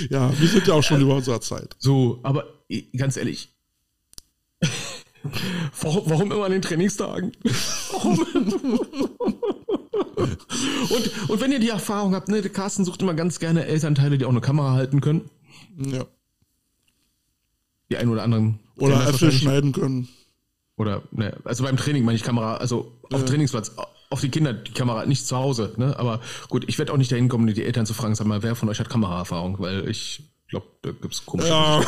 Ja, 0.10 0.32
wir 0.40 0.48
sind 0.48 0.68
ja 0.68 0.74
auch 0.74 0.84
schon 0.84 1.02
über 1.02 1.16
unserer 1.16 1.42
Zeit. 1.42 1.76
So, 1.80 2.20
aber 2.24 2.46
ganz 2.96 3.18
ehrlich, 3.18 3.50
warum, 5.82 6.04
warum 6.06 6.32
immer 6.32 6.46
an 6.46 6.52
den 6.52 6.62
Trainingstagen? 6.62 7.32
Warum? 7.92 8.20
und, 10.90 11.30
und 11.30 11.42
wenn 11.42 11.52
ihr 11.52 11.60
die 11.60 11.70
Erfahrung 11.70 12.16
habt, 12.16 12.28
ne, 12.30 12.42
Carsten 12.42 12.86
sucht 12.86 13.02
immer 13.02 13.14
ganz 13.14 13.40
gerne 13.40 13.66
Elternteile, 13.66 14.18
die 14.18 14.26
auch 14.26 14.30
eine 14.30 14.42
Kamera 14.42 14.72
halten 14.72 15.02
können. 15.02 15.30
Ja. 15.78 16.06
Die 17.90 17.98
einen 17.98 18.10
oder 18.10 18.24
anderen. 18.24 18.60
Oder 18.78 19.08
Äpfel 19.08 19.32
schneiden 19.32 19.74
können. 19.74 20.08
Oder, 20.78 21.04
ne, 21.12 21.38
also 21.44 21.64
beim 21.64 21.78
Training 21.78 22.04
meine 22.06 22.16
ich 22.16 22.24
Kamera, 22.24 22.58
also 22.58 22.98
auf 23.12 23.22
äh. 23.22 23.26
Trainingsplatz, 23.26 23.72
auf 24.12 24.22
die 24.22 24.30
Kinder 24.30 24.54
die 24.54 24.74
Kamera, 24.74 25.06
nicht 25.06 25.26
zu 25.26 25.38
Hause, 25.38 25.74
ne? 25.78 25.98
Aber 25.98 26.20
gut, 26.50 26.66
ich 26.68 26.78
werde 26.78 26.94
auch 26.94 26.98
nicht 26.98 27.12
dahin 27.12 27.30
kommen, 27.30 27.48
die 27.48 27.64
Eltern 27.64 27.86
zu 27.86 27.94
fragen, 27.94 28.14
sag 28.14 28.28
mal, 28.28 28.44
wer 28.44 28.56
von 28.56 28.68
euch 28.70 28.80
hat 28.80 28.90
Kameraerfahrung, 28.90 29.58
weil 29.60 29.90
ich 29.90 30.24
glaube, 30.50 30.68
da 30.82 30.92
gibt 30.92 31.14
es 31.14 31.26
komische. 31.26 31.48
Ja. 31.48 31.80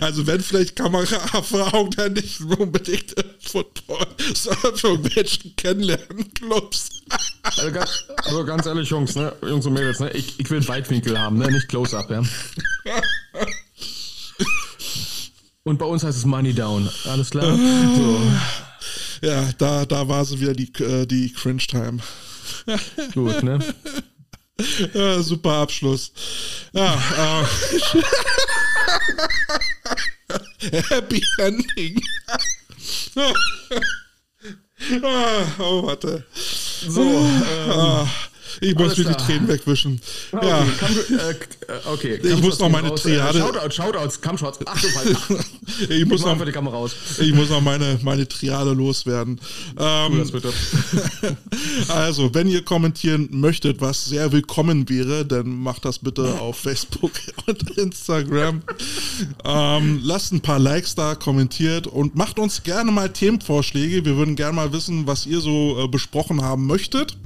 also 0.00 0.26
wenn 0.26 0.40
vielleicht 0.40 0.74
Kameraerfahrung, 0.74 1.92
dann 1.92 2.14
nicht 2.14 2.40
unbedingt 2.40 3.14
Football, 3.40 4.04
sondern 4.34 4.76
für 4.76 4.88
irgendwelchen 4.88 5.54
Kennenlernen-Clubs. 5.54 7.04
also, 7.44 7.72
ganz, 7.72 8.04
also 8.16 8.44
ganz 8.44 8.66
ehrlich, 8.66 8.90
Jungs, 8.90 9.14
ne? 9.14 9.32
Jungs 9.42 9.64
und 9.64 9.74
Mädels, 9.74 10.00
ne? 10.00 10.10
Ich, 10.10 10.40
ich 10.40 10.50
will 10.50 10.66
Weitwinkel 10.66 11.16
haben, 11.18 11.38
ne? 11.38 11.52
Nicht 11.52 11.68
Close-Up, 11.68 12.10
ja. 12.10 12.22
Und 15.64 15.78
bei 15.78 15.86
uns 15.86 16.02
heißt 16.02 16.16
es 16.16 16.24
Money 16.24 16.54
Down. 16.54 16.88
Alles 17.04 17.28
klar? 17.28 17.54
So. 17.54 18.20
Ja, 19.22 19.50
da, 19.58 19.84
da 19.84 20.08
war 20.08 20.24
sie 20.24 20.40
wieder 20.40 20.54
die, 20.54 20.72
äh, 20.82 21.06
die 21.06 21.32
Cringe-Time. 21.32 21.98
Gut, 23.14 23.42
ne? 23.42 23.58
Ja, 24.92 25.22
super 25.22 25.52
Abschluss. 25.52 26.12
Ja, 26.72 26.94
äh. 27.16 27.44
Happy 30.88 31.22
Ending. 31.38 32.02
ah, 35.04 35.46
oh, 35.60 35.86
warte. 35.86 36.26
So, 36.34 37.02
ähm, 37.02 37.70
ah. 37.70 38.08
Ich 38.60 38.74
muss 38.74 38.96
mir 38.96 39.04
die 39.04 39.14
Tränen 39.14 39.48
wegwischen. 39.48 40.00
Okay, 40.32 40.48
ja. 40.48 40.66
Come, 40.78 41.20
äh, 41.20 41.30
äh, 41.30 41.92
okay. 41.92 42.20
Ich 42.22 42.40
muss 42.42 42.58
noch 42.58 42.68
meine 42.68 42.94
Triade. 42.94 43.38
Shoutout, 43.38 43.70
Shoutouts, 43.70 44.20
Kampfshots. 44.20 44.58
Ach 44.64 44.80
du 44.80 44.88
ich, 45.80 45.90
ich 45.90 46.06
muss 46.06 46.24
noch, 46.24 46.44
die 46.44 46.52
Kamera 46.52 46.76
raus. 46.76 46.94
Ich 47.18 47.32
muss 47.32 47.50
noch 47.50 47.60
meine, 47.60 47.98
meine 48.02 48.26
Triade 48.26 48.72
loswerden. 48.72 49.40
Ähm, 49.78 50.30
also, 51.88 52.34
wenn 52.34 52.48
ihr 52.48 52.64
kommentieren 52.64 53.28
möchtet, 53.30 53.80
was 53.80 54.06
sehr 54.06 54.32
willkommen 54.32 54.88
wäre, 54.88 55.24
dann 55.24 55.48
macht 55.48 55.84
das 55.84 55.98
bitte 55.98 56.40
auf 56.40 56.58
Facebook 56.58 57.12
und 57.46 57.78
Instagram. 57.78 58.62
ähm, 59.44 60.00
lasst 60.02 60.32
ein 60.32 60.40
paar 60.40 60.58
Likes 60.58 60.94
da, 60.94 61.14
kommentiert 61.14 61.86
und 61.86 62.16
macht 62.16 62.38
uns 62.38 62.62
gerne 62.62 62.90
mal 62.90 63.10
Themenvorschläge. 63.10 64.04
Wir 64.04 64.16
würden 64.16 64.36
gerne 64.36 64.54
mal 64.54 64.72
wissen, 64.72 65.06
was 65.06 65.26
ihr 65.26 65.40
so 65.40 65.84
äh, 65.84 65.88
besprochen 65.88 66.42
haben 66.42 66.66
möchtet 66.66 67.16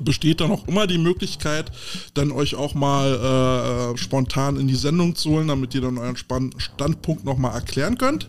besteht 0.00 0.40
dann 0.40 0.50
auch 0.50 0.66
immer 0.68 0.86
die 0.86 0.98
Möglichkeit, 0.98 1.70
dann 2.14 2.32
euch 2.32 2.54
auch 2.54 2.74
mal 2.74 3.92
äh, 3.94 3.98
spontan 3.98 4.56
in 4.56 4.68
die 4.68 4.74
Sendung 4.74 5.14
zu 5.14 5.30
holen, 5.30 5.48
damit 5.48 5.74
ihr 5.74 5.80
dann 5.80 5.98
euren 5.98 6.16
Span 6.16 6.50
Standpunkt 6.58 7.24
nochmal 7.24 7.54
erklären 7.54 7.98
könnt. 7.98 8.28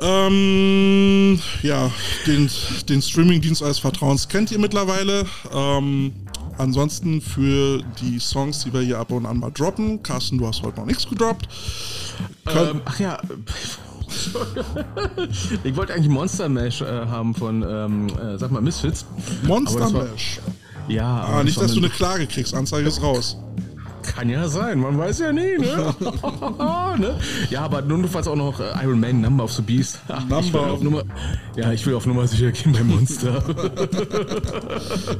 Ähm, 0.00 1.40
ja, 1.62 1.90
den, 2.26 2.50
den 2.88 3.02
Streamingdienst 3.02 3.62
eures 3.62 3.78
Vertrauens 3.78 4.28
kennt 4.28 4.50
ihr 4.50 4.58
mittlerweile. 4.58 5.26
Ähm, 5.52 6.12
ansonsten 6.58 7.20
für 7.20 7.82
die 8.00 8.18
Songs, 8.18 8.64
die 8.64 8.72
wir 8.72 8.80
hier 8.80 8.98
ab 8.98 9.10
und 9.12 9.26
an 9.26 9.38
mal 9.38 9.50
droppen, 9.50 10.02
Carsten, 10.02 10.38
du 10.38 10.46
hast 10.46 10.62
heute 10.62 10.80
noch 10.80 10.86
nichts 10.86 11.08
gedroppt. 11.08 11.48
Ähm, 12.46 12.82
ach 12.84 12.98
ja, 12.98 13.20
ich 15.64 15.76
wollte 15.76 15.94
eigentlich 15.94 16.08
Monster 16.08 16.48
Mash 16.48 16.80
äh, 16.80 16.84
haben 16.86 17.34
von, 17.34 17.62
ähm, 17.62 18.06
äh, 18.08 18.38
sag 18.38 18.50
mal, 18.50 18.62
Misfits. 18.62 19.04
Monster 19.44 19.90
Mash? 19.90 20.40
Ja. 20.88 21.24
Ah, 21.24 21.44
nicht, 21.44 21.60
dass 21.60 21.72
du 21.72 21.78
eine 21.78 21.88
Klage 21.88 22.26
kriegst. 22.26 22.54
Anzeige 22.54 22.88
ist 22.88 23.02
raus. 23.02 23.36
Kann 24.04 24.28
ja 24.28 24.48
sein, 24.48 24.80
man 24.80 24.98
weiß 24.98 25.20
ja 25.20 25.32
nie, 25.32 25.58
ne? 25.58 25.94
ne? 26.98 27.18
Ja, 27.50 27.62
aber 27.62 27.80
notfalls 27.82 28.28
auch 28.28 28.36
noch 28.36 28.60
äh, 28.60 28.84
Iron 28.84 29.00
Man, 29.00 29.20
Number 29.20 29.44
of 29.44 29.52
the 29.52 29.62
Beast. 29.62 29.98
Number 30.28 30.72
auf 30.72 30.82
Nummer, 30.82 31.02
ja, 31.56 31.72
ich 31.72 31.84
will 31.86 31.94
auf 31.94 32.06
Nummer 32.06 32.26
sicher 32.26 32.52
gehen 32.52 32.72
bei 32.72 32.82
Monster. 32.82 33.42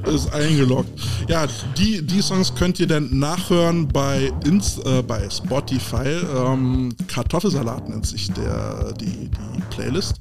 ist 0.12 0.32
eingeloggt. 0.32 0.90
Ja, 1.28 1.46
die, 1.78 2.02
die 2.02 2.20
Songs 2.20 2.54
könnt 2.54 2.78
ihr 2.78 2.86
dann 2.86 3.18
nachhören 3.18 3.88
bei, 3.88 4.30
Inst, 4.44 4.84
äh, 4.86 5.02
bei 5.02 5.28
Spotify. 5.30 6.20
Ähm, 6.36 6.94
Kartoffelsalat 7.08 7.88
nennt 7.88 8.06
sich 8.06 8.30
der, 8.32 8.92
die, 9.00 9.30
die 9.30 9.62
Playlist. 9.70 10.20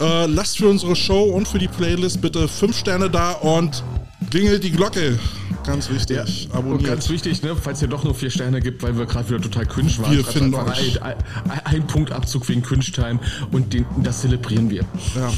Äh, 0.00 0.26
lasst 0.26 0.58
für 0.58 0.68
unsere 0.68 0.96
Show 0.96 1.24
und 1.24 1.46
für 1.46 1.58
die 1.58 1.68
Playlist 1.68 2.20
bitte 2.20 2.48
5 2.48 2.76
Sterne 2.76 3.08
da 3.08 3.32
und 3.32 3.84
klingelt 4.30 4.64
die 4.64 4.70
Glocke. 4.70 5.18
Ganz 5.64 5.90
wichtig. 5.90 6.16
Ja. 6.16 6.54
Abonniert. 6.54 6.80
Und 6.80 6.86
ganz 6.86 7.10
wichtig, 7.10 7.42
ne, 7.42 7.54
falls 7.54 7.82
ihr 7.82 7.88
doch 7.88 8.04
nur 8.04 8.14
vier 8.14 8.30
Sterne 8.30 8.60
gibt, 8.60 8.82
weil 8.82 8.96
wir 8.96 9.06
gerade 9.06 9.28
wieder 9.28 9.40
total 9.40 9.66
cringe 9.66 9.92
waren. 9.98 10.12
Wir 10.12 10.24
finden 10.24 10.54
euch. 10.54 11.02
Ein, 11.02 11.16
ein, 11.48 11.60
ein, 11.66 11.86
Punkt 11.86 12.12
Abzug 12.12 12.48
wegen 12.48 12.62
Cringe 12.62 12.84
Time 12.84 13.20
und 13.52 13.72
den, 13.72 13.84
das 14.02 14.22
zelebrieren 14.22 14.70
wir. 14.70 14.82
Ja. 15.14 15.30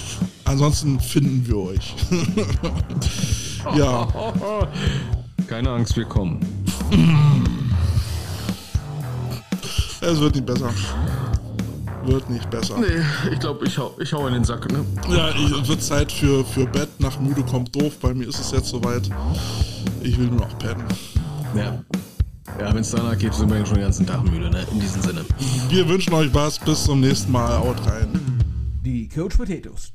Ansonsten 0.45 1.01
finden 1.01 1.47
wir 1.47 1.57
euch. 1.57 1.95
ja. 3.77 4.09
Keine 5.47 5.71
Angst, 5.71 5.97
wir 5.97 6.05
kommen. 6.05 6.41
Es 10.01 10.21
wird 10.21 10.35
nicht 10.35 10.47
besser 10.47 10.73
wird 12.07 12.31
nicht 12.31 12.49
besser. 12.51 12.79
Nee, 12.79 13.33
ich 13.33 13.39
glaube, 13.41 13.67
ich 13.67 13.79
hau, 13.79 13.95
ich 13.99 14.13
hau 14.13 14.27
in 14.27 14.35
den 14.35 14.45
Sack, 14.45 14.71
ne? 14.71 14.85
Ja, 15.09 15.31
es 15.31 15.69
wird 15.69 15.83
Zeit 15.83 16.11
für, 16.13 16.45
für 16.45 16.67
Bett. 16.67 16.89
Nach 16.99 17.19
müde 17.21 17.43
kommt 17.43 17.75
doof. 17.75 17.99
Bei 18.01 18.15
mir 18.15 18.29
ist 18.29 18.41
es 18.41 18.51
jetzt 18.53 18.69
soweit. 18.69 19.09
Ich 20.03 20.19
will 20.19 20.27
nur 20.27 20.41
noch 20.41 20.59
pennen. 20.59 20.85
Ja. 21.55 21.83
Ja, 22.59 22.75
wenn 22.75 22.81
es 22.83 22.91
danach 22.91 23.17
geht, 23.17 23.33
sind 23.33 23.51
wir 23.51 23.65
schon 23.65 23.77
den 23.77 23.85
ganzen 23.85 24.07
Tag 24.07 24.25
müde, 24.25 24.51
ne? 24.51 24.67
In 24.73 24.81
diesem 24.81 25.03
Sinne. 25.03 25.25
Wir 25.69 25.89
wünschen 25.89 26.13
euch 26.15 26.33
was. 26.35 26.59
Bis 26.59 26.85
zum 26.85 27.01
nächsten 27.01 27.31
Mal. 27.33 27.59
Haut 27.59 27.87
rein. 27.87 28.09
Die 28.85 29.09
Coach 29.09 29.37
Potatoes. 29.37 29.93